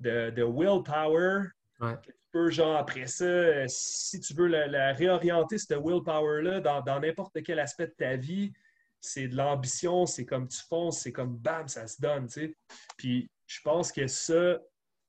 de, 0.00 0.44
willpower 0.44 1.48
que 1.80 2.10
tu 2.10 2.12
peux, 2.30 2.50
genre, 2.50 2.76
après 2.76 3.06
ça, 3.06 3.24
euh, 3.24 3.64
si 3.68 4.20
tu 4.20 4.34
veux 4.34 4.46
la, 4.46 4.66
la 4.66 4.92
réorienter, 4.92 5.58
cette 5.58 5.78
willpower-là, 5.78 6.60
dans 6.60 6.82
dans 6.82 7.00
n'importe 7.00 7.42
quel 7.42 7.58
aspect 7.58 7.86
de 7.86 7.94
ta 7.96 8.16
vie, 8.16 8.52
c'est 9.00 9.28
de 9.28 9.36
l'ambition, 9.36 10.06
c'est 10.06 10.24
comme 10.24 10.48
tu 10.48 10.58
fonces, 10.68 11.00
c'est 11.00 11.12
comme 11.12 11.36
bam, 11.36 11.68
ça 11.68 11.86
se 11.86 12.00
donne, 12.00 12.26
tu 12.26 12.32
sais. 12.32 12.54
Puis 12.96 13.28
je 13.46 13.60
pense 13.62 13.92
que 13.92 14.06
ça, 14.06 14.54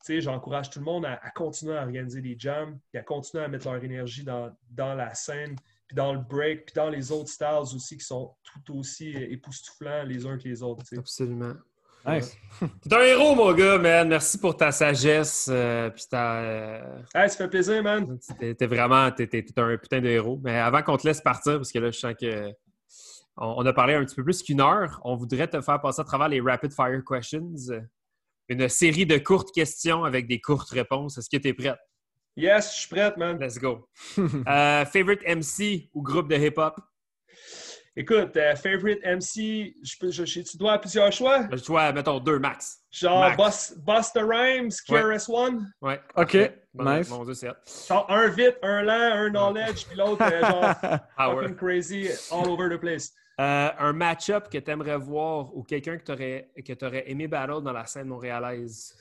tu 0.06 0.14
sais, 0.14 0.22
j'encourage 0.22 0.70
tout 0.70 0.80
le 0.80 0.86
monde 0.86 1.06
à, 1.06 1.14
à 1.24 1.30
continuer 1.32 1.78
à 1.78 1.82
organiser 1.84 2.22
des 2.22 2.36
jams, 2.38 2.80
et 2.94 2.98
à 3.00 3.04
continuer 3.04 3.44
à 3.44 3.48
mettre 3.48 3.70
leur 3.72 3.84
énergie 3.84 4.24
dans, 4.24 4.50
dans 4.70 4.94
la 4.96 5.14
scène, 5.14 5.56
puis 5.88 5.96
dans 5.96 6.14
le 6.14 6.20
break, 6.20 6.68
puis 6.68 6.74
dans 6.76 6.90
les 6.90 7.12
autres 7.12 7.30
styles 7.30 7.76
aussi 7.76 7.98
qui 7.98 8.06
sont 8.06 8.34
tout 8.44 8.78
aussi 8.78 9.10
époustouflants 9.10 10.04
les 10.04 10.26
uns 10.26 10.38
que 10.38 10.48
les 10.48 10.62
autres, 10.62 10.84
tu 10.84 10.90
sais. 10.90 10.98
Absolument. 11.00 11.54
Nice. 12.08 12.38
T'es 12.90 12.96
un 12.96 13.02
héros, 13.02 13.36
mon 13.36 13.52
gars, 13.54 13.78
man. 13.78 14.08
Merci 14.08 14.38
pour 14.38 14.56
ta 14.56 14.72
sagesse. 14.72 15.50
euh, 15.52 15.90
puis 15.90 16.06
ta, 16.10 16.40
euh, 16.40 17.02
Hey, 17.14 17.30
ça 17.30 17.36
fait 17.36 17.50
plaisir, 17.50 17.84
man. 17.84 18.18
t'es, 18.40 18.66
vraiment 18.68 19.12
t'es 19.12 19.28
un 19.58 19.78
putain 19.78 20.00
de 20.00 20.08
héros. 20.08 20.40
Mais 20.42 20.58
avant 20.58 20.82
qu'on 20.82 20.96
te 20.96 21.06
laisse 21.06 21.20
partir, 21.20 21.58
parce 21.58 21.72
que 21.74 21.80
là, 21.80 21.92
je 21.92 22.00
sens 22.00 22.14
que 22.20 22.54
on, 23.40 23.66
a 23.66 23.74
parlé 23.74 23.94
un 23.96 24.04
petit 24.06 24.16
peu 24.16 24.24
plus 24.24 24.44
qu'une 24.44 24.62
heure, 24.62 25.00
on 25.04 25.16
voudrait 25.16 25.48
te 25.48 25.60
faire 25.62 25.80
passer 25.82 26.02
à 26.02 26.04
travers 26.04 26.28
les 26.28 26.42
Rapid 26.42 26.74
Fire 26.74 27.02
Questions. 27.08 27.54
Une 28.48 28.68
série 28.68 29.06
de 29.06 29.18
courtes 29.18 29.54
questions 29.54 30.04
avec 30.04 30.28
des 30.28 30.42
courtes 30.42 30.70
réponses. 30.72 31.18
Est-ce 31.18 31.30
que 31.30 31.38
tu 31.38 31.48
es 31.50 31.54
prête? 31.54 31.78
Yes, 32.36 32.74
je 32.74 32.80
suis 32.82 32.90
prête, 32.90 33.16
man. 33.18 33.38
Let's 33.40 33.58
go. 33.60 33.88
Euh, 34.18 34.86
favorite 34.86 35.22
MC 35.28 35.90
ou 35.94 36.02
groupe 36.02 36.30
de 36.30 36.36
hip-hop? 36.36 36.76
Écoute, 37.96 38.38
euh, 38.38 38.56
favorite 38.56 39.00
MC, 39.04 39.74
je 39.84 39.96
peux, 40.00 40.10
je, 40.10 40.24
je- 40.24 40.42
tu 40.42 40.58
dois 40.58 40.74
à 40.74 40.80
plusieurs 40.80 41.12
choix. 41.12 41.48
Je 41.52 41.64
vois, 41.66 41.92
mettons, 41.92 42.20
deux 42.20 42.40
max. 42.40 42.80
Genre 42.92 43.36
Busta 43.36 44.22
Rhymes, 44.26 44.70
KRS-One. 44.88 45.72
Ouais. 45.82 46.00
OK. 46.16 46.38
Bon, 46.74 46.86
nice. 46.98 47.12
Dieu, 47.26 47.34
c'est. 47.34 47.50
Genre 47.88 48.06
un 48.10 48.28
vite, 48.30 48.56
un 48.64 48.84
lent, 48.84 48.94
un 49.16 49.30
knowledge, 49.32 49.86
puis 49.88 49.98
l'autre, 49.98 50.24
euh, 50.24 50.42
genre 50.42 50.76
Power. 51.18 51.42
fucking 51.42 51.56
crazy, 51.58 52.08
all 52.32 52.48
over 52.50 52.70
the 52.70 52.80
place. 52.80 53.12
Euh, 53.40 53.70
un 53.80 53.94
match-up 53.94 54.50
que 54.50 54.58
tu 54.58 54.70
aimerais 54.70 54.98
voir 54.98 55.56
ou 55.56 55.64
quelqu'un 55.64 55.98
que 55.98 56.04
tu 56.04 56.12
aurais, 56.12 56.50
que 56.66 56.86
aurais 56.86 57.10
aimé 57.10 57.28
battle 57.28 57.62
dans 57.64 57.72
la 57.72 57.86
scène 57.86 58.08
montréalaise? 58.08 58.96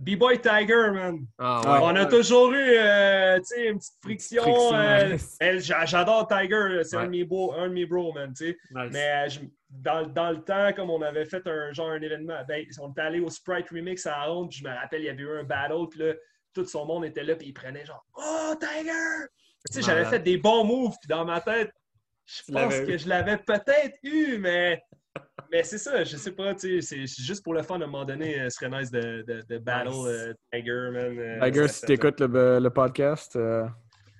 B-Boy 0.00 0.40
Tiger, 0.40 0.90
man. 0.92 1.26
Ah 1.38 1.60
Ouais. 1.64 1.78
On 1.82 1.94
a 1.96 2.06
toujours 2.06 2.52
eu, 2.52 2.56
euh, 2.76 3.38
tu 3.38 3.44
sais, 3.44 3.66
une 3.68 3.78
petite 3.78 3.94
friction. 4.02 4.42
Friction, 4.42 4.74
euh, 4.74 5.58
J'adore 5.86 6.26
Tiger, 6.26 6.82
c'est 6.82 6.96
un, 6.96 7.00
Ouais. 7.00 7.06
de 7.06 7.10
mes 7.10 7.24
beaux- 7.24 7.52
un 7.52 7.68
de 7.68 7.74
mes 7.74 7.86
bros, 7.86 8.12
man, 8.12 8.32
tu 8.32 8.46
sais. 8.48 8.56
Nice. 8.72 8.90
Mais 8.92 9.28
je- 9.28 9.40
dans, 9.70 10.06
dans 10.08 10.30
le 10.30 10.42
temps, 10.42 10.72
comme 10.74 10.90
on 10.90 11.00
avait 11.02 11.26
fait 11.26 11.46
un 11.46 11.72
genre 11.72 11.90
un 11.90 12.00
événement, 12.00 12.40
ben, 12.48 12.64
on 12.80 12.90
était 12.90 13.00
allé 13.02 13.20
au 13.20 13.28
Sprite 13.30 13.68
Remix 13.70 14.04
à 14.06 14.24
puis 14.48 14.58
je 14.58 14.64
me 14.64 14.74
rappelle, 14.74 15.02
il 15.02 15.06
y 15.06 15.10
avait 15.10 15.22
eu 15.22 15.38
un 15.38 15.44
battle, 15.44 15.86
puis 15.90 16.00
là, 16.00 16.14
tout 16.54 16.64
son 16.64 16.84
monde 16.84 17.04
était 17.04 17.22
là, 17.22 17.36
puis 17.36 17.48
il 17.48 17.52
prenait 17.52 17.84
genre 17.86 18.04
Oh, 18.16 18.54
Tiger! 18.58 19.26
Tu 19.66 19.74
sais, 19.74 19.82
j'avais 19.82 20.04
fait 20.06 20.18
des 20.20 20.38
bons 20.38 20.64
moves, 20.64 20.94
puis 21.00 21.08
dans 21.08 21.24
ma 21.24 21.40
tête, 21.40 21.70
je 22.28 22.52
pense 22.52 22.74
que 22.74 22.90
eu. 22.90 22.98
je 22.98 23.08
l'avais 23.08 23.38
peut-être 23.38 23.96
eu, 24.02 24.38
mais. 24.38 24.82
Mais 25.50 25.62
c'est 25.62 25.78
ça, 25.78 26.04
je 26.04 26.16
sais 26.16 26.32
pas, 26.32 26.54
tu 26.54 26.82
sais, 26.82 27.06
c'est 27.06 27.22
juste 27.24 27.42
pour 27.42 27.54
le 27.54 27.62
fun, 27.62 27.80
à 27.80 27.84
un 27.84 27.86
moment 27.86 28.04
donné, 28.04 28.38
euh, 28.38 28.50
ce 28.50 28.58
serait 28.58 28.68
nice 28.68 28.90
de, 28.90 29.24
de, 29.26 29.42
de 29.48 29.58
battle 29.58 29.88
Nice. 29.88 30.06
euh, 30.06 30.34
Tiger, 30.52 30.88
man. 30.92 31.18
euh, 31.18 31.40
Tiger, 31.42 31.68
si 31.68 31.86
t'écoutes 31.86 32.20
le, 32.20 32.58
le 32.60 32.70
podcast, 32.70 33.34
euh, 33.34 33.64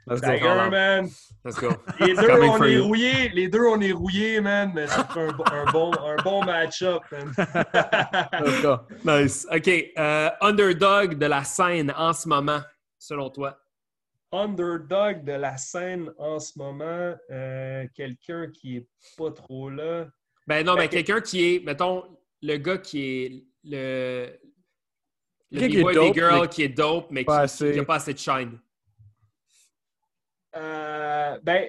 let's 0.09 0.21
go. 0.23 0.27
Tiger, 0.33 0.71
man. 0.71 1.09
Let's 1.45 1.57
go. 1.61 1.69
Les 2.01 2.15
deux, 2.15 2.31
on 2.33 2.65
est 2.65 2.79
rouillés. 2.79 3.29
Les 3.29 3.49
deux, 3.49 3.65
on 3.67 3.81
est 3.81 3.93
rouillés, 3.93 4.41
man. 4.41 4.73
Mais 4.75 4.87
ça 4.87 5.05
fait 5.05 5.21
un, 5.21 5.33
bo- 5.33 5.45
un 5.53 5.71
bon, 5.71 5.93
un 5.93 6.17
bon 6.23 6.45
match-up, 6.45 7.03
man. 7.13 7.33
Let's 8.41 8.63
go. 8.63 8.77
Nice. 9.05 9.47
OK. 9.53 9.69
euh, 9.99 10.31
underdog 10.41 11.19
de 11.19 11.27
la 11.27 11.45
scène 11.45 11.93
en 11.97 12.13
ce 12.15 12.27
moment, 12.29 12.61
selon 12.99 13.29
toi? 13.29 13.59
Underdog 14.33 15.25
de 15.25 15.33
la 15.33 15.57
scène 15.57 16.13
en 16.19 16.39
ce 16.39 16.59
moment, 16.59 17.17
euh, 17.31 17.87
quelqu'un 17.95 18.51
qui 18.51 18.77
est 18.77 18.89
pas 19.17 19.31
trop 19.31 19.71
là. 19.71 20.07
Ben 20.47 20.65
non, 20.65 20.75
Ben, 20.75 20.83
mais 20.83 20.89
quelqu'un 20.89 21.21
qui 21.21 21.55
est, 21.55 21.65
mettons, 21.65 22.05
le 22.43 22.57
gars 22.57 22.79
qui 22.79 23.03
est 23.03 23.45
le. 23.65 24.39
Le 25.51 25.67
qui 25.67 25.83
dope, 25.83 26.41
mais 26.41 26.49
qui 26.49 26.63
est 26.63 26.69
dope, 26.69 27.11
mais 27.11 27.25
qui 27.25 27.31
n'a 27.31 27.85
pas 27.85 27.95
assez 27.95 28.13
de 28.13 28.19
shine. 28.19 28.59
Euh, 30.57 31.39
ben, 31.43 31.69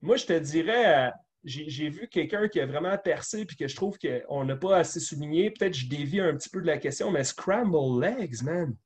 moi, 0.00 0.16
je 0.16 0.26
te 0.26 0.38
dirais, 0.38 1.08
euh, 1.08 1.10
j'ai 1.44 1.88
vu 1.88 2.08
quelqu'un 2.08 2.48
qui 2.48 2.60
a 2.60 2.66
vraiment 2.66 2.96
percé 2.98 3.44
puis 3.44 3.56
que 3.56 3.66
je 3.66 3.74
trouve 3.74 3.98
qu'on 3.98 4.44
n'a 4.44 4.56
pas 4.56 4.78
assez 4.78 5.00
souligné. 5.00 5.50
Peut-être 5.50 5.72
que 5.72 5.78
je 5.78 5.88
dévie 5.88 6.20
un 6.20 6.36
petit 6.36 6.50
peu 6.50 6.60
de 6.60 6.66
la 6.66 6.78
question, 6.78 7.10
mais 7.10 7.24
Scramble 7.24 8.00
Legs, 8.00 8.42
man. 8.42 8.76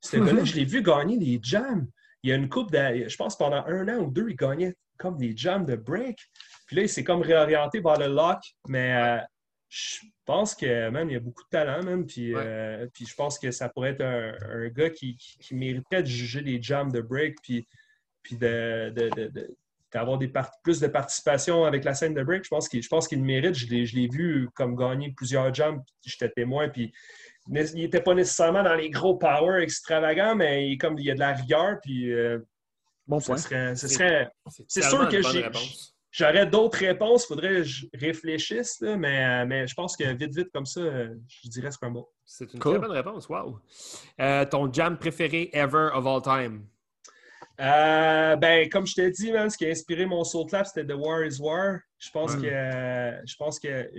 Ce 0.00 0.16
gars-là, 0.16 0.44
je 0.44 0.54
l'ai 0.54 0.64
vu 0.64 0.82
gagner 0.82 1.18
des 1.18 1.38
jams. 1.42 1.86
Il 2.22 2.30
y 2.30 2.32
a 2.32 2.36
une 2.36 2.48
coupe, 2.48 2.70
de, 2.70 3.08
je 3.08 3.16
pense 3.16 3.36
pendant 3.36 3.64
un 3.66 3.88
an 3.88 4.00
ou 4.02 4.10
deux, 4.10 4.28
il 4.30 4.36
gagnait 4.36 4.74
comme 4.98 5.16
des 5.16 5.34
jams 5.36 5.64
de 5.64 5.76
break. 5.76 6.18
Puis 6.66 6.76
là, 6.76 6.82
il 6.82 6.88
s'est 6.88 7.04
comme 7.04 7.22
réorienté 7.22 7.80
vers 7.80 7.98
le 7.98 8.08
lock. 8.08 8.38
Mais 8.68 8.94
euh, 8.96 9.18
je 9.68 10.00
pense 10.26 10.54
que, 10.54 10.90
man, 10.90 11.08
il 11.08 11.14
y 11.14 11.16
a 11.16 11.20
beaucoup 11.20 11.42
de 11.44 11.48
talent, 11.48 11.82
man. 11.82 12.04
Puis, 12.06 12.34
Ouais. 12.34 12.42
euh, 12.44 12.86
puis 12.92 13.06
je 13.06 13.14
pense 13.14 13.38
que 13.38 13.50
ça 13.50 13.68
pourrait 13.68 13.90
être 13.90 14.02
un, 14.02 14.34
un 14.50 14.68
gars 14.68 14.90
qui, 14.90 15.16
qui, 15.16 15.38
qui 15.38 15.54
mériterait 15.54 16.02
de 16.02 16.08
juger 16.08 16.42
des 16.42 16.62
jams 16.62 16.92
de 16.92 17.00
break. 17.00 17.36
Puis 17.42 17.66
puis 18.22 18.36
de, 18.36 18.92
de- 18.94 19.08
de- 19.16 19.28
de- 19.28 19.56
d'avoir 19.90 20.18
des 20.18 20.30
plus 20.62 20.78
de 20.78 20.86
participation 20.88 21.64
avec 21.64 21.84
la 21.84 21.94
scène 21.94 22.12
de 22.12 22.22
break. 22.22 22.44
Je 22.44 22.48
pense 22.50 22.68
qu'il, 22.68 22.82
je 22.82 22.88
pense 22.88 23.08
qu'il 23.08 23.18
le 23.18 23.24
mérite. 23.24 23.54
Je 23.54 23.66
l'ai, 23.66 24.08
vu 24.08 24.48
comme 24.54 24.76
gagner 24.76 25.12
plusieurs 25.16 25.52
jams. 25.54 25.82
J'étais 26.04 26.28
témoin. 26.28 26.68
Puis 26.68 26.92
il 27.48 27.74
n'était 27.74 28.00
pas 28.02 28.14
nécessairement 28.14 28.62
dans 28.62 28.74
les 28.74 28.90
gros 28.90 29.16
power 29.16 29.62
extravagants, 29.62 30.34
mais 30.36 30.68
il, 30.70 30.78
comme 30.78 30.98
il 30.98 31.04
y 31.04 31.10
a 31.10 31.14
de 31.14 31.20
la 31.20 31.32
rigueur. 31.32 31.78
Puis 31.82 32.12
euh, 32.12 32.38
Bon 33.06 33.18
ce 33.20 33.26
point. 33.26 33.36
serait, 33.38 33.74
ce 33.74 33.88
C'est- 33.88 33.94
serait- 33.94 34.30
C'est 34.68 34.80
tellement 34.82 35.00
sûr 35.00 35.08
que 35.08 35.22
j'ai- 35.22 35.50
j'aurais 36.12 36.46
d'autres 36.46 36.78
réponses. 36.78 37.24
Il 37.24 37.28
faudrait 37.28 37.48
que 37.48 37.62
je 37.64 37.86
réfléchisse, 37.94 38.80
là, 38.80 38.96
mais, 38.96 39.24
euh, 39.24 39.46
mais 39.46 39.66
je 39.66 39.74
pense 39.74 39.96
que 39.96 40.04
vite, 40.14 40.34
vite 40.36 40.50
comme 40.52 40.66
ça, 40.66 40.80
je 40.82 41.48
dirais 41.48 41.70
Scramble. 41.70 42.02
C'est 42.24 42.52
une 42.52 42.60
Cool. 42.60 42.72
très 42.78 42.80
bonne 42.80 42.96
réponse. 42.96 43.28
Wow. 43.28 43.58
Euh, 44.20 44.44
ton 44.44 44.72
jam 44.72 44.96
préféré 44.98 45.50
ever 45.52 45.88
of 45.94 46.06
all 46.06 46.22
time? 46.22 46.66
Euh, 47.60 48.36
ben, 48.36 48.68
comme 48.70 48.86
je 48.86 48.94
t'ai 48.94 49.10
dit, 49.10 49.32
man, 49.32 49.50
ce 49.50 49.56
qui 49.58 49.66
a 49.66 49.70
inspiré 49.70 50.06
mon 50.06 50.24
Soul 50.24 50.46
Clap, 50.46 50.66
c'était 50.66 50.86
The 50.86 50.96
War 50.96 51.24
is 51.24 51.38
War. 51.40 51.80
Je 51.98 52.10
pense 52.10 52.34
Ouais. 52.36 52.40
que 52.48 53.26
je 53.26 53.36
pense 53.36 53.60
que 53.60 53.68
euh, 53.68 53.90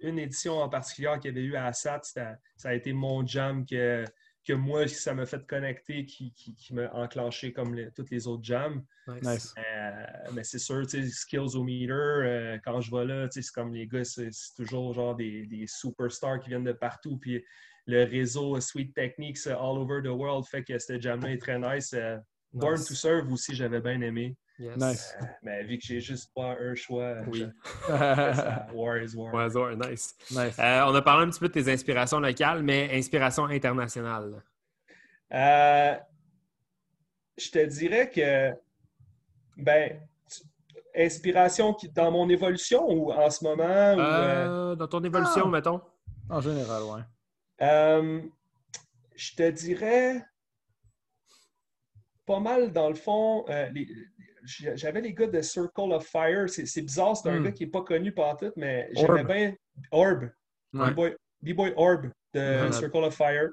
une 0.00 0.18
édition 0.18 0.58
en 0.58 0.68
particulier 0.68 1.08
qu'il 1.20 1.30
y 1.30 1.38
avait 1.38 1.46
eu 1.46 1.56
à 1.56 1.72
c'était- 1.72 2.36
ça 2.56 2.68
a 2.68 2.74
été 2.74 2.92
mon 2.92 3.26
jam 3.26 3.64
que, 3.64 4.04
que 4.46 4.52
moi, 4.52 4.86
ça 4.88 5.14
m'a 5.14 5.24
fait 5.24 5.46
connecter, 5.46 6.04
qui, 6.04 6.32
qui, 6.34 6.54
qui 6.54 6.74
m'a 6.74 6.90
enclenché 6.92 7.52
comme 7.52 7.74
les- 7.74 7.90
toutes 7.92 8.10
les 8.10 8.26
autres 8.26 8.44
jams. 8.44 8.84
Nice. 9.22 9.54
Euh, 9.58 10.04
mais 10.34 10.44
c'est 10.44 10.58
sûr, 10.58 10.86
tu 10.86 11.02
sais, 11.02 11.08
skills 11.10 11.56
au 11.56 11.64
meter, 11.64 11.92
euh, 11.92 12.58
quand 12.62 12.80
je 12.82 12.94
vais 12.94 13.06
là, 13.06 13.26
c'est 13.30 13.46
comme 13.52 13.72
les 13.72 13.86
gars, 13.86 14.04
c'est 14.04 14.28
toujours 14.54 14.92
genre 14.92 15.14
des, 15.16 15.46
des 15.46 15.66
superstars 15.66 16.40
qui 16.40 16.50
viennent 16.50 16.64
de 16.64 16.72
partout. 16.72 17.16
Puis 17.16 17.42
le 17.86 18.04
réseau 18.04 18.60
Sweet 18.60 18.94
Techniques 18.94 19.38
all 19.46 19.78
over 19.78 20.02
the 20.02 20.08
world 20.08 20.44
fait 20.46 20.62
que 20.62 20.78
ce 20.78 21.00
jam-là 21.00 21.30
est 21.32 21.38
très 21.38 21.58
nice. 21.58 21.94
Euh, 21.94 22.18
Born 22.52 22.74
Nice. 22.76 22.86
to 22.86 22.94
Serve 22.94 23.30
aussi, 23.32 23.54
j'avais 23.54 23.80
bien 23.80 24.00
aimé. 24.00 24.36
Yes. 24.58 24.76
Nice. 24.76 25.14
Euh, 25.22 25.26
mais 25.42 25.62
vu 25.64 25.78
que 25.78 25.84
j'ai 25.84 26.00
juste 26.00 26.32
pas 26.34 26.56
un 26.58 26.74
choix, 26.74 27.16
Oui. 27.28 27.44
je- 27.88 28.72
War 28.74 28.98
is 28.98 29.14
War. 29.14 29.32
Ouais, 29.34 29.48
Zor, 29.50 29.70
nice. 29.76 30.16
nice. 30.30 30.58
Euh, 30.58 30.82
on 30.86 30.94
a 30.94 31.02
parlé 31.02 31.26
un 31.26 31.30
petit 31.30 31.38
peu 31.40 31.48
de 31.48 31.52
tes 31.52 31.70
inspirations 31.72 32.18
locales, 32.20 32.62
mais 32.62 32.90
inspirations 32.92 33.44
internationales. 33.44 34.42
Euh, 35.32 35.94
je 37.36 37.50
te 37.50 37.64
dirais 37.66 38.10
que, 38.10 38.52
ben, 39.56 40.00
inspiration 40.96 41.74
qui, 41.74 41.88
dans 41.90 42.10
mon 42.10 42.28
évolution 42.28 42.84
ou 42.90 43.12
en 43.12 43.30
ce 43.30 43.44
moment? 43.44 43.94
ou, 44.72 44.74
dans 44.74 44.88
ton 44.88 45.04
évolution, 45.04 45.42
Ah. 45.46 45.50
mettons. 45.50 45.80
En 46.30 46.40
général, 46.40 46.82
ouais. 46.82 47.02
Euh, 47.62 48.20
je 49.14 49.34
te 49.36 49.50
dirais 49.50 50.24
pas 52.28 52.40
mal 52.40 52.72
dans 52.72 52.88
le 52.88 52.94
fond. 52.94 53.44
euh, 53.48 53.68
les- 53.74 53.88
J'avais 54.76 55.00
les 55.02 55.12
gars 55.12 55.26
de 55.26 55.42
Circle 55.42 55.92
of 55.92 56.06
Fire. 56.06 56.48
C'est 56.48 56.64
c'est 56.66 56.80
bizarre, 56.82 57.14
c'est 57.16 57.28
un 57.28 57.38
Hmm. 57.40 57.44
gars 57.44 57.52
qui 57.52 57.64
n'est 57.64 57.70
pas 57.70 57.82
connu 57.82 58.12
par 58.12 58.36
tout, 58.36 58.52
mais 58.56 58.88
j'aimais 58.94 59.24
bien 59.24 59.54
Orb. 59.90 60.30
Ouais. 60.72 61.14
B-Boy 61.42 61.72
Orb 61.76 62.10
de. 62.34 62.70
Circle 62.72 63.04
of 63.04 63.14
Fire. 63.14 63.48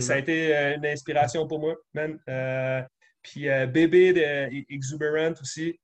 Ça 0.00 0.14
a 0.14 0.18
été 0.18 0.54
euh, 0.56 0.76
une 0.76 0.86
inspiration 0.86 1.46
pour 1.48 1.58
moi, 1.60 1.74
man. 1.94 2.18
Euh, 2.28 2.82
puis 3.22 3.48
euh, 3.48 3.66
Bébé 3.66 4.12
de 4.12 4.72
Exuberant 4.72 5.32
aussi. 5.40 5.78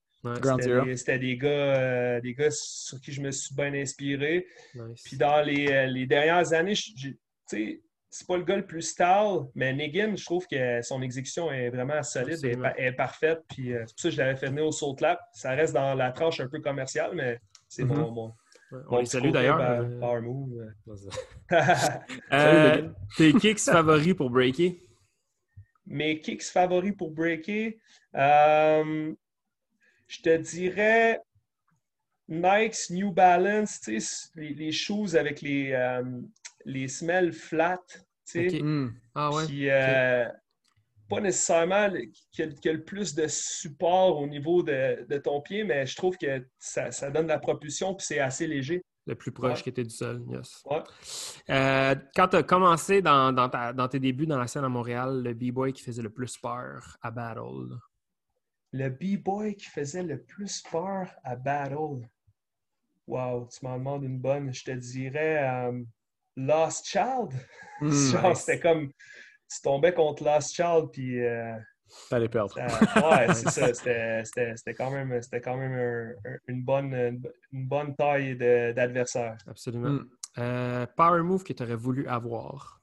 C'était 0.97 1.19
des, 1.19 1.37
gars, 1.37 1.49
euh, 1.49 2.21
des 2.21 2.33
gars 2.35 2.51
sur 2.53 3.01
qui 3.01 3.11
je 3.13 3.21
me 3.21 3.33
suis 3.33 3.55
bien 3.57 3.75
inspiré. 3.75 4.47
Nice. 4.77 5.03
Puis 5.05 5.17
dans 5.17 5.41
les, 5.45 5.89
les 5.89 6.07
dernières 6.07 6.53
années, 6.53 6.75
tu 6.75 7.19
sais, 7.47 7.81
c'est 8.15 8.27
pas 8.27 8.37
le 8.37 8.45
gars 8.45 8.57
le 8.57 8.67
plus 8.67 8.83
style, 8.83 9.39
mais 9.55 9.73
Negan, 9.73 10.15
je 10.17 10.25
trouve 10.25 10.47
que 10.47 10.83
son 10.83 11.01
exécution 11.01 11.51
est 11.51 11.71
vraiment 11.71 12.03
solide, 12.03 12.45
est, 12.45 12.59
est 12.77 12.93
parfaite. 12.93 13.41
Puis 13.49 13.73
euh, 13.73 13.85
c'est 13.87 13.95
pour 13.95 14.01
ça 14.01 14.09
que 14.11 14.15
je 14.15 14.21
l'avais 14.21 14.37
fait 14.37 14.49
venir 14.49 14.67
au 14.67 14.71
Soul 14.73 14.95
Clap. 14.97 15.19
Ça 15.33 15.51
reste 15.53 15.73
dans 15.73 15.95
la 15.95 16.13
tranche 16.13 16.39
un 16.41 16.49
peu 16.49 16.61
commerciale, 16.61 17.13
mais 17.15 17.41
c'est 17.69 17.85
mon, 17.85 18.11
mon, 18.11 18.33
Ouais, 18.71 18.79
mon 18.91 18.97
On 18.97 18.97
les 18.99 19.03
petit 19.05 19.11
salue 19.13 19.31
d'ailleurs. 19.31 19.57
ba- 19.59 19.81
Euh, 19.81 19.99
Power 20.01 20.21
move. 20.21 20.67
euh, 22.33 22.89
tes 23.17 23.33
kicks 23.35 23.59
favoris 23.61 24.15
pour 24.15 24.31
breaker? 24.31 24.79
mes 25.87 26.21
kicks 26.21 26.45
favoris 26.45 26.95
pour 26.97 27.11
breaker, 27.11 27.79
euh, 28.15 29.13
je 30.07 30.21
te 30.23 30.37
dirais 30.37 31.21
Nike's 32.29 32.89
New 32.91 33.11
Balance, 33.13 33.81
les, 34.37 34.55
les 34.55 34.73
shoes 34.73 35.17
avec 35.17 35.41
les, 35.43 35.73
les 36.65 36.89
semelles 36.89 37.33
flat. 37.33 37.83
Hmm. 38.35 38.89
Ah 39.15 39.31
ouais. 39.31 39.47
Qui, 39.47 39.69
euh, 39.69 40.27
pas 41.09 41.21
nécessairement 41.21 41.91
qui 42.31 42.43
a, 42.43 42.73
le 42.73 42.85
plus 42.85 43.15
de 43.15 43.27
support 43.27 44.19
au 44.19 44.27
niveau 44.27 44.63
de, 44.63 45.05
de, 45.09 45.19
ton 45.19 45.43
pied, 45.43 45.65
mais 45.65 45.85
je 45.87 45.95
trouve 45.97 46.17
que 46.17 46.47
ça, 46.59 46.91
ça 46.91 47.11
donne 47.11 47.25
de 47.25 47.33
la 47.33 47.39
propulsion 47.39 47.95
puis 47.95 48.07
c'est 48.07 48.21
assez 48.21 48.47
léger. 48.47 48.83
Le 49.05 49.17
plus 49.17 49.33
proche 49.33 49.63
qui 49.63 49.69
était 49.69 49.83
du 49.83 49.91
sol, 49.91 50.23
yes. 50.31 50.63
Ouais. 50.65 50.83
Euh, 51.51 51.97
quand 52.15 52.29
tu 52.29 52.37
as 52.37 52.43
commencé 52.45 53.03
dans, 53.03 53.33
dans, 53.33 53.49
ta, 53.49 53.73
dans, 53.73 53.89
tes 53.89 53.99
débuts 53.99 54.27
dans 54.27 54.39
la 54.39 54.47
scène 54.47 54.65
à 54.65 54.69
Montréal, 54.69 55.23
le 55.25 55.35
B-Boy 55.35 55.73
qui 55.73 55.83
faisait 55.83 56.03
le 56.03 56.11
plus 56.11 56.39
peur 56.39 56.97
à 57.03 57.11
Battle? 57.11 57.77
Le 58.71 58.89
B-Boy 58.89 59.57
qui 59.57 59.67
faisait 59.67 60.05
le 60.05 60.23
plus 60.23 60.63
peur 60.63 61.13
à 61.25 61.35
Battle? 61.35 62.09
Wow, 63.09 63.49
tu 63.49 63.65
m'en 63.67 63.77
demandes 63.77 64.05
une 64.05 64.21
bonne. 64.21 64.55
Je 64.55 64.65
te 64.65 64.71
dirais 64.71 65.43
euh, 65.51 65.83
Lost 66.37 66.87
Child. 66.87 67.33
Mm, 67.81 68.35
c'était 68.37 68.61
comme 68.61 68.93
tu 68.93 69.61
tombais 69.61 69.93
contre 69.93 70.23
Lost 70.23 70.55
Child, 70.55 70.91
puis. 70.93 71.21
Euh, 71.21 71.57
T'allais 72.09 72.29
perdre. 72.29 72.55
ouais, 72.57 73.35
c'est 73.35 73.51
ça. 73.75 74.23
C'était 74.25 74.75
quand 74.75 74.93
même, 74.93 75.21
quand 75.43 75.57
même 75.57 76.15
une, 76.47 76.63
bonne, 76.63 76.95
une 77.51 77.67
bonne 77.67 77.97
taille 77.97 78.37
d'adversaire. 78.37 79.37
Absolument. 79.49 79.89
Mm. 79.89 80.09
Euh, 80.39 80.87
power 80.97 81.23
move 81.23 81.43
que 81.43 81.53
tu 81.53 81.63
aurais 81.63 81.75
voulu 81.75 82.07
avoir? 82.07 82.81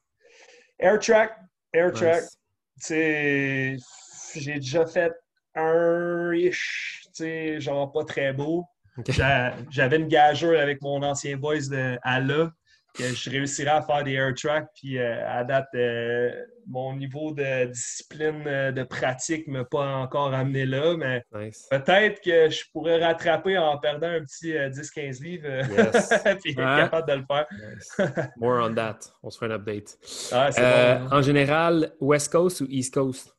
Air 0.78 0.98
track. 0.98 1.32
Air 1.72 1.92
track. 1.92 2.24
J'ai 2.86 3.76
déjà 4.36 4.86
fait 4.86 5.12
un-ish, 5.54 7.08
genre 7.58 7.90
pas 7.92 8.04
très 8.04 8.32
beau. 8.32 8.64
J'avais 9.70 9.96
une 9.96 10.08
gageure 10.08 10.60
avec 10.60 10.82
mon 10.82 11.02
ancien 11.02 11.36
boys 11.36 11.68
de 11.70 11.98
Ala 12.02 12.52
que 13.00 13.14
je 13.14 13.30
réussirais 13.30 13.70
à 13.70 13.82
faire 13.82 14.04
des 14.04 14.12
air 14.12 14.32
tracks. 14.34 14.68
Puis 14.74 14.98
euh, 14.98 15.28
à 15.28 15.44
date, 15.44 15.68
euh, 15.74 16.30
mon 16.66 16.94
niveau 16.94 17.32
de 17.32 17.66
discipline 17.66 18.44
euh, 18.46 18.72
de 18.72 18.82
pratique 18.82 19.46
ne 19.48 19.58
m'a 19.58 19.64
pas 19.64 19.86
encore 19.96 20.32
amené 20.34 20.66
là, 20.66 20.96
mais 20.96 21.24
peut-être 21.70 22.20
que 22.20 22.50
je 22.50 22.64
pourrais 22.72 23.04
rattraper 23.04 23.58
en 23.58 23.78
perdant 23.78 24.08
un 24.08 24.20
petit 24.20 24.52
10-15 24.52 25.22
livres 25.22 25.48
puis 26.42 26.52
être 26.52 26.56
capable 26.56 27.08
de 27.08 27.14
le 27.14 27.24
faire. 27.26 28.30
More 28.36 28.64
on 28.64 28.74
that. 28.74 28.98
On 29.22 29.30
se 29.30 29.38
fait 29.38 29.46
un 29.46 29.52
update. 29.52 29.98
Ah, 30.32 31.06
en 31.10 31.22
général, 31.22 31.92
West 32.00 32.32
Coast 32.32 32.60
ou 32.60 32.66
East 32.68 32.94
Coast? 32.94 33.34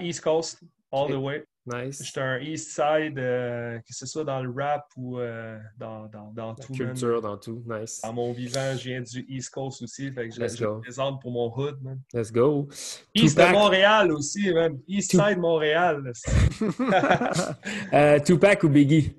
East 0.00 0.22
Coast, 0.22 0.62
all 0.90 1.08
the 1.08 1.16
way. 1.16 1.44
Nice. 1.72 2.02
J'étais 2.04 2.20
un 2.20 2.38
East 2.38 2.70
Side, 2.70 3.18
euh, 3.18 3.78
que 3.78 3.94
ce 3.94 4.06
soit 4.06 4.24
dans 4.24 4.42
le 4.42 4.50
rap 4.50 4.86
ou 4.96 5.18
euh, 5.18 5.58
dans, 5.76 6.06
dans, 6.06 6.32
dans 6.32 6.48
La 6.48 6.54
tout. 6.64 6.72
culture, 6.72 7.20
dans 7.20 7.36
tout. 7.36 7.62
Nice. 7.66 8.00
Dans 8.02 8.12
mon 8.12 8.32
vivant, 8.32 8.74
je 8.76 8.84
viens 8.88 9.00
du 9.02 9.26
East 9.28 9.50
Coast 9.50 9.82
aussi. 9.82 10.10
Fait 10.12 10.28
que 10.28 10.34
je, 10.34 10.46
je 10.56 10.64
présente 10.80 11.20
pour 11.20 11.30
mon 11.30 11.52
hood. 11.54 11.82
Man. 11.82 12.00
Let's 12.14 12.32
go. 12.32 12.68
East 13.14 13.36
Tupac. 13.36 13.48
de 13.48 13.52
Montréal 13.58 14.12
aussi, 14.12 14.52
man. 14.52 14.78
East 14.88 15.10
Side 15.10 15.38
Montréal. 15.38 16.12
euh, 17.92 18.20
Tupac 18.20 18.62
ou 18.64 18.68
Biggie? 18.68 19.16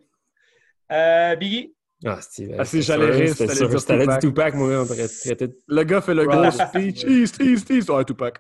Euh, 0.92 1.36
Biggie. 1.36 1.76
Ah, 2.06 2.20
c'est 2.22 2.50
ah, 2.58 2.64
j'allais 2.64 3.12
rire. 3.12 3.36
Si 3.36 3.46
t'allais 3.46 3.68
dire 4.08 4.20
Tupac, 4.20 4.56
moi, 4.56 4.70
on 4.70 4.82
aurait 4.90 5.08
traité 5.08 5.50
Le 5.68 5.84
gars 5.84 6.00
fait 6.00 6.14
le 6.14 6.26
gros 6.26 6.50
speech. 6.50 7.04
East, 7.08 7.42
East, 7.42 7.70
East. 7.70 7.90
Ouais, 7.90 8.06
Tupac. 8.06 8.40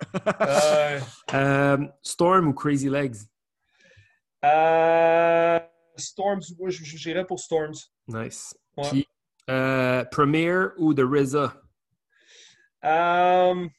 euh, 1.34 1.77
Storm 2.02 2.48
ou 2.48 2.53
Crazy 2.53 2.90
Legs? 2.90 3.18
Euh, 4.45 5.59
Storms, 5.97 6.43
moi, 6.57 6.69
j'irais 6.69 7.25
pour 7.25 7.39
Storms. 7.39 7.75
Nice. 8.07 8.55
Puis, 8.89 9.07
euh, 9.49 10.03
Premier 10.05 10.67
ou 10.77 10.93
The 10.93 11.01
RZA? 11.01 11.61
Um, 12.81 13.69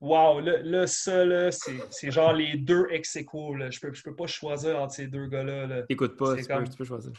wow, 0.00 0.40
là, 0.40 0.86
ça, 0.86 1.24
là, 1.24 1.50
c'est 1.50 2.10
genre 2.10 2.34
les 2.34 2.56
deux 2.58 2.86
ex 2.90 3.16
aequo, 3.16 3.56
Je 3.70 3.80
peux, 3.80 3.94
je 3.94 4.02
peux 4.02 4.14
pas 4.14 4.26
choisir 4.26 4.80
entre 4.80 4.94
ces 4.94 5.06
deux 5.06 5.26
gars-là. 5.26 5.84
Écoute 5.88 6.16
pas, 6.16 6.36
tu, 6.36 6.44
comme... 6.44 6.64
peux, 6.64 6.70
tu, 6.70 6.76
peux, 6.76 6.84
choisir. 6.84 7.12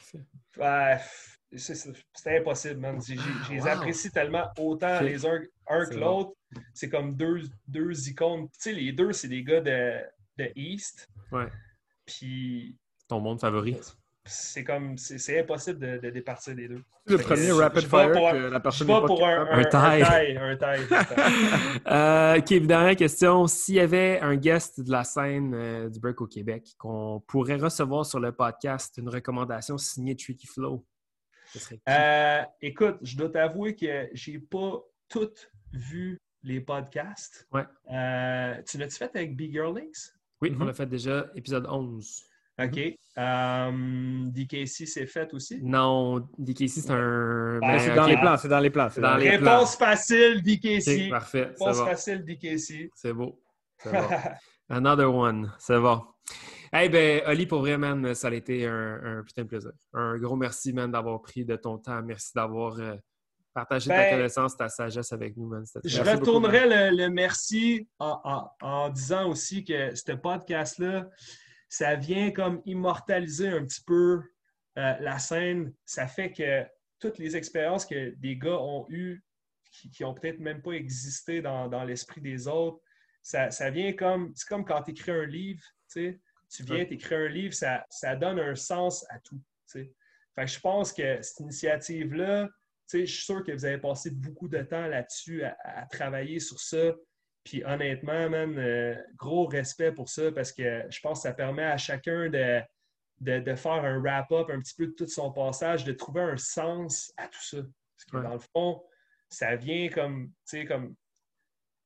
Ouais, 0.57 0.99
c'est 1.55 2.37
impossible, 2.37 2.79
man. 2.79 3.01
Je 3.01 3.53
les 3.53 3.61
wow. 3.61 3.67
apprécie 3.67 4.11
tellement 4.11 4.49
autant 4.57 5.01
les 5.01 5.25
uns 5.25 5.41
un 5.67 5.85
que 5.85 5.95
l'autre. 5.95 6.33
C'est 6.73 6.89
comme 6.89 7.15
deux, 7.15 7.41
deux 7.67 8.09
icônes. 8.09 8.47
Tu 8.49 8.59
sais, 8.59 8.73
les 8.73 8.91
deux, 8.91 9.11
c'est 9.11 9.27
des 9.27 9.43
gars 9.43 9.61
de, 9.61 9.99
de 10.37 10.51
East. 10.55 11.07
Ouais. 11.31 11.47
Puis 12.05 12.77
ton 13.13 13.19
monde 13.19 13.39
favori? 13.39 13.77
C'est 14.25 14.63
comme, 14.63 14.97
c'est 14.97 15.41
impossible 15.41 15.79
de, 15.79 15.97
de, 15.97 16.09
départir 16.09 16.55
des 16.55 16.69
deux. 16.69 16.81
Le 17.07 17.17
premier 17.17 17.51
rapid 17.51 17.81
fire 17.81 18.09
que 18.09 18.47
la 18.49 18.59
personne 18.61 18.87
pas 18.87 19.01
pour 19.01 19.27
un, 19.27 19.47
un, 19.47 19.59
un, 19.59 19.63
taille. 19.65 20.03
Un 20.39 20.55
taille, 20.55 20.87
euh, 21.87 22.37
OK, 22.37 22.65
dernière 22.65 22.95
question. 22.95 23.47
S'il 23.47 23.75
y 23.75 23.79
avait 23.81 24.21
un 24.21 24.37
guest 24.37 24.79
de 24.79 24.89
la 24.89 25.03
scène 25.03 25.53
euh, 25.53 25.89
du 25.89 25.99
break 25.99 26.21
au 26.21 26.27
Québec 26.27 26.69
qu'on 26.77 27.21
pourrait 27.27 27.57
recevoir 27.57 28.05
sur 28.05 28.21
le 28.21 28.31
podcast, 28.31 28.97
une 28.97 29.09
recommandation 29.09 29.77
signée 29.77 30.15
Tricky 30.15 30.47
Flow, 30.47 30.85
ce 31.51 31.59
serait 31.59 31.81
euh, 31.89 32.41
écoute, 32.61 32.97
je 33.01 33.17
dois 33.17 33.29
t'avouer 33.29 33.75
que 33.75 34.07
j'ai 34.13 34.39
pas 34.39 34.81
toutes 35.09 35.51
vu 35.73 36.17
les 36.43 36.61
podcasts. 36.61 37.45
Ouais. 37.51 37.65
Euh, 37.91 38.61
tu 38.65 38.77
l'as-tu 38.77 38.95
fait 38.95 39.15
avec 39.15 39.35
Big 39.35 39.51
Girl 39.51 39.75
Links? 39.75 40.13
Oui, 40.41 40.49
mm 40.49 40.55
-hmm. 40.55 40.61
on 40.61 40.65
l'a 40.65 40.73
fait 40.73 40.87
déjà, 40.87 41.27
épisode 41.35 41.67
11. 41.69 42.32
OK. 42.59 42.95
Um, 43.15 44.31
DKC, 44.31 44.85
c'est 44.85 45.07
fait 45.07 45.33
aussi? 45.33 45.59
Non, 45.63 46.27
DKC, 46.37 46.67
c'est 46.67 46.91
un. 46.91 47.59
Ben, 47.59 47.79
c'est 47.79 47.95
dans, 47.95 48.05
les 48.05 48.17
plans, 48.17 48.37
c'est 48.37 48.47
dans 48.47 48.59
les 48.59 48.69
plans. 48.69 48.89
Dans 48.97 49.17
les 49.17 49.37
Réponse 49.37 49.75
facile, 49.75 50.41
DKC. 50.43 51.09
parfait. 51.09 51.45
Réponse 51.45 51.81
facile, 51.81 52.23
DKC. 52.23 52.91
C'est 52.95 53.13
beau. 53.13 53.41
C'est 53.77 53.91
bon. 53.91 54.07
Another 54.69 55.13
one. 55.13 55.51
C'est 55.59 55.79
bon. 55.79 56.01
Hey, 56.71 56.89
ben, 56.89 57.21
Oli, 57.27 57.45
pour 57.45 57.59
vrai, 57.59 57.77
man, 57.77 58.15
ça 58.15 58.29
a 58.29 58.33
été 58.33 58.65
un, 58.65 58.99
un 59.03 59.23
putain 59.23 59.43
de 59.43 59.47
plaisir. 59.47 59.71
Un 59.93 60.17
gros 60.17 60.35
merci, 60.35 60.73
man, 60.73 60.91
d'avoir 60.91 61.21
pris 61.21 61.45
de 61.45 61.55
ton 61.55 61.77
temps. 61.77 62.01
Merci 62.01 62.31
d'avoir 62.33 62.79
euh, 62.79 62.95
partagé 63.53 63.89
ta 63.89 63.97
ben, 63.97 64.15
connaissance, 64.15 64.57
ta 64.57 64.69
sagesse 64.69 65.11
avec 65.11 65.37
nous, 65.37 65.47
man. 65.47 65.63
Je 65.83 66.01
retournerai 66.01 66.91
le, 66.91 66.97
le, 66.97 67.09
merci 67.09 67.87
en, 67.99 68.19
en, 68.23 68.51
en 68.67 68.89
disant 68.89 69.29
aussi 69.29 69.63
que 69.63 69.93
ce 69.93 70.13
podcast-là, 70.13 71.07
ça 71.73 71.95
vient 71.95 72.29
comme 72.29 72.61
immortaliser 72.65 73.47
un 73.47 73.65
petit 73.65 73.81
peu 73.81 74.21
euh, 74.77 74.93
la 74.99 75.17
scène. 75.17 75.73
Ça 75.85 76.05
fait 76.05 76.31
que 76.31 76.63
toutes 76.99 77.17
les 77.17 77.35
expériences 77.35 77.87
que 77.87 78.11
des 78.11 78.37
gars 78.37 78.59
ont 78.59 78.85
eues, 78.89 79.23
qui, 79.71 79.89
qui 79.89 80.03
ont 80.03 80.13
peut-être 80.13 80.37
même 80.37 80.61
pas 80.61 80.73
existé 80.73 81.41
dans, 81.41 81.67
dans 81.67 81.83
l'esprit 81.83 82.21
des 82.21 82.47
autres, 82.47 82.79
ça, 83.23 83.49
ça 83.49 83.71
vient 83.71 83.91
comme. 83.93 84.31
C'est 84.35 84.47
comme 84.47 84.65
quand 84.65 84.83
tu 84.83 84.91
écris 84.91 85.13
un 85.13 85.25
livre, 85.25 85.63
tu 85.91 86.11
sais. 86.11 86.19
Tu 86.47 86.61
viens, 86.61 86.85
t'écris 86.85 87.15
un 87.15 87.27
livre, 87.27 87.55
ça, 87.55 87.83
ça, 87.89 88.15
donne 88.15 88.39
un 88.39 88.53
sens 88.53 89.03
à 89.09 89.17
tout. 89.17 89.41
Fait 89.65 89.89
que 90.35 90.45
je 90.45 90.59
pense 90.59 90.93
que 90.93 91.23
cette 91.23 91.39
initiative-là, 91.39 92.49
je 92.91 93.05
suis 93.05 93.25
sûr 93.25 93.43
que 93.43 93.51
vous 93.51 93.65
avez 93.65 93.79
passé 93.79 94.11
beaucoup 94.11 94.47
de 94.47 94.61
temps 94.61 94.85
là-dessus 94.85 95.43
à, 95.43 95.57
à, 95.63 95.87
travailler 95.87 96.39
sur 96.39 96.59
ça. 96.59 96.93
Puis 97.43 97.63
honnêtement, 97.65 98.29
man, 98.29 98.57
euh, 98.57 98.95
gros 99.17 99.45
respect 99.45 99.91
pour 99.91 100.09
ça 100.09 100.31
parce 100.31 100.51
que 100.51 100.83
je 100.89 100.99
pense 101.01 101.19
que 101.19 101.23
ça 101.23 101.33
permet 101.33 101.63
à 101.63 101.77
chacun 101.77 102.29
de, 102.29 102.61
de, 103.19 103.55
faire 103.55 103.83
un 103.83 103.99
wrap-up 103.99 104.49
un 104.49 104.59
petit 104.59 104.75
peu 104.75 104.87
de 104.87 104.93
tout 104.93 105.07
son 105.07 105.31
passage, 105.31 105.83
de 105.83 105.91
trouver 105.91 106.21
un 106.21 106.37
sens 106.37 107.11
à 107.17 107.27
tout 107.27 107.43
ça. 107.43 107.57
Parce 107.57 108.05
que 108.11 108.27
dans 108.27 108.33
le 108.33 108.41
fond, 108.53 108.83
ça 109.29 109.55
vient 109.55 109.89
comme, 109.89 110.31
comme, 110.67 110.95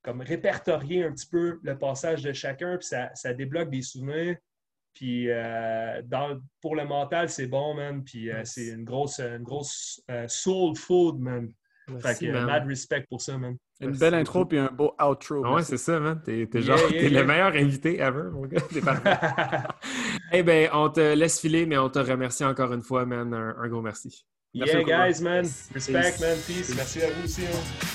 comme 0.04 0.22
répertorier 0.22 1.06
un 1.06 1.12
petit 1.12 1.28
peu 1.28 1.60
le 1.64 1.78
passage 1.78 2.22
de 2.22 2.34
chacun, 2.34 2.78
puis 2.78 2.88
ça, 2.88 3.10
ça 3.16 3.34
débloque 3.34 3.72
des 3.72 3.82
souvenirs. 3.82 4.38
Puis 4.94 5.30
euh, 5.30 6.02
dans, 6.04 6.40
pour 6.62 6.76
le 6.76 6.86
mental, 6.86 7.30
c'est 7.30 7.48
bon, 7.48 7.74
man. 7.74 8.04
Puis 8.04 8.32
euh, 8.32 8.44
c'est 8.44 8.68
une 8.68 8.84
grosse, 8.84 9.20
une 9.20 9.44
grosse 9.44 10.04
soul 10.28 10.76
food, 10.76 11.20
man. 11.20 11.52
fait 12.00 12.20
que 12.20 12.46
mad 12.46 12.68
respect 12.68 13.06
pour 13.10 13.22
ça, 13.22 13.38
man. 13.38 13.58
Une 13.80 13.92
belle 13.92 14.16
intro 14.16 14.46
puis 14.46 14.58
un 14.58 14.72
beau 14.72 14.94
outro. 15.00 15.44
Ah 15.46 15.54
ouais, 15.54 15.64
c'est 15.64 15.78
ça, 15.78 16.00
man. 16.00 16.20
T'es 16.24 16.48
genre, 16.62 16.80
t'es 16.90 17.10
le 17.10 17.24
meilleur 17.24 17.54
invité 17.54 18.00
ever, 18.00 18.30
mon 18.32 18.46
gars. 18.46 18.62
T'es 18.62 18.82
parfait. 18.82 19.18
eh 20.34 20.44
bien, 20.44 20.70
on 20.74 20.90
te 20.90 21.14
laisse 21.14 21.40
filer, 21.40 21.66
mais 21.66 21.78
on 21.78 21.90
te 21.90 22.00
remercie 22.00 22.44
encore 22.44 22.74
une 22.74 22.82
fois, 22.82 23.06
man. 23.06 23.34
Un, 23.34 23.56
un 23.60 23.68
gros 23.68 23.82
merci. 23.82 24.26
merci 24.56 24.78
yeah, 24.78 25.10
guys, 25.12 25.22
man. 25.22 25.46
Respect, 25.74 26.02
Peace. 26.02 26.22
man. 26.22 26.38
Peace. 26.48 26.74
Merci 26.76 27.02
à 27.04 27.12
vous 27.12 27.24
aussi. 27.26 27.42
Hein. 27.46 27.88